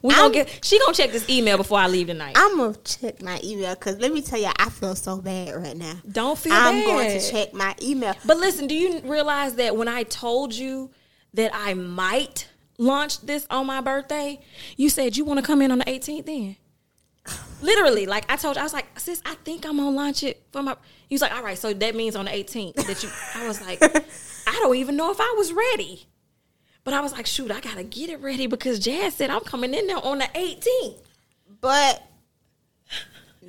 we 0.02 0.14
I'm- 0.14 0.24
gonna 0.32 0.34
get. 0.46 0.60
She 0.66 0.80
gonna 0.80 0.94
check 0.94 1.12
this 1.12 1.30
email 1.30 1.58
before 1.58 1.80
I 1.80 1.88
leave 1.88 2.08
tonight. 2.08 2.34
I'm 2.38 2.58
gonna 2.58 2.76
check 2.84 3.22
my 3.22 3.40
email 3.44 3.74
because 3.76 3.98
let 4.00 4.12
me 4.14 4.22
tell 4.22 4.40
you, 4.40 4.50
I 4.58 4.70
feel 4.70 4.96
so 4.96 5.18
bad 5.22 5.56
right 5.56 5.76
now. 5.78 5.96
Don't 6.12 6.38
feel 6.38 6.54
I'm 6.54 6.76
bad. 6.80 6.86
going 6.86 7.20
to 7.20 7.32
check 7.32 7.54
my 7.54 7.76
email. 7.82 8.16
But 8.26 8.38
listen, 8.38 8.68
do 8.68 8.76
you 8.76 9.00
realize 9.04 9.56
that 9.56 9.76
when 9.76 9.88
I 9.88 10.04
told 10.04 10.54
you 10.54 10.92
that 11.34 11.52
I 11.54 11.74
might 11.74 12.48
launch 12.78 13.22
this 13.22 13.46
on 13.50 13.66
my 13.68 13.82
birthday, 13.82 14.40
you 14.78 14.90
said 14.90 15.18
you 15.18 15.26
want 15.26 15.40
to 15.40 15.46
come 15.46 15.62
in 15.62 15.72
on 15.72 15.80
the 15.80 15.86
18th 15.86 16.26
then? 16.26 16.56
Literally, 17.62 18.06
like 18.06 18.32
I 18.32 18.36
told 18.38 18.56
you, 18.56 18.62
I 18.62 18.64
was 18.64 18.74
like, 18.74 18.98
sis, 19.00 19.22
I 19.26 19.36
think 19.44 19.66
I'm 19.66 19.78
gonna 19.78 19.92
launch 19.92 20.24
it 20.24 20.42
for 20.52 20.64
my. 20.64 20.76
He 21.08 21.16
was 21.16 21.22
like, 21.22 21.34
all 21.34 21.44
right, 21.44 21.58
so 21.58 21.74
that 21.74 21.96
means 21.96 22.16
on 22.16 22.26
the 22.26 22.32
18th 22.32 22.76
that 22.88 23.04
you. 23.04 23.10
I 23.36 23.48
was 23.48 23.62
like, 23.62 23.82
I 24.48 24.52
don't 24.62 24.76
even 24.78 24.96
know 24.96 25.12
if 25.12 25.20
I 25.20 25.36
was 25.38 25.52
ready, 25.52 26.08
but 26.84 26.94
I 26.94 27.02
was 27.02 27.12
like, 27.12 27.26
shoot, 27.26 27.52
I 27.52 27.60
gotta 27.60 27.84
get 27.84 28.10
it 28.10 28.20
ready 28.22 28.48
because 28.48 28.80
Jazz 28.80 29.16
said 29.16 29.30
I'm 29.30 29.42
coming 29.42 29.74
in 29.74 29.88
there 29.88 30.04
on 30.04 30.20
the 30.20 30.26
18th. 30.36 30.98
But 31.62 32.02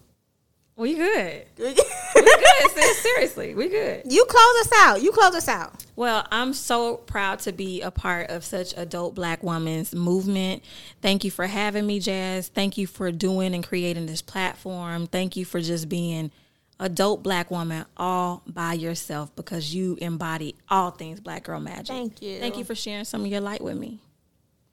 We 0.82 0.94
good. 0.94 1.46
We 1.58 1.74
good. 1.74 2.70
sis. 2.74 2.98
Seriously, 2.98 3.54
we 3.54 3.68
good. 3.68 4.02
You 4.04 4.24
close 4.24 4.66
us 4.66 4.72
out. 4.78 5.00
You 5.00 5.12
close 5.12 5.32
us 5.36 5.46
out. 5.46 5.84
Well, 5.94 6.26
I'm 6.32 6.52
so 6.54 6.96
proud 6.96 7.38
to 7.40 7.52
be 7.52 7.82
a 7.82 7.92
part 7.92 8.30
of 8.30 8.44
such 8.44 8.74
a 8.76 8.84
dope 8.84 9.14
black 9.14 9.44
woman's 9.44 9.94
movement. 9.94 10.64
Thank 11.00 11.22
you 11.22 11.30
for 11.30 11.46
having 11.46 11.86
me, 11.86 12.00
Jazz. 12.00 12.48
Thank 12.48 12.76
you 12.78 12.88
for 12.88 13.12
doing 13.12 13.54
and 13.54 13.62
creating 13.62 14.06
this 14.06 14.22
platform. 14.22 15.06
Thank 15.06 15.36
you 15.36 15.44
for 15.44 15.60
just 15.60 15.88
being 15.88 16.32
a 16.80 16.88
dope 16.88 17.22
black 17.22 17.52
woman 17.52 17.84
all 17.96 18.42
by 18.44 18.72
yourself 18.72 19.32
because 19.36 19.72
you 19.72 19.96
embody 20.00 20.56
all 20.68 20.90
things 20.90 21.20
black 21.20 21.44
girl 21.44 21.60
magic. 21.60 21.94
Thank 21.94 22.20
you. 22.20 22.40
Thank 22.40 22.58
you 22.58 22.64
for 22.64 22.74
sharing 22.74 23.04
some 23.04 23.20
of 23.20 23.28
your 23.28 23.40
light 23.40 23.62
with 23.62 23.76
me. 23.76 24.00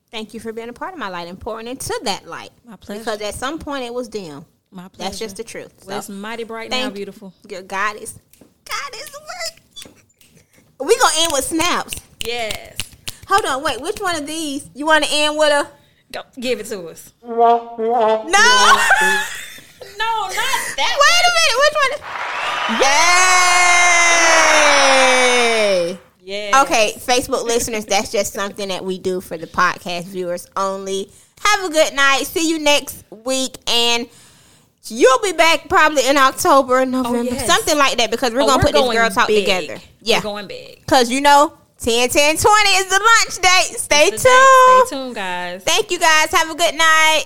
Thank 0.10 0.34
you 0.34 0.40
for 0.40 0.52
being 0.52 0.70
a 0.70 0.74
part 0.74 0.94
of 0.94 1.00
my 1.00 1.10
light 1.10 1.28
and 1.28 1.40
pouring 1.40 1.68
into 1.68 1.94
that 2.06 2.26
light. 2.26 2.50
My 2.66 2.78
pleasure. 2.78 3.02
Because 3.02 3.22
at 3.22 3.36
some 3.36 3.60
point 3.60 3.84
it 3.84 3.94
was 3.94 4.08
dim. 4.08 4.44
My 4.72 4.88
pleasure. 4.88 5.10
That's 5.10 5.20
just 5.20 5.38
the 5.38 5.44
truth. 5.44 5.86
Well, 5.88 5.98
it's 6.00 6.10
mighty 6.10 6.44
bright 6.44 6.70
now, 6.70 6.90
beautiful. 6.90 7.34
Your 7.50 7.62
God 7.64 7.96
is 7.98 8.20
God 8.66 8.94
is 8.96 9.10
work. 9.12 9.94
We 10.80 10.96
gonna 10.98 11.14
end 11.20 11.32
with 11.34 11.46
snaps. 11.46 11.96
Yes. 12.26 12.78
Hold 13.28 13.46
on, 13.46 13.64
wait. 13.64 13.82
Which 13.82 14.00
one 14.00 14.16
of 14.16 14.26
these 14.28 14.70
you 14.76 14.86
want 14.86 15.04
to 15.06 15.10
end 15.12 15.38
with 15.38 15.52
a 15.52 15.68
Go, 16.12 16.22
give 16.40 16.60
it 16.60 16.66
to 16.68 16.88
us. 16.88 17.14
no? 17.24 17.36
No, 19.98 20.06
not 20.06 20.32
that. 20.78 20.96
Wait 21.00 21.26
a 21.26 21.32
minute. 21.40 21.58
Which 21.60 21.76
one? 21.82 21.94
Yay! 24.60 26.00
Yeah. 26.22 26.62
Okay, 26.64 26.94
Facebook 26.98 27.44
listeners, 27.46 27.86
that's 27.86 28.12
just 28.12 28.34
something 28.34 28.68
that 28.70 28.84
we 28.86 29.00
do 29.00 29.20
for 29.22 29.38
the 29.38 29.48
podcast 29.48 30.04
viewers 30.06 30.48
only. 30.56 31.12
Have 31.44 31.64
a 31.66 31.70
good 31.70 31.94
night. 31.94 32.28
See 32.28 32.50
you 32.50 32.60
next 32.60 33.04
week, 33.26 33.56
and 33.68 34.08
you'll 34.88 35.20
be 35.20 35.32
back 35.34 35.68
probably 35.70 36.08
in 36.08 36.18
October, 36.18 36.80
oh, 36.80 36.84
November, 36.86 37.24
yes. 37.34 37.46
something 37.48 37.78
like 37.78 37.98
that, 37.98 38.12
because 38.12 38.34
we're 38.34 38.42
Oh, 38.42 38.48
gonna 38.48 38.64
put 38.64 38.74
this 38.74 38.92
girl 38.94 39.10
talk 39.10 39.28
big. 39.28 39.46
together. 39.46 39.82
Yeah, 40.02 40.18
We're 40.20 40.24
going 40.24 40.48
big. 40.48 40.80
because 40.80 41.10
you 41.10 41.22
know, 41.22 41.54
10, 41.80 42.10
10, 42.10 42.38
20 42.38 42.70
is 42.72 42.86
the 42.88 43.00
lunch 43.00 43.36
date. 43.42 43.78
Stay 43.80 44.10
tuned. 44.10 44.20
Stay 44.20 44.30
tuned. 44.80 44.90
tuned, 44.90 45.16
guys. 45.16 45.64
Thank 45.64 45.92
you 45.92 46.00
guys. 46.00 46.30
Have 46.32 46.50
a 46.50 46.56
good 46.56 46.76
night. 46.76 47.26